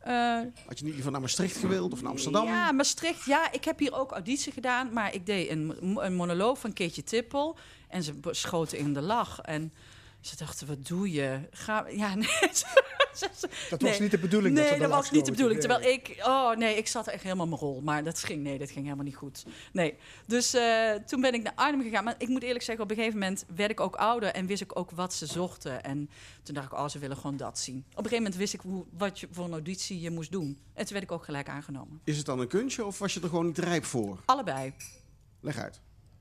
Eh, 0.00 0.38
Had 0.66 0.78
je 0.78 0.84
niet 0.84 0.94
liever 0.94 1.12
naar 1.12 1.20
Maastricht 1.20 1.56
gewild 1.56 1.92
of 1.92 2.02
naar 2.02 2.10
Amsterdam? 2.10 2.44
Ja, 2.46 2.72
Maastricht. 2.72 3.24
Ja, 3.24 3.52
ik 3.52 3.64
heb 3.64 3.78
hier 3.78 3.94
ook 3.94 4.10
auditie 4.12 4.52
gedaan. 4.52 4.92
Maar 4.92 5.14
ik 5.14 5.26
deed 5.26 5.50
een, 5.50 5.74
een 5.96 6.14
monoloog 6.14 6.58
van 6.58 6.72
Keetje 6.72 7.02
Tippel. 7.02 7.56
En 7.88 8.02
ze 8.02 8.14
schoten 8.30 8.78
in 8.78 8.94
de 8.94 9.00
lach. 9.00 9.40
En 9.40 9.72
ze 10.20 10.36
dachten, 10.36 10.66
wat 10.66 10.86
doe 10.86 11.10
je? 11.12 11.40
Ga, 11.50 11.86
ja, 11.88 12.14
nee. 12.14 12.28
Dat 13.70 13.80
Nee. 13.80 13.90
was 13.90 14.00
niet 14.00 14.10
de 14.10 14.18
bedoeling. 14.18 14.56
dat 14.56 14.64
Nee, 14.64 14.78
dat 14.78 14.88
de 14.88 14.94
was 14.94 15.10
niet 15.10 15.24
de 15.24 15.30
bedoeling. 15.30 15.60
Terwijl 15.60 15.92
ik, 15.92 16.16
oh 16.22 16.56
nee, 16.56 16.76
ik 16.76 16.86
zat 16.86 17.06
echt 17.08 17.22
helemaal 17.22 17.46
mijn 17.46 17.60
rol. 17.60 17.80
Maar 17.80 18.04
dat 18.04 18.18
ging, 18.24 18.42
nee, 18.42 18.58
dat 18.58 18.70
ging 18.70 18.84
helemaal 18.84 19.04
niet 19.04 19.16
goed. 19.16 19.44
Nee. 19.72 19.94
Dus 20.26 20.54
eh, 20.54 20.92
toen 20.92 21.20
ben 21.20 21.34
ik 21.34 21.42
naar 21.42 21.52
Arnhem 21.54 21.82
gegaan. 21.82 22.04
Maar 22.04 22.14
ik 22.18 22.28
moet 22.28 22.42
eerlijk 22.42 22.64
zeggen, 22.64 22.84
op 22.84 22.90
een 22.90 22.96
gegeven 22.96 23.18
moment 23.18 23.44
werd 23.54 23.70
ik 23.70 23.80
ook 23.80 23.96
ouder 23.96 24.28
en 24.28 24.46
wist 24.46 24.60
ik 24.62 24.78
ook 24.78 24.90
wat 24.90 25.14
ze 25.14 25.26
zochten. 25.26 25.82
En 25.84 26.10
toen 26.42 26.54
dacht 26.54 26.66
ik, 26.72 26.78
oh, 26.78 26.88
ze 26.88 26.98
willen 26.98 27.16
gewoon 27.16 27.36
dat 27.36 27.58
zien. 27.58 27.76
Op 27.78 27.84
een 27.84 27.94
gegeven 27.96 28.16
moment 28.16 28.36
wist 28.36 28.54
ik 28.54 28.60
hoe, 28.60 28.84
wat 28.90 29.20
je 29.20 29.28
voor 29.30 29.44
een 29.44 29.52
auditie 29.52 30.00
je 30.00 30.10
moest 30.10 30.32
doen. 30.32 30.58
En 30.74 30.84
toen 30.84 30.92
werd 30.92 31.04
ik 31.04 31.12
ook 31.12 31.24
gelijk 31.24 31.48
aangenomen. 31.48 32.00
Is 32.04 32.16
het 32.16 32.26
dan 32.26 32.38
een 32.40 32.48
kunstje 32.48 32.84
of 32.84 32.98
was 32.98 33.14
je 33.14 33.20
er 33.20 33.28
gewoon 33.28 33.46
niet 33.46 33.58
rijp 33.58 33.84
voor? 33.84 34.20
Allebei. 34.24 34.72
Leg 35.40 35.58
uit. 35.58 35.80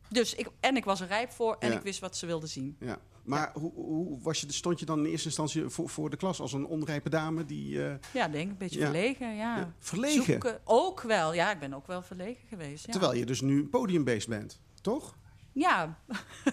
Dus 0.10 0.36
ik, 0.36 0.48
en 0.60 0.76
ik 0.76 0.86
was 0.86 1.02
er 1.02 1.08
rijp 1.08 1.32
voor 1.32 1.56
en 1.60 1.70
Ja. 1.72 1.78
ik 1.78 1.84
wist 1.84 2.00
wat 2.00 2.18
ze 2.18 2.26
wilden 2.26 2.50
zien. 2.50 2.76
Ja. 2.80 3.00
Maar 3.30 3.52
Hoe, 3.54 3.72
hoe 3.74 4.22
was 4.22 4.42
je, 4.42 4.54
stond 4.54 4.80
je 4.80 4.86
dan 4.86 5.00
in 5.00 5.06
eerste 5.06 5.28
instantie 5.28 5.68
voor, 5.70 5.90
voor 5.90 6.10
de 6.10 6.18
klas 6.18 6.40
als 6.40 6.54
een 6.54 6.66
onrijpe 6.66 7.10
dame 7.10 7.46
die... 7.46 7.86
eh, 7.86 7.94
Ja, 8.14 8.28
denk 8.28 8.50
een 8.50 8.58
beetje 8.58 8.80
Ja. 8.80 8.86
verlegen. 8.86 9.36
Ja. 9.36 9.58
Ja, 9.58 9.74
verlegen? 9.80 10.24
Zoeken. 10.24 10.60
Ook 10.64 11.02
wel, 11.02 11.34
ja, 11.34 11.52
ik 11.52 11.60
ben 11.60 11.74
ook 11.74 11.88
wel 11.88 12.02
verlegen 12.02 12.48
geweest. 12.48 12.86
Ja. 12.86 12.92
Terwijl 12.92 13.14
je 13.14 13.26
dus 13.26 13.42
nu 13.42 13.68
podiumbeest 13.68 14.28
bent, 14.28 14.60
toch? 14.82 15.16
Ja, 15.52 15.98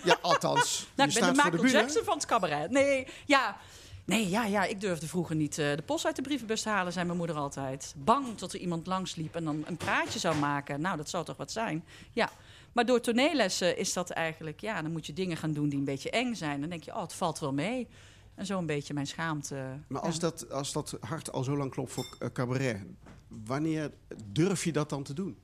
Ja, 0.05 0.18
althans. 0.22 0.87
Nou, 0.97 1.11
je 1.11 1.18
ik 1.18 1.24
ben 1.24 1.51
de 1.51 1.57
de. 1.62 1.68
Jackson 1.68 2.05
van 2.05 2.14
het 2.16 2.27
cabaret. 2.27 2.70
Nee, 2.70 3.07
ja. 3.27 3.57
Nee, 4.05 4.29
ja, 4.29 4.45
ja, 4.45 4.64
ik 4.64 4.81
durfde 4.81 5.07
vroeger 5.09 5.37
niet 5.37 5.59
eh, 5.59 5.77
de 5.77 5.83
post 5.83 6.07
uit 6.07 6.16
de 6.16 6.22
brievenbus 6.22 6.62
te 6.62 6.68
halen, 6.68 6.93
zei 6.93 7.05
mijn 7.07 7.18
moeder 7.18 7.37
altijd. 7.37 7.95
Bang 7.97 8.39
tot 8.39 8.53
er 8.53 8.59
iemand 8.61 8.87
langsliep 8.87 9.35
en 9.35 9.45
dan 9.45 9.62
een 9.66 9.77
praatje 9.77 10.18
zou 10.18 10.37
maken. 10.37 10.81
Nou, 10.81 10.97
dat 10.97 11.09
zou 11.11 11.24
toch 11.24 11.37
wat 11.37 11.53
zijn. 11.53 11.85
Ja, 12.12 12.31
Maar 12.77 12.87
door 12.87 13.01
toneellessen 13.01 13.77
is 13.77 13.93
dat 13.93 14.11
eigenlijk, 14.11 14.61
ja, 14.61 14.83
dan 14.83 14.93
moet 14.93 15.07
je 15.07 15.12
dingen 15.12 15.37
gaan 15.37 15.53
doen 15.53 15.68
die 15.68 15.79
een 15.79 15.85
beetje 15.85 16.11
eng 16.11 16.35
zijn. 16.35 16.61
Dan 16.61 16.70
denk 16.70 16.83
je, 16.83 16.95
oh, 16.95 17.03
het 17.03 17.12
valt 17.12 17.39
wel 17.39 17.53
mee. 17.53 17.89
En 18.35 18.47
zo 18.47 18.59
een 18.59 18.66
beetje 18.66 18.95
mijn 18.95 19.07
schaamte. 19.07 19.79
Maar 19.89 20.01
als, 20.01 20.14
ja. 20.14 20.20
dat, 20.20 20.51
als 20.51 20.72
dat 20.72 20.97
hart 21.01 21.33
al 21.33 21.45
zo 21.45 21.57
lang 21.57 21.70
klopt 21.70 21.93
voor 21.93 22.16
eh, 22.18 22.29
cabaret, 22.33 22.83
wanneer 23.29 23.91
durf 24.24 24.64
je 24.64 24.72
dat 24.72 24.89
dan 24.89 25.03
te 25.03 25.12
doen? 25.12 25.39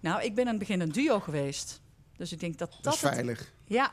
Nou, 0.00 0.22
ik 0.22 0.34
ben 0.34 0.44
in 0.44 0.50
het 0.50 0.58
begin 0.58 0.80
een 0.80 0.92
duo 0.92 1.20
geweest. 1.20 1.80
Dus 2.16 2.32
ik 2.32 2.40
denk 2.40 2.58
dat 2.58 2.70
dat. 2.70 2.82
Dat 2.82 2.94
is 2.94 3.00
het- 3.00 3.12
veilig. 3.12 3.52
Ja, 3.64 3.92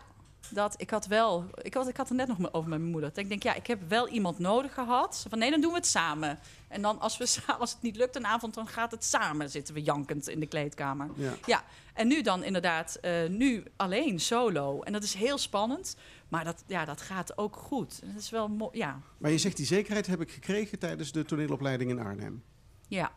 dat 0.49 0.81
ik 0.81 0.89
had 0.89 1.05
wel. 1.05 1.45
Ik 1.61 1.73
had, 1.73 1.87
ik 1.87 1.97
had 1.97 2.07
het 2.09 2.17
net 2.17 2.27
nog 2.27 2.53
over 2.53 2.69
met 2.69 2.79
mijn 2.79 2.91
moeder. 2.91 3.09
Dat 3.09 3.17
ik 3.17 3.29
denk, 3.29 3.43
ja, 3.43 3.53
ik 3.55 3.67
heb 3.67 3.89
wel 3.89 4.07
iemand 4.07 4.39
nodig 4.39 4.73
gehad. 4.73 5.25
Van 5.29 5.39
nee, 5.39 5.51
dan 5.51 5.61
doen 5.61 5.71
we 5.71 5.77
het 5.77 5.87
samen. 5.87 6.39
En 6.67 6.81
dan 6.81 6.99
als, 6.99 7.17
we, 7.17 7.41
als 7.59 7.71
het 7.71 7.81
niet 7.81 7.95
lukt 7.95 8.15
een 8.15 8.25
avond, 8.25 8.53
dan 8.53 8.67
gaat 8.67 8.91
het 8.91 9.03
samen. 9.03 9.49
Zitten 9.49 9.73
we 9.73 9.81
jankend 9.81 10.27
in 10.29 10.39
de 10.39 10.47
kleedkamer. 10.47 11.09
Ja. 11.15 11.33
Ja, 11.45 11.63
en 11.93 12.07
nu 12.07 12.21
dan 12.21 12.43
inderdaad, 12.43 12.95
eh, 12.95 13.27
nu 13.29 13.63
alleen 13.75 14.19
solo. 14.19 14.81
En 14.81 14.93
dat 14.93 15.03
is 15.03 15.13
heel 15.13 15.37
spannend. 15.37 15.95
Maar 16.27 16.43
dat, 16.43 16.63
ja, 16.67 16.85
dat 16.85 17.01
gaat 17.01 17.37
ook 17.37 17.55
goed. 17.55 18.01
Dat 18.13 18.21
is 18.21 18.29
wel 18.29 18.47
mooi. 18.47 18.77
Ja, 18.77 18.99
Maar 19.17 19.31
je 19.31 19.37
zegt, 19.37 19.57
die 19.57 19.65
zekerheid 19.65 20.07
heb 20.07 20.21
ik 20.21 20.31
gekregen 20.31 20.79
tijdens 20.79 21.11
de 21.11 21.25
toneelopleiding 21.25 21.89
in 21.89 21.99
Arnhem. 21.99 22.43
ja. 22.87 23.11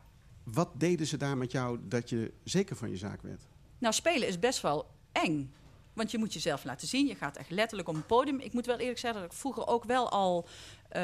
Wat 0.44 0.68
deden 0.74 1.06
ze 1.06 1.16
daar 1.16 1.36
met 1.36 1.52
jou 1.52 1.78
dat 1.82 2.08
je 2.08 2.32
zeker 2.44 2.76
van 2.76 2.90
je 2.90 2.96
zaak 2.96 3.22
werd? 3.22 3.42
Nou, 3.78 3.94
spelen 3.94 4.28
is 4.28 4.38
best 4.38 4.60
wel 4.60 4.86
eng. 5.12 5.54
Want 5.94 6.10
je 6.10 6.18
moet 6.18 6.32
jezelf 6.32 6.64
laten 6.64 6.88
zien. 6.88 7.06
Je 7.06 7.14
gaat 7.14 7.36
echt 7.36 7.50
letterlijk 7.50 7.88
op 7.88 7.94
een 7.94 8.06
podium. 8.06 8.40
Ik 8.40 8.52
moet 8.52 8.66
wel 8.66 8.78
eerlijk 8.78 8.98
zeggen 8.98 9.20
dat 9.22 9.30
ik 9.32 9.36
vroeger 9.38 9.66
ook 9.66 9.84
wel 9.84 10.10
al 10.10 10.46
eh, 10.88 11.02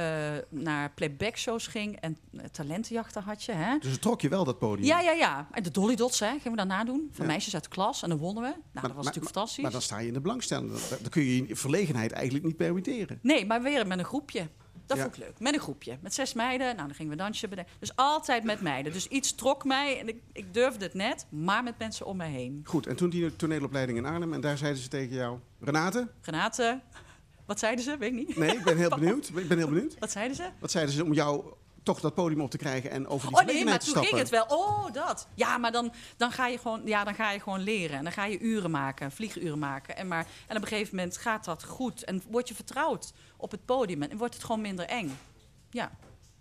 naar 0.48 0.90
playback 0.94 1.36
shows 1.36 1.66
ging. 1.66 1.96
En 2.00 2.18
eh, 2.36 2.44
talentenjachten 2.44 3.22
had 3.22 3.42
je, 3.44 3.52
hè? 3.52 3.78
Dus 3.78 3.92
het 3.92 4.00
trok 4.02 4.20
je 4.20 4.28
wel 4.28 4.44
dat 4.44 4.58
podium? 4.58 4.86
Ja, 4.86 5.00
ja, 5.00 5.12
ja. 5.12 5.48
En 5.50 5.62
de 5.62 5.70
Dolly 5.70 5.94
Dots, 5.96 6.20
hè, 6.20 6.28
gingen 6.30 6.50
we 6.50 6.56
daarna 6.56 6.84
doen. 6.84 7.08
Van 7.12 7.24
Ja. 7.26 7.30
meisjes 7.32 7.54
uit 7.54 7.62
de 7.64 7.68
klas. 7.70 8.02
En 8.02 8.08
dan 8.08 8.18
wonnen 8.18 8.42
we. 8.42 8.48
Nou, 8.48 8.86
dat 8.86 8.96
was 8.96 9.04
natuurlijk 9.04 9.34
fantastisch. 9.34 9.62
Maar 9.62 9.72
dan 9.72 9.82
sta 9.82 9.98
je 9.98 10.06
in 10.06 10.12
de 10.12 10.20
belangstelling. 10.20 10.70
Dan, 10.70 10.80
dan 11.00 11.10
kun 11.10 11.22
je 11.22 11.46
je 11.46 11.56
verlegenheid 11.56 12.12
eigenlijk 12.12 12.44
niet 12.44 12.56
permitteren. 12.56 13.18
Nee, 13.22 13.46
maar 13.46 13.62
weer 13.62 13.86
met 13.86 13.98
een 13.98 14.04
groepje. 14.04 14.48
Dat 14.88 14.96
Ja. 14.96 15.02
vond 15.02 15.16
ik 15.16 15.22
leuk. 15.22 15.40
Met 15.40 15.54
een 15.54 15.60
groepje. 15.60 15.98
Met 16.00 16.14
zes 16.14 16.32
meiden. 16.34 16.66
Nou, 16.66 16.86
dan 16.86 16.94
gingen 16.96 17.12
we 17.12 17.18
dansje 17.18 17.48
bedenken. 17.48 17.72
Dus 17.78 17.96
altijd 17.96 18.44
met 18.44 18.60
meiden. 18.60 18.92
Dus 18.92 19.06
iets 19.08 19.34
trok 19.34 19.64
mij. 19.64 19.98
En 20.00 20.08
ik, 20.08 20.16
ik 20.32 20.54
durfde 20.54 20.84
het 20.84 20.94
net. 20.94 21.26
Maar 21.28 21.62
met 21.62 21.78
mensen 21.78 22.06
om 22.06 22.16
mij 22.16 22.30
heen. 22.30 22.60
Goed, 22.64 22.86
en 22.86 22.96
toen 22.96 23.10
die 23.10 23.36
toneelopleiding 23.36 23.98
in 23.98 24.04
Arnhem. 24.04 24.32
En 24.32 24.40
daar 24.40 24.58
zeiden 24.58 24.82
ze 24.82 24.88
tegen 24.88 25.14
jou... 25.14 25.38
Renate? 25.60 26.08
Renate, 26.22 26.80
wat 27.46 27.58
zeiden 27.58 27.84
ze? 27.84 27.96
Weet 27.98 28.10
ik 28.12 28.16
niet. 28.28 28.36
Nee, 28.36 28.56
ik 28.56 28.64
ben 28.64 28.76
heel 28.76 28.88
benieuwd. 28.98 29.30
Ik 29.34 29.48
ben 29.48 29.58
heel 29.58 29.68
benieuwd. 29.68 29.98
Wat 29.98 30.10
zeiden 30.10 30.36
ze? 30.36 30.48
Wat 30.60 30.70
zeiden 30.70 30.94
ze 30.94 31.04
om 31.04 31.12
jou 31.12 31.44
toch 31.82 32.00
dat 32.00 32.14
podium 32.14 32.40
op 32.40 32.50
te 32.50 32.56
krijgen 32.56 32.90
en 32.90 33.06
over 33.06 33.28
die 33.28 33.36
Oh 33.38 33.44
nee, 33.44 33.64
maar 33.64 33.78
te 33.78 33.92
toen 33.92 34.04
ging 34.04 34.18
het 34.18 34.28
wel. 34.28 34.44
Oh, 34.48 34.92
dat. 34.92 35.28
Ja, 35.34 35.58
maar 35.58 35.72
dan, 35.72 35.92
dan, 36.16 36.32
ga 36.32 36.46
je 36.46 36.58
gewoon, 36.58 36.80
ja, 36.84 37.04
dan 37.04 37.14
ga 37.14 37.30
je 37.32 37.40
gewoon 37.40 37.60
leren. 37.60 37.96
En 37.96 38.04
dan 38.04 38.12
ga 38.12 38.24
je 38.24 38.38
uren 38.40 38.70
maken, 38.70 39.12
vlieguren 39.12 39.58
maken. 39.58 39.96
En, 39.96 40.08
maar, 40.08 40.26
en 40.46 40.56
op 40.56 40.62
een 40.62 40.68
gegeven 40.68 40.96
moment 40.96 41.16
gaat 41.16 41.44
dat 41.44 41.64
goed. 41.64 42.04
En 42.04 42.22
word 42.30 42.48
je 42.48 42.54
vertrouwd 42.54 43.12
op 43.36 43.50
het 43.50 43.64
podium. 43.64 44.02
En 44.02 44.16
wordt 44.16 44.34
het 44.34 44.44
gewoon 44.44 44.60
minder 44.60 44.84
eng. 44.86 45.18
Ja, 45.70 45.90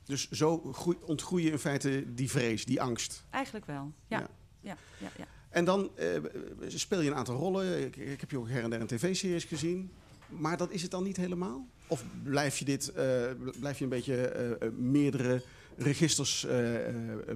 Dus 0.05 0.29
zo 0.31 0.57
groei- 0.73 0.97
ontgroei 1.05 1.43
je 1.43 1.51
in 1.51 1.59
feite 1.59 2.13
die 2.13 2.29
vrees, 2.29 2.65
die 2.65 2.81
angst. 2.81 3.23
eigenlijk 3.29 3.65
wel. 3.65 3.91
Ja, 4.07 4.19
Ja. 4.19 4.27
ja, 4.61 4.75
ja, 4.97 5.09
ja. 5.17 5.25
En 5.49 5.65
dan 5.65 5.89
eh, 5.97 6.07
speel 6.67 7.01
je 7.01 7.09
een 7.09 7.15
aantal 7.15 7.35
rollen. 7.35 7.85
Ik, 7.85 7.95
ik 7.95 8.19
heb 8.19 8.31
je 8.31 8.37
ook 8.37 8.49
her 8.49 8.63
en 8.63 8.69
der 8.69 8.79
in 8.79 8.87
tv-series 8.87 9.43
gezien. 9.43 9.91
Maar 10.27 10.57
dat 10.57 10.71
is 10.71 10.81
het 10.81 10.91
dan 10.91 11.03
niet 11.03 11.17
helemaal? 11.17 11.67
Of 11.87 12.03
blijf 12.23 12.57
je, 12.57 12.65
dit, 12.65 12.91
eh, 12.91 13.05
blijf 13.59 13.77
je 13.77 13.83
een 13.83 13.89
beetje 13.89 14.27
eh, 14.27 14.51
eh, 14.51 14.73
meerdere 14.73 15.41
registers 15.77 16.45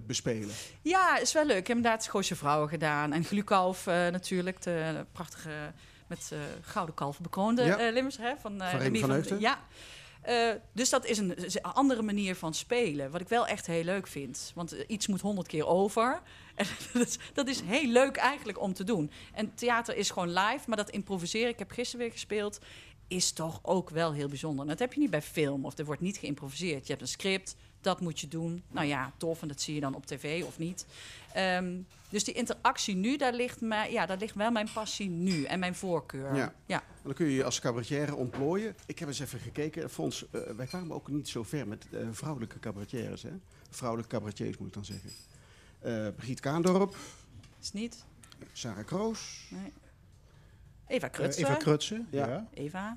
bespelen? 0.06 0.50
Ja, 0.82 1.18
is 1.18 1.34
wel 1.34 1.46
leuk. 1.46 1.58
Ik 1.58 1.68
heb 1.68 1.78
inderdaad 1.78 2.08
Goosje 2.08 2.36
Vrouwen 2.36 2.70
gedaan. 2.70 3.14
En 3.14 3.24
Glukalf 3.24 3.86
natuurlijk, 3.86 4.62
de 4.62 5.06
prachtige 5.12 5.50
met 6.08 6.32
gouden 6.62 6.96
kalf 6.96 7.20
bekroonde 7.20 7.64
Ja. 7.64 7.90
Limmers. 7.90 8.18
Hè, 8.18 8.34
van, 8.40 8.58
Van 8.58 8.80
Remy 8.80 9.00
van 9.00 9.10
Heugden. 9.10 9.40
Ja. 9.40 9.60
Dus 10.74 10.90
dat 10.90 11.06
is 11.06 11.18
een, 11.18 11.36
is 11.36 11.56
een 11.56 11.62
andere 11.62 12.02
manier 12.02 12.36
van 12.36 12.54
spelen. 12.54 13.12
Wat 13.12 13.22
ik 13.22 13.30
wel 13.30 13.48
echt 13.48 13.68
heel 13.68 13.84
leuk 13.84 14.08
vind. 14.08 14.52
Want 14.56 14.72
iets 14.88 15.08
moet 15.08 15.22
honderd 15.22 15.48
keer 15.48 15.68
over. 15.68 16.22
En 16.56 16.68
dat, 16.94 17.08
is, 17.08 17.18
dat 17.34 17.48
is 17.48 17.62
heel 17.62 17.88
leuk 17.88 18.16
eigenlijk 18.16 18.62
om 18.62 18.74
te 18.74 18.84
doen. 18.84 19.12
En 19.34 19.54
theater 19.56 19.96
is 19.96 20.10
gewoon 20.10 20.34
live. 20.34 20.64
Maar 20.68 20.78
dat 20.78 20.90
improviseren, 20.90 21.50
ik 21.50 21.60
heb 21.60 21.72
gisteren 21.72 22.06
weer 22.06 22.12
gespeeld... 22.12 22.60
is 23.12 23.32
toch 23.32 23.60
ook 23.62 23.90
wel 23.90 24.14
heel 24.14 24.28
bijzonder. 24.28 24.62
En 24.62 24.68
dat 24.70 24.80
heb 24.80 24.94
je 24.94 25.00
niet 25.00 25.10
bij 25.10 25.22
film. 25.22 25.66
Of 25.66 25.78
er 25.78 25.86
wordt 25.86 26.02
niet 26.02 26.18
geïmproviseerd. 26.18 26.86
Je 26.86 26.92
hebt 26.92 27.02
een 27.02 27.08
script, 27.08 27.56
dat 27.82 28.02
moet 28.02 28.20
je 28.20 28.28
doen. 28.28 28.64
Nou 28.72 28.88
ja, 28.88 29.14
tof. 29.18 29.42
En 29.42 29.48
dat 29.48 29.62
zie 29.62 29.74
je 29.74 29.80
dan 29.80 29.96
op 29.96 30.06
tv 30.06 30.44
of 30.44 30.58
niet. 30.58 30.86
Ehm, 31.34 31.80
dus 32.10 32.24
die 32.24 32.34
interactie 32.34 32.96
nu, 32.96 33.18
daar 33.18 33.34
ligt, 33.34 33.62
mij, 33.62 33.92
ja, 33.92 34.06
daar 34.06 34.18
ligt 34.18 34.36
wel 34.36 34.52
mijn 34.52 34.70
passie 34.74 35.10
nu. 35.10 35.44
En 35.44 35.60
mijn 35.60 35.76
voorkeur. 35.76 36.36
Ja. 36.36 36.54
ja. 36.66 36.84
Dan 37.04 37.14
kun 37.14 37.26
je 37.26 37.34
je 37.36 37.44
als 37.44 37.60
cabaretière 37.60 38.16
ontplooien. 38.16 38.76
Ik 38.86 39.00
heb 39.00 39.08
eens 39.08 39.20
even 39.20 39.40
gekeken. 39.40 39.90
Fons, 39.90 40.26
eh, 40.32 40.42
wij 40.42 40.66
kwamen 40.66 40.96
ook 40.96 41.08
niet 41.08 41.30
zo 41.30 41.44
ver 41.44 41.68
met 41.68 41.86
eh, 41.92 42.08
vrouwelijke 42.12 42.60
cabaretières. 42.60 43.24
Hè? 43.24 43.32
Vrouwelijke 43.70 44.16
cabaretiers 44.16 44.58
moet 44.58 44.68
ik 44.68 44.74
dan 44.74 44.86
zeggen. 44.86 45.10
Eh 45.80 46.08
Brigitte 46.16 46.42
Kaandorp, 46.42 46.96
Is 47.62 47.72
niet. 47.72 48.06
Sarah 48.54 48.86
Kroos. 48.86 49.48
Nee. 49.50 49.72
Eva 50.92 51.06
Eh, 51.08 51.12
Krutsen. 51.14 51.44
Eva 51.46 51.56
Krutsen. 51.56 52.08
Ja. 52.12 52.48
Eva. 52.54 52.94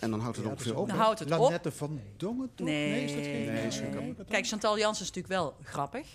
En 0.00 0.10
dan 0.10 0.20
houdt 0.20 0.36
het 0.36 0.44
Ja, 0.46 0.52
ongeveer 0.52 0.72
dat 0.72 0.76
is 0.76 0.82
op. 0.82 0.88
Dan 0.88 0.96
hè? 0.96 1.02
houdt 1.02 1.18
het 1.18 1.32
op. 1.32 1.38
Lanette 1.38 1.72
van 1.72 2.00
Dongen, 2.16 2.50
toch? 2.54 2.66
Nee, 2.66 3.04
is 3.04 3.12
dat 3.14 3.22
geen... 3.24 3.44
Nee, 3.52 3.66
is 3.66 3.76
geen 3.76 3.90
cabaret. 3.92 4.28
Kijk, 4.28 4.46
Chantal 4.46 4.78
Jansen 4.78 5.02
is 5.04 5.12
natuurlijk 5.12 5.34
wel 5.34 5.56
grappig. 5.62 6.06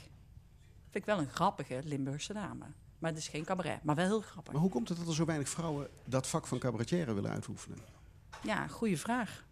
Vind 0.90 0.96
ik 0.96 1.06
wel 1.06 1.18
een 1.20 1.30
grappige 1.30 1.82
Limburgse 1.84 2.34
dame. 2.34 2.66
Maar 3.00 3.10
het 3.12 3.20
is 3.20 3.28
geen 3.28 3.44
cabaret, 3.46 3.84
maar 3.84 3.96
wel 3.96 4.06
heel 4.06 4.22
grappig. 4.22 4.54
Maar 4.54 4.62
hoe 4.62 4.72
komt 4.72 4.90
het 4.90 4.98
dat 4.98 5.08
er 5.08 5.14
zo 5.14 5.26
weinig 5.26 5.50
vrouwen 5.50 5.88
dat 6.06 6.28
vak 6.28 6.48
van 6.48 6.60
cabaretière 6.60 7.14
willen 7.14 7.32
uitoefenen? 7.32 7.78
Ja, 8.44 8.68
goede 8.68 8.98
vraag. 8.98 9.46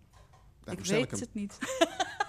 Daarom 0.63 0.83
ik 0.83 0.89
weet 0.89 1.11
hem. 1.11 1.19
het 1.19 1.33
niet. 1.33 1.57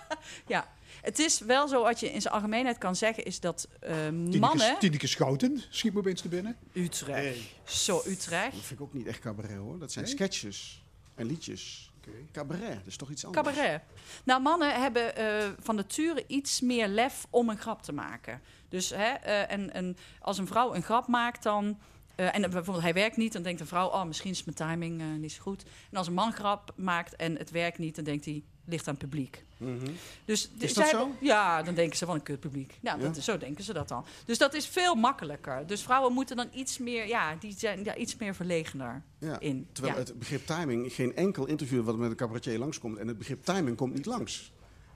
ja, 0.46 0.68
het 1.02 1.18
is 1.18 1.38
wel 1.38 1.68
zo, 1.68 1.82
wat 1.82 2.00
je 2.00 2.12
in 2.12 2.20
zijn 2.20 2.34
algemeenheid 2.34 2.78
kan 2.78 2.96
zeggen, 2.96 3.24
is 3.24 3.40
dat 3.40 3.68
eh, 3.80 4.06
Tineke, 4.08 4.38
mannen... 4.38 4.78
Tineke 4.78 5.06
Schouten 5.06 5.62
schiet 5.70 5.92
me 5.92 5.98
opeens 5.98 6.20
te 6.20 6.28
binnen. 6.28 6.56
Utrecht. 6.72 7.38
Zo, 7.64 8.02
Utrecht. 8.06 8.52
Dat 8.52 8.64
vind 8.64 8.80
ik 8.80 8.86
ook 8.86 8.92
niet 8.92 9.06
echt 9.06 9.18
cabaret 9.18 9.56
hoor. 9.56 9.78
Dat 9.78 9.92
zijn 9.92 10.04
Nee? 10.04 10.14
sketches 10.14 10.84
en 11.14 11.26
liedjes. 11.26 11.90
Cabaret, 12.32 12.74
dat 12.74 12.86
is 12.86 12.96
toch 12.96 13.10
iets 13.10 13.24
anders? 13.24 13.46
Cabaret. 13.46 13.82
Nou, 14.24 14.42
mannen 14.42 14.80
hebben 14.80 15.16
eh, 15.16 15.48
van 15.60 15.74
nature 15.76 16.24
iets 16.26 16.60
meer 16.60 16.88
lef 16.88 17.26
om 17.30 17.48
een 17.48 17.58
grap 17.58 17.82
te 17.82 17.92
maken. 17.92 18.40
Dus 18.68 18.90
hè, 18.90 19.08
eh, 19.12 19.52
en, 19.52 19.72
en 19.72 19.96
als 20.20 20.38
een 20.38 20.46
vrouw 20.46 20.74
een 20.74 20.82
grap 20.82 21.06
maakt, 21.06 21.42
dan. 21.42 21.78
eh, 22.14 22.34
en 22.34 22.40
bijvoorbeeld 22.40 22.80
hij 22.82 22.92
werkt 22.94 23.16
niet, 23.16 23.32
dan 23.32 23.42
denkt 23.42 23.60
een 23.60 23.66
vrouw, 23.66 23.88
oh, 23.88 24.04
misschien 24.04 24.30
is 24.30 24.44
mijn 24.44 24.56
timing 24.56 25.00
eh, 25.00 25.06
niet 25.06 25.32
zo 25.32 25.42
goed. 25.42 25.62
En 25.90 25.96
als 25.96 26.06
een 26.06 26.14
man 26.14 26.32
grap 26.32 26.72
maakt 26.76 27.16
en 27.16 27.36
het 27.36 27.50
werkt 27.50 27.78
niet, 27.78 27.94
dan 27.94 28.04
denkt 28.04 28.24
hij, 28.24 28.42
ligt 28.66 28.88
aan 28.88 28.94
het 28.94 29.02
publiek. 29.02 29.44
Mhm. 29.56 29.90
Dus 30.24 30.50
Is 30.58 30.72
zij 30.72 30.82
dat 30.90 31.00
zo? 31.00 31.10
Ja, 31.20 31.62
dan 31.62 31.74
denken 31.74 31.96
ze 31.96 32.06
van 32.06 32.14
een 32.14 32.22
kut 32.22 32.40
publiek. 32.40 32.78
Ja, 32.80 32.94
Ja. 32.94 33.08
Dat, 33.08 33.16
zo 33.16 33.38
denken 33.38 33.64
ze 33.64 33.72
dat 33.72 33.88
dan. 33.88 34.04
Dus 34.24 34.38
dat 34.38 34.54
is 34.54 34.66
veel 34.66 34.94
makkelijker. 34.94 35.66
Dus 35.66 35.82
vrouwen 35.82 36.12
moeten 36.12 36.36
dan 36.36 36.48
iets 36.52 36.78
meer, 36.78 37.06
ja, 37.06 37.34
die 37.34 37.54
zijn 37.58 37.84
ja, 37.84 37.94
iets 37.96 38.16
meer 38.16 38.34
verlegener 38.34 39.02
Ja. 39.18 39.40
in. 39.40 39.66
Terwijl 39.72 39.94
ja. 39.94 40.00
het 40.00 40.18
begrip 40.18 40.46
timing, 40.46 40.92
geen 40.92 41.16
enkel 41.16 41.46
interview 41.46 41.84
wat 41.84 41.96
met 41.96 42.10
een 42.10 42.16
cabaretier 42.16 42.58
langskomt. 42.58 42.98
En 42.98 43.08
het 43.08 43.18
begrip 43.18 43.44
timing 43.44 43.76
komt 43.76 43.94
niet 43.94 44.06
langs. 44.06 44.52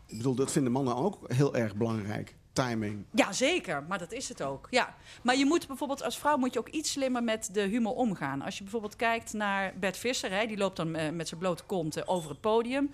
Ik 0.07 0.16
bedoel, 0.16 0.35
dat 0.35 0.53
vinden 0.53 0.73
mannen 0.73 0.97
ook 0.97 1.33
heel 1.33 1.55
erg 1.55 1.75
belangrijk. 1.77 2.35
Timing. 2.53 3.05
Ja, 3.12 3.33
zeker. 3.33 3.83
Maar 3.89 3.99
dat 3.99 4.12
is 4.12 4.29
het 4.29 4.43
ook. 4.43 4.66
Ja. 4.71 4.95
Maar 5.23 5.37
je 5.37 5.45
moet 5.45 5.66
bijvoorbeeld 5.66 6.03
als 6.03 6.18
vrouw 6.18 6.37
moet 6.37 6.53
je 6.53 6.59
ook 6.59 6.68
iets 6.68 6.91
slimmer 6.93 7.23
met 7.23 7.49
de 7.53 7.61
humor 7.61 7.93
omgaan. 7.95 8.43
Als 8.43 8.57
je 8.57 8.62
bijvoorbeeld 8.62 8.97
kijkt 8.97 9.33
naar 9.33 9.75
Bert 9.81 9.97
Visser, 9.97 10.31
hè, 10.33 10.47
die 10.47 10.57
loopt 10.57 10.77
dan 10.77 10.95
eh, 10.95 11.11
met 11.12 11.29
zijn 11.29 11.41
blote 11.41 11.62
kont 11.64 11.97
eh, 11.97 12.03
over 12.07 12.31
het 12.31 12.41
podium. 12.41 12.91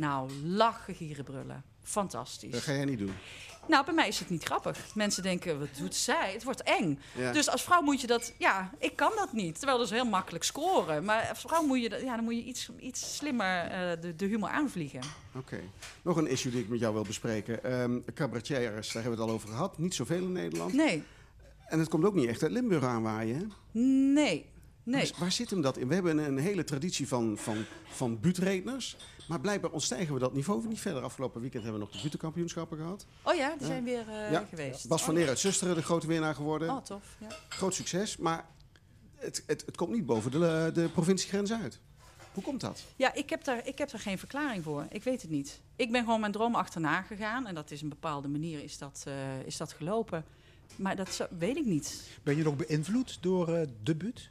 Nou, 0.00 0.30
lachen, 0.44 0.94
gieren, 0.94 1.24
brullen. 1.24 1.64
Fantastisch. 1.82 2.52
Dat 2.52 2.60
ga 2.60 2.72
jij 2.72 2.84
niet 2.84 2.98
doen. 2.98 3.12
Nou, 3.68 3.84
bij 3.84 3.94
mij 3.94 4.08
is 4.08 4.18
het 4.18 4.30
niet 4.30 4.44
grappig. 4.44 4.94
Mensen 4.94 5.22
denken, 5.22 5.58
wat 5.58 5.68
doet 5.78 5.94
zij? 5.94 6.32
Het 6.32 6.44
wordt 6.44 6.62
eng. 6.62 6.98
Ja. 7.16 7.32
Dus 7.32 7.48
als 7.48 7.62
vrouw 7.62 7.80
moet 7.82 8.00
je 8.00 8.06
dat... 8.06 8.32
Ja, 8.38 8.70
ik 8.78 8.96
kan 8.96 9.12
dat 9.16 9.32
niet. 9.32 9.54
Terwijl 9.54 9.78
dat 9.78 9.86
is 9.86 9.92
heel 9.92 10.04
makkelijk 10.04 10.44
scoren. 10.44 11.04
Maar 11.04 11.28
als 11.28 11.40
vrouw 11.40 11.62
moet 11.62 11.82
je, 11.82 11.88
dat, 11.88 12.00
ja, 12.00 12.14
dan 12.16 12.24
moet 12.24 12.34
je 12.34 12.42
iets, 12.44 12.70
iets 12.78 13.16
slimmer 13.16 13.64
eh, 13.64 14.00
de, 14.00 14.16
de 14.16 14.24
humor 14.24 14.48
aanvliegen. 14.48 15.00
Oké. 15.34 15.60
Nog 16.02 16.16
een 16.16 16.26
issue 16.26 16.52
die 16.52 16.60
ik 16.60 16.68
met 16.68 16.80
jou 16.80 16.94
wil 16.94 17.02
bespreken. 17.04 17.64
Ehm 17.64 17.98
cabaretiers, 18.14 18.92
daar 18.92 19.02
hebben 19.02 19.18
we 19.18 19.20
het 19.20 19.28
al 19.30 19.30
over 19.30 19.48
gehad. 19.48 19.78
Niet 19.78 19.94
zoveel 19.94 20.22
in 20.22 20.32
Nederland. 20.32 20.72
Nee, 20.72 21.02
En 21.66 21.78
het 21.78 21.88
komt 21.88 22.04
ook 22.04 22.14
niet 22.14 22.28
echt 22.28 22.42
uit 22.42 22.52
Limburg 22.52 22.84
aanwaaien. 22.84 23.36
Hè? 23.36 23.80
nee, 24.12 24.46
nee. 24.82 25.12
Waar 25.18 25.32
zit 25.32 25.50
hem 25.50 25.60
dat 25.60 25.76
in? 25.76 25.88
We 25.88 25.94
hebben 25.94 26.18
een, 26.18 26.24
een 26.24 26.38
hele 26.38 26.64
traditie 26.64 27.08
van, 27.08 27.36
van, 27.38 27.64
van 27.88 28.20
buurtredners. 28.20 28.96
Maar 29.30 29.40
blijkbaar 29.40 29.70
ontstijgen 29.70 30.14
we 30.14 30.20
dat 30.20 30.32
niveau 30.34 30.66
niet 30.68 30.80
verder. 30.80 31.02
Afgelopen 31.02 31.40
weekend 31.40 31.62
hebben 31.62 31.80
we 31.80 31.86
nog 31.86 31.96
de 31.96 32.02
buurtkampioenschappen 32.08 32.78
gehad. 32.78 33.06
Oh 33.22 33.34
ja, 33.34 33.54
die 33.56 33.66
zijn 33.66 33.84
weer 33.84 34.08
eh, 34.08 34.30
Ja. 34.30 34.46
geweest. 34.48 34.88
Bas 34.88 35.02
van 35.02 35.14
Oh, 35.14 35.18
Leer 35.20 35.28
uit 35.28 35.38
Zusteren, 35.38 35.74
de 35.74 35.82
grote 35.82 36.06
winnaar 36.06 36.34
geworden. 36.34 36.70
Oh, 36.70 36.82
tof. 36.82 37.16
Ja. 37.20 37.26
Groot 37.48 37.74
succes, 37.74 38.16
maar 38.16 38.46
het, 39.16 39.42
het, 39.46 39.62
het 39.66 39.76
komt 39.76 39.90
niet 39.92 40.06
boven 40.06 40.30
de, 40.30 40.70
de 40.74 40.88
provinciegrens 40.88 41.52
uit. 41.52 41.80
Hoe 42.32 42.42
komt 42.42 42.60
dat? 42.60 42.82
Ja, 42.96 43.14
ik 43.14 43.30
heb, 43.30 43.44
daar, 43.44 43.66
ik 43.66 43.78
heb 43.78 43.90
daar 43.90 44.00
geen 44.00 44.18
verklaring 44.18 44.64
voor. 44.64 44.86
Ik 44.90 45.02
weet 45.04 45.22
het 45.22 45.30
niet. 45.30 45.60
Ik 45.76 45.92
ben 45.92 46.04
gewoon 46.04 46.20
mijn 46.20 46.32
droom 46.32 46.54
achterna 46.54 47.02
gegaan. 47.02 47.46
En 47.46 47.54
dat 47.54 47.70
is 47.70 47.82
een 47.82 47.88
bepaalde 47.88 48.28
manier 48.28 48.62
is 48.62 48.78
dat, 48.78 49.02
eh, 49.06 49.40
is 49.46 49.56
dat 49.56 49.72
gelopen. 49.72 50.24
Maar 50.76 50.96
dat 50.96 51.12
zo- 51.14 51.26
weet 51.38 51.56
ik 51.56 51.64
niet. 51.64 52.08
Ben 52.22 52.36
je 52.36 52.42
nog 52.42 52.56
beïnvloed 52.56 53.18
door 53.20 53.54
eh 53.54 53.66
debuut? 53.82 54.30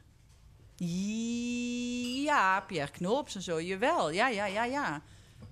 Ja, 2.24 2.60
Pierre 2.60 2.90
Knops 2.90 3.34
en 3.34 3.42
zo, 3.42 3.60
jawel. 3.60 4.10
Ja, 4.10 4.28
ja, 4.28 4.46
ja, 4.46 4.64
ja. 4.64 5.02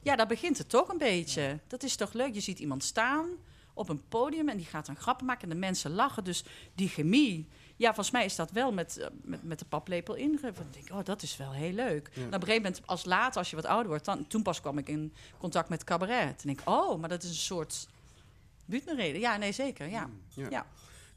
Ja, 0.03 0.17
daar 0.17 0.27
begint 0.27 0.59
het 0.59 0.69
toch 0.69 0.89
een 0.89 0.99
beetje. 0.99 1.59
Dat 1.67 1.83
is 1.83 1.97
toch 1.97 2.13
leuk? 2.13 2.35
Je 2.35 2.41
ziet 2.41 2.59
iemand 2.59 2.85
staan 2.85 3.27
op 3.75 3.89
een 3.89 4.03
podium 4.09 4.49
en 4.49 4.57
die 4.57 4.67
gaat 4.67 4.87
dan 4.87 4.97
grappen 4.97 5.27
maken 5.27 5.43
en 5.43 5.49
de 5.49 5.55
mensen 5.55 5.91
lachen. 5.91 6.25
Dus 6.25 6.45
die 6.75 6.89
chemie, 6.89 7.47
ja, 7.77 7.87
volgens 7.87 8.11
mij 8.11 8.25
is 8.25 8.37
dat 8.37 8.51
wel 8.51 8.73
met, 8.73 8.99
eh, 8.99 9.07
met, 9.23 9.43
met 9.43 9.59
de 9.59 9.65
paplepel 9.65 10.15
ingegeven. 10.15 10.65
Ik 10.65 10.73
denk, 10.73 10.99
oh, 10.99 11.05
dat 11.05 11.23
is 11.23 11.37
wel 11.37 11.53
heel 11.53 11.73
leuk. 11.73 12.11
Ja. 12.15 12.21
En 12.21 12.27
op 12.27 12.33
een 12.33 12.41
gegeven 12.41 12.63
moment, 12.63 12.83
als 12.87 13.05
later, 13.05 13.39
als 13.39 13.51
je 13.51 13.57
wat 13.57 13.67
ouder 13.67 13.89
wordt, 13.89 14.05
dan, 14.05 14.27
toen 14.27 14.43
pas 14.43 14.61
kwam 14.61 14.79
ik 14.79 14.89
in 14.89 15.13
contact 15.39 15.69
met 15.69 15.85
cabaret. 15.85 16.43
Denk 16.43 16.61
ik, 16.61 16.69
oh, 16.69 17.01
maar 17.01 17.09
dat 17.09 17.23
is 17.23 17.29
een 17.29 17.35
soort 17.35 17.89
butenreden. 18.65 19.21
Ja, 19.21 19.37
nee, 19.37 19.53
zeker, 19.53 19.89
ja. 19.89 20.09
Ja. 20.29 20.47
ja. 20.51 20.67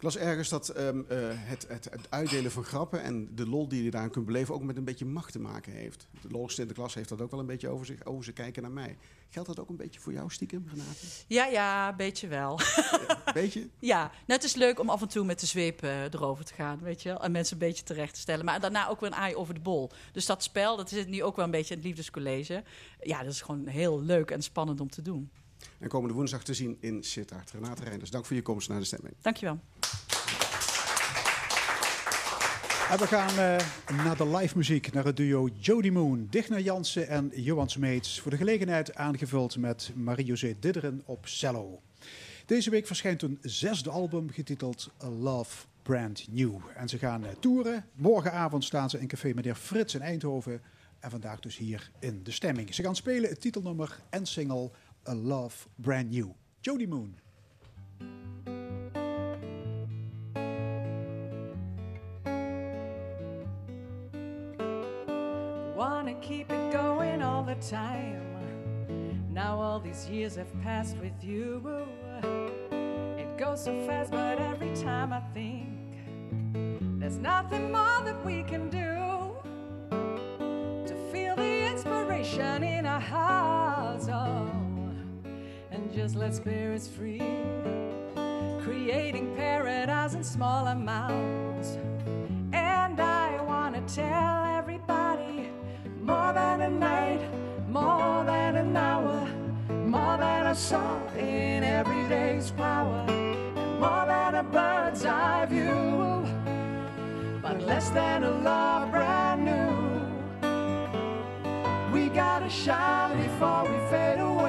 Ik 0.01 0.07
las 0.07 0.17
ergens 0.17 0.49
dat 0.49 0.69
ehm, 0.69 1.01
eh, 1.07 1.17
het, 1.31 1.65
het, 1.67 1.87
het 1.91 2.07
uitdelen 2.09 2.51
van 2.51 2.63
grappen 2.63 3.01
en 3.01 3.35
de 3.35 3.47
lol 3.47 3.67
die 3.67 3.83
je 3.83 3.91
daaraan 3.91 4.09
kunt 4.09 4.25
beleven 4.25 4.53
ook 4.53 4.63
met 4.63 4.77
een 4.77 4.83
beetje 4.83 5.05
macht 5.05 5.31
te 5.31 5.39
maken 5.39 5.71
heeft. 5.71 6.07
De 6.21 6.65
de 6.65 6.73
klas 6.73 6.93
heeft 6.93 7.09
dat 7.09 7.21
ook 7.21 7.31
wel 7.31 7.39
een 7.39 7.45
beetje 7.45 7.69
over 7.69 7.85
zich. 7.85 8.05
Oh, 8.05 8.23
ze 8.23 8.31
kijken 8.31 8.61
naar 8.61 8.71
mij. 8.71 8.97
Geldt 9.29 9.47
dat 9.47 9.59
ook 9.59 9.69
een 9.69 9.75
beetje 9.75 9.99
voor 9.99 10.13
jou 10.13 10.29
stiekem, 10.29 10.65
Renate? 10.69 11.05
Ja, 11.27 11.45
ja, 11.45 11.89
een 11.89 11.95
beetje 11.95 12.27
wel. 12.27 12.59
Beetje? 13.33 13.69
Ja, 13.79 13.99
nou, 14.01 14.11
het 14.25 14.43
is 14.43 14.55
leuk 14.55 14.79
om 14.79 14.89
af 14.89 15.01
en 15.01 15.07
toe 15.07 15.25
met 15.25 15.39
de 15.39 15.45
zweep 15.45 15.83
eh, 15.83 16.03
erover 16.03 16.45
te 16.45 16.53
gaan, 16.53 16.79
weet 16.79 17.01
je 17.01 17.09
wel. 17.09 17.23
En 17.23 17.31
mensen 17.31 17.53
een 17.53 17.67
beetje 17.67 17.83
terecht 17.83 18.13
te 18.13 18.19
stellen. 18.19 18.45
Maar 18.45 18.59
daarna 18.59 18.87
ook 18.87 18.99
weer 18.99 19.09
een 19.09 19.15
aai 19.15 19.35
over 19.35 19.53
de 19.53 19.59
bol. 19.59 19.91
Dus 20.11 20.25
dat 20.25 20.43
spel, 20.43 20.77
dat 20.77 20.89
zit 20.89 21.07
nu 21.07 21.23
ook 21.23 21.35
wel 21.35 21.45
een 21.45 21.51
beetje 21.51 21.73
in 21.73 21.79
het 21.79 21.87
liefdescollege. 21.87 22.63
Ja, 23.01 23.23
dat 23.23 23.33
is 23.33 23.41
gewoon 23.41 23.67
heel 23.67 24.01
leuk 24.01 24.31
en 24.31 24.41
spannend 24.41 24.81
om 24.81 24.89
te 24.89 25.01
doen. 25.01 25.31
En 25.79 25.89
komende 25.89 26.15
woensdag 26.15 26.43
te 26.43 26.53
zien 26.53 26.77
in 26.79 27.03
Sittard. 27.03 27.51
Renate 27.51 27.83
Reinders, 27.83 28.09
dank 28.09 28.25
voor 28.25 28.35
je 28.35 28.41
komst 28.41 28.69
naar 28.69 28.79
de 28.79 28.85
stemming. 28.85 29.15
Dankjewel. 29.21 29.59
En 32.91 32.97
we 32.97 33.07
gaan 33.07 33.29
eh, 33.29 34.05
naar 34.05 34.17
de 34.17 34.27
live 34.27 34.57
muziek, 34.57 34.93
naar 34.93 35.05
het 35.05 35.17
duo 35.17 35.49
Jody 35.59 35.89
Moon, 35.89 36.27
Digna 36.29 36.59
Jansen 36.59 37.07
en 37.07 37.31
Johan 37.35 37.69
Smeets. 37.69 38.19
Voor 38.19 38.31
de 38.31 38.37
gelegenheid 38.37 38.95
aangevuld 38.95 39.57
met 39.57 39.91
Marie-José 39.95 40.55
Didderen 40.59 41.01
op 41.05 41.27
cello. 41.27 41.81
Deze 42.45 42.69
week 42.69 42.87
verschijnt 42.87 43.21
hun 43.21 43.37
zesde 43.41 43.89
album 43.89 44.29
getiteld 44.29 44.89
A 45.03 45.09
Love 45.09 45.65
Brand 45.81 46.27
New. 46.29 46.55
En 46.75 46.89
ze 46.89 46.97
gaan 46.97 47.25
eh, 47.25 47.31
toeren. 47.39 47.85
Morgenavond 47.93 48.63
staan 48.63 48.89
ze 48.89 48.99
in 48.99 49.07
café 49.07 49.33
meneer 49.33 49.55
Frits 49.55 49.95
in 49.95 50.01
Eindhoven. 50.01 50.61
En 50.99 51.09
vandaag 51.09 51.39
dus 51.39 51.57
hier 51.57 51.91
in 51.99 52.23
de 52.23 52.31
stemming. 52.31 52.75
Ze 52.75 52.83
gaan 52.83 52.95
spelen 52.95 53.29
het 53.29 53.41
titelnummer 53.41 53.99
en 54.09 54.25
single 54.25 54.71
A 55.07 55.15
Love 55.15 55.67
Brand 55.79 56.11
New. 56.11 56.35
Jody 56.61 56.85
Moon. 56.85 57.15
Wanna 65.75 66.13
keep 66.21 66.51
it 66.51 66.71
going 66.71 67.23
all 67.23 67.41
the 67.41 67.55
time. 67.55 68.21
Now 69.33 69.59
all 69.59 69.79
these 69.79 70.07
years 70.07 70.35
have 70.35 70.53
passed 70.61 70.97
with 70.97 71.23
you. 71.23 71.63
It 73.17 73.37
goes 73.39 73.63
so 73.63 73.73
fast, 73.87 74.11
but 74.11 74.39
every 74.39 74.75
time 74.75 75.11
I 75.13 75.21
think 75.33 75.95
there's 76.99 77.17
nothing 77.17 77.71
more 77.71 78.03
that 78.03 78.23
we 78.23 78.43
can 78.43 78.69
do 78.69 79.33
to 80.85 80.95
feel 81.11 81.35
the 81.35 81.71
inspiration 81.71 82.63
in 82.63 82.85
our 82.85 82.99
hearts. 82.99 83.60
Just 85.93 86.15
let 86.15 86.33
spirits 86.33 86.87
free, 86.87 87.21
creating 88.63 89.35
paradise 89.35 90.13
in 90.13 90.23
small 90.23 90.67
amounts. 90.67 91.77
And 92.53 92.97
I 92.99 93.41
wanna 93.43 93.81
tell 93.81 94.45
everybody 94.45 95.49
more 96.01 96.31
than 96.31 96.61
a 96.61 96.69
night, 96.69 97.19
more 97.67 98.23
than 98.23 98.55
an 98.55 98.77
hour, 98.77 99.27
more 99.85 100.17
than 100.17 100.47
a 100.47 100.55
song 100.55 101.09
in 101.17 101.63
every 101.65 102.07
day's 102.07 102.51
power, 102.51 103.05
more 103.79 104.05
than 104.05 104.35
a 104.35 104.43
bird's 104.43 105.03
eye 105.03 105.45
view, 105.45 106.25
but 107.41 107.61
less 107.63 107.89
than 107.89 108.23
a 108.23 108.31
love 108.31 108.91
brand 108.91 109.43
new. 109.43 109.71
We 111.93 112.07
gotta 112.07 112.49
shine 112.49 113.17
before 113.21 113.63
we 113.63 113.77
fade 113.89 114.19
away. 114.19 114.40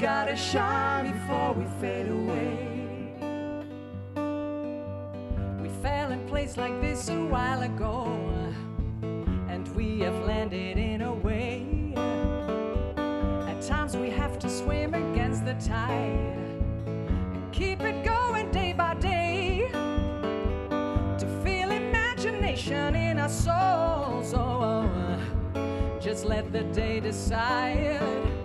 Gotta 0.00 0.34
shine 0.34 1.12
before 1.12 1.52
we 1.52 1.66
fade 1.78 2.08
away. 2.08 2.56
We 5.60 5.68
fell 5.82 6.10
in 6.12 6.26
place 6.26 6.56
like 6.56 6.80
this 6.80 7.10
a 7.10 7.22
while 7.26 7.60
ago, 7.60 8.06
and 9.50 9.68
we 9.76 10.00
have 10.00 10.14
landed 10.24 10.78
in 10.78 11.02
a 11.02 11.12
way. 11.12 11.92
At 13.46 13.60
times 13.60 13.94
we 13.94 14.08
have 14.08 14.38
to 14.38 14.48
swim 14.48 14.94
against 14.94 15.44
the 15.44 15.52
tide 15.54 16.38
and 16.86 17.52
keep 17.52 17.82
it 17.82 18.02
going 18.02 18.50
day 18.52 18.72
by 18.72 18.94
day 18.94 19.68
to 21.18 21.26
feel 21.44 21.70
imagination 21.72 22.96
in 22.96 23.18
our 23.18 23.28
souls. 23.28 24.32
Oh, 24.32 24.38
oh, 24.38 25.18
oh. 25.56 25.98
just 26.00 26.24
let 26.24 26.50
the 26.52 26.62
day 26.72 27.00
decide. 27.00 28.39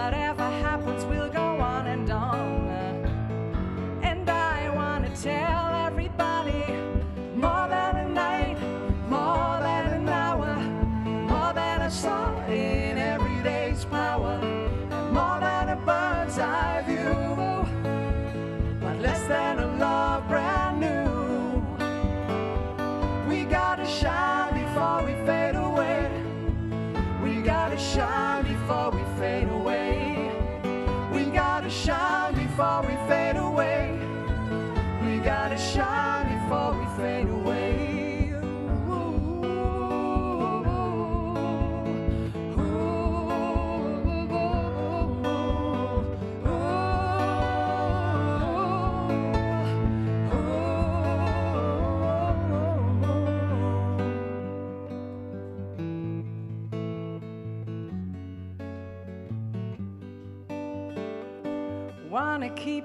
Whatever 0.00 0.48
happens, 0.62 1.04
we'll 1.04 1.28
go 1.28 1.49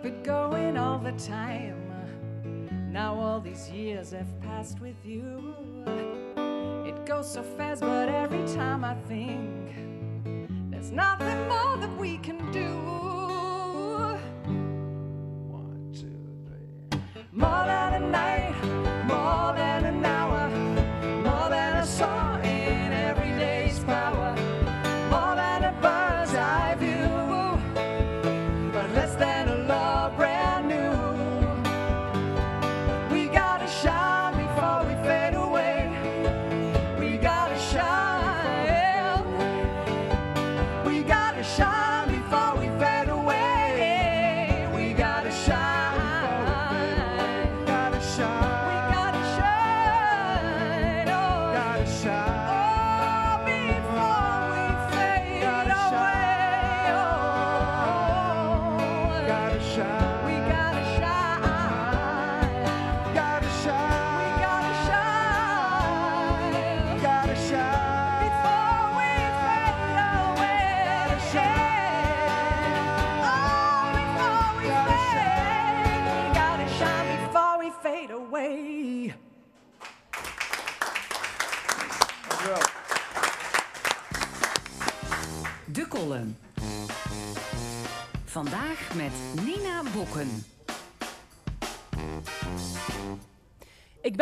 it 0.06 0.24
going 0.24 0.78
all 0.78 1.00
the 1.00 1.12
time. 1.14 1.82
Now 2.92 3.16
all 3.20 3.40
these 3.40 3.70
years 3.70 4.12
have 4.12 4.40
passed 4.42 4.80
with 4.80 5.04
you. 5.04 5.56
It 6.86 7.06
goes 7.06 7.32
so 7.34 7.42
fast, 7.42 7.82
but 7.82 8.10
every 8.10 8.46
time 8.56 8.84
I 8.84 8.96
think 9.08 9.74
there's 10.70 10.92
nothing 10.92 11.48
more 11.48 11.78
that 11.78 11.98
we 11.98 12.18
can 12.20 12.52
do. 12.52 13.25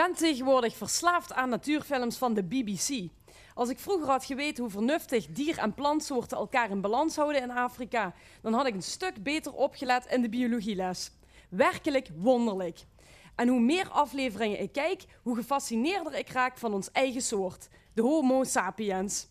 Ben 0.08 0.14
tegenwoordig 0.14 0.76
verslaafd 0.76 1.34
aan 1.34 1.50
natuurfilms 1.50 2.18
van 2.18 2.34
de 2.34 2.44
BBC. 2.44 3.10
Als 3.54 3.70
ik 3.70 3.80
vroeger 3.80 4.08
had 4.08 4.26
geweten 4.26 4.64
hoe 4.64 4.72
vernuftig 4.72 5.28
dier- 5.28 5.58
en 5.58 5.74
plantsoorten 5.74 6.38
elkaar 6.38 6.70
in 6.70 6.82
balans 6.82 7.16
houden 7.16 7.42
in 7.42 7.52
Afrika, 7.52 8.14
dan 8.42 8.54
had 8.54 8.66
ik 8.68 8.74
een 8.74 8.84
stuk 8.84 9.24
beter 9.24 9.54
opgelet 9.54 10.06
in 10.06 10.22
de 10.22 10.30
biologieles. 10.30 11.12
Werkelijk 11.50 12.10
wonderlijk. 12.16 12.80
En 13.36 13.48
hoe 13.48 13.60
meer 13.60 13.90
afleveringen 13.90 14.62
ik 14.62 14.72
kijk, 14.72 15.06
hoe 15.22 15.36
gefascineerder 15.36 16.14
ik 16.14 16.30
raak 16.30 16.58
van 16.58 16.74
ons 16.74 16.92
eigen 16.92 17.22
soort, 17.22 17.68
de 17.94 18.02
Homo 18.02 18.44
sapiens. 18.44 19.28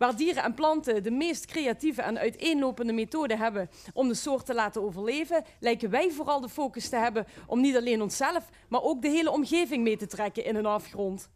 Waar 0.00 0.16
dieren 0.16 0.42
en 0.42 0.54
planten 0.54 1.02
de 1.02 1.10
meest 1.10 1.46
creatieve 1.46 2.02
en 2.02 2.18
uiteenlopende 2.18 2.92
methoden 2.92 3.38
hebben 3.38 3.70
om 3.92 4.08
de 4.08 4.14
soort 4.14 4.46
te 4.46 4.54
laten 4.54 4.82
overleven, 4.82 5.44
lijken 5.58 5.90
wij 5.90 6.10
vooral 6.10 6.40
de 6.40 6.48
focus 6.48 6.88
te 6.88 6.96
hebben 6.96 7.26
om 7.46 7.60
niet 7.60 7.76
alleen 7.76 8.02
onszelf, 8.02 8.48
maar 8.68 8.82
ook 8.82 9.02
de 9.02 9.08
hele 9.08 9.30
omgeving 9.30 9.82
mee 9.82 9.96
te 9.96 10.06
trekken 10.06 10.44
in 10.44 10.56
een 10.56 10.66
afgrond. 10.66 11.30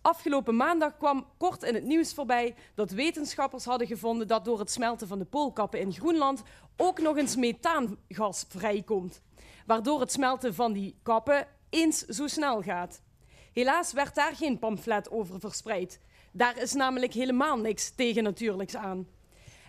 Afgelopen 0.00 0.56
maandag 0.56 0.96
kwam 0.96 1.26
kort 1.38 1.62
in 1.62 1.74
het 1.74 1.84
nieuws 1.84 2.14
voorbij 2.14 2.54
dat 2.74 2.90
wetenschappers 2.90 3.64
hadden 3.64 3.86
gevonden 3.86 4.26
dat 4.26 4.44
door 4.44 4.58
het 4.58 4.70
smelten 4.70 5.08
van 5.08 5.18
de 5.18 5.24
poolkappen 5.24 5.80
in 5.80 5.92
Groenland 5.92 6.42
ook 6.76 7.00
nog 7.00 7.16
eens 7.16 7.36
methaangas 7.36 8.44
vrijkomt, 8.48 9.20
waardoor 9.66 10.00
het 10.00 10.12
smelten 10.12 10.54
van 10.54 10.72
die 10.72 10.98
kappen 11.02 11.46
eens 11.70 12.04
zo 12.04 12.26
snel 12.26 12.62
gaat. 12.62 13.02
Helaas 13.52 13.92
werd 13.92 14.14
daar 14.14 14.36
geen 14.36 14.58
pamflet 14.58 15.10
over 15.10 15.40
verspreid. 15.40 16.00
Daar 16.32 16.58
is 16.58 16.72
namelijk 16.72 17.12
helemaal 17.12 17.58
niks 17.58 17.90
tegen 17.90 18.22
natuurlijks 18.22 18.76
aan. 18.76 19.08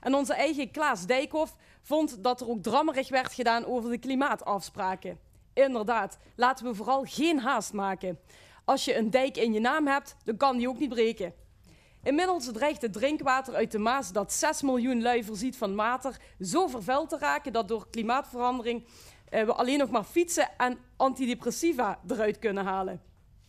En 0.01 0.15
onze 0.15 0.33
eigen 0.33 0.71
Klaas 0.71 1.05
Dijkhoff 1.05 1.55
vond 1.81 2.23
dat 2.23 2.41
er 2.41 2.49
ook 2.49 2.63
drammerig 2.63 3.09
werd 3.09 3.33
gedaan 3.33 3.65
over 3.65 3.89
de 3.89 3.97
klimaatafspraken. 3.97 5.19
Inderdaad, 5.53 6.17
laten 6.35 6.65
we 6.65 6.75
vooral 6.75 7.03
geen 7.07 7.39
haast 7.39 7.73
maken. 7.73 8.19
Als 8.65 8.85
je 8.85 8.97
een 8.97 9.09
dijk 9.09 9.37
in 9.37 9.53
je 9.53 9.59
naam 9.59 9.87
hebt, 9.87 10.15
dan 10.23 10.37
kan 10.37 10.57
die 10.57 10.69
ook 10.69 10.79
niet 10.79 10.89
breken. 10.89 11.33
Inmiddels 12.03 12.51
dreigt 12.51 12.81
het 12.81 12.93
drinkwater 12.93 13.55
uit 13.55 13.71
de 13.71 13.77
Maas 13.77 14.11
dat 14.11 14.33
6 14.33 14.61
miljoen 14.61 15.01
lui 15.01 15.23
voorziet 15.23 15.57
van 15.57 15.75
water 15.75 16.17
zo 16.41 16.67
vervuild 16.67 17.09
te 17.09 17.17
raken 17.17 17.53
dat 17.53 17.67
door 17.67 17.89
klimaatverandering 17.89 18.85
eh, 19.29 19.43
we 19.43 19.53
alleen 19.53 19.77
nog 19.77 19.89
maar 19.89 20.03
fietsen 20.03 20.49
en 20.57 20.77
antidepressiva 20.97 21.99
eruit 22.07 22.39
kunnen 22.39 22.65
halen. 22.65 23.01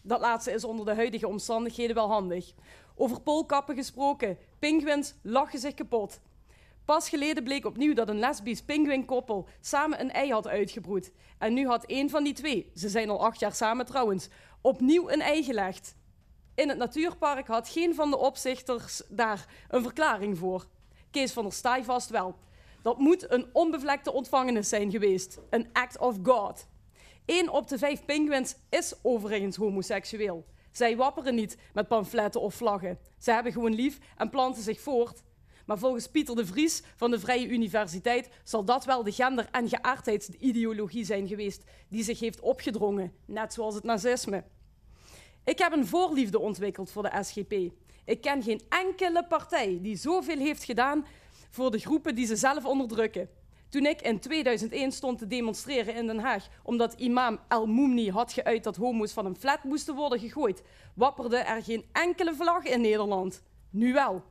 Dat 0.03 0.21
laatste 0.21 0.53
is 0.53 0.65
onder 0.65 0.85
de 0.85 0.95
huidige 0.95 1.29
omstandigheden 1.29 1.95
wel 1.95 2.09
handig. 2.09 2.53
Over 3.03 3.21
poolkappen 3.21 3.75
gesproken, 3.75 4.39
pinguïns 4.59 5.15
lachen 5.23 5.59
zich 5.59 5.75
kapot. 5.75 6.21
Pas 6.85 7.09
geleden 7.09 7.45
bleek 7.45 7.65
opnieuw 7.65 7.95
dat 7.95 8.09
een 8.09 8.19
lesbisch 8.19 8.63
pinguïnkoppel 8.63 9.49
samen 9.61 10.01
een 10.01 10.11
ei 10.11 10.33
had 10.33 10.49
uitgebroed. 10.49 11.13
En 11.39 11.55
nu 11.55 11.67
had 11.67 11.85
één 11.85 12.11
van 12.11 12.25
die 12.25 12.33
twee, 12.33 12.71
ze 12.75 12.89
zijn 12.89 13.11
al 13.11 13.25
acht 13.25 13.41
jaar 13.41 13.55
samen 13.55 13.87
trouwens, 13.87 14.29
opnieuw 14.61 15.11
een 15.11 15.21
ei 15.21 15.43
gelegd. 15.43 15.97
In 16.55 16.69
het 16.69 16.79
natuurpark 16.79 17.47
had 17.47 17.69
geen 17.69 17.95
van 17.95 18.11
de 18.11 18.19
opzichters 18.19 19.03
daar 19.09 19.47
een 19.69 19.83
verklaring 19.83 20.39
voor. 20.39 20.67
Kees 21.11 21.33
van 21.33 21.43
der 21.43 21.53
Staaij 21.53 21.85
vast 21.85 22.11
wel. 22.11 22.35
Dat 22.83 22.99
moet 22.99 23.33
een 23.33 23.47
onbevlekte 23.53 24.13
ontvangenis 24.13 24.69
zijn 24.69 24.91
geweest. 24.91 25.39
Een 25.51 25.69
act 25.73 25.99
of 25.99 26.17
God. 26.23 26.67
Eén 27.27 27.51
op 27.51 27.69
de 27.69 27.79
vijf 27.79 28.05
pinguïns 28.05 28.57
is 28.69 28.95
overigens 29.03 29.57
homoseksueel. 29.57 30.45
Zij 30.73 30.97
wapperen 30.97 31.35
niet 31.35 31.57
met 31.73 31.89
pamfletten 31.89 32.41
of 32.41 32.55
vlaggen. 32.55 32.99
Ze 33.19 33.33
hebben 33.33 33.53
gewoon 33.53 33.75
lief 33.75 33.99
en 34.17 34.31
planten 34.31 34.63
zich 34.63 34.81
voort. 34.81 35.23
Maar 35.67 35.79
volgens 35.79 36.09
Pieter 36.09 36.37
de 36.37 36.47
Vries 36.47 36.83
van 36.97 37.11
de 37.11 37.21
Vrije 37.21 37.49
Universiteit 37.49 38.31
zal 38.45 38.65
dat 38.65 38.85
wel 38.85 39.03
de 39.03 39.13
gender- 39.13 39.49
en 39.51 39.69
geaardheidsideologie 39.69 41.05
zijn 41.05 41.29
geweest 41.29 41.65
die 41.89 42.03
zich 42.03 42.21
heeft 42.21 42.41
opgedrongen, 42.41 43.13
net 43.25 43.53
zoals 43.53 43.75
het 43.75 43.85
nazisme. 43.85 44.45
Ik 45.45 45.59
heb 45.59 45.73
een 45.73 45.87
voorliefde 45.87 46.39
ontwikkeld 46.39 46.91
voor 46.91 47.03
de 47.03 47.23
SGP. 47.23 47.53
Ik 48.05 48.21
ken 48.21 48.43
geen 48.43 48.61
enkele 48.69 49.27
partij 49.27 49.79
die 49.83 49.97
zoveel 49.97 50.39
heeft 50.39 50.65
gedaan 50.65 51.07
voor 51.51 51.71
de 51.71 51.79
groepen 51.79 52.15
die 52.15 52.27
ze 52.27 52.37
zelf 52.37 52.65
onderdrukken. 52.65 53.29
Toen 53.71 53.87
ik 53.87 54.01
in 54.01 54.21
2001 54.21 54.93
stond 54.93 55.19
te 55.19 55.27
demonstreren 55.27 55.95
in 55.95 56.07
Den 56.07 56.19
Haag 56.19 56.49
omdat 56.63 56.95
imam 56.95 57.39
El 57.49 57.67
Moumni 57.67 58.11
had 58.11 58.33
geuit 58.33 58.65
dat 58.65 58.77
homo's 58.77 59.13
van 59.13 59.27
een 59.27 59.37
flat 59.37 59.65
moesten 59.65 59.95
worden 59.95 60.19
gegooid, 60.19 60.63
wapperde 60.95 61.37
er 61.37 61.63
geen 61.63 61.85
enkele 61.93 62.35
vlag 62.35 62.65
in 62.65 62.81
Nederland. 62.81 63.43
Nu 63.71 63.93
wel. 63.93 64.23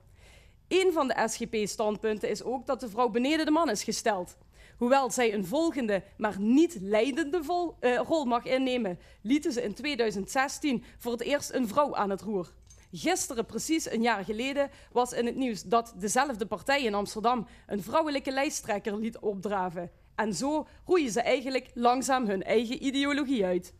Een 0.67 0.93
van 0.93 1.07
de 1.07 1.27
SGP-standpunten 1.27 2.29
is 2.29 2.43
ook 2.43 2.65
dat 2.65 2.79
de 2.79 2.89
vrouw 2.89 3.09
beneden 3.09 3.45
de 3.45 3.51
man 3.51 3.69
is 3.69 3.83
gesteld. 3.83 4.37
Hoewel 4.77 5.11
zij 5.11 5.33
een 5.33 5.45
volgende, 5.45 6.03
maar 6.17 6.39
niet 6.39 6.77
leidende 6.81 7.41
eh, 7.79 7.95
rol 7.95 8.25
mag 8.25 8.45
innemen, 8.45 8.99
lieten 9.21 9.51
ze 9.51 9.63
in 9.63 9.73
2016 9.73 10.83
voor 10.97 11.11
het 11.11 11.21
eerst 11.21 11.53
een 11.53 11.67
vrouw 11.67 11.95
aan 11.95 12.09
het 12.09 12.21
roer. 12.21 12.53
Gisteren, 12.91 13.45
precies 13.45 13.91
een 13.91 14.01
jaar 14.01 14.23
geleden, 14.23 14.69
was 14.91 15.11
in 15.13 15.25
het 15.25 15.35
nieuws 15.35 15.63
dat 15.63 15.93
dezelfde 15.97 16.45
partij 16.45 16.83
in 16.83 16.93
Amsterdam 16.93 17.47
een 17.67 17.83
vrouwelijke 17.83 18.31
lijsttrekker 18.31 18.97
liet 18.97 19.19
opdraven. 19.19 19.91
En 20.15 20.33
zo 20.33 20.67
roeien 20.85 21.11
ze 21.11 21.21
eigenlijk 21.21 21.69
langzaam 21.73 22.27
hun 22.27 22.43
eigen 22.43 22.85
ideologie 22.85 23.45
uit. 23.45 23.73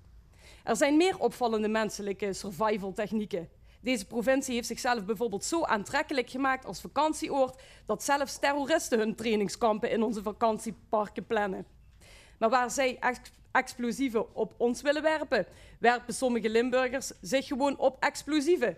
Er 0.64 0.76
zijn 0.76 0.98
meer 0.98 1.20
opvallende 1.20 1.68
menselijke 1.68 2.34
survival 2.34 2.94
technieken. 2.94 3.50
Deze 3.82 4.06
provincie 4.06 4.54
heeft 4.54 4.68
zichzelf 4.68 5.06
bijvoorbeeld 5.06 5.44
zo 5.44 5.64
aantrekkelijk 5.64 6.30
gemaakt 6.30 6.66
als 6.66 6.82
vakantieoord 6.82 7.62
dat 7.86 8.04
zelfs 8.04 8.40
terroristen 8.40 9.00
hun 9.00 9.16
trainingskampen 9.16 9.92
in 9.92 10.04
onze 10.04 10.22
vakantieparken 10.22 11.26
plannen. 11.26 11.66
Maar 12.38 12.50
waar 12.50 12.72
zij 12.72 12.98
ex 13.00 13.20
explosieven 13.52 14.36
op 14.36 14.54
ons 14.58 14.82
willen 14.82 15.02
werpen, 15.02 15.46
werpen 15.80 16.14
sommige 16.14 16.50
Limburgers 16.50 17.12
zich 17.22 17.48
gewoon 17.48 17.78
op 17.78 17.98
explosieven. 18.00 18.78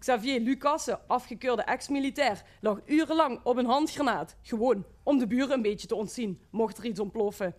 Xavier 0.00 0.40
Lucassen, 0.40 1.00
afgekeurde 1.06 1.62
ex-militair, 1.62 2.42
lag 2.60 2.80
urenlang 2.86 3.40
op 3.42 3.56
een 3.56 3.66
handgranaat. 3.66 4.36
Gewoon 4.42 4.84
om 5.02 5.18
de 5.18 5.26
buren 5.26 5.50
een 5.50 5.62
beetje 5.62 5.86
te 5.86 5.94
ontzien, 5.94 6.40
mocht 6.50 6.78
er 6.78 6.84
iets 6.84 7.00
ontploffen. 7.00 7.54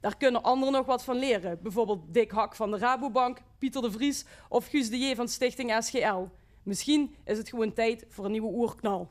Daar 0.00 0.16
kunnen 0.16 0.42
anderen 0.42 0.74
nog 0.74 0.86
wat 0.86 1.04
van 1.04 1.16
leren. 1.16 1.58
Bijvoorbeeld 1.62 2.00
Dick 2.14 2.30
Hak 2.30 2.54
van 2.54 2.70
de 2.70 2.78
Rabobank, 2.78 3.38
Pieter 3.58 3.82
de 3.82 3.90
Vries 3.90 4.24
of 4.48 4.66
Guus 4.66 4.90
de 4.90 4.98
J 4.98 5.14
van 5.14 5.28
Stichting 5.28 5.76
SGL. 5.78 6.22
Misschien 6.62 7.14
is 7.24 7.38
het 7.38 7.48
gewoon 7.48 7.72
tijd 7.72 8.06
voor 8.08 8.24
een 8.24 8.30
nieuwe 8.30 8.52
oerknal. 8.52 9.08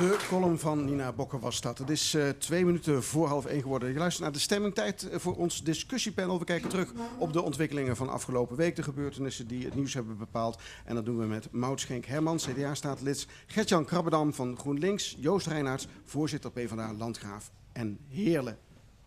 De 0.00 0.18
column 0.28 0.58
van 0.58 0.84
Nina 0.84 1.12
Bokker 1.12 1.40
was 1.40 1.60
dat. 1.60 1.78
Het 1.78 1.90
is 1.90 2.14
uh, 2.14 2.28
twee 2.28 2.64
minuten 2.64 3.02
voor 3.02 3.26
half 3.26 3.46
één 3.46 3.62
geworden. 3.62 3.92
Je 3.92 3.98
luistert 3.98 4.22
naar 4.22 4.32
de 4.32 4.38
stemmingtijd 4.38 5.08
eh, 5.08 5.18
voor 5.18 5.36
ons 5.36 5.62
discussiepanel. 5.62 6.38
We 6.38 6.44
kijken 6.44 6.68
terug 6.68 6.92
op 7.18 7.32
de 7.32 7.42
ontwikkelingen 7.42 7.96
van 7.96 8.08
afgelopen 8.08 8.56
week. 8.56 8.76
De 8.76 8.82
gebeurtenissen 8.82 9.46
die 9.46 9.64
het 9.64 9.74
nieuws 9.74 9.94
hebben 9.94 10.18
bepaald. 10.18 10.58
En 10.84 10.94
dat 10.94 11.04
doen 11.04 11.18
we 11.18 11.26
met 11.26 11.52
Maud 11.52 11.80
Schenk 11.80 12.04
Herman, 12.04 12.36
CDA-staatlid. 12.36 13.26
Gertjan 13.46 13.84
Krabbedam 13.84 14.34
van 14.34 14.58
GroenLinks. 14.58 15.16
Joost 15.18 15.46
Reinaerts, 15.46 15.86
voorzitter 16.04 16.50
PvdA 16.50 16.92
Landgraaf. 16.92 17.50
En 17.72 17.98
Heerlen. 18.08 18.58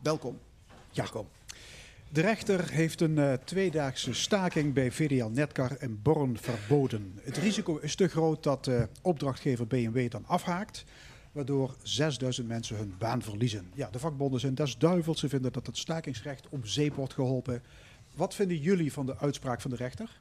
Welkom. 0.02 0.40
Ja, 0.92 1.06
kom. 1.06 1.28
De 2.14 2.22
rechter 2.22 2.72
heeft 2.72 3.02
een 3.02 3.18
uh, 3.18 3.34
tweedaagse 3.34 4.14
staking 4.14 4.74
bij 4.74 4.92
VDL 4.92 5.26
Netcar 5.26 5.82
in 5.82 6.02
Born 6.02 6.38
verboden. 6.38 7.20
Het 7.22 7.38
risico 7.38 7.78
is 7.78 7.96
te 7.96 8.08
groot 8.08 8.44
dat 8.44 8.68
uh, 8.68 8.84
opdrachtgever 9.02 9.68
BMW 9.68 10.12
dan 10.12 10.26
afhaakt, 10.26 10.84
waardoor 11.32 11.76
6000 11.84 12.48
mensen 12.48 12.78
hun 12.78 12.96
baan 12.98 13.22
verliezen. 13.22 13.72
Ja, 13.74 13.90
de 13.90 14.00
vakbonden 14.00 14.40
zijn 14.40 14.56
des 14.56 14.78
duivels. 14.78 15.20
Ze 15.20 15.30
vinden 15.30 15.52
dat 15.52 15.66
het 15.66 15.78
stakingsrecht 15.78 16.50
om 16.50 16.66
zeep 16.66 16.96
wordt 16.96 17.14
geholpen. 17.14 17.64
Wat 18.16 18.36
vinden 18.36 18.58
jullie 18.58 18.94
van 18.94 19.06
de 19.06 19.18
uitspraak 19.18 19.62
van 19.62 19.72
de 19.72 19.78
rechter? 19.78 20.20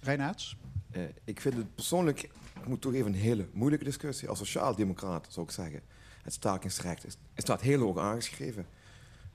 Reinaerts? 0.00 0.56
Uh, 0.96 1.02
ik 1.24 1.40
vind 1.40 1.54
het 1.54 1.74
persoonlijk, 1.74 2.22
ik 2.60 2.66
moet 2.66 2.80
toegeven, 2.80 3.06
een 3.06 3.18
hele 3.18 3.48
moeilijke 3.52 3.84
discussie. 3.84 4.28
Als 4.28 4.38
sociaal-democraat 4.38 5.26
zou 5.30 5.46
ik 5.46 5.52
zeggen, 5.52 5.80
het 6.22 6.32
stakingsrecht 6.32 7.06
is, 7.06 7.16
staat 7.34 7.60
heel 7.60 7.80
hoog 7.80 7.98
aangeschreven. 7.98 8.66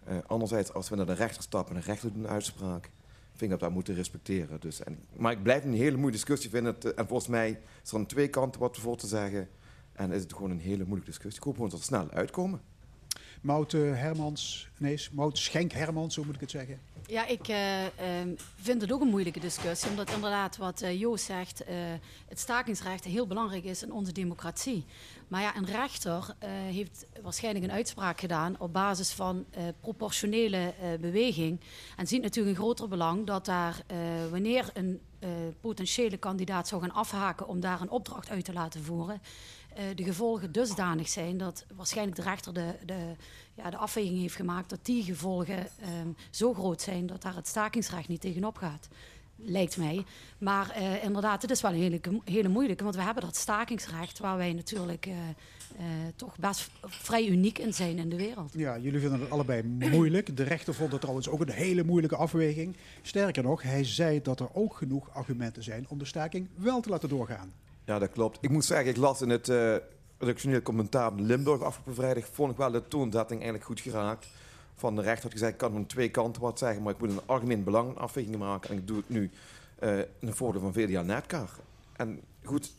Uh, 0.09 0.17
anderzijds, 0.27 0.73
als 0.73 0.89
we 0.89 0.95
naar 0.95 1.05
de 1.05 1.13
rechter 1.13 1.43
stappen 1.43 1.75
en 1.75 1.81
de 1.81 1.87
rechter 1.87 2.13
doet 2.13 2.23
een 2.23 2.29
uitspraak, 2.29 2.89
vind 3.29 3.41
ik 3.41 3.49
dat 3.49 3.59
we 3.59 3.65
dat 3.65 3.73
moeten 3.73 3.95
respecteren. 3.95 4.59
Dus, 4.59 4.83
en, 4.83 4.99
maar 5.15 5.31
ik 5.31 5.43
blijf 5.43 5.63
een 5.63 5.73
hele 5.73 5.97
moeilijke 5.97 6.25
discussie 6.25 6.49
vinden. 6.49 6.73
Het, 6.73 6.93
en 6.93 7.07
volgens 7.07 7.29
mij 7.29 7.61
is 7.83 7.91
er 7.91 7.97
aan 7.97 8.05
twee 8.05 8.27
kanten 8.27 8.61
wat 8.61 8.77
voor 8.77 8.97
te 8.97 9.07
zeggen. 9.07 9.49
En 9.93 10.11
is 10.11 10.21
het 10.21 10.33
gewoon 10.33 10.51
een 10.51 10.59
hele 10.59 10.83
moeilijke 10.83 11.11
discussie. 11.11 11.39
Ik 11.39 11.45
hoop 11.45 11.55
gewoon 11.55 11.69
dat 11.69 11.79
we 11.79 11.85
snel 11.85 12.11
uitkomen. 12.11 12.61
Mout 13.45 13.73
eh, 13.73 13.81
Hermans, 13.81 14.67
nee, 14.77 14.99
Mout 15.11 15.37
Schenk 15.37 15.71
Hermans, 15.71 16.13
zo 16.13 16.23
moet 16.23 16.35
ik 16.35 16.41
het 16.41 16.51
zeggen. 16.51 16.79
Ja, 17.07 17.25
ik 17.25 17.47
eh, 17.47 17.85
ehm, 17.85 18.29
vind 18.61 18.81
het 18.81 18.91
ook 18.91 19.01
een 19.01 19.07
moeilijke 19.07 19.39
discussie. 19.39 19.89
Omdat 19.89 20.11
inderdaad, 20.11 20.57
wat 20.57 20.81
eh, 20.81 20.99
Joost 20.99 21.25
zegt, 21.25 21.63
eh, 21.63 21.75
het 22.27 22.39
stakingsrecht 22.39 23.03
heel 23.03 23.27
belangrijk 23.27 23.63
is 23.63 23.83
in 23.83 23.91
onze 23.91 24.11
democratie. 24.11 24.85
Maar 25.27 25.41
ja, 25.41 25.55
een 25.55 25.65
rechter 25.65 26.35
heeft 26.45 27.05
waarschijnlijk 27.21 27.65
een 27.65 27.71
uitspraak 27.71 28.19
gedaan 28.19 28.55
op 28.59 28.73
basis 28.73 29.11
van 29.11 29.45
proportionele 29.79 30.73
beweging. 30.99 31.59
En 31.97 32.07
ziet 32.07 32.21
natuurlijk 32.21 32.57
een 32.57 32.63
groter 32.63 32.87
belang 32.87 33.25
dat 33.25 33.45
daar, 33.45 33.83
wanneer 34.29 34.69
een 34.73 35.01
potentiële 35.61 36.17
kandidaat 36.17 36.67
zou 36.67 36.81
gaan 36.81 36.93
afhaken 36.93 37.47
om 37.47 37.59
daar 37.59 37.81
een 37.81 37.89
opdracht 37.89 38.29
uit 38.29 38.45
te 38.45 38.53
laten 38.53 38.83
voeren, 38.83 39.21
de 39.95 40.03
gevolgen 40.03 40.51
dusdanig 40.51 41.07
zijn 41.07 41.37
dat 41.37 41.65
waarschijnlijk 41.75 42.17
de 42.17 42.23
rechter 42.23 42.53
de, 42.53 42.75
de, 42.85 43.15
ja, 43.53 43.69
de 43.69 43.77
afweging 43.77 44.19
heeft 44.19 44.35
gemaakt 44.35 44.69
dat 44.69 44.85
die 44.85 45.03
gevolgen 45.03 45.57
ehm, 45.57 46.09
zo 46.29 46.53
groot 46.53 46.81
zijn 46.81 47.05
dat 47.05 47.21
daar 47.21 47.35
het 47.35 47.47
stakingsrecht 47.47 48.07
niet 48.07 48.21
tegenop 48.21 48.57
gaat. 48.57 48.87
Lijkt 49.37 49.77
mij. 49.77 50.03
Maar 50.37 50.69
eh, 50.69 51.03
inderdaad, 51.03 51.41
het 51.41 51.51
is 51.51 51.61
wel 51.61 51.73
een 51.73 52.01
hele, 52.25 52.49
moeilijke, 52.49 52.83
want 52.83 52.95
we 52.95 53.01
hebben 53.01 53.23
dat 53.23 53.35
stakingsrecht 53.35 54.19
waar 54.19 54.37
wij 54.37 54.53
natuurlijk 54.53 55.05
eh, 55.05 55.13
eh, 55.77 55.85
toch 56.15 56.37
best 56.37 56.69
vrij 56.81 57.27
uniek 57.27 57.57
in 57.57 57.73
zijn 57.73 57.97
in 57.97 58.09
de 58.09 58.15
wereld. 58.15 58.53
Ja, 58.53 58.77
jullie 58.77 58.99
vinden 58.99 59.19
het 59.19 59.29
allebei 59.29 59.63
moeilijk. 59.63 60.37
De 60.37 60.43
rechter 60.43 60.73
vond 60.73 60.91
het 60.91 61.01
trouwens 61.01 61.29
ook 61.29 61.41
een 61.41 61.49
hele 61.49 61.83
moeilijke 61.83 62.15
afweging. 62.15 62.77
Sterker 63.01 63.43
nog, 63.43 63.61
hij 63.61 63.83
zei 63.83 64.21
dat 64.21 64.39
er 64.39 64.53
ook 64.53 64.75
genoeg 64.75 65.09
argumenten 65.09 65.63
zijn 65.63 65.85
om 65.89 65.97
de 65.97 66.05
staking 66.05 66.47
wel 66.55 66.81
te 66.81 66.89
laten 66.89 67.09
doorgaan. 67.09 67.53
Ja, 67.85 67.99
dat 67.99 68.11
klopt. 68.11 68.37
Ik 68.41 68.49
moet 68.49 68.65
zeggen, 68.65 68.87
ik 68.87 68.97
las 68.97 69.21
in 69.21 69.29
het 69.29 69.47
redactioneel 70.17 70.61
commentaar 70.61 71.11
van 71.11 71.25
Limburg 71.25 71.61
afgelopen 71.61 71.95
vrijdag, 71.95 72.25
vond 72.31 72.51
ik 72.51 72.57
wel 72.57 72.71
de 72.71 72.87
toonzetting 72.87 73.41
eigenlijk 73.41 73.63
goed 73.63 73.79
geraakt. 73.79 74.27
Van 74.75 74.95
de 74.95 75.01
rechter 75.01 75.23
had 75.23 75.31
gezegd, 75.31 75.51
ik 75.51 75.57
kan 75.57 75.71
van 75.71 75.85
twee 75.85 76.09
kanten 76.09 76.41
wat 76.41 76.59
zeggen, 76.59 76.83
maar 76.83 76.93
ik 76.93 76.99
moet 76.99 77.09
een 77.09 77.21
algemeen 77.25 77.63
belang 77.63 77.97
afweging 77.97 78.37
maken. 78.37 78.69
En 78.69 78.77
ik 78.77 78.87
doe 78.87 78.97
het 78.97 79.09
nu 79.09 79.31
eh 79.79 79.97
in 79.97 80.27
het 80.27 80.35
voordeel 80.35 80.61
van 80.61 80.73
VDA 80.73 81.01
Netcar. 81.01 81.49
En 81.93 82.21
goed, 82.43 82.71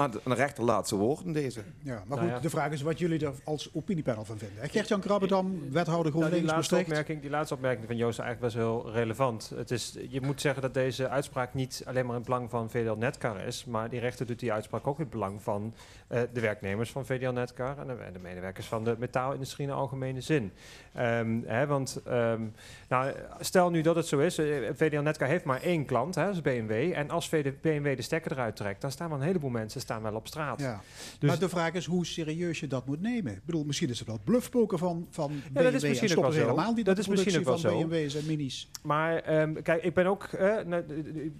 aan 0.00 0.10
de, 0.10 0.20
aan 0.24 0.32
de 0.32 0.38
rechter 0.38 0.64
laatste 0.64 0.96
woord 0.96 1.24
in 1.24 1.32
deze. 1.32 1.60
Ja, 1.82 1.94
maar 1.94 2.04
Nou 2.06 2.20
goed, 2.20 2.30
ja. 2.30 2.38
de 2.38 2.50
vraag 2.50 2.72
is 2.72 2.82
wat 2.82 2.98
jullie 2.98 3.26
er 3.26 3.32
als 3.44 3.70
opiniepanel 3.72 4.24
van 4.24 4.38
vinden. 4.38 4.68
Gert-Jan 4.70 5.00
Krabbedam, 5.00 5.70
wethouder 5.70 6.12
Nou, 6.12 6.24
die, 6.24 6.30
GroenLinks 6.30 6.52
laatste 6.52 6.76
opmerking, 6.76 7.20
die 7.20 7.30
laatste 7.30 7.54
opmerking 7.54 7.86
van 7.86 7.96
Joost 7.96 8.18
is 8.18 8.24
eigenlijk 8.24 8.54
best 8.54 8.66
wel 8.66 8.92
relevant. 8.92 9.52
Het 9.54 9.70
is, 9.70 9.96
je 10.08 10.20
moet 10.20 10.40
zeggen 10.40 10.62
dat 10.62 10.74
deze 10.74 11.08
uitspraak 11.08 11.54
niet 11.54 11.82
alleen 11.86 12.06
maar 12.06 12.14
in 12.14 12.20
het 12.20 12.30
belang 12.30 12.50
van 12.50 12.70
VDL 12.70 12.96
Netcar 12.98 13.40
is, 13.40 13.64
maar 13.64 13.90
die 13.90 14.00
rechter 14.00 14.26
doet 14.26 14.38
die 14.38 14.52
uitspraak 14.52 14.86
ook 14.86 14.96
in 14.96 15.02
het 15.02 15.12
belang 15.12 15.42
van 15.42 15.74
eh, 16.08 16.20
de 16.32 16.40
werknemers 16.40 16.90
van 16.90 17.06
VDL 17.06 17.32
Netcar 17.32 17.78
en 17.78 17.86
de, 17.86 17.92
en 17.92 18.12
de 18.12 18.18
medewerkers 18.18 18.66
van 18.66 18.84
de 18.84 18.96
metaalindustrie 18.98 19.66
in 19.66 19.72
de 19.72 19.78
algemene 19.78 20.20
zin. 20.20 20.52
Ehm, 20.94 21.40
hè, 21.44 21.66
want 21.66 22.00
ehm, 22.04 22.42
nou, 22.88 23.12
stel 23.40 23.70
nu 23.70 23.80
dat 23.80 23.96
het 23.96 24.06
zo 24.06 24.18
is, 24.18 24.38
eh, 24.38 24.46
VDL 24.74 25.00
Netcar 25.00 25.28
heeft 25.28 25.44
maar 25.44 25.62
één 25.62 25.84
klant, 25.84 26.14
hè, 26.14 26.24
dat 26.24 26.34
is 26.34 26.42
BMW. 26.42 26.92
En 26.92 27.10
als 27.10 27.28
VD 27.28 27.60
BMW 27.60 27.96
de 27.96 28.02
stekker 28.02 28.32
eruit 28.32 28.56
trekt, 28.56 28.80
dan 28.80 28.90
staan 28.90 29.08
wel 29.08 29.18
een 29.18 29.24
heleboel 29.24 29.50
mensen 29.50 29.80
staan 29.90 30.02
wel 30.02 30.14
op 30.14 30.26
straat. 30.26 30.60
Ja. 30.60 30.80
Dus- 31.18 31.28
maar 31.30 31.38
de 31.38 31.48
vraag 31.48 31.72
is 31.72 31.86
hoe 31.86 32.06
serieus 32.06 32.60
je 32.60 32.66
dat 32.66 32.86
moet 32.86 33.00
nemen. 33.00 33.32
Ik 33.32 33.44
bedoel, 33.44 33.64
misschien 33.64 33.88
is 33.88 33.98
het 33.98 34.08
wel 34.08 34.18
bluffpoker 34.24 34.78
van, 34.78 35.06
van 35.10 35.32
BMW. 35.52 35.62
dat 35.64 35.72
is 35.72 35.82
misschien 35.82 36.16
ook 36.16 36.22
wel 36.22 36.32
zo. 36.32 36.40
helemaal 36.40 36.72
niet 36.72 36.84
Dat 36.84 36.94
de 36.94 37.00
is 37.00 37.08
misschien 37.08 37.38
ook 37.38 37.44
wel 37.44 37.58
van 37.58 37.70
zo. 37.70 37.86
BMW's 37.86 38.14
en 38.14 38.26
minis. 38.26 38.68
Maar 38.82 39.16
ehm, 39.16 39.62
kijk, 39.62 39.82
ik 39.82 39.94
ben 39.94 40.06
ook, 40.06 40.24
eh, 40.24 40.58
nou, 40.64 40.84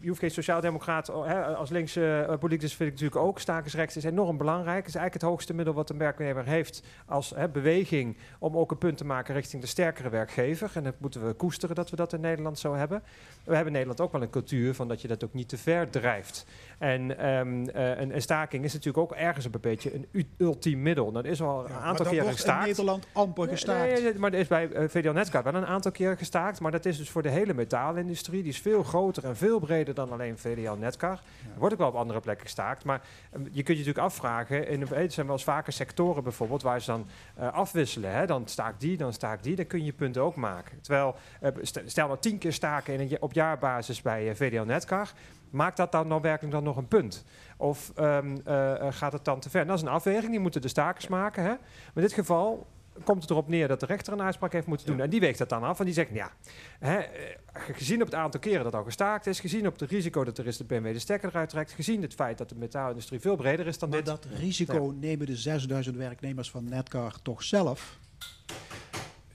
je 0.01 0.09
hoeft 0.09 0.21
geen 0.21 0.31
sociaaldemocraat, 0.31 1.09
oh, 1.09 1.57
als 1.57 1.71
linkse 1.71 2.27
uh, 2.31 2.39
politicus 2.39 2.75
vind 2.75 2.89
ik 2.89 3.01
natuurlijk 3.01 3.27
ook, 3.27 3.39
stakingsrecht 3.39 3.97
is 3.97 4.05
enorm 4.05 4.37
belangrijk. 4.37 4.77
Het 4.79 4.89
is 4.89 4.95
eigenlijk 4.95 5.23
het 5.23 5.31
hoogste 5.33 5.55
middel 5.55 5.75
wat 5.75 5.91
een 5.91 5.99
werknemer 5.99 6.45
heeft 6.45 6.83
als 7.07 7.35
beweging 7.53 8.17
om 8.39 8.57
ook 8.57 8.71
een 8.71 8.79
punt 8.79 8.97
te 8.97 9.05
maken 9.05 9.35
richting 9.35 9.63
de 9.63 9.69
sterkere 9.69 10.09
werkgever. 10.09 10.71
En 10.75 10.83
dat 10.83 10.95
moeten 10.99 11.27
we 11.27 11.33
koesteren 11.33 11.75
dat 11.75 11.91
we 11.91 11.97
dat 11.97 12.13
in 12.13 12.21
Nederland 12.21 12.59
zo 12.59 12.75
hebben. 12.75 13.03
We 13.45 13.55
hebben 13.55 13.67
in 13.67 13.73
Nederland 13.73 14.01
ook 14.01 14.13
wel 14.13 14.23
een 14.23 14.31
cultuur 14.31 14.75
van 14.75 14.89
dat 14.89 15.01
je 15.01 15.09
dat 15.09 15.25
ook 15.25 15.35
niet 15.35 15.49
te 15.49 15.57
ver 15.59 15.91
drijft. 15.91 16.47
En 16.81 17.19
ehm, 17.19 17.69
eh, 17.69 17.99
een, 18.01 18.15
een 18.15 18.23
staking 18.23 18.65
is 18.65 18.73
natuurlijk 18.73 18.99
ook 19.13 19.19
ergens 19.19 19.45
een 19.45 19.53
beetje 19.61 19.95
een 19.95 20.27
ultiem 20.39 20.83
middel. 20.83 21.13
Dat 21.13 21.25
is 21.25 21.43
al 21.43 21.65
een 21.65 21.73
Ja, 21.73 21.79
aantal 21.79 22.07
keren 22.07 22.11
wordt 22.25 22.27
in 22.29 22.33
gestaakt. 22.45 22.67
Nederland 22.67 23.07
amper 23.13 23.49
gestaakt. 23.49 23.93
nee, 23.93 24.03
nee, 24.03 24.19
maar 24.19 24.33
er 24.33 24.39
is 24.39 24.47
bij 24.47 24.71
eh, 24.73 24.89
VDL 24.89 25.11
Netcar 25.11 25.43
wel 25.43 25.55
een 25.55 25.67
aantal 25.67 25.91
keer 25.91 26.17
gestaakt. 26.17 26.61
Maar 26.61 26.71
dat 26.71 26.85
is 26.85 26.97
dus 26.99 27.11
voor 27.11 27.23
de 27.23 27.29
hele 27.29 27.55
metaalindustrie. 27.55 28.43
Die 28.43 28.53
is 28.53 28.59
veel 28.61 28.83
groter 28.83 29.25
en 29.25 29.37
veel 29.37 29.59
breder 29.59 29.95
dan 29.95 30.13
alleen 30.13 30.39
VDL 30.39 30.73
Netcar. 30.79 31.11
Er 31.55 31.59
wordt 31.59 31.75
ook 31.75 31.81
wel 31.81 31.89
op 31.89 31.95
andere 31.95 32.21
plekken 32.21 32.45
gestaakt. 32.47 32.85
Maar 32.85 33.01
eh, 33.33 33.41
je 33.41 33.63
kunt 33.63 33.79
je 33.79 33.85
natuurlijk 33.85 33.99
afvragen. 33.99 34.69
In, 34.69 34.83
eh, 34.89 35.03
er 35.03 35.11
zijn 35.11 35.27
wel 35.27 35.35
eens 35.35 35.45
vaker 35.45 35.73
sectoren 35.73 36.23
bijvoorbeeld 36.23 36.63
waar 36.63 36.81
ze 36.81 36.91
dan 36.91 37.07
afwisselen. 37.53 38.13
Hè? 38.13 38.27
Dan 38.27 38.43
staakt 38.47 38.81
die, 38.81 38.97
dan 38.97 39.13
staakt 39.13 39.43
die. 39.45 39.57
Dan 39.57 39.67
kun 39.67 39.85
je 39.85 39.93
punten 39.93 40.23
ook 40.23 40.35
maken. 40.37 40.81
Terwijl, 40.81 41.15
st- 41.63 41.83
stel 41.87 42.07
nou 42.07 42.19
tien 42.21 42.39
keer 42.39 42.53
staken 42.53 43.01
in 43.01 43.17
op 43.21 43.33
jaarbasis 43.33 44.03
bij 44.03 44.37
VDL 44.37 44.63
Netcar. 44.65 45.09
Maakt 45.51 45.77
dat 45.77 45.93
dan 45.93 46.09
nou 46.09 46.21
werkelijk 46.21 46.55
dan 46.55 46.65
nog 46.65 46.77
een 46.77 46.89
punt? 46.89 47.25
Of 47.57 47.93
ehm, 47.95 48.37
eh, 48.45 48.87
eh, 48.87 48.95
gaat 48.95 49.13
het 49.13 49.25
dan 49.25 49.41
te 49.41 49.51
ver? 49.51 49.67
Dat 49.67 49.77
is 49.77 49.83
een 49.83 49.89
afweging, 49.89 50.31
die 50.31 50.41
moeten 50.41 50.61
de 50.61 50.69
stakers 50.69 51.09
maken. 51.09 51.43
Hè? 51.43 51.49
Maar 51.49 51.91
in 51.95 52.03
dit 52.03 52.13
geval 52.13 52.67
komt 53.05 53.23
het 53.23 53.31
erop 53.31 53.49
neer 53.49 53.69
dat 53.69 53.81
de 53.81 53.87
rechter 53.87 54.13
een 54.13 54.23
uitspraak 54.23 54.53
heeft 54.53 54.67
moeten 54.67 54.87
doen. 54.87 55.01
En 55.01 55.11
die 55.11 55.21
weegt 55.21 55.39
dat 55.39 55.49
dan 55.49 55.63
af. 55.63 55.79
En 55.79 55.85
die 55.85 55.95
zegt, 55.95 56.11
ja, 56.13 56.31
hè, 56.79 56.97
eh, 56.97 57.37
gezien 57.53 58.01
op 58.01 58.07
het 58.07 58.15
aantal 58.15 58.41
keren 58.41 58.65
dat 58.65 58.75
al 58.75 58.85
gestaakt 58.85 59.27
is... 59.27 59.41
gezien 59.41 59.67
op 59.67 59.79
het 59.79 59.91
risico 59.91 60.25
dat 60.25 60.39
er 60.39 60.47
is 60.47 60.57
de 60.57 60.65
BMW 60.65 60.93
de 60.93 60.99
stekker 60.99 61.29
eruit 61.29 61.49
trekt... 61.49 61.73
gezien 61.73 62.03
het 62.03 62.15
feit 62.15 62.39
dat 62.39 62.49
de 62.49 62.55
metaalindustrie 62.55 63.21
veel 63.21 63.37
breder 63.37 63.67
is 63.67 63.79
dan 63.79 63.89
Maar 63.89 63.99
dit... 63.99 64.07
dat 64.07 64.27
risico 64.39 64.95
nemen 65.01 65.27
de 65.27 65.37
6000 65.37 65.97
werknemers 65.97 66.51
van 66.51 66.65
Netcar 66.65 67.23
toch 67.23 67.43
zelf? 67.43 67.99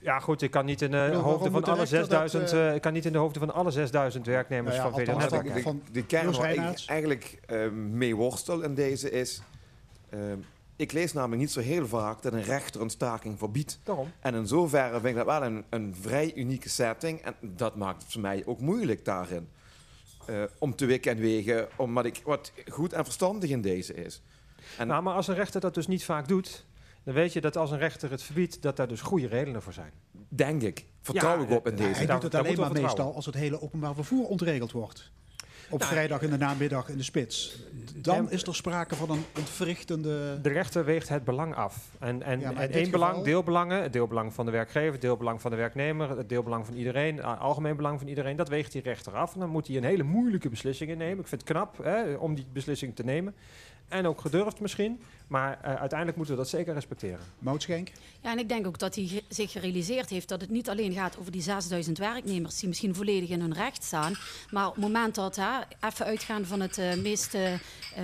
Ja, 0.06 0.18
goed, 0.18 0.42
ik 0.42 0.50
kan 0.50 0.64
niet 0.64 0.82
in 0.82 0.90
de 0.90 0.96
hoofden 1.14 1.52
van 1.52 1.62
de 1.62 1.70
alle 1.70 1.78
rechter 1.78 1.98
dat, 1.98 2.08
6000... 2.30 2.52
eh, 2.52 2.68
eh, 2.68 2.74
ik 2.74 2.80
kan 2.80 2.92
niet 2.92 3.04
in 3.04 3.12
de 3.12 3.18
hoofden 3.18 3.40
van 3.46 3.54
alle 3.54 3.70
6000 3.70 4.26
werknemers 4.26 4.76
Nou 4.76 4.88
ja, 4.88 4.94
van 4.94 5.00
VDL 5.00 5.12
van- 5.12 5.62
van- 5.62 5.82
De 5.92 6.04
kern 6.06 6.32
waar 6.32 6.50
ik 6.52 6.84
eigenlijk 6.86 7.38
eh, 7.46 7.68
mee 7.70 8.16
worstel 8.16 8.60
in 8.62 8.74
deze 8.74 9.10
is... 9.10 9.42
eh, 10.08 10.18
ik 10.76 10.92
lees 10.92 11.12
namelijk 11.12 11.40
niet 11.40 11.50
zo 11.52 11.60
heel 11.60 11.86
vaak 11.86 12.22
dat 12.22 12.32
een 12.32 12.42
rechter 12.42 12.80
een 12.80 12.90
staking 12.90 13.38
verbiedt. 13.38 13.78
Daarom. 13.82 14.12
En 14.20 14.34
in 14.34 14.46
zoverre 14.46 14.90
vind 15.00 15.04
ik 15.04 15.14
dat 15.14 15.26
wel 15.26 15.42
een, 15.42 15.64
een 15.70 15.94
vrij 16.00 16.32
unieke 16.34 16.68
setting. 16.68 17.20
En 17.20 17.34
dat 17.40 17.76
maakt 17.76 18.02
het 18.02 18.12
voor 18.12 18.20
mij 18.20 18.42
ook 18.46 18.60
moeilijk 18.60 19.04
daarin. 19.04 19.48
Eh, 20.26 20.42
om 20.58 20.74
te 20.76 20.86
wikken 20.86 21.12
en 21.12 21.18
wegen, 21.18 21.68
omdat 21.76 22.04
ik 22.04 22.20
wat 22.24 22.52
goed 22.68 22.92
en 22.92 23.04
verstandig 23.04 23.50
in 23.50 23.60
deze 23.60 23.94
is. 23.94 24.22
En 24.78 24.86
Nou, 24.86 25.02
maar 25.02 25.14
als 25.14 25.28
een 25.28 25.34
rechter 25.34 25.60
dat 25.60 25.74
dus 25.74 25.86
niet 25.86 26.04
vaak 26.04 26.28
doet... 26.28 26.64
dan 27.06 27.14
weet 27.14 27.32
je 27.32 27.40
dat 27.40 27.56
als 27.56 27.70
een 27.70 27.78
rechter 27.78 28.10
het 28.10 28.22
verbiedt... 28.22 28.62
dat 28.62 28.76
daar 28.76 28.88
dus 28.88 29.00
goede 29.00 29.26
redenen 29.26 29.62
voor 29.62 29.72
zijn. 29.72 29.92
denk 30.28 30.62
ik, 30.62 30.86
vertrouw 31.00 31.38
Ja, 31.38 31.44
ik 31.44 31.50
op 31.50 31.66
in 31.66 31.72
eh, 31.72 31.78
deze. 31.78 31.96
Hij 31.96 32.06
doet 32.06 32.22
het 32.22 32.34
alleen 32.34 32.58
maar 32.58 32.72
meestal 32.72 33.14
als 33.14 33.26
het 33.26 33.34
hele 33.34 33.62
openbaar 33.62 33.94
vervoer 33.94 34.26
ontregeld 34.26 34.72
wordt. 34.72 35.10
Op 35.70 35.78
Nou, 35.78 35.92
vrijdag 35.92 36.22
in 36.22 36.30
de 36.30 36.36
namiddag 36.36 36.88
in 36.88 36.96
de 36.96 37.02
spits. 37.02 37.58
Dan 37.96 38.30
is 38.30 38.42
er 38.42 38.54
sprake 38.54 38.94
van 38.94 39.10
een 39.10 39.24
ontwrichtende... 39.38 40.40
De 40.40 40.48
rechter 40.48 40.84
weegt 40.84 41.08
het 41.08 41.24
belang 41.24 41.54
af. 41.54 41.90
En, 41.98 42.22
en, 42.22 42.40
Ja, 42.40 42.52
en 42.54 42.70
één 42.70 42.90
belang, 42.90 43.10
geval- 43.10 43.24
deelbelangen, 43.24 43.82
het 43.82 43.92
deelbelang 43.92 44.34
van 44.34 44.46
de 44.46 44.52
werkgever, 44.52 44.92
het 44.92 45.00
deelbelang 45.00 45.40
van 45.40 45.50
de 45.50 45.56
werknemer, 45.56 46.16
het 46.16 46.28
deelbelang 46.28 46.66
van 46.66 46.74
iedereen, 46.74 47.16
uh, 47.16 47.40
algemeen 47.40 47.76
belang 47.76 47.98
van 47.98 48.08
iedereen, 48.08 48.36
dat 48.36 48.48
weegt 48.48 48.72
die 48.72 48.82
rechter 48.82 49.12
af. 49.12 49.34
En 49.34 49.40
dan 49.40 49.48
moet 49.48 49.66
hij 49.66 49.76
een 49.76 49.84
hele 49.84 50.02
moeilijke 50.02 50.48
beslissing 50.48 50.90
innemen. 50.90 51.18
Ik 51.18 51.26
vind 51.26 51.40
het 51.40 51.50
knap 51.50 51.76
hè, 51.82 52.14
om 52.14 52.34
die 52.34 52.46
beslissing 52.52 52.96
te 52.96 53.04
nemen. 53.04 53.34
En 53.88 54.06
ook 54.06 54.20
gedurfd 54.20 54.60
misschien. 54.60 55.00
Maar 55.26 55.58
eh, 55.62 55.74
uiteindelijk 55.74 56.16
moeten 56.16 56.34
we 56.34 56.40
dat 56.40 56.50
zeker 56.50 56.74
respecteren. 56.74 57.24
Moutschenk? 57.38 57.90
Ja, 58.20 58.30
en 58.30 58.38
ik 58.38 58.48
denk 58.48 58.66
ook 58.66 58.78
dat 58.78 58.94
hij 58.94 59.22
zich 59.28 59.52
gerealiseerd 59.52 60.10
heeft 60.10 60.28
dat 60.28 60.40
het 60.40 60.50
niet 60.50 60.68
alleen 60.68 60.92
gaat 60.92 61.18
over 61.18 61.32
die 61.32 61.42
6000 61.42 61.98
werknemers 61.98 62.58
die 62.58 62.68
misschien 62.68 62.94
volledig 62.94 63.28
in 63.28 63.40
hun 63.40 63.54
recht 63.54 63.84
staan. 63.84 64.14
Maar 64.50 64.66
op 64.66 64.74
het 64.74 64.82
moment 64.82 65.14
dat, 65.14 65.36
hè, 65.36 65.60
even 65.80 66.06
uitgaan 66.06 66.44
van 66.44 66.60
het 66.60 66.78
eh, 66.78 66.94
meest 66.94 67.34
eh, 67.34 67.52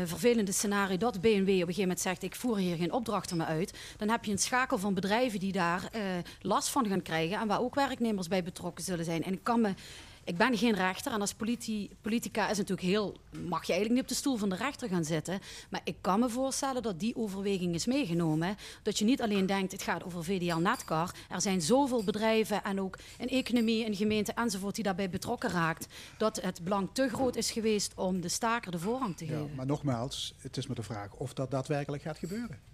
vervelende 0.05 0.53
scenario, 0.53 0.97
dat 0.97 1.21
BMW 1.21 1.31
op 1.33 1.49
een 1.49 1.57
gegeven 1.57 1.81
moment 1.81 2.01
zegt: 2.01 2.23
Ik 2.23 2.35
voer 2.35 2.57
hier 2.57 2.77
geen 2.77 2.93
opdrachten 2.93 3.37
meer 3.37 3.47
uit. 3.47 3.79
Dan 3.97 4.09
heb 4.09 4.25
je 4.25 4.33
een 4.33 4.39
schakel 4.39 4.79
van 4.79 4.95
bedrijven 4.95 5.41
die 5.41 5.53
daar 5.53 5.89
eh, 5.93 6.01
last 6.41 6.69
van 6.69 6.87
gaan 6.87 7.03
krijgen 7.03 7.41
en 7.41 7.47
waar 7.47 7.61
ook 7.61 7.75
werknemers 7.75 8.29
bij 8.29 8.43
betrokken 8.43 8.85
zullen 8.85 9.05
zijn. 9.05 9.25
En 9.25 9.33
ik 9.33 9.43
kan 9.45 9.61
me. 9.61 9.75
Ik 10.25 10.37
ben 10.37 10.57
geen 10.59 10.75
rechter 10.75 11.13
en 11.13 11.21
als 11.21 11.35
politi- 11.35 11.91
politica 12.01 12.51
is 12.51 12.57
natuurlijk 12.57 12.87
heel, 12.89 13.17
mag 13.31 13.67
je 13.67 13.73
eigenlijk 13.73 13.91
niet 13.91 14.01
op 14.03 14.09
de 14.09 14.15
stoel 14.15 14.37
van 14.37 14.49
de 14.49 14.57
rechter 14.57 14.89
gaan 14.89 15.05
zitten. 15.05 15.41
Maar 15.71 15.81
ik 15.85 15.97
kan 16.01 16.21
me 16.21 16.29
voorstellen 16.29 16.83
dat 16.83 17.01
die 17.01 17.17
overweging 17.17 17.75
is 17.75 17.87
meegenomen. 17.87 18.57
Dat 18.83 18.99
je 18.99 19.05
niet 19.05 19.23
alleen 19.23 19.47
denkt, 19.47 19.73
het 19.73 19.83
gaat 19.83 20.05
over 20.05 20.25
VDL 20.25 20.57
Netcar. 20.57 21.15
Er 21.31 21.41
zijn 21.41 21.61
zoveel 21.63 22.05
bedrijven 22.05 22.65
en 22.65 22.81
ook 22.81 22.99
een 23.19 23.29
economie, 23.29 23.87
een 23.87 23.95
gemeente 23.97 24.33
enzovoort 24.33 24.75
die 24.75 24.85
daarbij 24.85 25.11
betrokken 25.11 25.51
raakt. 25.51 25.87
Dat 26.19 26.41
het 26.41 26.65
belang 26.65 26.89
te 26.93 27.09
groot 27.09 27.37
is 27.37 27.51
geweest 27.51 27.93
om 27.95 28.21
de 28.21 28.29
staker 28.29 28.71
de 28.71 28.79
voorrang 28.79 29.17
te 29.17 29.25
Ja, 29.27 29.31
geven. 29.31 29.55
maar 29.55 29.67
nogmaals, 29.67 30.35
het 30.39 30.57
is 30.57 30.67
maar 30.67 30.77
de 30.77 30.83
vraag 30.83 31.15
of 31.15 31.35
dat 31.35 31.51
daadwerkelijk 31.51 32.03
gaat 32.03 32.19
gebeuren. 32.19 32.71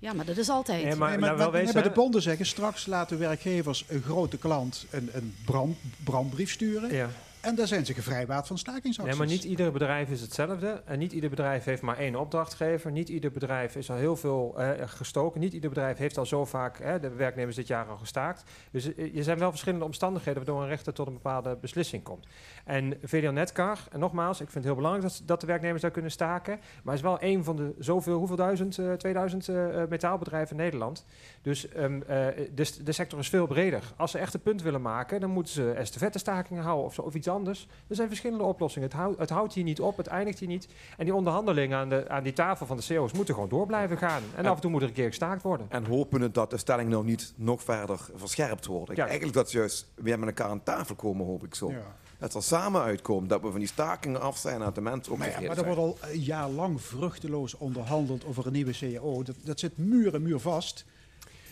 Ja, 0.00 0.12
maar 0.12 0.24
dat 0.24 0.36
is 0.36 0.48
altijd. 0.48 0.84
Nee, 0.84 0.94
maar- 0.94 1.10
Nee, 1.10 1.18
nou, 1.18 1.36
wel 1.36 1.50
wezen, 1.52 1.82
de 1.82 1.90
bonden 1.90 2.22
zeggen, 2.22 2.46
straks 2.46 2.86
laten 2.86 3.18
werkgevers 3.18 3.84
een 3.88 4.02
grote 4.02 4.36
klant 4.38 4.86
een, 4.90 5.08
een 5.12 5.34
brand, 5.44 5.76
brandbrief 6.04 6.50
sturen. 6.50 6.92
Ja. 6.94 7.10
En 7.40 7.54
daar 7.54 7.66
zijn 7.66 7.86
ze 7.86 7.94
gevrijwaard 7.94 8.46
van 8.46 8.58
stakingsacties. 8.58 9.18
Nee, 9.18 9.26
maar 9.26 9.36
niet 9.36 9.44
ieder 9.44 9.72
bedrijf 9.72 10.10
is 10.10 10.20
hetzelfde. 10.20 10.82
En 10.84 10.98
niet 10.98 11.12
ieder 11.12 11.30
bedrijf 11.30 11.64
heeft 11.64 11.82
maar 11.82 11.98
één 11.98 12.16
opdrachtgever. 12.16 12.90
Niet 12.90 13.08
ieder 13.08 13.30
bedrijf 13.30 13.76
is 13.76 13.90
al 13.90 13.96
heel 13.96 14.16
veel 14.16 14.54
eh, 14.58 14.88
gestoken. 14.88 15.40
Niet 15.40 15.52
ieder 15.52 15.70
bedrijf 15.70 15.98
heeft 15.98 16.18
al 16.18 16.26
zo 16.26 16.44
vaak 16.44 17.00
de 17.00 17.08
werknemers 17.08 17.56
dit 17.56 17.66
jaar 17.66 17.86
al 17.86 17.96
gestaakt. 17.96 18.42
Dus 18.70 18.94
eh, 18.94 19.16
er 19.16 19.22
zijn 19.22 19.38
wel 19.38 19.50
verschillende 19.50 19.84
omstandigheden 19.84 20.44
waardoor 20.44 20.62
een 20.62 20.68
rechter 20.68 20.92
tot 20.92 21.06
een 21.06 21.12
bepaalde 21.12 21.56
beslissing 21.56 22.02
komt. 22.02 22.26
En 22.64 22.98
VDL 23.02 23.30
Netcar, 23.30 23.78
en 23.90 24.00
nogmaals, 24.00 24.40
ik 24.40 24.50
vind 24.50 24.54
het 24.54 24.64
heel 24.64 24.74
belangrijk 24.74 25.14
dat, 25.24 25.40
de 25.40 25.46
werknemers 25.46 25.82
daar 25.82 25.90
kunnen 25.90 26.10
staken. 26.10 26.60
Maar 26.82 26.94
is 26.94 27.00
wel 27.00 27.22
een 27.22 27.44
van 27.44 27.56
de 27.56 27.74
zoveel, 27.78 28.18
hoeveel 28.18 28.36
duizend, 28.36 28.78
eh 28.78 28.92
2000 28.92 29.48
eh, 29.48 29.82
metaalbedrijven 29.88 30.56
in 30.56 30.62
Nederland. 30.62 31.04
Dus 31.42 31.68
ehm, 31.68 32.00
eh, 32.02 32.26
de, 32.54 32.82
de 32.84 32.92
sector 32.92 33.18
is 33.18 33.28
veel 33.28 33.46
breder. 33.46 33.82
Als 33.96 34.10
ze 34.10 34.18
echt 34.18 34.34
een 34.34 34.40
punt 34.40 34.62
willen 34.62 34.82
maken, 34.82 35.20
dan 35.20 35.30
moeten 35.30 35.52
ze 35.52 35.72
estafette-stakingen 35.72 36.62
houden 36.62 36.84
of, 36.84 36.94
zo, 36.94 37.02
of 37.02 37.14
iets 37.14 37.28
anders. 37.30 37.66
Er 37.88 37.94
zijn 37.94 38.08
verschillende 38.08 38.44
oplossingen. 38.44 38.88
Het, 38.88 38.96
houdt- 38.96 39.18
het 39.18 39.30
houdt 39.30 39.54
hier 39.54 39.64
niet 39.64 39.80
op, 39.80 39.96
het 39.96 40.06
eindigt 40.06 40.38
hier 40.38 40.48
niet. 40.48 40.68
En 40.96 41.04
die 41.04 41.14
onderhandelingen 41.14 41.78
aan, 41.78 41.88
de, 41.88 42.08
aan 42.08 42.22
die 42.22 42.32
tafel 42.32 42.66
van 42.66 42.76
de 42.76 42.82
CEO's 42.82 43.12
moeten 43.12 43.34
gewoon 43.34 43.48
door 43.48 43.66
blijven 43.66 43.98
gaan. 43.98 44.22
En 44.34 44.46
af 44.46 44.54
en 44.54 44.60
toe 44.60 44.70
moet 44.70 44.82
er 44.82 44.88
een 44.88 44.94
keer 44.94 45.06
gestaakt 45.08 45.42
worden. 45.42 45.66
En 45.68 45.84
hopen 45.84 46.32
dat 46.32 46.50
de 46.50 46.56
stelling 46.56 46.88
nou 46.90 47.04
niet 47.04 47.32
nog 47.36 47.62
verder 47.62 48.00
verscherpt 48.14 48.66
wordt. 48.66 48.96
Ja. 48.96 49.04
Eigenlijk 49.04 49.34
dat 49.34 49.50
ze 49.50 49.56
juist 49.58 49.86
weer 49.94 50.18
met 50.18 50.28
elkaar 50.28 50.48
aan 50.48 50.62
tafel 50.62 50.94
komen, 50.94 51.26
hoop 51.26 51.44
ik 51.44 51.54
zo. 51.54 51.70
Ja. 51.70 51.82
Dat 52.18 52.34
er 52.34 52.42
samen 52.42 52.82
uitkomen, 52.82 53.28
dat 53.28 53.40
we 53.40 53.50
van 53.50 53.58
die 53.58 53.68
stakingen 53.68 54.20
af 54.20 54.36
zijn 54.38 54.60
dat 54.60 54.74
de 54.74 54.80
mensen 54.80 55.12
ook 55.12 55.18
Maar, 55.18 55.28
ja, 55.42 55.46
maar 55.48 55.58
er 55.58 55.64
wordt 55.64 55.78
al 55.80 55.98
een 56.10 56.20
jaar 56.20 56.48
lang 56.48 56.80
vruchteloos 56.82 57.56
onderhandeld 57.56 58.24
over 58.24 58.46
een 58.46 58.52
nieuwe 58.52 58.72
CAO. 58.72 59.22
Dat, 59.22 59.36
dat 59.44 59.60
zit 59.60 59.78
muur 59.78 60.14
en 60.14 60.22
muur 60.22 60.38
vast. 60.40 60.84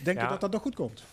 Denk 0.03 0.17
je 0.17 0.23
Ja. 0.23 0.29
dat 0.29 0.41
dat 0.41 0.51
nog 0.51 0.61
goed 0.61 0.75
komt? 0.75 1.03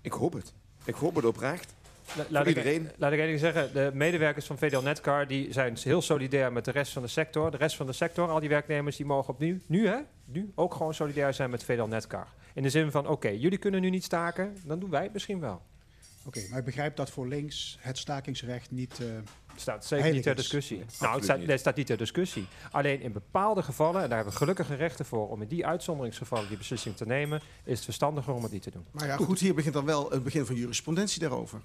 Ik 0.00 0.12
hoop 0.12 0.32
het. 0.32 0.52
Ik 0.84 0.94
hoop 0.94 1.14
het 1.14 1.24
oprecht. 1.24 1.74
La- 2.16 2.24
laat, 2.28 2.46
ik, 2.46 2.82
laat 2.96 3.12
ik 3.12 3.18
één 3.18 3.26
ding 3.28 3.38
zeggen. 3.40 3.72
De 3.72 3.90
medewerkers 3.94 4.46
van 4.46 4.58
VDL 4.58 4.80
Netcar 4.82 5.26
die 5.26 5.52
zijn 5.52 5.76
heel 5.82 6.02
solidair 6.02 6.52
met 6.52 6.64
de 6.64 6.70
rest 6.70 6.92
van 6.92 7.02
de 7.02 7.08
sector. 7.08 7.50
De 7.50 7.56
rest 7.56 7.76
van 7.76 7.86
de 7.86 7.92
sector, 7.92 8.28
al 8.28 8.40
die 8.40 8.48
werknemers, 8.48 8.96
die 8.96 9.06
mogen 9.06 9.34
opnieuw, 9.34 9.58
nu 9.66 9.86
hè, 9.88 9.98
nu 10.24 10.52
ook 10.54 10.74
gewoon 10.74 10.94
solidair 10.94 11.34
zijn 11.34 11.50
met 11.50 11.64
VDL 11.64 11.82
Netcar. 11.88 12.26
In 12.54 12.62
de 12.62 12.70
zin 12.70 12.90
van, 12.90 13.08
oké, 13.08 13.28
jullie 13.28 13.58
kunnen 13.58 13.80
nu 13.80 13.90
niet 13.90 14.04
staken, 14.04 14.56
dan 14.64 14.78
doen 14.78 14.90
wij 14.90 15.02
het 15.02 15.12
misschien 15.12 15.40
wel. 15.40 15.62
Oké, 16.26 16.40
maar 16.50 16.58
ik 16.58 16.64
begrijp 16.64 16.96
dat 16.96 17.10
voor 17.10 17.28
links 17.28 17.78
het 17.80 17.98
stakingsrecht 17.98 18.70
niet... 18.70 19.00
eh, 19.00 19.06
staat 19.56 19.84
zeker 19.84 20.12
niet 20.12 20.22
ter 20.22 20.32
is. 20.32 20.36
discussie. 20.38 20.84
nou, 21.00 21.14
het 21.14 21.24
staat, 21.24 21.36
niet. 21.36 21.44
nee, 21.46 21.52
het 21.52 21.60
staat 21.60 21.76
niet 21.76 21.86
ter 21.86 21.96
discussie. 21.96 22.46
Alleen 22.70 23.00
in 23.00 23.12
bepaalde 23.12 23.62
gevallen, 23.62 24.02
en 24.02 24.06
daar 24.08 24.16
hebben 24.16 24.32
we 24.32 24.38
gelukkige 24.38 24.74
rechten 24.74 25.04
voor 25.04 25.28
om 25.28 25.42
in 25.42 25.48
die 25.48 25.66
uitzonderingsgevallen 25.66 26.48
die 26.48 26.56
beslissing 26.56 26.96
te 26.96 27.06
nemen, 27.06 27.40
is 27.64 27.74
het 27.74 27.84
verstandiger 27.84 28.32
om 28.34 28.42
het 28.42 28.52
niet 28.52 28.62
te 28.62 28.70
doen. 28.70 28.86
Maar 28.90 29.06
ja, 29.06 29.16
goed, 29.16 29.38
hier 29.38 29.54
begint 29.54 29.74
dan 29.74 29.84
wel 29.84 30.10
het 30.10 30.22
begin 30.24 30.46
van 30.46 30.54
jurisprudentie 30.54 31.20
daarover. 31.20 31.60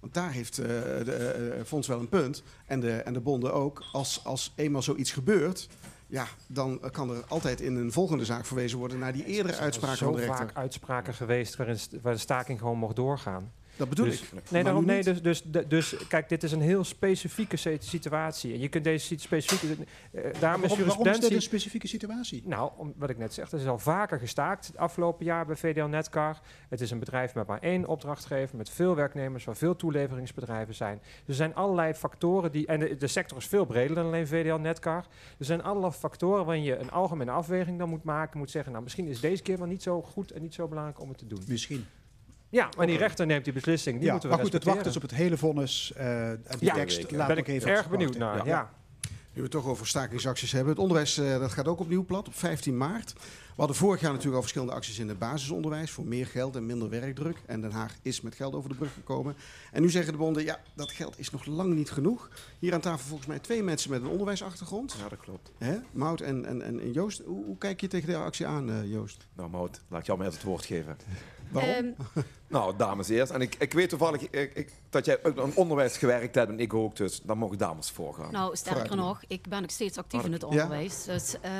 Want 0.00 0.14
daar 0.14 0.30
heeft 0.30 0.58
eh, 0.58 0.66
de 0.66 1.12
eh, 1.12 1.64
Fonds 1.64 1.88
wel 1.88 2.00
een 2.00 2.08
punt. 2.08 2.42
En 2.66 2.80
de, 2.80 2.92
en 2.92 3.12
de 3.12 3.20
bonden 3.20 3.52
ook. 3.52 3.84
Als, 3.92 4.24
als 4.24 4.52
eenmaal 4.56 4.82
zoiets 4.82 5.12
gebeurt, 5.12 5.68
ja, 6.06 6.26
dan 6.46 6.80
kan 6.92 7.10
er 7.10 7.24
altijd 7.28 7.60
in 7.60 7.76
een 7.76 7.92
volgende 7.92 8.24
zaak 8.24 8.46
verwezen 8.46 8.78
worden 8.78 8.98
naar 8.98 9.12
die 9.12 9.24
eerdere 9.24 9.56
uitspraak 9.56 9.96
zo 9.96 10.04
van 10.04 10.14
de 10.14 10.20
rechter. 10.20 10.36
vaak 10.36 10.56
uitspraken 10.56 11.14
geweest 11.14 11.56
waarin 11.56 11.78
waar 12.02 12.12
de 12.12 12.18
staking 12.18 12.58
gewoon 12.58 12.78
mocht 12.78 12.96
doorgaan. 12.96 13.52
Dat 13.78 13.88
bedoel 13.88 14.04
Dus- 14.04 14.22
ik. 14.22 14.32
Nee, 14.32 14.42
Maar 14.50 14.64
daarom, 14.64 14.84
nee 14.84 15.02
dus, 15.02 15.22
dus, 15.22 15.42
dus, 15.68 15.96
kijk, 16.08 16.28
dit 16.28 16.42
is 16.42 16.52
een 16.52 16.60
heel 16.60 16.84
specifieke 16.84 17.56
situatie. 17.78 18.52
En 18.52 18.60
je 18.60 18.68
kunt 18.68 18.84
deze 18.84 19.18
specifieke... 19.18 19.84
eh, 20.12 20.40
daarom 20.40 20.62
is 20.62 20.72
is 20.72 21.20
dit 21.20 21.30
een 21.30 21.42
specifieke 21.42 21.88
situatie? 21.88 22.42
Nou, 22.46 22.70
om, 22.76 22.94
wat 22.96 23.10
ik 23.10 23.18
net 23.18 23.34
zeg, 23.34 23.52
er 23.52 23.58
is 23.58 23.66
al 23.66 23.78
vaker 23.78 24.18
gestaakt 24.18 24.66
het 24.66 24.76
afgelopen 24.76 25.24
jaar 25.24 25.46
bij 25.46 25.56
VDL 25.56 25.84
Netcar. 25.84 26.40
Het 26.68 26.80
is 26.80 26.90
een 26.90 26.98
bedrijf 26.98 27.34
met 27.34 27.46
maar 27.46 27.60
één 27.60 27.86
opdrachtgever, 27.86 28.56
met 28.56 28.70
veel 28.70 28.94
werknemers, 28.94 29.44
waar 29.44 29.56
veel 29.56 29.76
toeleveringsbedrijven 29.76 30.74
zijn. 30.74 31.00
Er 31.26 31.34
zijn 31.34 31.54
allerlei 31.54 31.94
factoren 31.94 32.52
die. 32.52 32.66
En 32.66 32.80
de, 32.80 32.96
de 32.96 33.06
sector 33.06 33.38
is 33.38 33.46
veel 33.46 33.64
breder 33.64 33.94
dan 33.94 34.06
alleen 34.06 34.26
VDL 34.26 34.54
Netcar. 34.60 35.06
Er 35.38 35.44
zijn 35.44 35.62
allerlei 35.62 35.92
factoren 35.92 36.44
waarin 36.44 36.64
je 36.64 36.76
een 36.76 36.90
algemene 36.90 37.30
afweging 37.30 37.78
dan 37.78 37.88
moet 37.88 38.04
maken. 38.04 38.38
Moet 38.38 38.50
zeggen, 38.50 38.72
nou, 38.72 38.84
misschien 38.84 39.06
is 39.06 39.20
deze 39.20 39.42
keer 39.42 39.58
wel 39.58 39.66
niet 39.66 39.82
zo 39.82 40.02
goed 40.02 40.30
en 40.30 40.42
niet 40.42 40.54
zo 40.54 40.68
belangrijk 40.68 41.00
om 41.00 41.08
het 41.08 41.18
te 41.18 41.26
doen. 41.26 41.42
Misschien. 41.46 41.86
Ja, 42.50 42.68
maar 42.76 42.86
die 42.86 42.96
rechter 42.96 43.26
neemt 43.26 43.44
die 43.44 43.52
beslissing. 43.52 43.96
Die 43.96 44.04
ja, 44.06 44.12
moeten 44.12 44.28
we 44.30 44.34
maar 44.36 44.44
goed, 44.44 44.54
het 44.54 44.64
wacht 44.64 44.84
dus 44.84 44.96
op 44.96 45.02
het 45.02 45.14
hele 45.14 45.36
vonnis. 45.36 45.92
eh 45.96 46.30
en 46.30 46.40
die 46.58 46.58
Ja, 46.68 46.74
tekst 46.74 47.10
laat 47.10 47.28
ben 47.28 47.36
ik 47.36 47.48
even 47.48 47.70
erg 47.70 47.88
benieuwd 47.88 48.16
naar. 48.16 48.36
Ja. 48.36 48.44
Ja. 48.44 48.70
Nu 49.32 49.44
we 49.44 49.50
het 49.50 49.62
toch 49.62 49.66
over 49.66 49.86
stakingsacties 49.86 50.52
hebben. 50.52 50.70
Het 50.72 50.78
onderwijs 50.82 51.18
eh, 51.18 51.38
dat 51.38 51.52
gaat 51.52 51.68
ook 51.68 51.80
opnieuw 51.80 52.04
plat 52.04 52.26
op 52.28 52.34
15 52.34 52.76
maart. 52.76 53.12
We 53.12 53.64
hadden 53.64 53.76
vorig 53.76 54.00
jaar 54.00 54.10
natuurlijk 54.10 54.36
al 54.36 54.42
verschillende 54.42 54.74
acties 54.74 54.98
in 54.98 55.08
het 55.08 55.18
basisonderwijs 55.18 55.90
voor 55.90 56.04
meer 56.06 56.26
geld 56.26 56.56
en 56.56 56.66
minder 56.66 56.88
werkdruk. 56.88 57.36
En 57.46 57.60
Den 57.60 57.70
Haag 57.70 57.94
is 58.02 58.20
met 58.20 58.34
geld 58.34 58.54
over 58.54 58.68
de 58.68 58.74
brug 58.76 58.92
gekomen. 58.92 59.34
En 59.72 59.82
nu 59.82 59.90
zeggen 59.90 60.12
de 60.12 60.18
bonden, 60.18 60.44
ja, 60.44 60.60
dat 60.74 60.90
geld 60.90 61.18
is 61.18 61.30
nog 61.30 61.44
lang 61.44 61.74
niet 61.74 61.90
genoeg. 61.90 62.28
Hier 62.58 62.74
aan 62.74 62.80
tafel 62.80 63.06
volgens 63.06 63.28
mij 63.28 63.38
twee 63.38 63.62
mensen 63.62 63.90
met 63.90 64.00
een 64.02 64.08
onderwijsachtergrond. 64.08 64.96
Ja, 65.02 65.08
dat 65.08 65.18
klopt. 65.18 65.50
Hè? 65.58 65.76
Mout 65.92 66.20
en, 66.20 66.44
en, 66.44 66.62
en 66.62 66.80
en 66.80 66.92
Joost. 66.92 67.22
Hoe, 67.24 67.44
hoe 67.44 67.58
kijk 67.58 67.80
je 67.80 67.86
tegen 67.88 68.06
deze 68.06 68.18
actie 68.18 68.46
aan, 68.46 68.70
eh, 68.70 68.90
Joost? 68.90 69.26
Nou, 69.36 69.50
Mout, 69.50 69.80
laat 69.88 70.00
ik 70.00 70.06
jou 70.06 70.18
maar 70.18 70.26
het 70.28 70.42
woord 70.42 70.64
geven. 70.64 70.96
Waarom? 71.50 71.72
Ehm, 71.74 71.86
Nou, 72.50 72.76
dames 72.76 73.08
eerst. 73.08 73.32
En 73.32 73.40
ik, 73.40 73.54
ik 73.58 73.72
weet 73.72 73.88
toevallig 73.88 74.20
ik, 74.30 74.54
ik, 74.54 74.72
dat 74.90 75.04
jij 75.04 75.18
ook 75.22 75.38
aan 75.38 75.52
onderwijs 75.54 75.96
gewerkt 75.96 76.34
hebt 76.34 76.50
en 76.50 76.60
ik 76.60 76.74
ook, 76.74 76.96
dus 76.96 77.20
dan 77.22 77.38
mogen 77.38 77.58
dames 77.58 77.90
voorgaan. 77.90 78.32
Nou, 78.32 78.56
sterker 78.56 78.80
Vooruit. 78.86 79.00
nog, 79.06 79.22
ik 79.26 79.48
ben 79.48 79.60
nog 79.62 79.70
steeds 79.70 79.98
actief 79.98 80.24
in 80.24 80.32
het 80.32 80.40
Ja? 80.42 80.46
onderwijs. 80.48 81.04
Dus 81.04 81.36
eh, 81.40 81.50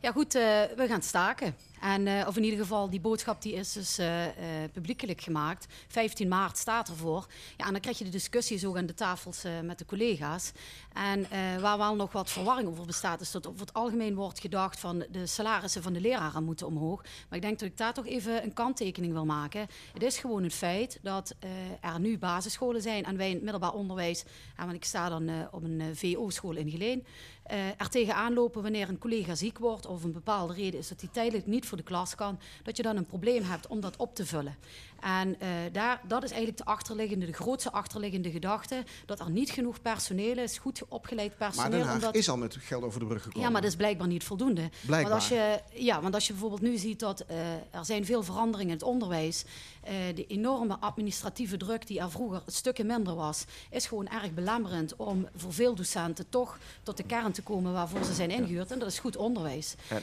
ja, 0.00 0.12
goed, 0.12 0.34
eh, 0.34 0.42
we 0.76 0.86
gaan 0.88 1.02
staken. 1.02 1.54
En, 1.84 2.06
eh, 2.06 2.26
of 2.26 2.36
in 2.36 2.44
ieder 2.44 2.58
geval, 2.58 2.90
die 2.90 3.00
boodschap 3.00 3.42
die 3.42 3.52
is 3.52 3.72
dus 3.72 3.98
eh, 3.98 4.26
eh, 4.26 4.70
publiekelijk 4.72 5.20
gemaakt. 5.20 5.66
15 5.88 6.28
maart 6.28 6.56
staat 6.56 6.88
ervoor. 6.88 7.26
Ja, 7.56 7.66
en 7.66 7.72
dan 7.72 7.80
krijg 7.80 7.98
je 7.98 8.04
de 8.04 8.10
discussies 8.10 8.64
ook 8.64 8.76
aan 8.76 8.86
de 8.86 8.94
tafels 8.94 9.42
met 9.62 9.78
de 9.78 9.84
collega's. 9.84 10.52
En 10.92 11.26
waar 11.60 11.78
wel 11.78 11.94
nog 11.94 12.12
wat 12.12 12.30
verwarring 12.30 12.68
over 12.68 12.86
bestaat, 12.86 13.20
is 13.20 13.30
dat 13.30 13.46
over 13.46 13.60
het 13.60 13.72
algemeen 13.72 14.14
wordt 14.14 14.40
gedacht 14.40 14.80
van 14.80 15.04
de 15.10 15.26
salarissen 15.26 15.82
van 15.82 15.92
de 15.92 16.00
leraren 16.00 16.44
moeten 16.44 16.66
omhoog. 16.66 17.02
Maar 17.02 17.38
ik 17.38 17.42
denk 17.42 17.58
dat 17.58 17.68
ik 17.68 17.76
daar 17.76 17.94
toch 17.94 18.06
even 18.06 18.44
een 18.44 18.52
kanttekening 18.52 19.12
wil 19.12 19.24
maken. 19.24 19.66
Het 19.92 20.02
is 20.02 20.18
gewoon 20.18 20.42
het 20.42 20.54
feit 20.54 20.98
dat 21.02 21.34
er 21.80 22.00
nu 22.00 22.18
basisscholen 22.18 22.82
zijn 22.82 23.04
en 23.04 23.16
wij 23.16 23.28
in 23.28 23.34
het 23.34 23.42
middelbaar 23.42 23.72
onderwijs, 23.72 24.24
ja, 24.56 24.64
want 24.64 24.76
ik 24.76 24.84
sta 24.84 25.08
dan 25.08 25.30
op 25.50 25.62
een 25.62 25.82
VO-school 25.94 26.56
in 26.56 26.70
Geleen, 26.70 27.06
eh, 27.44 27.66
er 27.66 27.88
tegenaan 27.88 28.32
lopen 28.32 28.62
wanneer 28.62 28.88
een 28.88 28.98
collega 28.98 29.34
ziek 29.34 29.58
wordt 29.58 29.86
of 29.86 30.04
een 30.04 30.12
bepaalde 30.12 30.54
reden 30.54 30.80
is 30.80 30.88
dat 30.88 31.00
hij 31.00 31.10
tijdelijk 31.12 31.46
niet 31.46 31.66
voor 31.66 31.76
de 31.76 31.82
klas 31.82 32.14
kan, 32.14 32.38
dat 32.62 32.76
je 32.76 32.82
dan 32.82 32.96
een 32.96 33.06
probleem 33.06 33.42
hebt 33.42 33.66
om 33.66 33.80
dat 33.80 33.96
op 33.96 34.14
te 34.14 34.26
vullen. 34.26 34.56
En 35.04 35.40
eh, 35.40 35.48
daar, 35.72 36.00
dat 36.08 36.22
is 36.22 36.30
eigenlijk 36.30 36.58
de 36.58 36.64
achterliggende, 36.64 37.26
de 37.26 37.32
grootste 37.32 37.72
achterliggende 37.72 38.30
gedachte, 38.30 38.84
dat 39.06 39.20
er 39.20 39.30
niet 39.30 39.50
genoeg 39.50 39.82
personeel 39.82 40.38
is, 40.38 40.58
goed 40.58 40.82
opgeleid 40.88 41.28
Maar 41.38 41.48
personeel. 41.48 41.70
Den 41.70 41.82
Haag 41.86 41.94
omdat... 41.94 42.14
is 42.14 42.28
al 42.28 42.36
met 42.36 42.56
geld 42.60 42.82
over 42.84 43.00
de 43.00 43.06
brug 43.06 43.22
gekomen. 43.22 43.42
Ja, 43.46 43.50
maar 43.52 43.60
dat 43.60 43.70
is 43.70 43.76
blijkbaar 43.76 44.06
niet 44.06 44.24
voldoende. 44.24 44.70
Blijkbaar. 44.86 45.00
Want 45.10 45.12
als 45.22 45.28
je, 45.28 45.60
ja, 45.72 46.00
want 46.00 46.14
als 46.14 46.26
je 46.26 46.32
bijvoorbeeld 46.32 46.62
nu 46.62 46.76
ziet 46.76 47.00
dat 47.00 47.20
eh, 47.20 47.36
er 47.70 47.84
zijn 47.84 48.04
veel 48.04 48.22
veranderingen 48.22 48.72
in 48.72 48.78
het 48.78 48.82
onderwijs. 48.88 49.44
eh 49.82 49.92
de 50.14 50.26
enorme 50.26 50.76
administratieve 50.80 51.56
druk 51.56 51.86
die 51.86 52.00
er 52.00 52.10
vroeger 52.10 52.42
stukken 52.46 52.86
minder 52.86 53.14
was, 53.14 53.44
is 53.70 53.86
gewoon 53.86 54.08
erg 54.08 54.32
belemmerend 54.34 54.96
om 54.96 55.28
voor 55.36 55.52
veel 55.52 55.74
docenten 55.74 56.28
toch 56.28 56.58
tot 56.82 56.96
de 56.96 57.02
kern 57.02 57.32
te 57.32 57.42
komen 57.42 57.72
waarvoor 57.72 58.04
ze 58.04 58.14
zijn 58.14 58.30
ingehuurd. 58.30 58.70
En 58.70 58.78
dat 58.78 58.88
is 58.88 58.98
goed 58.98 59.16
onderwijs. 59.16 59.74
En- 59.88 60.02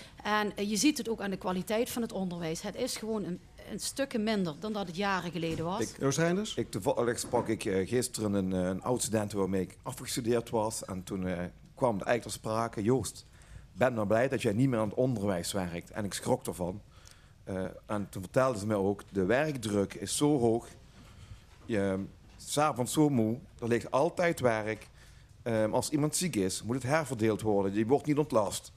En 0.56 0.70
je 0.70 0.76
ziet 0.76 0.98
het 0.98 1.10
ook 1.10 1.22
aan 1.22 1.30
de 1.30 1.38
kwaliteit 1.38 1.90
van 1.90 2.02
het 2.02 2.12
onderwijs. 2.12 2.62
Het 2.62 2.76
is 2.76 2.98
gewoon 2.98 3.24
een, 3.24 3.40
een 3.72 3.80
stukje 3.80 4.20
minder 4.20 4.56
dan 4.60 4.74
dat 4.74 4.88
het 4.88 4.96
jaren 4.96 5.32
geleden 5.32 5.66
was. 5.66 5.82
Ik- 5.82 5.96
Joost 6.00 6.18
Reinders? 6.18 6.56
Ik, 6.56 6.72
toevallig 6.72 7.20
sprak 7.20 7.48
ik 7.48 7.66
eh, 7.66 7.88
gisteren 7.88 8.34
een, 8.34 8.54
eh, 8.54 8.60
een 8.68 8.82
oud-student 8.84 9.32
waarmee 9.32 9.62
ik 9.62 9.78
afgestudeerd 9.84 10.50
was. 10.50 10.86
En 10.86 11.04
toen 11.04 11.28
eh, 11.28 11.34
kwam 11.76 12.00
er 12.00 12.06
eigenlijk 12.06 12.22
ter 12.24 12.32
sprake, 12.32 12.84
Joost, 12.84 13.26
ben 13.74 13.94
nou 13.94 14.08
blij 14.08 14.28
dat 14.28 14.42
jij 14.42 14.54
niet 14.54 14.70
meer 14.70 14.80
aan 14.80 14.88
het 14.90 14.98
onderwijs 14.98 15.52
werkt. 15.52 15.92
En 15.92 16.06
ik 16.06 16.14
schrok 16.14 16.46
ervan. 16.48 16.82
Eh, 17.44 17.64
en 17.86 18.08
toen 18.10 18.22
vertelde 18.22 18.60
ze 18.60 18.68
mij 18.68 18.76
ook, 18.76 19.02
de 19.12 19.26
werkdruk 19.26 19.94
is 19.94 20.18
zo 20.18 20.40
hoog. 20.40 20.68
Je 21.66 22.04
s'avonds 22.38 22.94
zo 22.94 23.10
moe, 23.10 23.38
er 23.60 23.68
ligt 23.68 23.92
altijd 23.92 24.40
werk. 24.40 24.88
Ehm, 25.44 25.74
als 25.74 25.90
iemand 25.90 26.16
ziek 26.16 26.36
is, 26.36 26.64
moet 26.64 26.76
het 26.76 26.84
herverdeeld 26.84 27.42
worden. 27.42 27.74
Die 27.74 27.88
wordt 27.88 28.06
niet 28.06 28.18
ontlast. 28.18 28.72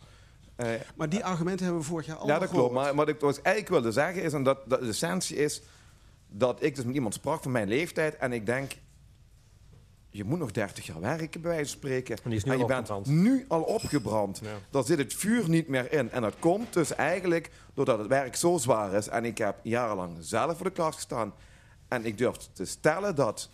Eh, 0.56 0.68
Maar 0.96 1.08
die 1.08 1.24
argumenten 1.24 1.64
hebben 1.64 1.82
we 1.82 1.88
vorig 1.88 2.06
jaar 2.06 2.16
al 2.16 2.26
ja, 2.26 2.38
dat 2.38 2.48
klopt. 2.48 2.72
Maar 2.72 2.94
wat 2.94 3.08
ik 3.08 3.22
eigenlijk 3.22 3.68
wilde 3.68 3.92
zeggen 3.92 4.22
is, 4.22 4.32
en 4.32 4.42
dat, 4.42 4.58
dat 4.66 4.80
de 4.80 4.88
essentie 4.88 5.36
is, 5.36 5.62
dat 6.28 6.62
ik 6.62 6.74
dus 6.74 6.84
met 6.84 6.94
iemand 6.94 7.14
sprak 7.14 7.42
van 7.42 7.52
mijn 7.52 7.68
leeftijd 7.68 8.16
en 8.16 8.32
ik 8.32 8.46
denk, 8.46 8.72
je 10.10 10.24
moet 10.24 10.38
nog 10.38 10.50
30 10.50 10.86
jaar 10.86 11.00
werken, 11.00 11.40
bij 11.40 11.50
wijze 11.50 11.70
van 11.70 11.78
spreken. 11.78 12.16
En 12.16 12.30
die 12.30 12.38
is 12.38 12.44
nu 12.44 12.52
en 12.52 12.58
je 12.58 12.64
bent 12.64 12.90
opgebrand. 12.90 13.22
nu 13.22 13.44
al 13.48 13.62
opgebrand. 13.62 14.40
Ja. 14.42 14.48
Daar 14.70 14.84
zit 14.84 14.98
het 14.98 15.14
vuur 15.14 15.48
niet 15.48 15.68
meer 15.68 15.92
in. 15.92 16.10
En 16.10 16.22
dat 16.22 16.34
komt 16.38 16.72
dus 16.72 16.94
eigenlijk 16.94 17.50
doordat 17.74 17.98
het 17.98 18.08
werk 18.08 18.36
zo 18.36 18.58
zwaar 18.58 18.92
is. 18.92 19.08
En 19.08 19.24
ik 19.24 19.38
heb 19.38 19.56
jarenlang 19.62 20.16
zelf 20.20 20.56
voor 20.56 20.66
de 20.66 20.72
klas 20.72 20.94
gestaan. 20.94 21.34
En 21.88 22.04
ik 22.04 22.18
durf 22.18 22.36
te 22.52 22.64
stellen 22.64 23.14
dat 23.14 23.50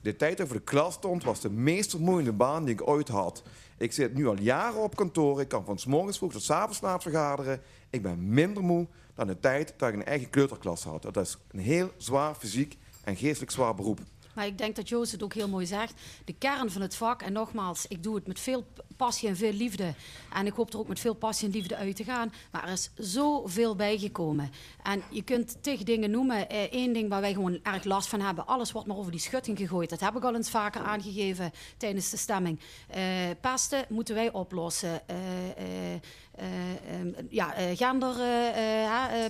de 0.00 0.16
tijd 0.16 0.36
dat 0.36 0.46
ik 0.46 0.52
voor 0.52 0.60
de 0.60 0.70
klas 0.70 0.94
stond, 0.94 1.24
was 1.24 1.40
de 1.40 1.50
meest 1.50 1.90
vermoeiende 1.90 2.32
baan 2.32 2.64
die 2.64 2.74
ik 2.74 2.88
ooit 2.88 3.08
had. 3.08 3.42
Ik 3.78 3.92
zit 3.92 4.14
nu 4.14 4.26
al 4.26 4.38
jaren 4.38 4.82
op 4.82 4.96
kantoor. 4.96 5.40
Ik 5.40 5.48
kan 5.48 5.64
van 5.64 5.78
's 5.78 5.86
morgens 5.86 6.18
vroeg 6.18 6.32
tot 6.32 6.42
's 6.42 6.50
avonds 6.50 6.80
laat 6.80 7.02
vergaderen. 7.02 7.60
Ik 7.90 8.02
ben 8.02 8.32
minder 8.34 8.62
moe 8.62 8.86
dan 9.14 9.26
de 9.26 9.40
tijd 9.40 9.74
dat 9.76 9.88
ik 9.88 9.94
een 9.94 10.04
eigen 10.04 10.30
kleuterklas 10.30 10.84
had. 10.84 11.02
Dat 11.02 11.16
is 11.16 11.38
een 11.50 11.58
heel 11.58 11.90
zwaar 11.96 12.34
fysiek 12.34 12.76
en 13.04 13.16
geestelijk 13.16 13.52
zwaar 13.52 13.74
beroep. 13.74 14.00
Maar 14.34 14.46
ik 14.46 14.58
denk 14.58 14.76
dat 14.76 14.88
Joost 14.88 15.12
het 15.12 15.22
ook 15.22 15.34
heel 15.34 15.48
mooi 15.48 15.66
zegt. 15.66 15.94
De 16.24 16.32
kern 16.32 16.70
van 16.70 16.82
het 16.82 16.94
vak, 16.94 17.22
en 17.22 17.32
nogmaals, 17.32 17.86
ik 17.86 18.02
doe 18.02 18.14
het 18.14 18.26
met 18.26 18.40
veel 18.40 18.66
passie 18.96 19.28
en 19.28 19.36
veel 19.36 19.52
liefde. 19.52 19.94
En 20.32 20.46
ik 20.46 20.52
hoop 20.52 20.72
er 20.72 20.78
ook 20.78 20.88
met 20.88 21.00
veel 21.00 21.14
passie 21.14 21.48
en 21.48 21.54
liefde 21.54 21.76
uit 21.76 21.96
te 21.96 22.04
gaan. 22.04 22.32
Maar 22.50 22.64
er 22.64 22.72
is 22.72 22.90
zoveel 22.94 23.76
bijgekomen. 23.76 24.50
En 24.82 25.02
je 25.10 25.22
kunt 25.22 25.62
tig 25.62 25.82
dingen 25.82 26.10
noemen. 26.10 26.46
Eén 26.70 26.92
ding 26.92 27.08
waar 27.08 27.20
wij 27.20 27.32
gewoon 27.32 27.58
erg 27.62 27.84
last 27.84 28.08
van 28.08 28.20
hebben. 28.20 28.46
Alles 28.46 28.72
wordt 28.72 28.88
maar 28.88 28.96
over 28.96 29.10
die 29.10 29.20
schutting 29.20 29.58
gegooid. 29.58 29.90
Dat 29.90 30.00
heb 30.00 30.16
ik 30.16 30.24
al 30.24 30.34
eens 30.34 30.50
vaker 30.50 30.82
aangegeven 30.82 31.52
tijdens 31.76 32.10
de 32.10 32.16
stemming. 32.16 32.60
Eh, 32.88 33.02
pesten 33.40 33.84
moeten 33.88 34.14
wij 34.14 34.32
oplossen. 34.32 35.08
Eh, 35.08 35.16
eh, 35.94 36.00
eh, 36.42 36.94
ehm, 36.94 37.08
ja, 37.28 37.54
eh, 37.54 37.76
gender, 37.76 38.10
eh, 38.10 39.26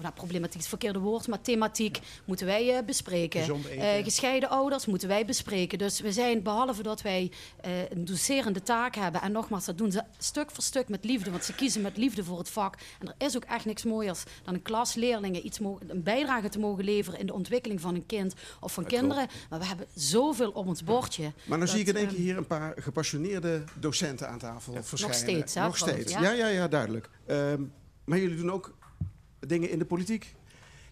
nou, 0.00 0.14
problematiek 0.14 0.54
is 0.54 0.60
het 0.60 0.68
verkeerde 0.68 0.98
woord, 0.98 1.26
maar 1.26 1.40
thematiek 1.40 1.98
moeten 2.24 2.46
wij 2.46 2.84
bespreken. 2.84 3.60
Gescheiden 4.04 4.48
ouders 4.48 4.86
moeten 4.86 5.08
wij 5.08 5.24
bespreken. 5.24 5.78
Dus 5.78 6.00
we 6.00 6.12
zijn, 6.12 6.42
behalve 6.42 6.82
dat 6.82 7.02
wij 7.02 7.30
een 7.90 8.04
doserende 8.04 8.62
taak 8.62 8.94
hebben, 8.94 9.20
en 9.20 9.32
nogmaals, 9.32 9.64
dat 9.64 9.78
doen 9.78 9.92
ze 9.92 10.02
stuk 10.18 10.50
voor 10.50 10.64
stuk 10.64 10.88
met 10.88 11.04
liefde, 11.04 11.30
want 11.30 11.44
ze 11.44 11.54
kiezen 11.54 11.82
met 11.82 11.96
liefde 11.96 12.24
voor 12.24 12.38
het 12.38 12.50
vak. 12.50 12.74
En 13.00 13.06
er 13.06 13.26
is 13.26 13.36
ook 13.36 13.44
echt 13.44 13.64
niks 13.64 13.84
mooiers 13.84 14.22
dan 14.44 14.54
een 14.54 14.62
klas 14.62 14.94
leerlingen 14.94 15.46
iets 15.46 15.58
een 15.58 16.02
bijdrage 16.02 16.48
te 16.48 16.58
mogen 16.58 16.84
leveren 16.84 17.20
in 17.20 17.26
de 17.26 17.34
ontwikkeling 17.34 17.80
van 17.80 17.94
een 17.94 18.06
kind 18.06 18.34
of 18.60 18.72
van 18.72 18.82
Dat 18.82 18.92
kinderen. 18.92 19.26
Maar 19.50 19.58
we 19.58 19.66
hebben 19.66 19.86
zoveel 19.94 20.50
op 20.50 20.66
ons 20.66 20.84
bordje. 20.84 21.22
Maar 21.22 21.58
dan 21.58 21.60
dat, 21.60 21.68
zie 21.68 21.80
ik 21.80 21.86
in 21.86 21.96
één 21.96 22.06
keer 22.06 22.16
ehm, 22.16 22.24
hier 22.24 22.36
een 22.36 22.46
paar 22.46 22.74
gepassioneerde 22.76 23.64
docenten 23.74 24.28
aan 24.28 24.38
tafel 24.38 24.74
verschijnen. 24.82 25.16
steeds, 25.16 25.54
hè, 25.54 25.62
Nog 25.62 25.76
steeds, 25.76 26.12
ja. 26.12 26.20
ja, 26.20 26.30
ja, 26.32 26.45
ja, 26.52 26.68
duidelijk. 26.68 27.10
Ehm, 27.26 27.62
maar 28.04 28.18
jullie 28.18 28.36
doen 28.36 28.50
ook 28.50 28.74
dingen 29.40 29.70
in 29.70 29.78
de 29.78 29.84
politiek. 29.84 30.34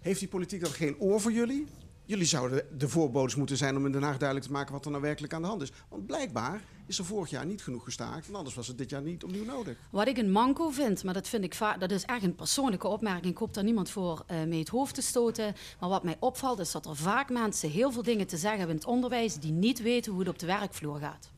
Heeft 0.01 0.18
die 0.18 0.28
politiek 0.28 0.60
dan 0.60 0.72
geen 0.72 0.98
oor 0.98 1.20
voor 1.20 1.32
jullie? 1.32 1.66
Jullie 2.06 2.26
zouden 2.26 2.78
de 2.78 2.89
voorbodes 2.89 3.35
moeten 3.35 3.56
zijn 3.56 3.76
om 3.76 3.86
in 3.86 3.93
Den 3.93 4.02
Haag 4.02 4.16
duidelijk 4.18 4.47
te 4.48 4.52
maken 4.52 4.72
wat 4.72 4.85
er 4.85 4.90
nou 4.90 5.02
werkelijk 5.02 5.32
aan 5.32 5.43
de 5.43 5.48
hand 5.48 5.62
is. 5.62 5.72
Want 5.89 6.06
blijkbaar 6.06 6.62
is 6.86 6.98
er 6.98 7.05
vorig 7.05 7.31
jaar 7.31 7.47
niet 7.47 7.62
genoeg 7.62 7.85
gestaakt. 7.85 8.28
En 8.28 8.35
anders 8.35 8.55
was 8.55 8.66
het 8.66 8.78
dit 8.78 8.90
jaar 8.90 9.02
niet 9.02 9.24
opnieuw 9.24 9.44
nodig. 9.44 9.76
Wat 9.90 10.06
ik 10.06 10.16
een 10.16 10.31
manco 10.31 10.70
vind, 10.70 11.05
maar 11.05 11.14
dat 11.14 11.28
vind 11.28 11.44
ik 11.44 11.59
dat 11.78 11.90
is 11.90 12.05
echt 12.05 12.22
een 12.22 12.35
persoonlijke 12.35 12.89
opmerking. 12.89 13.32
Ik 13.32 13.39
hoop 13.39 13.55
daar 13.55 13.64
niemand 13.64 13.90
voor 13.90 14.24
eh, 14.26 14.43
mee 14.43 14.59
het 14.59 14.68
hoofd 14.68 14.94
te 14.94 15.02
stoten. 15.02 15.55
Maar 15.81 15.89
wat 15.89 16.05
mij 16.05 16.16
opvalt 16.20 16.59
is 16.59 16.70
dat 16.70 16.86
er 16.86 16.97
vaak 16.97 17.31
mensen 17.31 17.70
heel 17.70 17.93
veel 17.93 18.02
dingen 18.02 18.26
te 18.26 18.36
zeggen 18.36 18.59
hebben 18.59 18.76
in 18.76 18.82
het 18.82 18.90
onderwijs 18.90 19.35
die 19.35 19.52
niet 19.52 19.82
weten 19.82 20.12
hoe 20.12 20.20
het 20.20 20.31
op 20.31 20.39
de 20.39 20.47
werkvloer 20.47 20.98
gaat. 20.98 21.32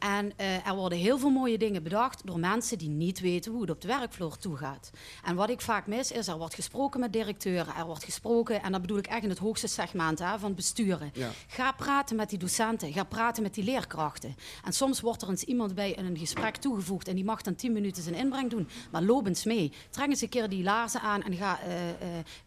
En 0.00 0.32
eh, 0.36 0.66
er 0.66 0.74
worden 0.74 0.98
heel 0.98 1.18
veel 1.18 1.30
mooie 1.30 1.58
dingen 1.58 1.82
bedacht 1.82 2.26
door 2.26 2.38
mensen 2.38 2.78
die 2.78 2.88
niet 2.88 3.20
weten 3.20 3.52
hoe 3.52 3.60
het 3.60 3.70
op 3.70 3.80
de 3.80 3.88
werkvloer 3.88 4.38
toegaat. 4.38 4.90
En 5.24 5.34
wat 5.34 5.50
ik 5.50 5.60
vaak 5.60 5.86
mis 5.86 6.12
is, 6.12 6.26
er 6.26 6.38
wordt 6.38 6.54
gesproken 6.54 7.00
met 7.00 7.12
directeuren, 7.12 7.74
er 7.74 7.86
wordt 7.86 8.04
gesproken, 8.04 8.62
en 8.62 8.72
dat 8.72 8.80
bedoel 8.80 8.98
ik 8.98 9.06
echt 9.06 9.22
in 9.22 9.28
het 9.28 9.38
hoogste 9.38 9.66
segment 9.66 10.18
hè, 10.18 10.38
van 10.38 10.54
besturen. 10.54 11.10
Ja. 11.14 11.30
Ga 11.46 11.72
praten 11.72 12.16
met 12.16 12.30
die 12.30 12.38
docenten, 12.38 12.92
ga 12.92 13.04
praten 13.04 13.42
met 13.42 13.54
die 13.54 13.64
leerkrachten. 13.64 14.36
En 14.64 14.72
soms 14.72 15.00
wordt 15.00 15.22
er 15.22 15.28
eens 15.28 15.44
iemand 15.44 15.74
bij 15.74 15.90
in 15.90 16.04
een 16.04 16.18
gesprek 16.18 16.56
toegevoegd 16.56 17.08
en 17.08 17.14
die 17.14 17.24
mag 17.24 17.42
dan 17.42 17.54
10 17.54 17.72
minuten 17.72 18.02
zijn 18.02 18.14
inbreng 18.14 18.50
doen. 18.50 18.68
Maar 18.90 19.02
loop 19.02 19.26
eens 19.26 19.44
mee. 19.44 19.72
Trek 19.90 20.08
eens 20.08 20.20
een 20.20 20.28
keer 20.28 20.48
die 20.48 20.62
laarzen 20.62 21.00
aan 21.00 21.22
en 21.22 21.36
ga 21.36 21.60
eh, 21.60 21.88
eh, 21.90 21.96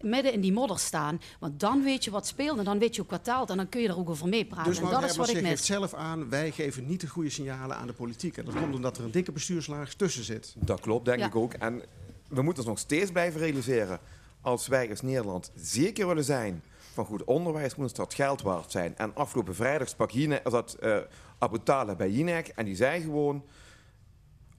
midden 0.02 0.34
in 0.34 0.42
die 0.42 0.54
modder 0.54 0.80
staan. 0.80 1.22
Want 1.40 1.60
dan 1.60 1.84
weet 1.84 2.04
je 2.04 2.12
wat 2.12 2.28
speelt 2.28 2.58
en 2.58 2.64
dan 2.64 2.80
weet 2.80 2.96
je 2.96 3.02
ook 3.02 3.10
wat 3.10 3.24
telt 3.24 3.50
en 3.50 3.58
dan 3.58 3.70
kun 3.70 3.82
je 3.82 3.88
er 3.88 3.98
ook 3.98 4.10
over 4.10 4.28
meepraten. 4.28 4.72
Dus 4.72 4.80
en 4.80 4.90
dat 4.90 5.04
is 5.04 5.18
wat 5.18 5.30
ik 5.30 5.34
Hermans 5.34 5.60
geeft 5.60 5.70
mis. 5.70 5.78
zelf 5.78 5.94
aan, 5.94 6.30
wij 6.30 6.52
geven 6.52 6.86
niet 6.86 7.02
de 7.02 7.08
goede 7.08 7.30
signalen 7.44 7.78
aan 7.78 7.88
de 7.88 7.94
politiek. 7.94 8.38
En 8.38 8.46
dat 8.46 8.56
komt 8.56 8.76
omdat 8.76 8.98
er 8.98 9.04
een 9.04 9.12
dikke 9.12 9.32
bestuurslaag 9.32 9.94
tussen 9.94 10.24
zit. 10.24 10.56
Dat 10.58 10.80
klopt, 10.80 11.06
denk 11.06 11.20
Ja. 11.20 11.26
ik 11.26 11.36
ook. 11.36 11.54
En 11.54 11.82
we 12.28 12.42
moeten 12.42 12.64
ons 12.64 12.72
nog 12.72 12.80
steeds 12.80 13.12
blijven 13.12 13.40
realiseren. 13.40 14.00
Als 14.42 14.68
wij 14.68 14.90
als 14.90 15.02
Nederland 15.02 15.52
zeker 15.56 16.08
willen 16.08 16.24
zijn 16.24 16.64
van 16.94 17.06
goed 17.06 17.24
onderwijs, 17.24 17.76
moet 17.76 17.96
dat 17.96 18.14
geld 18.14 18.42
waard 18.42 18.72
zijn. 18.72 18.98
En 18.98 19.16
afgelopen 19.16 19.56
vrijdag 19.56 19.90
sprak 19.90 20.12
Jinek, 20.12 20.50
dat 20.50 20.74
eh 20.74 20.98
Abu 21.38 21.60
Talib 21.64 21.98
bij 21.98 22.10
Jinek. 22.10 22.48
En 22.48 22.66
die 22.66 22.76
zei 22.76 23.02
gewoon... 23.02 23.44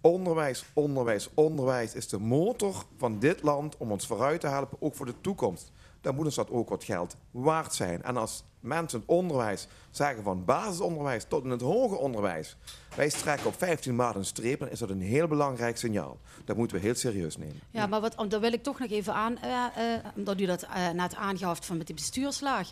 Onderwijs, 0.00 0.64
onderwijs, 0.72 1.30
onderwijs 1.34 1.94
is 1.94 2.08
de 2.08 2.18
motor 2.18 2.84
van 2.96 3.18
dit 3.18 3.42
land 3.42 3.76
om 3.76 3.90
ons 3.92 4.06
vooruit 4.06 4.40
te 4.40 4.46
helpen, 4.46 4.76
ook 4.80 4.94
voor 4.94 5.06
de 5.06 5.20
toekomst. 5.20 5.72
Dan 6.00 6.14
moet 6.14 6.24
ons 6.24 6.34
dat 6.34 6.50
ook 6.50 6.68
wat 6.68 6.84
geld 6.84 7.16
waard 7.30 7.74
zijn. 7.74 8.02
En 8.02 8.16
als 8.16 8.44
mensen 8.64 9.02
onderwijs 9.06 9.66
zeggen 9.90 10.22
van 10.22 10.44
basisonderwijs 10.44 11.24
tot 11.28 11.44
in 11.44 11.50
het 11.50 11.60
hoger 11.60 11.98
onderwijs, 11.98 12.56
wij 12.96 13.08
strekken 13.08 13.46
op 13.46 13.54
15 13.58 13.96
maanden 13.96 14.18
een 14.18 14.24
streep, 14.24 14.58
dan 14.58 14.68
is 14.68 14.78
dat 14.78 14.90
een 14.90 15.00
heel 15.00 15.26
belangrijk 15.26 15.76
signaal. 15.76 16.18
Dat 16.44 16.56
moeten 16.56 16.76
we 16.76 16.82
heel 16.82 16.94
serieus 16.94 17.36
nemen. 17.36 17.60
Ja, 17.70 17.86
maar 17.86 18.00
wat, 18.00 18.24
daar 18.28 18.40
wil 18.40 18.52
ik 18.52 18.62
toch 18.62 18.78
nog 18.78 18.90
even 18.90 19.14
aan, 19.14 19.38
eh, 19.38 19.50
eh, 19.94 20.04
omdat 20.16 20.40
u 20.40 20.46
dat 20.46 20.62
eh, 20.62 20.90
net 20.90 21.14
aangaf 21.14 21.66
van 21.66 21.76
met 21.76 21.86
die 21.86 21.94
bestuurslaag. 21.94 22.70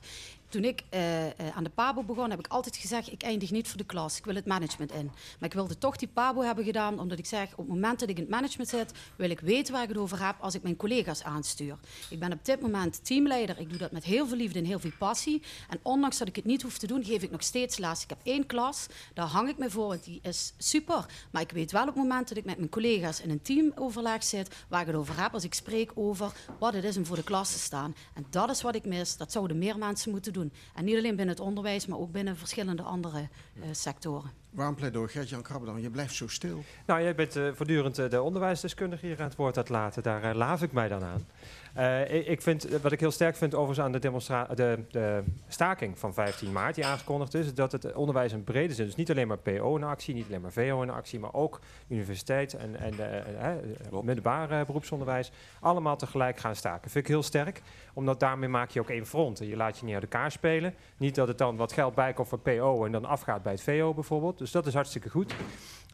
Toen 0.53 0.65
ik 0.65 0.83
eh, 0.89 1.27
eh, 1.27 1.33
aan 1.55 1.65
de 1.65 1.71
PABO 1.71 2.03
begon, 2.03 2.31
heb 2.31 2.39
ik 2.39 2.47
altijd 2.47 2.77
gezegd: 2.77 3.13
ik 3.13 3.23
eindig 3.23 3.51
niet 3.51 3.69
voor 3.69 3.77
de 3.77 3.85
klas, 3.85 4.19
ik 4.19 4.25
wil 4.25 4.35
het 4.35 4.47
management 4.47 4.93
in. 4.93 5.05
Maar 5.39 5.49
ik 5.49 5.55
wilde 5.55 5.79
toch 5.79 5.97
die 5.97 6.09
PABO 6.09 6.41
hebben 6.41 6.65
gedaan, 6.65 6.99
omdat 6.99 7.19
ik 7.19 7.27
zeg: 7.27 7.51
op 7.53 7.57
het 7.57 7.69
moment 7.69 8.01
dat 8.01 8.09
ik 8.09 8.17
in 8.17 8.23
het 8.23 8.31
management 8.31 8.71
zit, 8.71 8.93
wil 9.17 9.31
ik 9.31 9.41
weten 9.41 9.73
waar 9.73 9.83
ik 9.83 9.89
het 9.89 9.99
over 9.99 10.27
heb 10.27 10.37
als 10.41 10.55
ik 10.55 10.63
mijn 10.63 10.77
collega's 10.77 11.23
aanstuur. 11.23 11.77
Ik 12.11 12.19
ben 12.19 12.33
op 12.33 12.45
dit 12.45 12.61
moment 12.61 13.05
teamleider, 13.05 13.59
ik 13.59 13.69
doe 13.69 13.79
dat 13.79 13.93
met 13.93 14.05
heel 14.05 14.27
veel 14.27 14.37
liefde 14.37 14.59
en 14.59 14.65
heel 14.65 14.79
veel 14.79 14.91
passie. 14.99 15.43
En 15.69 15.79
ondanks 15.83 16.19
dat 16.19 16.29
ik 16.29 16.37
het 16.37 16.45
niet 16.45 16.63
hoef 16.63 16.79
te 16.79 16.87
doen, 16.87 17.05
geef 17.05 17.23
ik 17.23 17.31
nog 17.31 17.43
steeds 17.43 17.79
les. 17.79 18.03
Ik 18.03 18.09
heb 18.09 18.19
één 18.23 18.47
klas, 18.47 18.87
daar 19.15 19.27
hang 19.27 19.49
ik 19.49 19.59
me 19.59 19.71
voor, 19.71 19.87
want 19.87 20.05
die 20.05 20.21
is 20.23 20.53
super. 20.59 21.07
Maar 21.31 21.43
ik 21.43 21.51
weet 21.51 21.73
wel 21.73 21.83
op 21.83 21.89
het 21.89 21.97
moment 21.97 22.29
dat 22.29 22.39
ik 22.39 22.45
met 22.45 22.57
mijn 22.57 22.71
collega's 22.71 23.21
in 23.21 23.31
een 23.31 23.43
teamoverleg 23.43 24.25
zit, 24.25 24.55
waar 24.69 24.81
ik 24.81 24.87
het 24.87 24.97
over 24.97 25.23
heb 25.23 25.35
als 25.35 25.45
ik 25.45 25.55
spreek 25.55 25.91
over 25.95 26.33
wat 26.59 26.73
het 26.73 26.85
is 26.85 26.97
om 26.97 27.07
voor 27.07 27.17
de 27.17 27.25
klas 27.25 27.53
te 27.53 27.59
staan. 27.59 27.95
En 28.15 28.27
dat 28.31 28.51
is 28.51 28.63
wat 28.63 28.75
ik 28.75 28.85
mis. 28.85 29.17
Dat 29.17 29.33
zouden 29.33 29.59
meer 29.59 29.79
mensen 29.79 30.11
moeten 30.11 30.33
doen. 30.33 30.41
En 30.75 30.85
niet 30.85 30.97
alleen 30.97 31.17
binnen 31.17 31.35
het 31.35 31.41
onderwijs, 31.41 31.87
maar 31.87 31.99
ook 31.99 32.13
binnen 32.13 32.37
verschillende 32.37 32.83
andere 32.83 33.19
eh, 33.19 33.63
sectoren. 33.73 34.31
Waarom 34.51 34.75
pleidooi 34.75 35.09
Gert-Jan 35.09 35.43
Krabberdam? 35.43 35.79
Je 35.79 35.91
blijft 35.91 36.15
zo 36.15 36.29
stil. 36.29 36.65
Nou, 36.87 37.03
jij 37.03 37.15
bent 37.15 37.37
eh, 37.37 37.49
voortdurend 37.53 37.99
eh, 37.99 38.11
de 38.11 38.23
onderwijsdeskundige 38.23 39.07
hier 39.07 39.19
aan 39.19 39.29
het 39.29 39.37
woord 39.37 39.57
aan 39.57 39.63
het 39.63 39.73
laten. 39.73 40.03
Daar 40.03 40.35
laaf 40.35 40.63
ik 40.63 40.73
mij 40.73 40.89
dan 40.89 41.03
aan. 41.03 41.27
Eh, 41.75 42.29
ik, 42.31 42.43
vind, 42.43 42.69
wat 42.83 42.93
ik 42.93 43.01
heel 43.01 43.11
sterk 43.11 43.37
vind 43.37 43.55
overigens 43.55 43.87
aan 43.87 43.93
de, 43.93 43.99
demonstra- 43.99 44.49
de, 44.55 44.79
de 44.91 45.23
staking 45.49 45.99
van 45.99 46.15
15 46.15 46.53
maart 46.53 46.75
die 46.75 46.87
aangekondigd 46.87 47.35
is, 47.35 47.47
is 47.47 47.55
dat 47.55 47.73
het 47.73 47.93
onderwijs 47.95 48.33
in 48.33 48.45
brede 48.45 48.75
zin, 48.75 48.87
dus 48.87 48.95
niet 48.95 49.11
alleen 49.11 49.29
maar 49.29 49.39
PO 49.39 49.77
in 49.77 49.85
actie, 49.85 50.15
niet 50.15 50.27
alleen 50.27 50.41
maar 50.41 50.53
VO 50.53 50.83
in 50.83 50.91
actie, 50.91 51.19
maar 51.19 51.35
ook 51.35 51.61
universiteit 51.89 52.55
en, 52.55 52.77
en 52.77 52.95
middelbaar 54.03 54.51
eh, 54.51 54.67
beroepsonderwijs, 54.67 55.33
allemaal 55.61 55.97
tegelijk 55.97 56.39
gaan 56.39 56.57
staken. 56.57 56.91
Vind 56.91 57.05
ik 57.05 57.11
heel 57.11 57.23
sterk, 57.23 57.63
omdat 57.93 58.21
daarmee 58.21 58.49
maak 58.49 58.71
je 58.71 58.81
ook 58.81 58.91
één 58.91 59.07
front. 59.07 59.41
En 59.41 59.47
je 59.47 59.57
laat 59.57 59.79
je 59.79 59.85
niet 59.85 59.95
uit 59.95 60.03
elkaar 60.03 60.31
spelen. 60.31 60.75
Niet 60.97 61.15
dat 61.15 61.29
het 61.29 61.39
dan 61.39 61.57
wat 61.57 61.73
geld 61.73 61.95
bijkomt 61.95 62.29
voor 62.29 62.39
PO 62.39 62.85
en 62.85 62.93
dan 62.93 63.05
afgaat 63.05 63.43
bij 63.43 63.53
het 63.53 63.63
VO 63.63 63.95
bijvoorbeeld. 63.95 64.39
Dus 64.39 64.51
dat 64.51 64.67
is 64.67 64.75
hartstikke 64.75 65.11
goed. 65.11 65.35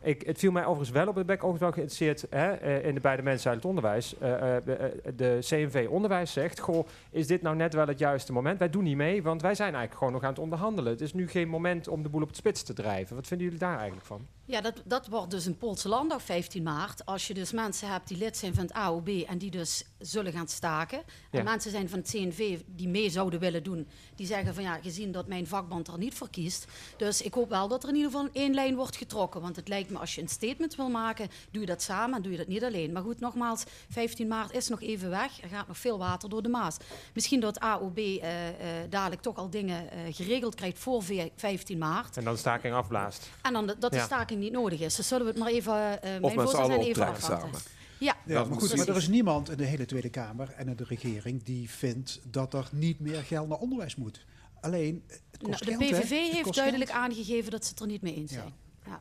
Ik, 0.00 0.22
het 0.26 0.38
viel 0.38 0.52
mij 0.52 0.64
overigens 0.64 0.90
wel 0.90 1.06
op, 1.06 1.18
ik 1.18 1.26
ben 1.26 1.36
ik 1.36 1.44
ook 1.44 1.58
wel 1.58 1.72
geïnteresseerd 1.72 2.26
hè, 2.30 2.52
eh, 2.52 2.84
in 2.84 2.94
de 2.94 3.00
beide 3.00 3.22
mensen 3.22 3.48
uit 3.48 3.58
het 3.58 3.68
onderwijs. 3.68 4.18
Eh, 4.18 4.56
eh, 4.56 4.64
de, 4.64 5.00
de 5.16 5.38
CNV 5.40 5.86
Onderwijs 5.90 6.32
zegt, 6.32 6.60
goh, 6.60 6.86
is 7.10 7.26
dit 7.26 7.42
nou 7.42 7.56
net 7.56 7.74
wel 7.74 7.86
het 7.86 7.98
juiste 7.98 8.32
moment? 8.32 8.58
Wij 8.58 8.70
doen 8.70 8.84
niet 8.84 8.96
mee, 8.96 9.22
want 9.22 9.42
wij 9.42 9.54
zijn 9.54 9.68
eigenlijk 9.74 9.98
gewoon 9.98 10.12
nog 10.12 10.22
aan 10.22 10.28
het 10.28 10.38
onderhandelen. 10.38 10.92
Het 10.92 11.00
is 11.00 11.14
nu 11.14 11.28
geen 11.28 11.48
moment 11.48 11.88
om 11.88 12.02
de 12.02 12.08
boel 12.08 12.22
op 12.22 12.28
het 12.28 12.36
spits 12.36 12.62
te 12.62 12.72
drijven. 12.72 13.16
Wat 13.16 13.26
vinden 13.26 13.46
jullie 13.46 13.60
daar 13.60 13.76
eigenlijk 13.76 14.06
van? 14.06 14.26
Ja, 14.44 14.60
dat, 14.60 14.82
dat 14.84 15.06
wordt 15.06 15.30
dus 15.30 15.46
een 15.46 15.56
Poolse 15.56 15.88
landdag 15.88 16.22
15 16.22 16.62
maart. 16.62 17.06
Als 17.06 17.26
je 17.26 17.34
dus 17.34 17.52
mensen 17.52 17.88
hebt 17.88 18.08
die 18.08 18.16
lid 18.16 18.36
zijn 18.36 18.54
van 18.54 18.62
het 18.62 18.72
AOB 18.72 19.08
en 19.08 19.38
die 19.38 19.50
dus 19.50 19.84
zullen 19.98 20.32
gaan 20.32 20.48
staken. 20.48 21.02
Ja. 21.30 21.38
En 21.38 21.44
mensen 21.44 21.70
zijn 21.70 21.88
van 21.88 21.98
het 21.98 22.10
CNV 22.10 22.58
die 22.66 22.88
mee 22.88 23.10
zouden 23.10 23.40
willen 23.40 23.62
doen. 23.62 23.88
Die 24.14 24.26
zeggen 24.26 24.54
van 24.54 24.62
ja, 24.62 24.78
gezien 24.82 25.12
dat 25.12 25.26
mijn 25.26 25.46
vakbond 25.46 25.88
er 25.88 25.98
niet 25.98 26.14
voor 26.14 26.30
kiest. 26.30 26.66
Dus 26.96 27.22
ik 27.22 27.34
hoop 27.34 27.48
wel 27.48 27.68
dat 27.68 27.82
er 27.82 27.88
in 27.88 27.94
ieder 27.94 28.10
geval 28.10 28.28
één 28.32 28.54
lijn 28.54 28.76
wordt 28.76 28.96
getrokken. 28.96 29.40
Want 29.40 29.56
het 29.56 29.68
lijkt 29.68 29.87
me 29.90 29.98
als 29.98 30.14
je 30.14 30.20
een 30.22 30.28
statement 30.28 30.74
wil 30.76 30.88
maken, 30.88 31.28
doe 31.50 31.60
je 31.60 31.66
dat 31.66 31.82
samen 31.82 32.16
en 32.16 32.22
doe 32.22 32.32
je 32.32 32.38
dat 32.38 32.46
niet 32.46 32.64
alleen. 32.64 32.92
Maar 32.92 33.02
goed, 33.02 33.20
nogmaals, 33.20 33.64
15 33.90 34.28
maart 34.28 34.52
is 34.52 34.68
nog 34.68 34.82
even 34.82 35.10
weg. 35.10 35.42
Er 35.42 35.48
gaat 35.48 35.66
nog 35.68 35.78
veel 35.78 35.98
water 35.98 36.28
door 36.28 36.42
de 36.42 36.48
Maas. 36.48 36.76
Misschien 37.14 37.40
dat 37.40 37.60
AOB 37.60 37.98
eh, 37.98 38.48
eh, 38.48 38.90
dadelijk 38.90 39.22
toch 39.22 39.36
al 39.36 39.50
dingen 39.50 39.90
eh, 39.90 39.98
geregeld 40.10 40.54
krijgt 40.54 40.78
voor 40.78 41.02
ve- 41.02 41.30
15 41.36 41.78
maart. 41.78 42.16
En 42.16 42.24
dan 42.24 42.32
de 42.32 42.38
staking 42.38 42.74
afblaast. 42.74 43.30
En 43.42 43.52
dan 43.52 43.66
dat 43.66 43.90
de 43.90 43.96
Ja. 43.96 44.04
staking 44.04 44.40
niet 44.40 44.52
nodig 44.52 44.80
is. 44.80 44.94
Dus 44.94 45.08
zullen 45.08 45.24
we 45.24 45.30
het 45.30 45.40
maar 45.40 45.50
even, 45.50 46.02
eh 46.02 46.20
mijn 46.20 46.32
voorstel 46.34 46.64
zijn 46.66 46.80
even 46.80 47.06
afwachten. 47.06 47.38
samen. 47.50 47.60
Ja, 48.00 48.16
Ja, 48.26 48.44
maar 48.44 48.58
goed, 48.60 48.76
maar 48.76 48.88
er 48.88 48.96
is 48.96 49.08
niemand 49.08 49.50
in 49.50 49.56
de 49.56 49.64
hele 49.64 49.84
Tweede 49.86 50.08
Kamer 50.08 50.50
en 50.56 50.68
in 50.68 50.76
de 50.76 50.84
regering 50.84 51.42
die 51.42 51.70
vindt 51.70 52.20
dat 52.24 52.54
er 52.54 52.68
niet 52.72 53.00
meer 53.00 53.22
geld 53.22 53.48
naar 53.48 53.58
onderwijs 53.58 53.96
moet. 53.96 54.24
Alleen, 54.60 55.02
het 55.06 55.20
kost 55.42 55.64
Nou, 55.64 55.78
de 55.78 55.84
geld? 55.86 56.00
PVV 56.00 56.10
Het 56.24 56.30
heeft 56.32 56.42
kost 56.42 56.54
duidelijk 56.58 56.90
geld. 56.90 57.02
aangegeven 57.02 57.50
dat 57.50 57.64
ze 57.64 57.70
het 57.70 57.80
er 57.80 57.86
niet 57.86 58.02
mee 58.02 58.14
eens 58.14 58.32
zijn. 58.32 58.52
Ja. 58.86 59.00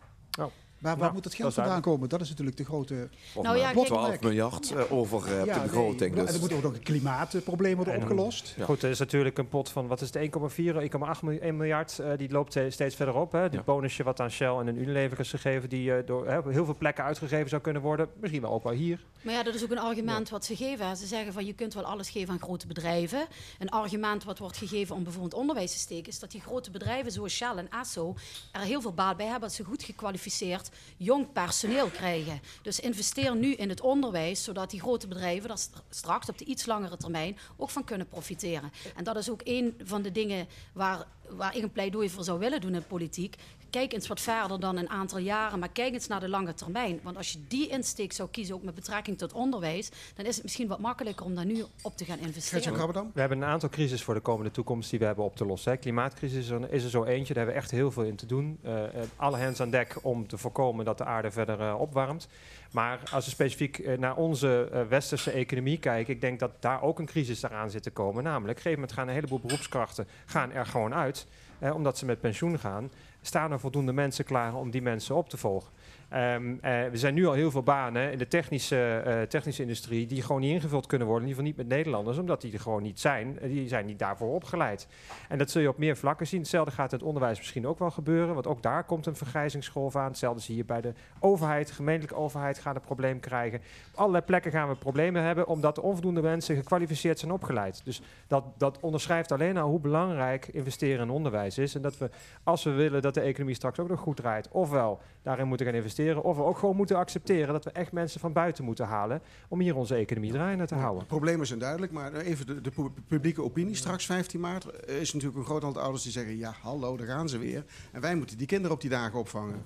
Waar 0.80 0.98
Nou, 0.98 1.06
moet 1.14 1.24
het 1.24 1.24
dat 1.24 1.34
geld 1.42 1.54
vandaan 1.54 1.82
komen? 1.82 2.10
Dat 2.10 2.22
is 2.22 2.30
natuurlijk 2.30 2.58
de 2.58 2.66
grote 2.66 3.10
Nou 3.42 3.58
ja, 3.58 3.72
kijk- 3.72 3.86
12 3.86 4.22
miljard 4.22 4.72
eh, 4.72 4.92
over 4.92 5.26
eh, 5.26 5.46
Ja, 5.46 5.54
de 5.54 5.60
nee, 5.60 5.70
begroting. 5.70 6.18
En 6.18 6.26
Dus. 6.26 6.34
er 6.36 6.40
moet 6.40 6.54
ook 6.54 6.62
nog 6.64 6.74
een 6.74 6.84
klimaatprobleem 6.84 7.76
worden 7.76 7.94
En 7.94 8.02
opgelost. 8.02 8.54
Ja. 8.58 8.66
Goed, 8.66 8.84
er 8.84 8.90
is 8.90 9.00
natuurlijk 9.00 9.38
een 9.38 9.50
pot 9.50 9.70
van, 9.70 9.88
wat 9.88 10.02
is 10.02 10.08
het, 10.14 10.16
1,4, 10.18 10.76
1,8 10.82 11.22
miljoen- 11.22 11.42
1 11.42 11.58
miljard. 11.58 12.00
eh, 12.00 12.12
die 12.18 12.32
loopt 12.32 12.58
steeds 12.70 12.96
verder 12.96 13.16
op. 13.16 13.32
Hè. 13.32 13.50
Bonusje 13.66 14.04
wat 14.04 14.20
aan 14.20 14.32
Shell 14.32 14.56
en 14.58 14.68
een 14.68 14.82
Unilever 14.82 15.20
is 15.20 15.30
gegeven, 15.30 15.70
die 15.70 15.94
eh, 15.94 16.06
door 16.08 16.28
hè, 16.28 16.38
op 16.38 16.46
heel 16.46 16.66
veel 16.66 16.76
plekken 16.78 17.04
uitgegeven 17.04 17.50
zou 17.50 17.62
kunnen 17.62 17.82
worden. 17.82 18.10
Misschien 18.20 18.42
wel 18.42 18.52
ook 18.52 18.64
wel 18.64 18.74
hier. 18.74 19.06
Maar 19.22 19.34
ja, 19.34 19.44
dat 19.44 19.54
is 19.56 19.64
ook 19.64 19.72
een 19.72 19.80
argument 19.80 20.30
wat 20.30 20.46
ze 20.46 20.56
geven. 20.56 20.88
hè. 20.88 20.96
Ze 20.96 21.06
zeggen 21.06 21.34
van 21.34 21.46
je 21.46 21.54
kunt 21.54 21.74
wel 21.74 21.84
alles 21.84 22.10
geven 22.10 22.34
aan 22.34 22.40
grote 22.40 22.68
bedrijven. 22.68 23.28
Een 23.60 23.70
argument 23.70 24.24
wat 24.24 24.38
wordt 24.40 24.58
gegeven 24.58 24.96
om 24.96 25.04
bijvoorbeeld 25.04 25.34
onderwijs 25.34 25.72
te 25.72 25.78
steken, 25.80 26.08
is 26.12 26.20
dat 26.20 26.32
die 26.32 26.42
grote 26.42 26.72
bedrijven 26.72 27.12
zoals 27.12 27.34
Shell 27.34 27.56
en 27.56 27.68
ASO 27.70 28.16
er 28.52 28.62
heel 28.62 28.82
veel 28.82 28.94
baat 28.94 29.18
bij 29.18 29.26
hebben 29.26 29.42
dat 29.48 29.54
ze 29.54 29.64
goed 29.64 29.84
gekwalificeerd 29.84 30.67
jong 30.98 31.32
personeel 31.34 31.88
krijgen. 31.88 32.42
Dus 32.62 32.80
investeer 32.80 33.36
nu 33.36 33.54
in 33.54 33.70
het 33.70 33.82
onderwijs, 33.82 34.44
zodat 34.44 34.70
die 34.70 34.80
grote 34.80 35.08
bedrijven 35.08 35.48
daar 35.48 35.58
st- 35.58 35.82
straks 35.90 36.30
op 36.30 36.38
de 36.38 36.46
iets 36.46 36.66
langere 36.66 36.98
termijn 36.98 37.38
ook 37.58 37.70
van 37.70 37.84
kunnen 37.84 38.08
profiteren. 38.08 38.72
En 38.96 39.04
dat 39.04 39.16
is 39.16 39.30
ook 39.30 39.42
een 39.44 39.76
van 39.84 40.02
de 40.02 40.12
dingen 40.12 40.48
waar, 40.74 41.08
waar 41.30 41.56
ik 41.56 41.64
een 41.64 41.72
pleidooi 41.72 42.10
voor 42.10 42.24
zou 42.24 42.40
willen 42.40 42.62
doen 42.62 42.76
in 42.76 42.88
politiek. 42.88 43.36
Kijk 43.70 43.94
eens 43.94 44.08
wat 44.08 44.22
verder 44.22 44.60
dan 44.60 44.78
een 44.78 44.90
aantal 44.90 45.18
jaren, 45.18 45.60
maar 45.60 45.70
kijk 45.70 45.94
eens 45.94 46.08
naar 46.08 46.20
de 46.20 46.30
lange 46.30 46.54
termijn. 46.54 47.00
Want 47.04 47.18
als 47.18 47.32
je 47.32 47.40
die 47.48 47.68
insteek 47.68 48.14
zou 48.14 48.30
kiezen, 48.30 48.56
ook 48.56 48.64
met 48.64 48.76
betrekking 48.76 49.18
tot 49.18 49.34
onderwijs, 49.34 49.90
dan 50.16 50.26
is 50.26 50.36
het 50.36 50.44
misschien 50.44 50.68
wat 50.68 50.80
makkelijker 50.80 51.26
om 51.26 51.36
daar 51.36 51.46
nu 51.46 51.64
op 51.82 51.98
te 51.98 52.06
gaan 52.06 52.20
investeren. 52.20 53.12
We 53.14 53.20
hebben 53.20 53.38
een 53.38 53.48
aantal 53.48 53.70
crisis 53.70 54.04
voor 54.04 54.14
de 54.14 54.20
komende 54.20 54.52
toekomst 54.52 54.90
die 54.90 55.00
we 55.00 55.06
hebben 55.06 55.26
op 55.26 55.36
te 55.36 55.46
lossen. 55.46 55.72
Hè. 55.72 55.78
Klimaatcrisis 55.78 56.38
is 56.38 56.50
er, 56.50 56.72
is 56.72 56.84
er 56.84 56.90
zo 56.90 57.04
eentje, 57.04 57.34
daar 57.34 57.44
hebben 57.44 57.54
we 57.56 57.62
echt 57.62 57.72
heel 57.72 57.92
veel 57.92 58.04
in 58.04 58.16
te 58.16 58.26
doen. 58.26 58.60
Eh, 58.62 58.84
eh, 58.84 58.92
alle 59.16 59.38
hands 59.38 59.62
aan 59.62 59.70
dek 59.70 59.98
om 60.02 60.28
te 60.28 60.38
voorkomen 60.38 60.86
dat 60.86 60.98
de 60.98 61.06
aarde 61.06 61.32
verder 61.32 61.60
eh, 61.60 61.80
opwarmt. 61.80 62.28
Maar 62.72 63.00
als 63.12 63.26
we 63.26 63.32
specifiek 63.32 63.98
naar 63.98 64.16
onze 64.16 64.86
westerse 64.90 65.32
economie 65.32 65.78
kijken, 65.78 66.14
ik 66.14 66.22
denk 66.22 66.40
dat 66.40 66.52
daar 66.60 66.82
ook 66.82 67.00
een 67.00 67.06
crisis 67.06 67.44
eraan 67.44 67.70
zit 67.70 67.84
te 67.84 67.92
komen. 67.92 68.24
Namelijk, 68.24 68.60
op 68.60 68.66
een 68.66 68.72
gegeven 68.72 68.80
moment 68.80 68.92
gaan 68.92 69.08
een 69.08 69.14
heleboel 69.14 69.40
beroepskrachten 69.40 70.08
gaan 70.26 70.52
er 70.52 70.66
gewoon 70.66 70.94
uit, 70.94 71.28
eh, 71.60 71.76
omdat 71.76 71.98
ze 71.98 72.06
met 72.06 72.20
pensioen 72.20 72.60
gaan. 72.60 72.92
Staan 73.28 73.52
er 73.52 73.60
voldoende 73.60 73.94
mensen 73.94 74.26
klaar 74.26 74.56
om 74.56 74.72
die 74.72 74.82
mensen 74.82 75.16
op 75.16 75.30
te 75.30 75.38
volgen? 75.38 75.72
Eh, 76.10 76.84
er 76.84 76.98
zijn 76.98 77.14
nu 77.14 77.26
al 77.28 77.34
heel 77.34 77.52
veel 77.52 77.64
banen 77.64 78.12
in 78.12 78.18
de 78.18 78.28
technische, 78.28 79.02
eh, 79.06 79.22
technische 79.22 79.62
industrie 79.62 80.08
die 80.08 80.22
gewoon 80.22 80.42
niet 80.42 80.52
ingevuld 80.52 80.86
kunnen 80.86 81.08
worden. 81.08 81.28
In 81.28 81.30
ieder 81.30 81.44
geval 81.44 81.62
niet 81.62 81.70
met 81.70 81.78
Nederlanders, 81.78 82.18
omdat 82.18 82.42
die 82.42 82.54
er 82.54 82.60
gewoon 82.60 82.84
niet 82.84 83.00
zijn. 83.00 83.40
Eh, 83.40 83.50
Die 83.50 83.68
zijn 83.68 83.86
niet 83.86 84.00
daarvoor 84.00 84.34
opgeleid. 84.34 84.88
En 85.30 85.38
dat 85.38 85.52
zul 85.52 85.62
je 85.62 85.70
op 85.70 85.78
meer 85.78 85.98
vlakken 85.98 86.28
zien. 86.28 86.40
Hetzelfde 86.40 86.72
gaat 86.72 86.92
in 86.92 86.98
het 86.98 87.08
onderwijs 87.08 87.38
misschien 87.38 87.68
ook 87.68 87.80
wel 87.80 87.92
gebeuren, 87.92 88.34
want 88.34 88.48
ook 88.48 88.62
daar 88.62 88.84
komt 88.84 89.06
een 89.06 89.16
vergrijzingsgolf 89.16 89.96
aan. 89.96 90.08
Hetzelfde 90.08 90.42
zie 90.42 90.56
je 90.56 90.66
bij 90.66 90.82
de 90.82 90.94
overheid, 91.20 91.72
gemeentelijke 91.72 92.22
overheid 92.22 92.60
gaat 92.60 92.76
een 92.76 92.82
probleem 92.82 93.20
krijgen. 93.20 93.60
Op 93.94 94.00
allerlei 94.00 94.24
plekken 94.24 94.52
gaan 94.52 94.70
we 94.70 94.76
problemen 94.76 95.22
hebben, 95.24 95.48
omdat 95.48 95.78
er 95.78 95.84
onvoldoende 95.84 96.22
mensen 96.22 96.56
gekwalificeerd 96.56 97.20
zijn 97.20 97.32
opgeleid. 97.32 97.82
Dus 97.84 98.02
dat, 98.28 98.44
dat 98.58 98.80
onderschrijft 98.80 99.32
alleen 99.32 99.58
al 99.58 99.70
hoe 99.70 99.80
belangrijk 99.80 100.48
investeren 100.48 101.02
in 101.02 101.10
onderwijs 101.10 101.58
is. 101.58 101.76
En 101.76 101.82
dat 101.82 101.98
we, 101.98 102.10
als 102.44 102.64
we 102.64 102.72
willen 102.72 103.02
dat 103.02 103.14
de 103.14 103.22
economie 103.22 103.56
straks 103.56 103.80
ook 103.80 103.90
nog 103.90 104.00
goed 104.00 104.16
draait, 104.16 104.50
ofwel 104.52 105.00
daarin 105.22 105.48
moeten 105.48 105.66
gaan 105.66 105.76
investeren, 105.76 105.97
of 106.06 106.36
we 106.38 106.44
ook 106.44 106.58
gewoon 106.58 106.76
moeten 106.76 106.96
accepteren 106.98 107.54
dat 107.54 107.64
we 107.64 107.72
echt 107.72 107.92
mensen 107.92 108.20
van 108.20 108.34
buiten 108.34 108.64
moeten 108.64 108.86
halen 108.86 109.22
om 109.48 109.60
hier 109.60 109.76
onze 109.76 109.96
economie 109.96 110.32
draaiende 110.32 110.66
te 110.66 110.76
houden. 110.76 111.00
De 111.02 111.08
problemen 111.08 111.48
zijn 111.48 111.60
duidelijk, 111.60 111.92
maar 111.92 112.14
even 112.14 112.46
de, 112.46 112.62
de 112.62 112.72
pu- 112.72 112.92
publieke 113.08 113.44
opinie. 113.44 113.76
Straks 113.76 114.06
15 114.06 114.40
maart 114.40 114.66
er 114.66 114.90
is 114.90 115.14
natuurlijk 115.14 115.40
een 115.40 115.46
groot 115.46 115.64
aantal 115.64 115.82
ouders 115.82 116.04
die 116.04 116.12
zeggen... 116.12 116.38
ja, 116.38 116.54
hallo, 116.62 116.98
daar 116.98 117.08
gaan 117.08 117.30
ze 117.30 117.38
weer. 117.38 117.64
En 117.92 118.02
wij 118.02 118.16
moeten 118.16 118.38
die 118.38 118.48
kinderen 118.48 118.76
op 118.76 118.82
die 118.82 118.90
dagen 118.90 119.20
opvangen. 119.20 119.66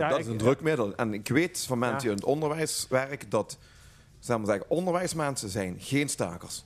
Ja, 0.00 0.08
dat 0.08 0.18
is 0.18 0.26
een 0.26 0.38
drukmiddel. 0.38 0.94
En 0.94 1.14
ik 1.14 1.28
weet 1.28 1.64
van 1.66 1.78
mensen 1.78 1.98
die 2.00 2.08
in 2.10 2.16
het 2.16 2.24
onderwijs 2.24 2.86
werken 2.90 3.28
dat 3.28 3.58
zeg 4.18 4.36
maar 4.36 4.46
zeggen, 4.46 4.70
onderwijsmensen 4.70 5.48
zijn 5.48 5.76
geen 5.78 6.08
stakers. 6.08 6.64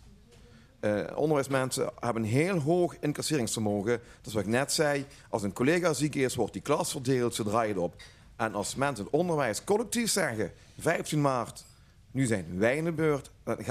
Eh 0.80 1.04
onderwijsmensen 1.14 1.90
hebben 2.00 2.22
een 2.22 2.28
heel 2.28 2.58
hoog 2.58 2.96
incasseringsvermogen. 3.00 3.90
Dat 4.16 4.26
is 4.26 4.32
wat 4.32 4.42
ik 4.42 4.48
net 4.48 4.72
zei. 4.72 5.06
Als 5.30 5.42
een 5.42 5.52
collega 5.52 5.92
ziek 5.92 6.14
is, 6.14 6.34
wordt 6.34 6.52
die 6.52 6.62
klas 6.62 6.90
verdeeld, 6.90 7.34
ze 7.34 7.42
draaien 7.44 7.78
op. 7.78 7.94
En 8.36 8.54
als 8.54 8.74
mensen 8.74 9.12
onderwijs 9.12 9.64
collectief 9.64 10.10
zeggen, 10.10 10.52
15 10.78 11.20
maart, 11.20 11.64
nu 12.10 12.26
zijn 12.26 12.58
wij 12.58 12.76
in 12.76 12.84
de 12.84 12.92
beurt, 12.92 13.30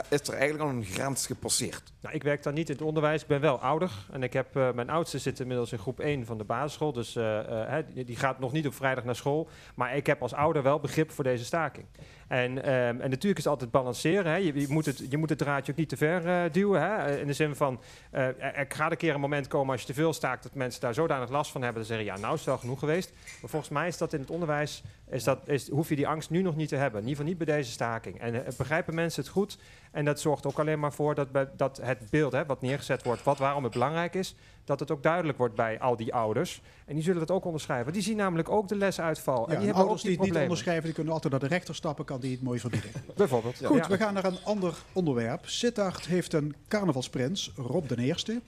is 0.09 0.27
er 0.27 0.33
eigenlijk 0.33 0.63
al 0.63 0.69
een 0.69 0.83
grens 0.83 1.25
gepasseerd. 1.25 1.93
Nou, 2.01 2.15
ik 2.15 2.23
werk 2.23 2.43
dan 2.43 2.53
niet 2.53 2.69
in 2.69 2.75
het 2.75 2.83
onderwijs, 2.83 3.21
ik 3.21 3.27
ben 3.27 3.41
wel 3.41 3.59
ouder. 3.59 3.91
En 4.11 4.23
ik 4.23 4.33
heb, 4.33 4.55
eh, 4.55 4.71
mijn 4.71 4.89
oudste 4.89 5.19
zit 5.19 5.39
inmiddels 5.39 5.71
in 5.71 5.79
groep 5.79 5.99
1 5.99 6.25
van 6.25 6.37
de 6.37 6.43
basisschool. 6.43 6.93
Dus 6.93 7.15
eh, 7.15 7.77
eh, 7.77 7.85
die, 8.05 8.15
gaat 8.15 8.39
nog 8.39 8.51
niet 8.51 8.67
op 8.67 8.73
vrijdag 8.73 9.03
naar 9.03 9.15
school. 9.15 9.49
Maar 9.75 9.95
ik 9.95 10.05
heb 10.05 10.21
als 10.21 10.33
ouder 10.33 10.63
wel 10.63 10.79
begrip 10.79 11.11
voor 11.11 11.23
deze 11.23 11.45
staking. 11.45 11.85
En, 12.27 12.63
ehm, 12.63 12.73
en 13.01 13.09
natuurlijk 13.09 13.37
is 13.37 13.43
het 13.43 13.47
altijd 13.47 13.71
balanceren. 13.71 14.31
Hè. 14.31 14.37
Je, 14.37 14.59
je, 14.59 14.67
moet 14.69 14.85
het, 14.85 15.05
je 15.09 15.17
moet 15.17 15.29
het 15.29 15.37
draadje 15.37 15.71
ook 15.71 15.77
niet 15.77 15.89
te 15.89 15.97
ver 15.97 16.51
duwen. 16.51 16.81
Hè. 16.81 17.19
In 17.19 17.27
de 17.27 17.33
zin 17.33 17.55
van, 17.55 17.81
er, 18.11 18.65
gaat 18.67 18.91
een 18.91 18.97
keer 18.97 19.13
een 19.13 19.19
moment 19.19 19.47
komen 19.47 19.71
als 19.71 19.81
je 19.81 19.87
te 19.87 19.93
veel 19.93 20.13
staakt... 20.13 20.43
dat 20.43 20.53
mensen 20.53 20.81
daar 20.81 20.93
zodanig 20.93 21.29
last 21.29 21.51
van 21.51 21.61
hebben. 21.61 21.81
Dat 21.81 21.91
ze 21.91 21.97
zeggen, 21.97 22.15
ja, 22.15 22.21
nou 22.21 22.33
is 22.33 22.39
het 22.39 22.49
wel 22.49 22.57
genoeg 22.57 22.79
geweest. 22.79 23.11
Maar 23.41 23.49
volgens 23.49 23.71
mij 23.71 23.87
is 23.87 23.97
dat 23.97 24.13
in 24.13 24.19
het 24.19 24.29
onderwijs... 24.29 24.83
Is 25.09 25.23
dat, 25.23 25.47
is, 25.47 25.69
hoef 25.69 25.89
je 25.89 25.95
die 25.95 26.07
angst 26.07 26.29
nu 26.29 26.41
nog 26.41 26.55
niet 26.55 26.69
te 26.69 26.75
hebben. 26.75 27.01
In 27.01 27.07
ieder 27.07 27.23
geval 27.23 27.37
niet 27.37 27.45
bij 27.45 27.55
deze 27.55 27.71
staking. 27.71 28.19
En 28.19 28.43
begrijpen 28.57 28.95
mensen 28.95 29.23
het 29.23 29.31
goed... 29.31 29.57
En 29.91 30.05
dat 30.05 30.19
zorgt 30.19 30.45
ook 30.45 30.59
alleen 30.59 30.79
maar 30.79 30.93
voor 30.93 31.15
dat, 31.15 31.31
bij, 31.31 31.49
dat 31.57 31.79
het 31.81 32.09
beeld 32.09 32.31
hè, 32.31 32.45
wat 32.45 32.61
neergezet 32.61 33.03
wordt, 33.03 33.23
wat, 33.23 33.37
waarom 33.37 33.63
het 33.63 33.73
belangrijk 33.73 34.13
is, 34.13 34.35
dat 34.63 34.79
het 34.79 34.91
ook 34.91 35.03
duidelijk 35.03 35.37
wordt 35.37 35.55
bij 35.55 35.79
al 35.79 35.95
die 35.95 36.13
ouders. 36.13 36.61
En 36.85 36.93
die 36.93 37.03
zullen 37.03 37.19
dat 37.19 37.31
ook 37.31 37.45
onderschrijven. 37.45 37.93
Die 37.93 38.01
zien 38.01 38.17
namelijk 38.17 38.49
ook 38.49 38.67
de 38.67 38.75
lesuitval. 38.75 39.35
Ja, 39.35 39.41
en 39.41 39.47
die 39.47 39.57
en 39.57 39.63
hebben 39.63 39.81
ouders 39.81 40.01
ook 40.01 40.07
die 40.07 40.17
het 40.19 40.31
niet 40.31 40.41
onderschrijven, 40.41 40.83
die 40.83 40.93
kunnen 40.93 41.13
altijd 41.13 41.31
naar 41.31 41.41
de 41.41 41.47
rechter 41.47 41.75
stappen, 41.75 42.05
kan 42.05 42.19
die 42.19 42.31
het 42.31 42.41
mooi 42.41 42.59
verbieden. 42.59 42.91
Bijvoorbeeld. 43.15 43.65
Goed, 43.65 43.87
we 43.87 43.97
gaan 43.97 44.13
naar 44.13 44.25
een 44.25 44.43
ander 44.43 44.75
onderwerp. 44.93 45.45
Sittard 45.45 46.05
heeft 46.07 46.33
een 46.33 46.55
carnavalsprins, 46.67 47.51
Rob 47.55 47.87
de 47.87 47.97
Eerste. 47.97 48.41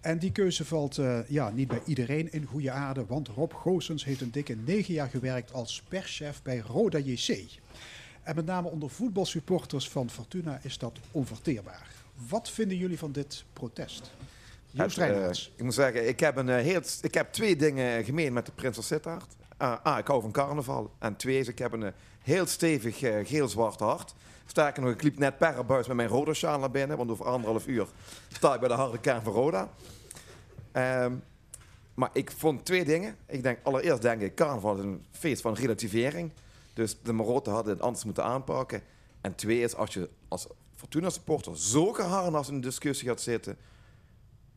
En 0.00 0.18
die 0.18 0.32
keuze 0.32 0.64
valt 0.64 0.98
eh, 0.98 1.18
ja, 1.28 1.50
niet 1.50 1.68
bij 1.68 1.80
iedereen 1.86 2.32
in 2.32 2.44
goede 2.44 2.70
aarde, 2.70 3.04
want 3.06 3.28
Rob 3.28 3.52
Goossens 3.52 4.04
heeft 4.04 4.20
een 4.20 4.30
dikke 4.30 4.56
negen 4.64 4.94
jaar 4.94 5.08
gewerkt 5.08 5.52
als 5.52 5.82
perschef 5.88 6.42
bij 6.42 6.58
Roda 6.58 6.98
JC. 6.98 7.46
En 8.24 8.34
met 8.34 8.46
name 8.46 8.68
onder 8.68 8.90
voetbalsupporters 8.90 9.88
van 9.88 10.10
Fortuna 10.10 10.58
is 10.62 10.78
dat 10.78 10.98
onverteerbaar. 11.10 11.86
Wat 12.28 12.50
vinden 12.50 12.76
jullie 12.76 12.98
van 12.98 13.12
dit 13.12 13.44
protest? 13.52 14.10
Joost 14.70 14.96
Reijnaerts. 14.96 15.52
ik 15.56 15.64
moet 15.64 15.74
zeggen, 15.74 16.08
ik 16.08 16.20
heb, 16.20 16.36
een, 16.36 16.48
eh, 16.48 16.62
heel, 16.62 16.80
ik 17.02 17.14
heb 17.14 17.32
twee 17.32 17.56
dingen 17.56 18.04
gemeen 18.04 18.32
met 18.32 18.46
de 18.46 18.52
Prins 18.52 18.74
van 18.74 18.84
Sittard. 18.84 19.26
Ah, 19.56 19.76
ah, 19.82 19.98
ik 19.98 20.06
hou 20.06 20.22
van 20.22 20.32
carnaval. 20.32 20.90
En 20.98 21.16
twee 21.16 21.38
is, 21.38 21.48
ik 21.48 21.58
heb 21.58 21.72
een 21.72 21.82
eh, 21.82 21.92
heel 22.22 22.46
stevig 22.46 22.98
geel-zwart 23.28 23.80
hart. 23.80 24.14
Sterker 24.46 24.82
nog, 24.82 24.92
ik 24.92 25.02
liep 25.02 25.18
net 25.18 25.38
per 25.38 25.64
buis 25.66 25.86
met 25.86 25.96
mijn 25.96 26.08
rode 26.08 26.34
sjaal 26.34 26.58
naar 26.58 26.70
binnen, 26.70 26.96
want 26.96 27.10
over 27.10 27.24
anderhalf 27.24 27.66
uur 27.66 27.86
sta 28.32 28.54
ik 28.54 28.60
bij 28.60 28.68
de 28.68 28.74
harde 28.74 29.00
kern 29.00 29.22
van 29.22 29.32
Roda. 29.32 29.68
Ehm, 30.72 31.12
maar 31.94 32.10
ik 32.12 32.30
vond 32.30 32.64
twee 32.64 32.84
dingen. 32.84 33.16
Ik 33.26 33.42
denk, 33.42 33.58
allereerst 33.62 34.02
denk 34.02 34.20
ik, 34.20 34.34
carnaval 34.34 34.76
is 34.76 34.82
een 34.84 35.04
feest 35.10 35.42
van 35.42 35.54
relativering. 35.54 36.30
Dus 36.74 36.96
de 37.02 37.12
Marotten 37.12 37.52
hadden 37.52 37.72
het 37.72 37.82
anders 37.82 38.04
moeten 38.04 38.24
aanpakken. 38.24 38.82
En 39.20 39.34
twee 39.34 39.60
is, 39.60 39.74
als 39.74 39.94
je 39.94 40.08
als 40.28 40.46
Fortuna-supporter 40.74 41.58
zo 41.58 41.92
geharnast 41.92 42.48
in 42.48 42.54
een 42.54 42.60
discussie 42.60 43.08
gaat 43.08 43.20
zitten... 43.20 43.56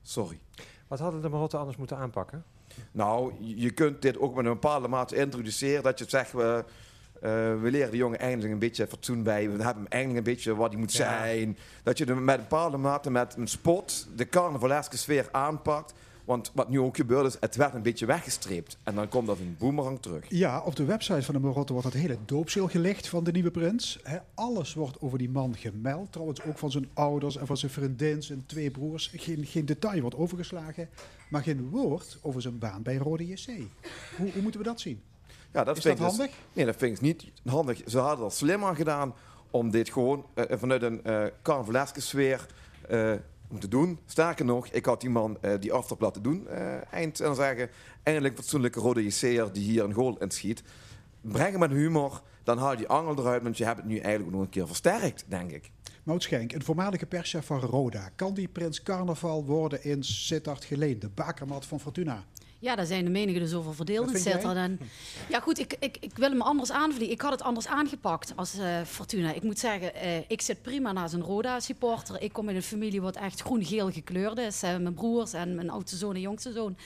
Sorry. 0.01 0.39
Wat 0.87 0.99
hadden 0.99 1.21
de 1.21 1.29
Marotten 1.29 1.59
anders 1.59 1.77
moeten 1.77 1.97
aanpakken? 1.97 2.43
Nou, 2.91 3.33
je 3.55 3.71
kunt 3.71 4.01
dit 4.01 4.19
ook 4.19 4.35
met 4.35 4.45
een 4.45 4.51
bepaalde 4.51 4.87
mate 4.87 5.15
introduceren. 5.15 5.83
Dat 5.83 5.99
je 5.99 6.05
zegt, 6.07 6.31
we, 6.31 6.63
eh, 7.13 7.21
we 7.61 7.71
leren 7.71 7.91
de 7.91 7.97
jongen 7.97 8.19
eindelijk 8.19 8.53
een 8.53 8.59
beetje 8.59 8.87
fatsoen 8.87 9.23
bij. 9.23 9.43
We 9.51 9.63
hebben 9.63 9.83
hem 9.83 9.85
eindelijk 9.91 10.17
een 10.27 10.33
beetje 10.33 10.55
wat 10.55 10.69
hij 10.71 10.79
moet 10.79 10.93
Ja. 10.93 10.97
zijn. 11.19 11.57
Dat 11.83 11.97
je 11.97 12.05
er 12.05 12.17
met 12.17 12.35
een 12.37 12.41
bepaalde 12.41 12.77
mate 12.77 13.11
met 13.11 13.35
een 13.37 13.47
spot 13.47 14.07
de 14.15 14.29
carnavaleske 14.29 14.97
sfeer 14.97 15.27
aanpakt. 15.31 15.93
Want 16.27 16.51
wat 16.55 16.69
nu 16.69 16.79
ook 16.79 16.95
gebeurt 16.95 17.25
is, 17.25 17.37
het 17.39 17.55
werd 17.55 17.73
een 17.73 17.81
beetje 17.81 18.05
weggestreept. 18.05 18.77
En 18.83 18.95
dan 18.95 19.07
komt 19.09 19.27
dat 19.27 19.39
een 19.39 19.55
boemerang 19.59 20.01
terug. 20.01 20.25
Ja, 20.29 20.61
op 20.61 20.75
de 20.75 20.85
website 20.85 21.21
van 21.21 21.33
de 21.33 21.39
Marotte 21.39 21.73
wordt 21.73 21.87
het 21.87 21.97
hele 21.97 22.17
doopseel 22.25 22.67
gelegd 22.67 23.07
van 23.07 23.23
de 23.23 23.31
nieuwe 23.31 23.51
prins. 23.51 23.99
Alles 24.33 24.73
wordt 24.73 25.01
over 25.01 25.17
die 25.17 25.29
man 25.29 25.55
gemeld. 25.55 26.11
Trouwens 26.11 26.41
ook 26.43 26.57
van 26.57 26.71
zijn 26.71 26.89
ouders 26.93 27.37
en 27.37 27.47
van 27.47 27.57
zijn 27.57 27.71
vriendin, 27.71 28.23
zijn 28.23 28.45
twee 28.45 28.71
broers. 28.71 29.11
Geen, 29.15 29.45
geen 29.45 29.65
detail 29.65 30.01
wordt 30.01 30.15
overgeslagen. 30.15 30.89
Maar 31.29 31.43
geen 31.43 31.69
woord 31.69 32.17
over 32.21 32.41
zijn 32.41 32.59
baan 32.59 32.81
bij 32.81 32.95
Rode 32.97 33.27
JC. 33.27 33.45
Hoe, 34.17 34.31
hoe 34.33 34.41
moeten 34.41 34.59
we 34.61 34.65
dat 34.67 34.79
zien? 34.81 35.01
Ja, 35.53 35.63
dat 35.63 35.77
Is 35.77 35.83
vind 35.83 35.97
dat 35.97 36.05
ik 36.07 36.17
dus- 36.17 36.19
handig? 36.19 36.37
nee, 36.53 36.65
dat 36.65 36.75
vind 36.75 36.95
ik 36.95 37.01
niet 37.01 37.25
handig. 37.45 37.81
Ze 37.85 37.97
hadden 37.99 38.19
dat 38.19 38.33
slimmer 38.33 38.75
gedaan 38.75 39.13
om 39.51 39.71
dit 39.71 39.89
gewoon 39.89 40.25
eh, 40.33 40.57
vanuit 40.57 40.81
een 40.81 41.01
carnavaleske 41.41 42.01
sfeer 42.01 42.45
eh, 42.89 43.13
om 43.47 43.59
te 43.59 43.67
doen. 43.67 43.99
Sterker 44.05 44.45
nog, 44.45 44.67
ik 44.67 44.85
had 44.85 45.01
die 45.01 45.09
man 45.09 45.37
eh, 45.41 45.51
die 45.59 45.73
aftrap 45.73 46.01
laten 46.01 46.23
doen 46.23 46.47
eh, 46.47 46.93
eind 46.93 47.19
en 47.19 47.35
zeggen, 47.35 47.69
eindelijk 48.03 48.35
fatsoenlijke 48.35 48.79
rode 48.79 49.05
JC'er 49.05 49.53
die 49.53 49.63
hier 49.63 49.83
een 49.83 49.93
goal 49.93 50.17
inschiet. 50.17 50.63
Breng 51.21 51.51
hem 51.51 51.59
met 51.59 51.71
humor, 51.71 52.21
dan 52.43 52.57
haal 52.57 52.75
die 52.75 52.87
angel 52.87 53.19
eruit, 53.19 53.43
want 53.43 53.57
je 53.57 53.65
hebt 53.65 53.77
het 53.77 53.87
nu 53.87 53.97
eigenlijk 53.97 54.35
nog 54.35 54.41
een 54.41 54.49
keer 54.49 54.67
versterkt, 54.67 55.25
denk 55.27 55.51
ik. 55.51 55.71
Mout 56.03 56.23
Schenk, 56.23 56.53
een 56.53 56.63
voormalige 56.63 57.05
perschef 57.05 57.45
van 57.45 57.59
Roda. 57.59 58.09
Kan 58.15 58.33
die 58.33 58.47
prins 58.47 58.83
carnaval 58.83 59.45
worden 59.45 59.83
in 59.83 60.03
Sittard 60.03 60.63
geleend? 60.63 61.01
De 61.01 61.09
bakermat 61.09 61.65
van 61.65 61.79
Fortuna. 61.79 62.23
Ja, 62.59 62.75
daar 62.75 62.85
zijn 62.85 63.03
de 63.03 63.09
meningen 63.09 63.41
dus 63.41 63.53
over 63.53 63.75
verdeeld 63.75 64.13
in? 64.13 64.19
Sittard. 64.19 64.57
En 64.57 64.79
ja, 65.29 65.39
goed, 65.39 65.59
ik, 65.59 65.75
ik, 65.79 65.97
ik 65.99 66.17
wil 66.17 66.29
hem 66.29 66.41
anders 66.41 66.71
aanvliegen. 66.71 67.11
Ik 67.11 67.21
had 67.21 67.31
het 67.31 67.41
anders 67.41 67.67
aangepakt 67.67 68.33
als 68.35 68.57
eh, 68.57 68.81
Fortuna. 68.81 69.33
Ik 69.33 69.43
moet 69.43 69.59
zeggen, 69.59 69.95
eh, 69.95 70.17
ik 70.27 70.41
zit 70.41 70.61
prima 70.61 70.91
naast 70.91 71.13
een 71.13 71.21
Roda-supporter. 71.21 72.21
Ik 72.21 72.33
kom 72.33 72.47
uit 72.47 72.55
een 72.55 72.63
familie 72.63 73.01
wat 73.01 73.15
echt 73.15 73.41
groen-geel 73.41 73.91
gekleurd 73.91 74.37
is. 74.37 74.63
Eh, 74.63 74.77
mijn 74.77 74.93
broers 74.93 75.33
en 75.33 75.55
mijn 75.55 75.69
oudste 75.69 75.97
zoon 75.97 76.15
en 76.15 76.21
jongste 76.21 76.51
zoon. 76.51 76.77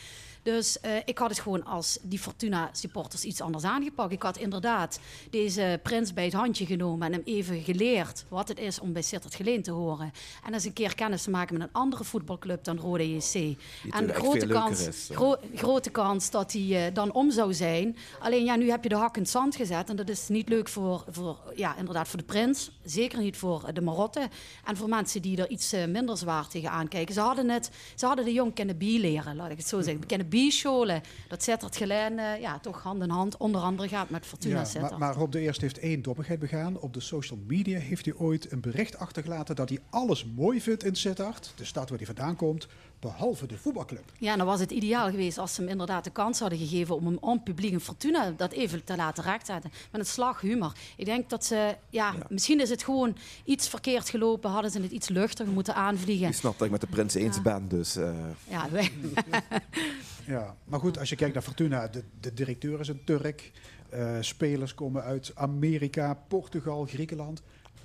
Dus 0.44 0.80
eh, 0.80 0.92
ik 1.06 1.18
had 1.18 1.30
het 1.30 1.40
gewoon 1.40 1.66
als 1.66 1.98
die 2.02 2.20
Fortuna-supporters 2.20 3.24
iets 3.24 3.42
anders 3.42 3.64
aangepakt. 3.64 4.12
Ik 4.12 4.22
had 4.22 4.38
inderdaad 4.38 5.00
deze 5.30 5.80
prins 5.84 6.14
bij 6.14 6.24
het 6.24 6.34
handje 6.34 6.66
genomen 6.66 7.08
en 7.08 7.14
hem 7.14 7.22
even 7.26 7.62
geleerd 7.62 8.26
wat 8.28 8.48
het 8.48 8.60
is 8.60 8.80
om 8.80 8.94
bij 8.94 9.02
Sittard 9.02 9.36
Geleen 9.36 9.62
te 9.64 9.72
horen. 9.72 10.12
En 10.46 10.54
eens 10.54 10.64
een 10.66 10.74
keer 10.74 10.96
kennis 10.96 11.24
te 11.24 11.30
maken 11.30 11.58
met 11.58 11.68
een 11.68 11.74
andere 11.74 12.04
voetbalclub 12.04 12.64
dan 12.64 12.78
Rode 12.80 13.16
JC. 13.16 13.58
En 13.90 14.08
de 14.08 14.14
grote 14.14 14.48
kans, 14.48 14.88
is, 14.88 15.10
gro- 15.14 15.40
grote 15.56 15.90
kans 15.90 16.30
dat 16.30 16.52
hij 16.52 16.88
eh, 16.88 16.94
dan 16.94 17.12
om 17.14 17.32
zou 17.32 17.54
zijn. 17.54 17.98
Alleen 18.20 18.44
ja, 18.44 18.56
nu 18.56 18.70
heb 18.70 18.84
je 18.84 18.90
de 18.90 18.96
hak 18.96 19.16
in 19.16 19.22
het 19.22 19.32
zand 19.32 19.56
gezet. 19.56 19.90
En 19.90 19.96
dat 19.96 20.10
is 20.10 20.28
niet 20.28 20.50
leuk 20.50 20.70
voor, 20.70 21.04
voor, 21.10 21.40
ja, 21.56 21.78
inderdaad 21.78 22.08
voor 22.08 22.20
de 22.20 22.26
prins. 22.26 22.72
Zeker 22.84 23.20
niet 23.20 23.38
voor 23.38 23.64
eh, 23.68 23.74
de 23.74 23.82
Marotten. 23.82 24.30
En 24.66 24.78
voor 24.78 24.90
mensen 24.90 25.22
die 25.22 25.38
er 25.38 25.50
iets 25.50 25.76
minder 25.88 26.18
zwaar 26.18 26.48
tegenaan 26.48 26.88
kijken. 26.88 27.14
Ze 27.14 27.20
hadden, 27.20 27.50
het, 27.50 27.70
ze 27.96 28.06
hadden 28.06 28.26
de 28.26 28.34
jong 28.34 28.54
kennen 28.54 28.78
leren, 28.78 29.36
laat 29.36 29.52
ik 29.52 29.58
het 29.58 29.68
zo 29.68 29.82
zeggen. 29.82 30.06
Kennen 30.06 30.30
scholen. 30.32 31.02
Dat 31.28 31.44
Sittard 31.44 31.76
Geleen 31.76 32.20
eh, 32.20 32.41
ja, 32.41 32.60
toch 32.60 32.84
hand 32.84 33.03
in 33.03 33.10
hand 33.10 33.38
onder 33.38 33.62
andere 33.62 33.88
gaat 33.88 34.10
met 34.10 34.26
Fortuna 34.26 34.66
Ja, 34.74 34.82
maar, 34.82 34.98
maar 34.98 35.16
Rob 35.16 35.32
de 35.32 35.40
Eerst 35.40 35.62
heeft 35.62 35.80
één 35.80 36.02
dommigheid 36.02 36.40
begaan. 36.40 36.80
Op 36.80 36.94
de 36.94 36.99
social 36.99 37.40
media 37.48 37.80
heeft 37.80 38.06
hij 38.06 38.14
ooit 38.16 38.52
een 38.52 38.62
bericht 38.62 38.98
achtergelaten 38.98 39.56
dat 39.56 39.70
hij 39.70 39.80
alles 39.90 40.26
mooi 40.36 40.62
vindt 40.62 40.84
in 40.84 40.95
Sittard, 40.95 41.53
de 41.56 41.66
stad 41.66 41.90
waar 41.90 41.98
hij 41.98 42.08
vandaan 42.08 42.36
komt, 42.36 42.68
behalve 43.02 43.45
de 43.48 43.57
voetbalclub. 43.57 44.03
Ja, 44.18 44.36
dan 44.38 44.45
was 44.45 44.60
het 44.60 44.72
ideaal 44.72 45.10
geweest 45.10 45.38
als 45.38 45.53
ze 45.53 45.61
hem 45.61 45.69
inderdaad 45.69 46.03
de 46.03 46.10
kans 46.10 46.40
hadden 46.40 46.57
gegeven 46.60 46.95
om 46.95 47.06
hem 47.06 47.18
on 47.19 47.44
publiek 47.44 47.72
in 47.72 47.80
Fortuna 47.80 48.32
dat 48.38 48.52
even 48.52 48.84
te 48.84 48.95
laten 48.95 49.23
rechtzetten. 49.23 49.72
Met 49.91 50.02
een 50.02 50.07
slag 50.07 50.41
humor. 50.41 50.72
Ik 50.98 51.06
denk 51.06 51.30
dat 51.30 51.45
ze, 51.45 51.76
ja, 51.90 52.14
misschien 52.30 52.61
is 52.61 52.69
het 52.69 52.84
gewoon 52.84 53.15
iets 53.44 53.69
verkeerd 53.69 54.10
gelopen, 54.10 54.49
hadden 54.52 54.72
ze 54.72 54.82
het 54.82 54.91
iets 54.91 55.10
luchtiger 55.10 55.53
moeten 55.53 55.76
aanvliegen. 55.76 56.28
Ik 56.28 56.34
snap 56.34 56.53
dat 56.57 56.65
ik 56.65 56.72
met 56.72 56.82
de 56.82 56.88
prins 56.88 57.14
eens 57.14 57.41
ben, 57.41 57.68
dus... 57.68 57.95
eh, 57.95 58.14
Ja, 58.49 58.69
wij, 58.72 58.91
Ja, 60.28 60.56
maar 60.65 60.80
goed, 60.80 60.99
als 60.99 61.10
je 61.10 61.15
kijkt 61.15 61.34
naar 61.34 61.44
Fortuna, 61.44 61.88
de, 61.88 62.03
de 62.19 62.34
directeur 62.34 62.80
is 62.80 62.88
een 62.88 63.03
Turk. 63.06 63.52
eh, 63.90 64.18
spelers 64.19 64.73
komen 64.73 65.03
uit 65.03 65.32
Amerika, 65.36 66.14
Portugal, 66.28 66.86
Griekenland. 66.86 67.41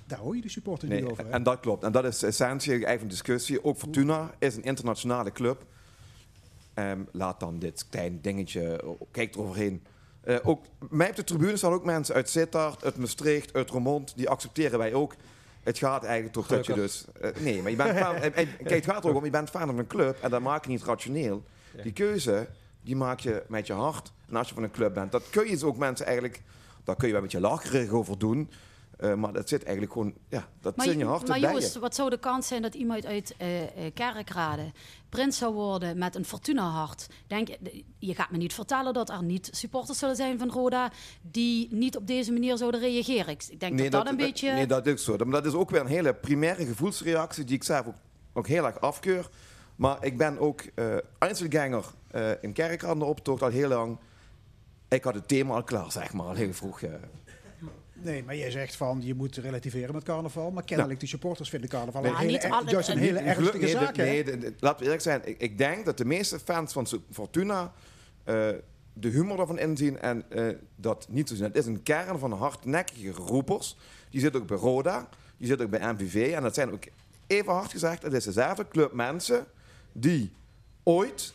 Daar 0.07 0.19
hoor 0.19 0.35
je 0.35 0.41
de 0.41 0.49
supporters 0.49 0.91
Nee, 0.91 1.01
niet 1.01 1.11
over. 1.11 1.25
hè? 1.25 1.31
en 1.31 1.43
dat 1.43 1.59
klopt. 1.59 1.83
En 1.83 1.91
dat 1.91 2.05
is 2.05 2.23
essentie 2.23 2.79
de 2.79 3.05
discussie. 3.07 3.63
Ook 3.63 3.77
Fortuna 3.77 4.31
is 4.39 4.55
een 4.55 4.63
internationale 4.63 5.31
club. 5.31 5.65
Ehm, 6.73 7.01
laat 7.11 7.39
dan 7.39 7.59
dit 7.59 7.85
klein 7.89 8.21
dingetje, 8.21 8.87
oh, 8.87 9.01
kijk 9.11 9.35
eroverheen. 9.35 9.83
Eh 10.21 10.35
ook, 10.43 10.65
mij 10.89 11.09
op 11.09 11.15
de 11.15 11.23
tribune 11.23 11.57
staan 11.57 11.71
ook 11.71 11.85
mensen 11.85 12.15
uit 12.15 12.29
Sittard, 12.29 12.83
uit 12.83 12.97
Maastricht, 12.97 13.53
uit 13.53 13.69
Roermond. 13.69 14.13
Die 14.15 14.29
accepteren 14.29 14.79
wij 14.79 14.93
ook. 14.93 15.15
Het 15.63 15.77
gaat 15.77 16.03
eigenlijk 16.03 16.33
toch 16.33 16.47
dat 16.47 16.65
je 16.65 16.73
dus... 16.73 17.05
eh, 17.21 17.29
nee, 17.39 17.61
maar 17.61 17.71
je 17.71 17.77
bent 17.77 17.97
fan... 17.97 18.15
eh, 18.15 18.31
kijk, 18.31 18.69
het 18.69 18.85
gaat 18.85 19.03
er 19.03 19.09
ook 19.09 19.15
om, 19.15 19.25
je 19.25 19.29
bent 19.29 19.49
fan 19.49 19.65
van 19.65 19.77
een 19.77 19.87
club. 19.87 20.17
En 20.21 20.29
dat 20.29 20.41
maak 20.41 20.65
je 20.65 20.71
niet 20.71 20.83
rationeel. 20.83 21.43
Die 21.83 21.91
keuze, 21.91 22.47
die 22.81 22.95
maak 22.95 23.19
je 23.19 23.43
met 23.47 23.67
je 23.67 23.73
hart. 23.73 24.11
En 24.29 24.35
als 24.35 24.47
je 24.47 24.53
van 24.53 24.63
een 24.63 24.71
club 24.71 24.93
bent, 24.93 25.11
dat 25.11 25.29
kun 25.29 25.45
je 25.45 25.51
dus 25.51 25.63
ook 25.63 25.77
mensen 25.77 26.05
eigenlijk... 26.05 26.41
Daar 26.83 26.95
kun 26.95 27.07
je 27.07 27.13
wel 27.13 27.21
een 27.23 27.29
beetje 27.29 27.47
lacherig 27.47 27.89
over 27.89 28.17
doen. 28.17 28.49
Eh, 28.97 29.13
maar 29.13 29.33
dat 29.33 29.49
zit 29.49 29.63
eigenlijk 29.63 29.93
gewoon... 29.93 30.13
Ja, 30.29 30.47
dat 30.61 30.75
maar 30.75 30.85
zit 30.85 30.93
in 30.95 30.99
je 30.99 31.05
hart 31.05 31.27
maar 31.27 31.39
Joost, 31.39 31.73
je. 31.73 31.79
wat 31.79 31.95
zou 31.95 32.09
de 32.09 32.19
kans 32.19 32.47
zijn 32.47 32.61
dat 32.61 32.73
iemand 32.73 33.05
uit 33.05 33.35
eh, 33.37 33.47
Kerkrade 33.93 34.71
prins 35.09 35.37
zou 35.37 35.53
worden 35.53 35.97
met 35.97 36.15
een 36.15 36.25
Fortuna-hart? 36.25 37.07
Denk, 37.27 37.47
je- 37.47 37.83
je 37.99 38.15
gaat 38.15 38.31
me 38.31 38.37
niet 38.37 38.53
vertellen 38.53 38.93
dat 38.93 39.09
er 39.09 39.23
niet 39.23 39.49
supporters 39.51 39.99
zullen 39.99 40.15
zijn 40.15 40.39
van 40.39 40.49
Roda 40.51 40.91
die 41.21 41.67
niet 41.71 41.97
op 41.97 42.07
deze 42.07 42.31
manier 42.31 42.57
zouden 42.57 42.79
reageren. 42.79 43.33
Ik, 43.33 43.59
denk 43.59 43.77
dat 43.77 43.91
dat, 43.91 44.07
een 44.07 44.17
beetje... 44.17 44.51
Nee, 44.51 44.67
dat 44.67 44.85
is 44.87 45.03
zo. 45.03 45.15
Maar 45.17 45.41
dat 45.41 45.45
is 45.45 45.53
ook 45.53 45.69
weer 45.69 45.81
een 45.81 45.87
hele 45.87 46.13
primaire 46.13 46.65
gevoelsreactie 46.65 47.43
die 47.43 47.55
ik 47.55 47.63
zelf 47.63 47.85
ook, 47.87 47.95
ook 48.33 48.47
heel 48.47 48.65
erg 48.65 48.79
afkeur. 48.81 49.29
Maar 49.75 50.03
ik 50.05 50.17
ben 50.17 50.39
ook 50.39 50.61
eh 50.75 50.85
Einzelganger 51.19 51.85
eh 52.11 52.31
in 52.41 52.53
Kerkrade 52.53 53.05
optocht 53.05 53.41
al 53.41 53.49
heel 53.49 53.67
lang. 53.69 53.97
Ik 54.87 55.03
had 55.03 55.13
het 55.13 55.27
thema 55.27 55.53
al 55.55 55.63
klaar, 55.63 55.91
zeg 55.91 56.13
maar, 56.13 56.25
al 56.25 56.33
heel 56.33 56.53
vroeg. 56.53 56.81
Nee, 58.01 58.23
maar 58.23 58.35
jij 58.35 58.51
zegt 58.51 58.75
van 58.75 59.01
je 59.03 59.13
moet 59.13 59.35
relativeren 59.35 59.93
met 59.93 60.03
carnaval. 60.03 60.51
Maar 60.51 60.63
kennelijk, 60.63 60.99
die 60.99 61.09
supporters 61.09 61.49
vinden 61.49 61.69
carnaval 61.69 62.01
Nee, 62.01 62.11
een 62.11 62.17
hele, 62.17 62.37
er- 62.39 62.69
juist 62.69 62.89
een 62.89 62.97
hele 62.97 63.19
ernstige 63.19 63.57
nee, 63.57 63.69
zaak. 63.69 63.95
nee, 63.95 64.25
laten 64.59 64.77
we 64.79 64.83
eerlijk 64.83 65.01
zijn. 65.01 65.21
Ik, 65.27 65.41
ik 65.41 65.57
denk 65.57 65.85
dat 65.85 65.97
de 65.97 66.05
meeste 66.05 66.39
fans 66.39 66.73
van 66.73 66.87
Fortuna 67.11 67.73
eh, 68.23 68.49
de 68.93 69.07
humor 69.09 69.39
ervan 69.39 69.59
inzien 69.59 69.99
en 69.99 70.23
eh, 70.29 70.47
dat 70.75 71.07
niet 71.09 71.29
zo 71.29 71.35
zien. 71.35 71.43
Het 71.43 71.55
is 71.55 71.65
een 71.65 71.83
kern 71.83 72.19
van 72.19 72.31
hardnekkige 72.31 73.11
roepers. 73.11 73.77
Die 74.09 74.21
zit 74.21 74.35
ook 74.35 74.47
bij 74.47 74.57
Roda, 74.57 75.09
die 75.37 75.47
zit 75.47 75.61
ook 75.61 75.69
bij 75.69 75.93
MVV. 75.93 76.33
En 76.33 76.41
dat 76.43 76.53
zijn 76.53 76.71
ook 76.71 76.83
even 77.27 77.53
hard 77.53 77.71
gezegd, 77.71 78.01
het 78.01 78.13
is 78.13 78.23
dezelfde 78.23 78.67
club 78.67 78.91
mensen 78.93 79.45
die 79.91 80.31
ooit 80.83 81.33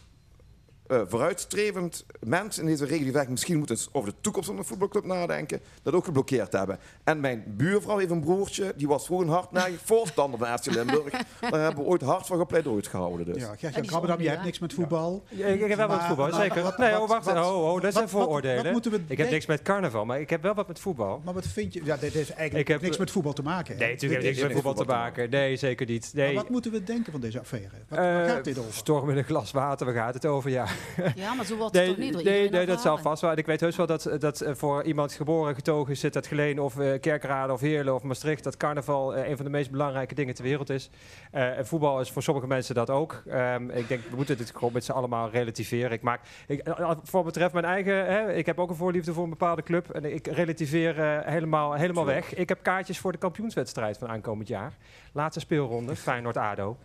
eh, 0.92 1.00
vooruitstrevend 1.08 2.04
mensen 2.20 2.62
in 2.62 2.68
deze 2.68 2.84
regio 2.84 3.12
die 3.12 3.28
misschien 3.30 3.56
moeten 3.58 3.76
we 3.76 3.82
eens 3.82 3.90
over 3.92 4.08
de 4.10 4.14
toekomst 4.20 4.48
van 4.48 4.56
de 4.56 4.64
voetbalclub 4.64 5.04
nadenken, 5.04 5.60
dat 5.82 5.94
ook 5.94 6.04
geblokkeerd 6.04 6.52
hebben. 6.52 6.78
En 7.04 7.20
mijn 7.20 7.44
buurvrouw 7.46 7.98
heeft 7.98 8.10
een 8.10 8.20
broertje, 8.20 8.72
die 8.76 8.88
was 8.88 9.06
gewoon 9.06 9.28
hardnekkig 9.28 9.80
voorstander 9.84 10.38
van 10.38 10.58
FC 10.58 10.66
Limburg. 10.66 11.10
Daar 11.50 11.60
hebben 11.60 11.84
we 11.84 11.90
ooit 11.90 12.02
hard 12.02 12.26
voor 12.26 12.38
gepleidooi 12.38 12.82
gehouden. 12.82 13.26
Dus. 13.26 13.36
Ja, 13.36 13.48
Ja, 13.48 13.54
Gertjan 13.58 13.86
Krabbedam, 13.86 14.00
jij 14.06 14.12
onduur, 14.16 14.30
hebt 14.30 14.44
niks 14.44 14.58
met 14.58 14.72
voetbal. 14.72 15.24
Ja, 15.28 15.46
ik, 15.46 15.60
ik 15.60 15.68
heb 15.68 15.78
wel 15.78 15.88
wat 15.88 16.04
voetbal, 16.04 16.28
maar 16.28 16.40
zeker. 16.40 16.62
wat- 16.62 16.78
nee, 16.78 17.00
oh, 17.00 17.08
wacht. 17.08 17.24
wat- 17.24 17.36
oh, 17.36 17.72
oh, 17.74 17.80
dat 17.80 17.92
zijn 17.92 18.04
wat- 18.04 18.12
vooroordelen. 18.12 18.62
wat 18.64 18.72
moeten 18.72 18.90
we 18.90 19.00
ik 19.06 19.18
heb 19.18 19.30
niks 19.30 19.46
met 19.46 19.62
carnaval, 19.62 20.04
maar 20.04 20.20
ik 20.20 20.30
heb 20.30 20.42
wel 20.42 20.54
wat 20.54 20.68
met 20.68 20.78
voetbal. 20.80 21.20
Maar 21.24 21.34
wat 21.34 21.46
vind 21.46 21.72
je... 21.72 21.84
Ja, 21.84 21.96
dit 21.96 22.12
heeft 22.12 22.30
eigenlijk 22.30 22.68
Ik 22.68 22.74
heb- 22.74 22.82
niks 22.82 22.96
met 22.96 23.10
voetbal 23.10 23.32
te 23.32 23.42
maken. 23.42 23.72
hè? 23.74 23.80
Nee, 23.80 23.90
natuurlijk 23.92 24.22
heeft 24.22 24.34
niks 24.36 24.46
met 24.46 24.62
voetbal 24.62 24.84
te 24.84 24.90
maken. 24.92 25.30
Nee, 25.30 25.56
zeker 25.56 25.86
niet. 25.86 26.10
Nee. 26.14 26.26
Maar 26.26 26.42
wat 26.42 26.50
moeten 26.50 26.72
we 26.72 26.84
denken 26.84 27.12
van 27.12 27.20
deze 27.20 27.40
affaire? 27.40 27.68
Wat, 27.88 27.98
waar 27.98 28.24
Eh, 28.26 28.30
gaat 28.32 28.44
dit 28.44 28.58
over? 28.58 28.72
Storm 28.74 29.10
in 29.10 29.16
een 29.16 29.24
glas 29.24 29.50
water, 29.50 29.86
waar 29.86 29.94
gaat 29.94 30.14
het 30.14 30.26
over? 30.26 30.50
Ja. 30.50 30.66
Ja, 31.14 31.34
maar 31.34 31.44
zo 31.44 31.56
wordt 31.56 31.74
het 31.74 31.84
Nee, 31.84 31.94
toch 31.94 32.04
niet 32.04 32.12
door 32.12 32.22
nee, 32.22 32.50
nee 32.50 32.66
dat 32.66 32.80
zal 32.80 32.98
vast 32.98 33.22
wel. 33.22 33.30
En 33.30 33.36
ik 33.36 33.46
weet 33.46 33.60
heus 33.60 33.76
wel 33.76 33.86
dat, 33.86 34.10
dat 34.18 34.40
eh, 34.40 34.54
voor 34.54 34.82
iemand 34.82 35.12
geboren, 35.12 35.54
getogen 35.54 35.96
zit 35.96 36.14
uit 36.14 36.26
Geleen 36.26 36.60
of 36.60 36.78
eh, 36.78 37.00
Kerkrade 37.00 37.52
of 37.52 37.60
Heerlen 37.60 37.94
of 37.94 38.02
Maastricht, 38.02 38.44
dat 38.44 38.56
carnaval 38.56 39.14
eh, 39.14 39.28
een 39.28 39.36
van 39.36 39.44
de 39.44 39.50
meest 39.50 39.70
belangrijke 39.70 40.14
dingen 40.14 40.34
ter 40.34 40.44
wereld 40.44 40.70
is. 40.70 40.90
Eh, 41.32 41.58
en 41.58 41.66
voetbal 41.66 42.00
is 42.00 42.10
voor 42.10 42.22
sommige 42.22 42.46
mensen 42.46 42.74
dat 42.74 42.90
ook. 42.90 43.22
Ehm, 43.26 43.70
ik 43.70 43.88
denk, 43.88 44.02
we 44.10 44.16
moeten 44.16 44.36
dit 44.36 44.50
gewoon 44.50 44.72
met 44.72 44.84
z'n 44.84 44.92
allemaal 44.92 45.30
relativeren. 45.30 45.90
Ik 45.90 46.02
maak, 46.02 46.20
ik, 46.46 46.60
eh, 46.60 46.90
voor 47.02 47.22
wat 47.22 47.24
betreft 47.24 47.52
mijn 47.52 47.64
eigen, 47.64 48.06
hè, 48.06 48.32
ik 48.32 48.46
heb 48.46 48.58
ook 48.58 48.70
een 48.70 48.76
voorliefde 48.76 49.12
voor 49.12 49.24
een 49.24 49.30
bepaalde 49.30 49.62
club. 49.62 49.90
En 49.90 50.14
ik 50.14 50.26
relativeer 50.26 51.00
eh, 51.00 51.18
helemaal, 51.32 51.72
helemaal 51.72 52.04
weg. 52.04 52.34
Ik 52.34 52.48
heb 52.48 52.62
kaartjes 52.62 52.98
voor 52.98 53.12
de 53.12 53.18
kampioenswedstrijd 53.18 53.98
van 53.98 54.08
aankomend 54.08 54.48
jaar. 54.48 54.72
Laatste 55.12 55.40
speelronde, 55.40 55.96
Feyenoord-ADO. 55.96 56.76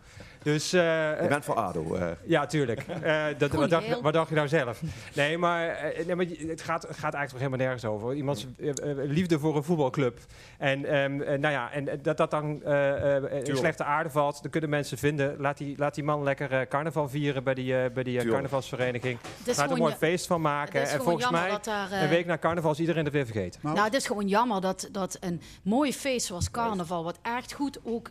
Dus, 0.42 0.72
eh, 0.72 0.82
Je 1.22 1.26
bent 1.28 1.44
voor 1.44 1.54
ADO. 1.54 1.94
eh. 1.94 2.06
ja, 2.24 2.46
tuurlijk. 2.46 2.80
Eh, 3.02 3.24
dat, 3.38 3.50
wat, 3.52 3.70
dacht, 3.70 4.00
wat 4.00 4.12
dacht 4.12 4.28
je 4.28 4.34
nou 4.34 4.48
zelf? 4.48 4.82
Nee, 5.14 5.38
maar, 5.38 5.92
nee, 6.06 6.14
maar 6.16 6.26
het, 6.26 6.60
gaat, 6.62 6.82
het 6.82 6.96
gaat 6.98 7.14
eigenlijk 7.14 7.28
toch 7.30 7.38
helemaal 7.38 7.58
nergens 7.58 7.84
over. 7.84 8.14
Iemands 8.14 8.46
eh, 8.58 8.72
liefde 8.94 9.38
voor 9.38 9.56
een 9.56 9.62
voetbalclub. 9.64 10.18
En, 10.58 10.84
ehm, 10.84 11.20
eh, 11.20 11.38
nou 11.38 11.54
ja, 11.54 11.72
en 11.72 11.88
dat 12.02 12.16
dat 12.16 12.30
dan 12.30 12.62
eh, 12.62 13.16
eh, 13.16 13.46
in 13.46 13.56
slechte 13.56 13.84
aarde 13.84 14.10
valt, 14.10 14.42
dan 14.42 14.50
kunnen 14.50 14.70
mensen 14.70 14.98
vinden. 14.98 15.40
Laat 15.40 15.58
die, 15.58 15.74
laat 15.78 15.94
die 15.94 16.04
man 16.04 16.22
lekker 16.22 16.68
carnaval 16.68 17.08
vieren 17.08 17.44
bij 17.44 17.54
die, 17.54 17.90
bij 17.90 18.02
die 18.02 18.24
carnavalsvereniging. 18.26 19.18
Laat 19.46 19.58
er 19.58 19.70
een 19.70 19.78
mooi 19.78 19.94
feest 19.94 20.26
van 20.26 20.40
maken. 20.40 20.88
En 20.88 21.00
volgens 21.02 21.30
mij, 21.30 21.58
daar, 21.62 21.92
een 21.92 22.08
week 22.08 22.26
na 22.26 22.38
carnaval 22.38 22.70
is 22.70 22.80
iedereen 22.80 23.04
het 23.04 23.12
weer 23.12 23.24
vergeten. 23.26 23.60
Nou, 23.62 23.78
het 23.80 23.94
is 23.94 24.06
gewoon 24.06 24.28
jammer 24.28 24.60
dat, 24.60 24.88
dat 24.92 25.16
een 25.20 25.40
mooi 25.62 25.92
feest 25.92 26.26
zoals 26.26 26.50
carnaval, 26.50 27.04
wat 27.04 27.18
echt 27.22 27.52
goed 27.52 27.78
ook 27.84 28.10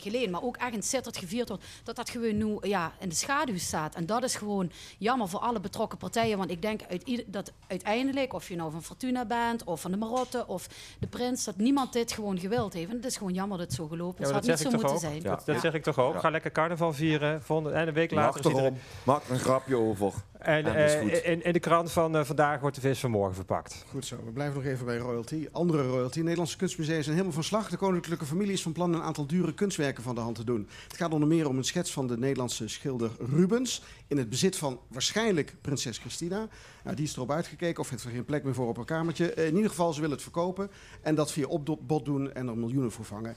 geleen, 0.00 0.30
maar 0.30 0.42
ook 0.42 0.56
echt 0.56 0.72
in 0.74 0.82
Sittard 0.82 1.16
gevierd 1.16 1.48
wordt, 1.48 1.64
dat 1.84 1.96
dat 1.96 2.10
gewoon 2.10 2.36
nu 2.36 2.56
ja, 2.60 2.92
in 3.00 3.08
de 3.08 3.14
schaduw 3.14 3.58
staat. 3.58 3.94
En 3.94 4.06
dat 4.06 4.22
is 4.22 4.34
gewoon 4.34 4.70
jammer 4.98 5.28
voor 5.28 5.40
alle 5.40 5.60
betrokken 5.60 5.98
partijen, 5.98 6.38
want 6.38 6.50
ik 6.50 6.62
denk 6.62 6.80
uit 6.88 7.02
ieder- 7.02 7.24
dat 7.28 7.52
uiteindelijk, 7.66 8.32
of 8.32 8.48
je 8.48 8.56
nou 8.56 8.70
van 8.70 8.82
Fortuna 8.82 9.24
bent, 9.24 9.64
of 9.64 9.80
van 9.80 9.90
de 9.90 9.96
Marotte, 9.96 10.46
of 10.46 10.66
de 11.00 11.06
Prins, 11.06 11.44
dat 11.44 11.56
niemand 11.56 11.92
dit 11.92 12.12
gewoon 12.12 12.38
gewild 12.38 12.72
heeft. 12.72 12.90
En 12.90 12.96
het 12.96 13.04
is 13.04 13.16
gewoon 13.16 13.32
jammer 13.34 13.58
dat 13.58 13.66
het 13.66 13.76
zo 13.76 13.86
gelopen 13.86 14.22
is. 14.24 14.28
Ja, 14.30 14.34
Het 14.34 14.46
had 14.46 14.56
dat 14.56 14.64
niet 14.64 14.72
zo 14.72 14.78
moeten 14.78 14.94
ook. 14.94 15.00
zijn. 15.12 15.22
Dat, 15.22 15.42
dat 15.46 15.60
zeg 15.60 15.74
ik 15.74 15.82
toch 15.82 15.98
ook. 15.98 16.20
Ga 16.20 16.30
lekker 16.30 16.52
carnaval 16.52 16.92
vieren. 16.92 17.42
Volgende, 17.42 17.70
en 17.72 17.88
een 17.88 17.94
week 17.94 18.10
later 18.10 18.44
iedereen... 18.44 18.58
Achterom, 18.72 18.78
maak 19.04 19.24
er 19.24 19.30
een 19.30 19.38
grapje 19.38 19.76
over. 19.76 20.12
En, 20.46 20.74
eh, 20.74 21.30
in, 21.30 21.44
in 21.44 21.52
de 21.52 21.60
krant 21.60 21.92
van 21.92 22.16
eh, 22.16 22.24
vandaag 22.24 22.60
wordt 22.60 22.74
de 22.74 22.82
vis 22.82 23.00
van 23.00 23.10
morgen 23.10 23.34
verpakt. 23.34 23.84
Goed 23.90 24.04
zo, 24.06 24.16
we 24.24 24.30
blijven 24.30 24.54
nog 24.54 24.64
even 24.64 24.86
bij 24.86 24.96
royalty. 24.96 25.48
Andere 25.52 25.86
royalty. 25.86 26.20
Nederlandse 26.20 26.56
kunstmusea 26.56 27.02
zijn 27.02 27.14
helemaal 27.14 27.32
van 27.32 27.44
slag. 27.44 27.68
De 27.68 27.76
koninklijke 27.76 28.24
familie 28.24 28.52
is 28.52 28.62
van 28.62 28.72
plan 28.72 28.94
een 28.94 29.02
aantal 29.02 29.26
dure 29.26 29.54
kunstwerken 29.54 30.02
van 30.02 30.14
de 30.14 30.20
hand 30.20 30.36
te 30.36 30.44
doen. 30.44 30.68
Het 30.88 30.96
gaat 30.96 31.12
onder 31.12 31.28
meer 31.28 31.48
om 31.48 31.56
een 31.56 31.64
schets 31.64 31.92
van 31.92 32.06
de 32.06 32.18
Nederlandse 32.18 32.68
schilder 32.68 33.10
Rubens. 33.18 33.82
In 34.06 34.18
het 34.18 34.28
bezit 34.28 34.56
van 34.56 34.80
waarschijnlijk 34.88 35.54
prinses 35.60 35.98
Christina. 35.98 36.48
Nou, 36.84 36.96
die 36.96 37.04
is 37.04 37.16
erop 37.16 37.30
uitgekeken 37.30 37.82
of 37.82 37.90
heeft 37.90 38.04
er 38.04 38.10
geen 38.10 38.24
plek 38.24 38.44
meer 38.44 38.54
voor 38.54 38.68
op 38.68 38.76
haar 38.76 38.84
kamertje. 38.84 39.32
Eh, 39.32 39.46
in 39.46 39.54
ieder 39.54 39.70
geval, 39.70 39.92
ze 39.92 40.00
willen 40.00 40.14
het 40.14 40.24
verkopen. 40.24 40.70
En 41.02 41.14
dat 41.14 41.32
via 41.32 41.46
opbod 41.46 42.04
doen 42.04 42.32
en 42.32 42.48
er 42.48 42.58
miljoenen 42.58 42.92
voor 42.92 43.04
vangen. 43.04 43.36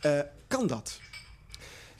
Eh, 0.00 0.20
kan 0.46 0.66
dat? 0.66 1.00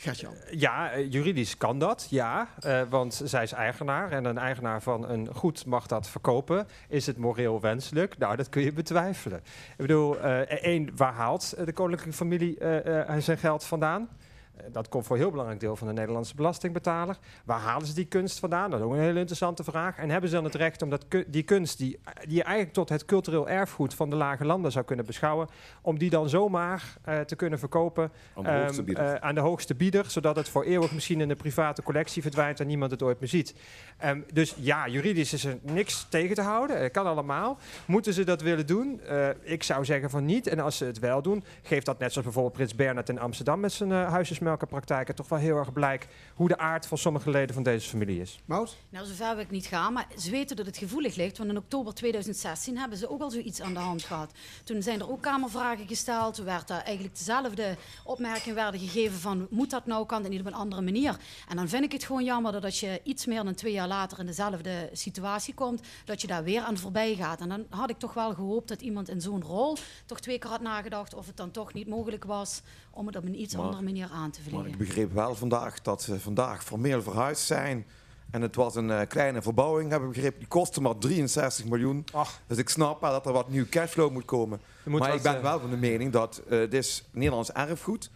Gert-Jan. 0.02 0.34
Ja, 0.50 0.90
eh, 0.90 1.12
juridisch 1.12 1.56
kan 1.56 1.78
dat, 1.78 2.06
ja. 2.10 2.48
Eh, 2.60 2.80
want 2.88 3.20
zij 3.24 3.42
is 3.42 3.52
eigenaar 3.52 4.12
en 4.12 4.24
een 4.24 4.38
eigenaar 4.38 4.82
van 4.82 5.08
een 5.08 5.28
goed 5.34 5.66
mag 5.66 5.86
dat 5.86 6.08
verkopen. 6.08 6.66
Is 6.88 7.06
het 7.06 7.16
moreel 7.16 7.60
wenselijk? 7.60 8.18
Nou, 8.18 8.36
dat 8.36 8.48
kun 8.48 8.62
je 8.62 8.72
betwijfelen. 8.72 9.38
Ik 9.38 9.76
bedoel, 9.76 10.20
eh, 10.20 10.40
één, 10.40 10.96
waar 10.96 11.12
haalt 11.12 11.54
de 11.64 11.72
koninklijke 11.72 12.16
familie 12.16 12.58
eh, 12.58 13.16
eh, 13.16 13.22
zijn 13.22 13.38
geld 13.38 13.64
vandaan? 13.64 14.08
Eh, 14.56 14.64
Dat 14.72 14.88
komt 14.88 15.06
voor 15.06 15.16
een 15.16 15.22
heel 15.22 15.30
belangrijk 15.30 15.60
deel 15.60 15.76
van 15.76 15.86
de 15.86 15.92
Nederlandse 15.92 16.34
belastingbetaler. 16.34 17.16
Waar 17.44 17.60
halen 17.60 17.86
ze 17.86 17.94
die 17.94 18.04
kunst 18.04 18.38
vandaan? 18.38 18.70
Dat 18.70 18.78
is 18.80 18.86
ook 18.86 18.92
een 18.92 18.98
hele 18.98 19.18
interessante 19.18 19.64
vraag. 19.64 19.96
En 19.98 20.10
hebben 20.10 20.28
ze 20.30 20.34
dan 20.34 20.44
het 20.44 20.54
recht 20.54 20.82
om 20.82 20.90
dat 20.90 21.06
die 21.26 21.42
kunst, 21.42 21.78
die, 21.78 22.00
die 22.26 22.36
je 22.36 22.42
eigenlijk 22.42 22.74
tot 22.74 22.88
het 22.88 23.04
cultureel 23.04 23.48
erfgoed 23.48 23.94
van 23.94 24.10
de 24.10 24.16
lage 24.16 24.44
landen 24.44 24.72
zou 24.72 24.84
kunnen 24.84 25.06
beschouwen, 25.06 25.48
om 25.82 25.98
die 25.98 26.10
dan 26.10 26.28
zomaar 26.28 26.96
eh, 27.02 27.20
te 27.20 27.36
kunnen 27.36 27.58
verkopen 27.58 28.10
Aan 28.36 28.42
de 28.44 28.50
hoogste 28.50 28.76
ehm, 28.76 28.84
bieder. 28.84 29.04
eh, 29.14 29.14
aan 29.28 29.34
de 29.34 29.40
hoogste 29.40 29.74
bieder, 29.74 30.10
zodat 30.10 30.36
het 30.36 30.48
voor 30.48 30.64
eeuwig 30.64 30.92
misschien 30.92 31.20
in 31.20 31.30
een 31.30 31.36
private 31.36 31.82
collectie 31.82 32.22
verdwijnt 32.22 32.60
en 32.60 32.66
niemand 32.66 32.90
het 32.90 33.02
ooit 33.02 33.20
meer 33.20 33.28
ziet. 33.28 33.54
Ehm, 33.98 34.20
dus 34.32 34.54
ja, 34.58 34.88
juridisch 34.88 35.32
is 35.32 35.44
er 35.44 35.58
niks 35.62 36.06
tegen 36.08 36.34
te 36.34 36.42
houden. 36.42 36.80
Het 36.82 36.92
kan 36.92 37.06
allemaal. 37.06 37.58
Moeten 37.86 38.12
ze 38.12 38.24
dat 38.24 38.40
willen 38.42 38.66
doen? 38.66 39.00
Ik 39.42 39.62
zou 39.62 39.84
zeggen 39.84 40.10
van 40.10 40.24
niet. 40.24 40.46
En 40.46 40.60
als 40.60 40.76
ze 40.76 40.84
het 40.84 40.98
wel 40.98 41.22
doen, 41.22 41.44
geeft 41.62 41.86
dat 41.86 41.98
net 41.98 42.08
zoals 42.10 42.24
bijvoorbeeld 42.26 42.54
Prins 42.54 42.74
Bernhard 42.74 43.08
in 43.08 43.18
Amsterdam 43.20 43.60
met 43.60 43.72
zijn 43.72 43.90
uh, 43.90 44.12
huisjesmelkenpraktijken 44.52 45.14
toch 45.14 45.28
wel 45.28 45.38
heel 45.38 45.56
erg 45.56 45.72
blijk 45.72 46.08
hoe 46.34 46.48
de 46.48 46.58
aard 46.58 46.86
van 46.86 46.98
sommige 46.98 47.30
leden 47.30 47.54
van 47.54 47.62
deze 47.62 47.88
familie 47.88 48.20
is. 48.20 48.40
Mout? 48.44 48.76
Nou, 48.88 49.06
zover 49.06 49.34
wil 49.34 49.44
ik 49.44 49.50
niet 49.50 49.66
gaan, 49.66 49.92
maar 49.92 50.06
ze 50.18 50.30
weten 50.30 50.56
dat 50.56 50.66
het 50.66 50.76
gevoelig 50.76 51.14
ligt. 51.14 51.38
Want 51.38 51.50
in 51.50 51.56
oktober 51.56 51.94
2016 51.94 52.78
hebben 52.78 52.98
ze 52.98 53.10
ook 53.10 53.20
al 53.20 53.30
zoiets 53.30 53.60
aan 53.60 53.72
de 53.72 53.78
hand 53.78 54.02
gehad. 54.02 54.32
Toen 54.64 54.82
zijn 54.82 55.00
er 55.00 55.10
ook 55.10 55.22
kamervragen 55.22 55.86
gesteld. 55.86 56.34
Toen 56.34 56.44
werd 56.44 56.68
daar 56.68 56.82
eigenlijk 56.82 57.16
dezelfde 57.16 57.76
opmerkingen 58.04 58.54
werden 58.54 58.80
gegeven 58.80 59.18
van... 59.18 59.46
moet 59.50 59.70
dat 59.70 59.86
nou, 59.86 60.06
kan 60.06 60.22
het 60.22 60.30
niet 60.30 60.40
op 60.40 60.46
een 60.46 60.54
andere 60.54 60.82
manier? 60.82 61.16
En 61.48 61.56
dan 61.56 61.68
vind 61.68 61.84
ik 61.84 61.92
het 61.92 62.04
gewoon 62.04 62.24
jammer 62.24 62.52
dat 62.52 62.64
als 62.64 62.80
je 62.80 63.00
iets 63.04 63.26
meer 63.26 63.44
dan 63.44 63.54
twee 63.54 63.72
jaar 63.72 63.88
later... 63.88 64.18
in 64.18 64.26
dezelfde 64.26 64.90
situatie 64.92 65.54
komt, 65.54 65.80
dat 66.04 66.20
je 66.20 66.26
daar 66.26 66.44
weer 66.44 66.62
aan 66.62 66.78
voorbij 66.78 67.14
gaat. 67.14 67.40
En 67.40 67.48
dan 67.48 67.66
had 67.70 67.90
ik 67.90 67.98
toch 67.98 68.14
wel 68.14 68.34
gehoopt 68.34 68.68
dat 68.68 68.80
iemand 68.80 69.08
in 69.08 69.20
zo'n 69.20 69.42
rol... 69.42 69.76
toch 70.06 70.20
twee 70.20 70.38
keer 70.38 70.50
had 70.50 70.60
nagedacht 70.60 71.14
of 71.14 71.26
het 71.26 71.36
dan 71.36 71.50
toch 71.50 71.72
niet 71.72 71.88
mogelijk 71.88 72.24
was... 72.24 72.62
om 72.94 73.06
het 73.06 73.16
op 73.16 73.24
een 73.24 73.40
iets 73.40 73.55
Maar- 73.55 73.64
andere 73.64 73.82
manier 73.82 74.09
aan 74.12 74.31
te 74.31 74.40
Maar 74.40 74.48
vliegen. 74.48 74.70
ik 74.73 74.78
begreep 74.78 75.12
wel 75.12 75.35
vandaag 75.35 75.82
dat 75.82 76.02
ze 76.02 76.20
vandaag 76.20 76.64
formeel 76.64 77.02
verhuisd 77.02 77.47
zijn. 77.47 77.86
En 78.31 78.43
het 78.43 78.55
was 78.56 78.74
een 78.74 78.90
eh, 78.90 79.06
kleine 79.09 79.43
verbouwing, 79.43 79.90
heb 79.90 80.02
ik 80.02 80.09
begrepen. 80.09 80.39
Die 80.39 80.48
kostte 80.48 80.81
maar 80.81 80.98
63 80.98 81.64
miljoen. 81.64 82.05
Dus 82.47 82.59
ik 82.59 82.69
snap 82.69 83.01
wel 83.01 83.10
dat 83.10 83.27
er 83.27 83.32
wat 83.32 83.48
nieuw 83.48 83.66
cashflow 83.70 84.10
moet 84.12 84.24
komen. 84.24 84.60
moet 84.85 85.01
maar 85.01 85.14
ik 85.14 85.23
ben 85.23 85.36
eh, 85.36 85.43
wel 85.43 85.60
van 85.60 85.70
de 85.70 85.77
mening 85.77 86.12
dat 86.12 86.39
eh 86.39 86.48
dit 86.48 86.74
is 86.74 87.05
Nederlands 87.10 87.52
erfgoed. 87.52 88.10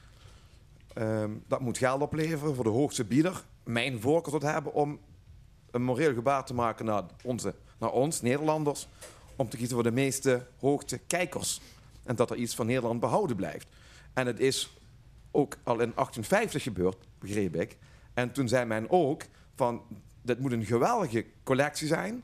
Ehm, 0.95 1.31
dat 1.49 1.61
moet 1.61 1.79
geld 1.79 2.01
opleveren 2.03 2.55
voor 2.55 2.65
de 2.65 2.71
hoogste 2.71 3.05
bieder. 3.05 3.45
Mijn 3.65 4.01
voorkeur 4.01 4.31
zou 4.31 4.45
het 4.45 4.53
hebben 4.55 4.73
om 4.73 4.99
een 5.71 5.83
moreel 5.83 6.15
gebaar 6.15 6.45
te 6.45 6.55
maken 6.55 6.85
naar, 6.85 7.03
onze, 7.23 7.55
naar 7.79 7.91
ons, 7.91 8.21
Nederlanders. 8.23 8.89
Om 9.37 9.49
te 9.49 9.57
kiezen 9.57 9.75
voor 9.75 9.85
de 9.85 9.91
meeste 9.91 10.47
hoogte 10.61 10.99
kijkers. 10.99 11.61
En 12.05 12.17
dat 12.17 12.31
er 12.31 12.37
iets 12.37 12.55
van 12.55 12.67
Nederland 12.67 13.01
behouden 13.01 13.37
blijft. 13.37 13.67
En 14.17 14.27
het 14.27 14.41
is 14.41 14.77
ook 15.31 15.57
al 15.63 15.81
in 15.81 15.93
1850 15.95 16.63
gebeurd, 16.63 16.97
begreep 17.19 17.57
ik. 17.57 17.77
En 18.15 18.33
toen 18.33 18.49
zei 18.49 18.65
men 18.65 18.91
ook 18.91 19.23
van, 19.55 19.83
dit 20.23 20.39
moet 20.39 20.53
een 20.53 20.65
geweldige 20.65 21.27
collectie 21.43 21.87
zijn. 21.87 22.23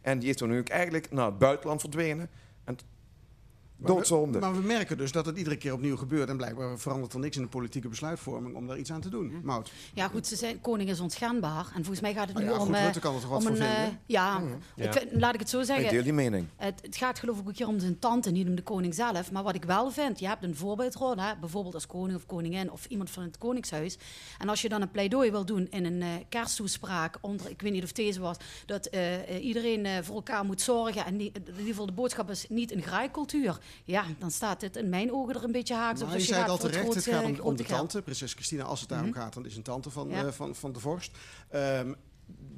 En 0.00 0.18
die 0.18 0.28
is 0.28 0.36
toen 0.36 0.58
ook 0.58 0.68
eigenlijk 0.68 1.10
naar 1.10 1.26
het 1.26 1.38
buitenland 1.38 1.80
verdwenen. 1.80 2.30
Maar 3.82 3.90
we- 3.90 3.96
doodzonde. 3.96 4.38
Maar 4.38 4.54
we 4.54 4.60
merken 4.66 4.98
dus 4.98 5.12
dat 5.12 5.26
het 5.26 5.36
iedere 5.38 5.56
keer 5.56 5.72
opnieuw 5.72 5.96
gebeurt. 5.96 6.28
En 6.28 6.36
blijkbaar 6.36 6.78
verandert 6.78 7.12
er 7.12 7.18
niks 7.18 7.36
in 7.36 7.42
de 7.42 7.48
politieke 7.48 7.88
besluitvorming 7.88 8.56
om 8.56 8.66
daar 8.66 8.78
iets 8.78 8.92
aan 8.92 9.00
te 9.00 9.08
doen. 9.08 9.40
Mout. 9.42 9.72
Ja, 9.94 10.08
goed, 10.08 10.26
ze 10.26 10.36
zijn, 10.36 10.60
koning 10.60 10.88
is 10.90 11.00
onschendbaar. 11.00 11.66
En 11.66 11.84
volgens 11.84 12.00
mij 12.00 12.12
gaat 12.14 12.24
het 12.28 12.32
Nou 12.36 12.44
nu 12.46 12.52
ja, 12.52 12.58
om... 12.58 12.66
goed, 12.66 12.74
eh, 12.76 12.84
Rutte 12.84 13.00
kan 13.00 13.14
er 13.14 13.20
toch 13.20 13.30
wat 13.30 13.40
om 13.40 13.46
een, 13.46 13.60
eh, 13.60 13.72
vinden? 13.74 14.00
ja. 14.06 14.42
Ik 14.76 14.84
Ja. 14.84 14.92
vind- 14.92 15.12
laat 15.12 15.34
ik 15.34 15.40
het 15.40 15.48
zo 15.48 15.62
zeggen. 15.62 15.84
Ik 15.84 15.90
deel 15.90 16.02
die 16.02 16.12
mening. 16.12 16.46
Het, 16.56 16.78
het 16.82 16.96
gaat 16.96 17.18
geloof 17.18 17.38
ik 17.40 17.48
ook 17.48 17.56
hier 17.56 17.66
om 17.68 17.78
zijn 17.80 17.98
tante, 17.98 18.30
niet 18.30 18.48
om 18.48 18.54
de 18.54 18.62
koning 18.62 18.94
zelf. 18.94 19.32
Maar 19.32 19.42
wat 19.42 19.54
ik 19.54 19.64
wel 19.64 19.90
vind, 19.90 20.18
je 20.20 20.26
hebt 20.26 20.42
een 20.44 20.56
voorbeeldrol, 20.56 21.16
hè, 21.16 21.32
bijvoorbeeld 21.40 21.74
als 21.74 21.86
koning 21.86 22.16
of 22.18 22.26
koningin 22.26 22.70
of 22.70 22.86
iemand 22.86 23.10
van 23.10 23.22
het 23.22 23.38
koningshuis. 23.38 23.98
En 24.38 24.48
als 24.48 24.62
je 24.62 24.68
dan 24.68 24.82
een 24.82 24.90
pleidooi 24.90 25.30
wil 25.30 25.44
doen 25.44 25.66
in 25.70 25.84
een 25.84 26.02
eh, 26.02 26.08
kersttoespraak, 26.28 27.18
onder, 27.20 27.50
ik 27.50 27.62
weet 27.62 27.72
niet 27.72 27.84
of 27.84 27.92
deze 27.92 28.20
was, 28.20 28.36
dat 28.66 28.86
eh, 28.86 29.14
eh, 29.36 29.44
iedereen 29.44 29.86
eh, 29.86 29.92
voor 30.02 30.14
elkaar 30.14 30.44
moet 30.44 30.60
zorgen. 30.60 31.04
En 31.04 31.16
die, 31.16 31.30
in 31.34 31.42
ieder 31.46 31.64
geval 31.66 31.86
de 31.86 31.92
boodschap 31.92 32.30
is 32.30 32.46
niet 32.48 32.72
een 32.72 32.82
graaikultuur. 32.82 33.58
Ja, 33.84 34.04
dan 34.18 34.30
staat 34.30 34.60
dit 34.60 34.76
in 34.76 34.88
mijn 34.88 35.12
ogen 35.12 35.34
er 35.34 35.44
een 35.44 35.52
beetje 35.52 35.74
haaks 35.74 36.00
op. 36.00 36.06
Nou, 36.06 36.18
Dus 36.18 36.26
je 36.26 36.32
zei 36.32 36.40
het 36.42 36.50
al 36.50 36.58
terecht, 36.58 36.78
het 36.78 36.86
grote- 36.92 37.10
gaat 37.10 37.24
om, 37.24 37.30
om 37.30 37.34
grote 37.36 37.56
de 37.56 37.64
geld. 37.64 37.78
tante, 37.78 38.02
prinses 38.02 38.32
Christina. 38.32 38.62
Als 38.64 38.80
het 38.80 38.88
daarom 38.88 39.08
Mhm. 39.08 39.18
gaat, 39.18 39.34
dan 39.34 39.46
is 39.46 39.56
een 39.56 39.62
tante 39.62 39.90
van, 39.90 40.08
Ja. 40.08 40.24
eh, 40.26 40.32
van, 40.32 40.54
van 40.54 40.72
de 40.72 40.80
vorst. 40.80 41.10
Ehm, 41.48 41.92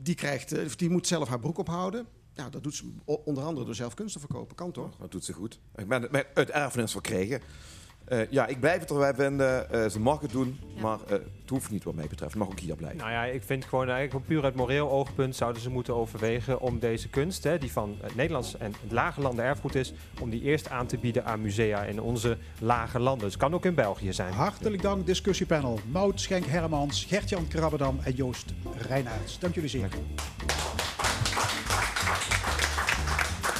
die, 0.03 0.15
krijgt, 0.15 0.53
eh, 0.53 0.65
die 0.77 0.91
moet 0.91 1.07
zelf 1.07 1.29
haar 1.29 1.41
broek 1.41 1.59
ophouden. 1.59 2.07
Ja, 2.35 2.51
dat 2.51 2.63
doet 2.63 2.75
ze 2.75 2.93
onder 3.05 3.45
andere 3.45 3.67
door 3.67 3.75
zelf 3.75 3.95
kunst 3.95 4.13
te 4.15 4.21
verkopen. 4.21 4.57
Kan 4.57 4.73
toch? 4.73 4.97
Dat 4.97 5.11
doet 5.11 5.25
ze 5.25 5.33
goed. 5.33 5.61
Ik 5.77 5.89
ben 5.89 6.03
het 6.03 6.11
met- 6.11 6.27
uit 6.35 6.51
erfenis 6.51 6.93
verkregen. 6.93 7.41
Eh, 8.05 8.31
ja, 8.31 8.47
ik 8.47 8.61
blijf 8.61 8.81
het 8.81 8.91
erbij 8.91 9.15
vinden. 9.15 9.71
Eh, 9.71 9.89
ze 9.89 10.01
mag 10.01 10.21
het 10.21 10.31
doen, 10.31 10.61
maar 10.81 10.99
eh, 11.07 11.11
het 11.11 11.51
hoeft 11.51 11.71
niet 11.71 11.85
wat 11.85 11.95
mij 11.95 12.07
betreft. 12.07 12.33
Het 12.33 12.43
mag 12.43 12.51
ook 12.51 12.61
hier 12.61 12.77
blijven. 12.77 12.99
Nou 12.99 13.11
ja, 13.11 13.25
ik 13.25 13.43
vind 13.43 13.65
gewoon 13.65 13.89
eigenlijk 13.89 14.27
puur 14.27 14.45
uit 14.45 14.55
moreel 14.55 14.91
oogpunt 14.91 15.37
zouden 15.37 15.63
ze 15.63 15.71
moeten 15.71 15.95
overwegen 15.95 16.61
om 16.61 16.79
deze 16.79 17.09
kunst, 17.09 17.45
hè, 17.45 17.59
die 17.59 17.73
van 17.73 17.97
het 18.01 18.15
Nederlands 18.15 18.57
en 18.57 18.73
het 18.83 18.93
lage 18.93 19.21
landen 19.21 19.45
erfgoed 19.45 19.75
is, 19.75 19.93
om 20.21 20.31
die 20.31 20.43
eerst 20.43 20.69
aan 20.69 20.87
te 20.87 20.99
bieden 20.99 21.25
aan 21.25 21.43
musea 21.43 21.83
in 21.83 22.01
onze 22.01 22.37
lage 22.59 22.99
landen. 22.99 23.25
Dus 23.25 23.33
het 23.33 23.43
kan 23.43 23.55
ook 23.55 23.65
in 23.65 23.75
België 23.75 24.13
zijn. 24.13 24.33
Hartelijk 24.33 24.83
dank 24.83 25.07
discussiepanel. 25.07 25.79
Mout 25.91 26.21
Schenk 26.21 26.45
Hermans, 26.45 27.05
Gertjan 27.05 27.49
Krabbedam 27.49 27.99
en 28.03 28.13
Joost 28.13 28.53
Reinaerts. 28.89 29.39
Dank 29.39 29.55
jullie 29.55 29.71
zeer. 29.71 29.89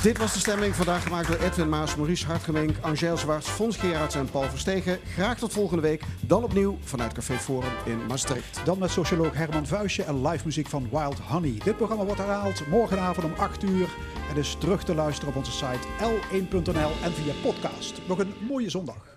Dit 0.05 0.19
was 0.19 0.33
de 0.33 0.39
stemming 0.39 0.75
vandaag 0.75 1.03
gemaakt 1.03 1.29
door 1.29 1.37
Edwin 1.37 1.69
Maas, 1.69 1.97
Maurice 1.97 2.27
Hartgemink, 2.27 2.77
Angèle 2.81 3.17
Zwarts, 3.17 3.49
Fons 3.49 3.77
Gerards 3.77 4.15
en 4.15 4.31
Paul 4.31 4.49
Verstegen. 4.49 4.99
Graag 5.15 5.39
tot 5.39 5.53
volgende 5.53 5.83
week. 5.83 6.03
Dan 6.21 6.45
opnieuw 6.45 6.79
vanuit 6.81 7.13
Café 7.13 7.35
Forum 7.35 7.73
in 7.85 8.07
Maastricht. 8.07 8.61
Dan 8.65 8.79
met 8.79 8.91
socioloog 8.91 9.35
Herman 9.35 9.67
Vuistje 9.67 10.03
en 10.03 10.27
live 10.27 10.45
muziek 10.45 10.67
van 10.67 10.89
Wild 10.91 11.19
Honey. 11.19 11.61
Dit 11.65 11.77
programma 11.77 12.05
wordt 12.05 12.21
herhaald 12.21 12.67
morgenavond 12.67 13.27
om 13.27 13.39
8 13.39 13.63
uur. 13.63 13.89
En 14.31 14.37
is 14.37 14.57
terug 14.59 14.85
te 14.85 14.95
luisteren 14.95 15.31
op 15.31 15.37
onze 15.37 15.53
site 15.53 15.89
l1.nl 15.99 16.91
en 17.03 17.13
via 17.13 17.33
podcast. 17.43 18.01
Nog 18.09 18.19
een 18.19 18.35
mooie 18.49 18.71
zondag. 18.71 19.14